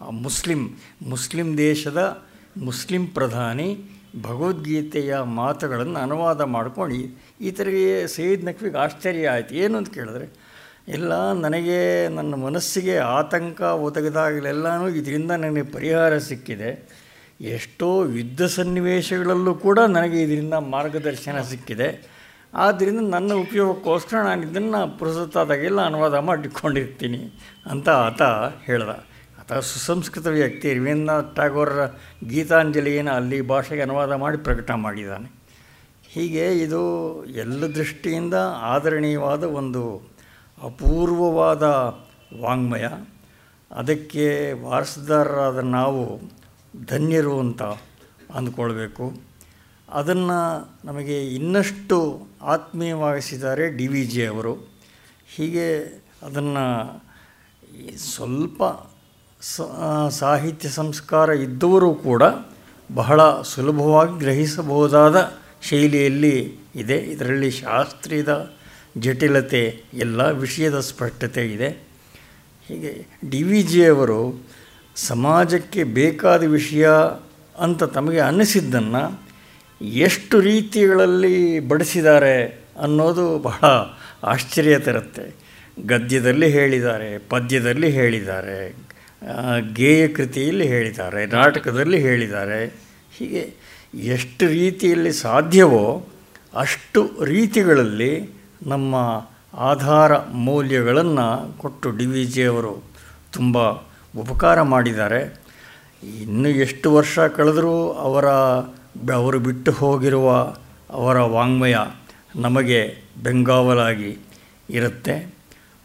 ಆ 0.00 0.10
ಮುಸ್ಲಿಂ 0.10 0.78
ಮುಸ್ಲಿಂ 1.02 1.58
ದೇಶದ 1.58 2.22
ಮುಸ್ಲಿಂ 2.56 3.06
ಪ್ರಧಾನಿ 3.06 3.84
ಭಗವದ್ಗೀತೆಯ 4.22 5.18
ಮಾತುಗಳನ್ನು 5.20 5.98
ಅನುವಾದ 5.98 6.40
ಮಾಡ್ಕೊಂಡು 6.40 6.94
ಥರ 7.56 7.68
ಸೈದ್ 8.06 8.44
ನಕ್ವಿಗೆ 8.44 8.78
ಆಶ್ಚರ್ಯ 8.78 9.28
ಆಯಿತು. 9.28 9.54
ಏನು 9.54 9.78
ಅಂತ 9.78 9.90
ಕೇಳಿದ್ರೆ 9.94 10.47
ಇಲ್ಲ 10.88 11.32
ನನಗೆ, 11.32 12.08
ನನ್ನ 12.08 12.34
ಮನಸ್ಸಿಗೆ 12.34 12.96
ಆತಂಕ 12.96 13.60
ಒದಗಿದಾಗಲೆಲ್ಲನೂ 13.60 14.88
ಇದರಿಂದ 14.88 15.30
ನನಗೆ 15.30 15.62
ಪರಿಹಾರ 15.62 16.18
ಸಿಕ್ಕಿದೆ. 16.18 16.98
ಎಷ್ಟೋ 17.40 18.06
ಯುದ್ಧ 18.06 18.42
ಸನ್ನಿವೇಶಗಳಲ್ಲೂ 18.42 19.54
ಕೂಡ 19.54 19.78
ನನಗೆ 19.78 20.22
ಇದರಿಂದ 20.22 20.54
ಮಾರ್ಗದರ್ಶನ 20.54 21.40
ಸಿಕ್ಕಿದೆ. 21.40 22.18
ಆದ್ದರಿಂದ 22.54 23.14
ನನ್ನ 23.14 23.32
ಉಪಯೋಗಕ್ಕೋಸ್ಕರ 23.32 24.16
ನಾನು 24.16 24.42
ಇದನ್ನು 24.42 24.98
ಪುರಸತ್ತಾದಾಗೆಲ್ಲ 24.98 25.86
ಅನುವಾದ 25.86 26.14
ಮಾಡಿಕೊಂಡಿರ್ತೀನಿ 26.14 27.32
ಅಂತ 27.66 27.88
ಆತ 27.88 28.22
ಹೇಳ್ದ. 28.64 28.88
ಆತ 29.40 29.52
ಸುಸಂಸ್ಕೃತ 29.52 30.26
ವ್ಯಕ್ತಿ, 30.26 30.74
ರವೀಂದ್ರನಾಥ್ 30.74 31.34
ಟ್ಯಾಗೋರ 31.34 31.86
ಗೀತಾಂಜಲಿಯನ್ನು 32.28 33.12
ಅಲ್ಲಿ 33.12 33.40
ಭಾಷೆಗೆ 33.40 33.82
ಅನುವಾದ 33.82 34.12
ಮಾಡಿ 34.12 34.36
ಪ್ರಕಟ 34.36 34.70
ಮಾಡಿದ್ದಾನೆ. 34.70 35.32
ಹೀಗೆ 36.08 36.52
ಇದು 36.52 37.24
ಎಲ್ಲ 37.24 37.74
ದೃಷ್ಟಿಯಿಂದ 37.74 38.34
ಆದರಣೀಯವಾದ 38.60 39.42
ಒಂದು 39.42 40.17
ಅಪೂರ್ವವಾದ 40.62 41.62
ವಾಂಗ್ಮಯ. 42.42 42.86
ಅದಕ್ಕೆ 43.70 44.52
ವಾರಸುದಾರರಾದ 44.52 45.58
ನಾವು 45.58 46.20
ಧನ್ಯರು 46.86 47.40
ಅಂತ 47.40 47.62
ಅಂದ್ಕೊಳ್ಬೇಕು. 48.34 49.12
ಅದನ್ನು 49.92 50.70
ನಮಗೆ 50.84 51.26
ಇನ್ನಷ್ಟು 51.26 52.26
ಆತ್ಮೀಯವಾಗಿಸಿದ್ದಾರೆ 52.42 53.70
ಡಿ 53.70 53.86
ವಿ 53.86 54.04
ಜಿ 54.04 54.26
ಅವರು. 54.26 54.54
ಹೀಗೆ 55.36 55.82
ಅದನ್ನು 56.22 57.02
ಸ್ವಲ್ಪ 57.96 58.62
ಸಾಹಿತ್ಯ 60.08 60.68
ಸಂಸ್ಕಾರ 60.68 61.28
ಇದ್ದವರು 61.28 61.94
ಕೂಡ 61.94 62.22
ಬಹಳ 62.94 63.42
ಸುಲಭವಾಗಿ 63.42 64.18
ಗ್ರಹಿಸಬಹುದಾದ 64.18 65.32
ಶೈಲಿಯಲ್ಲಿ 65.62 66.58
ಇದೆ. 66.74 66.96
ಇದರಲ್ಲಿ 66.96 67.50
ಶಾಸ್ತ್ರೀಯದ 67.50 68.52
ಜಟಿಲತೆ, 68.96 69.62
ಎಲ್ಲ 69.94 70.20
ವಿಷಯದ 70.30 70.80
ಸ್ಪಷ್ಟತೆ 70.80 71.42
ಇದೆ. 71.52 71.70
ಹೀಗೆ 72.68 72.92
ಡಿ 73.30 73.42
ವಿ 73.42 73.62
ಜಿಯವರು 73.62 74.20
ಸಮಾಜಕ್ಕೆ 74.96 75.82
ಬೇಕಾದ 75.98 76.42
ವಿಷಯ 76.44 76.88
ಅಂತ 77.58 77.82
ತಮಗೆ 77.96 78.20
ಅನ್ನಿಸಿದ್ದನ್ನು 78.20 79.04
ಎಷ್ಟು 80.04 80.40
ರೀತಿಗಳಲ್ಲಿ 80.40 81.60
ಬಡಿಸಿದ್ದಾರೆ 81.68 82.34
ಅನ್ನೋದು 82.82 83.38
ಬಹಳ 83.38 83.64
ಆಶ್ಚರ್ಯ 84.24 84.78
ತರುತ್ತೆ. 84.78 85.26
ಗದ್ಯದಲ್ಲಿ 85.86 86.48
ಹೇಳಿದ್ದಾರೆ, 86.48 87.18
ಪದ್ಯದಲ್ಲಿ 87.18 87.90
ಹೇಳಿದ್ದಾರೆ 87.90 88.58
ಗೇಯ 89.74 90.08
ಕೃತಿಯಲ್ಲಿ 90.08 90.66
ಹೇಳಿದ್ದಾರೆ, 90.68 91.26
ನಾಟಕದಲ್ಲಿ 91.26 91.98
ಹೇಳಿದ್ದಾರೆ. 91.98 92.60
ಹೀಗೆ 93.16 93.42
ಎಷ್ಟು 94.16 94.46
ರೀತಿಯಲ್ಲಿ 94.46 95.12
ಸಾಧ್ಯವೋ 95.12 95.84
ಅಷ್ಟು 96.54 97.00
ರೀತಿಗಳಲ್ಲಿ 97.24 98.12
ನಮ್ಮ 98.66 98.94
ಆಧಾರ 99.54 100.18
ಮೌಲ್ಯಗಳನ್ನು 100.18 101.58
ಕೊಟ್ಟು 101.58 101.90
ಡಿ 101.90 102.06
ವಿ 102.06 102.24
ಜಿಯವರು 102.24 102.82
ತುಂಬ 103.32 103.58
ಉಪಕಾರ 104.18 104.62
ಮಾಡಿದ್ದಾರೆ. 104.62 105.40
ಇನ್ನು 106.20 106.48
ಎಷ್ಟು 106.48 106.94
ವರ್ಷ 106.94 107.18
ಕಳೆದರೂ 107.18 107.92
ಅವರ 107.92 108.26
ಅವರು 109.14 109.38
ಬಿಟ್ಟು 109.38 109.72
ಹೋಗಿರುವ 109.72 110.54
ಅವರ 110.90 111.20
ವಾಂಗ್ಮಯ 111.20 111.76
ನಮಗೆ 112.36 112.96
ಬೆಂಗಾವಲಾಗಿ 113.22 114.18
ಇರುತ್ತೆ. 114.70 115.34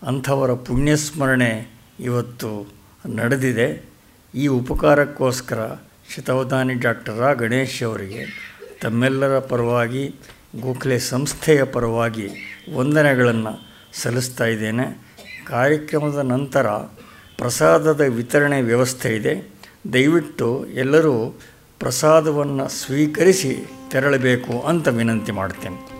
ಅಂಥವರ 0.08 0.54
ಪುಣ್ಯಸ್ಮರಣೆ 0.54 1.68
ಇವತ್ತು 2.00 2.74
ನಡೆದಿದೆ. 3.16 3.86
ಈ 4.36 4.48
ಉಪಕಾರಕ್ಕೋಸ್ಕರ 4.48 5.76
ಶತಾವಧಾನಿ 6.16 6.74
ಡಾಕ್ಟರ್ 6.74 7.20
ರಾ. 7.20 7.34
ಗಣೇಶ್ 7.34 7.84
ಅವರಿಗೆ 7.84 8.54
ತಮ್ಮೆಲ್ಲರ 8.82 9.40
ಪರವಾಗಿ, 9.40 10.16
ಗೋಖಲೆ 10.62 11.00
ಸಂಸ್ಥೆಯ 11.00 11.64
ಪರವಾಗಿ 11.64 12.53
ವಂದನೆಗಳನ್ನು 12.76 13.74
ಸಲ್ಲಿಸ್ತಾ 13.94 14.46
ಇದ್ದೇನೆ. 14.46 15.14
ಕಾರ್ಯಕ್ರಮದ 15.46 16.18
ನಂತರ 16.18 16.68
ಪ್ರಸಾದದ 17.38 18.02
ವಿತರಣೆ 18.02 18.62
ವ್ಯವಸ್ಥೆ 18.62 19.16
ಇದೆ. 19.16 19.54
ದಯವಿಟ್ಟು 19.94 20.66
ಎಲ್ಲರೂ 20.68 21.40
ಪ್ರಸಾದವನ್ನು 21.80 22.68
ಸ್ವೀಕರಿಸಿ 22.68 23.66
ತೆರಳಬೇಕು 23.92 24.62
ಅಂತ 24.62 24.88
ವಿನಂತಿ 24.88 25.32
ಮಾಡ್ತೇನೆ. 25.32 25.93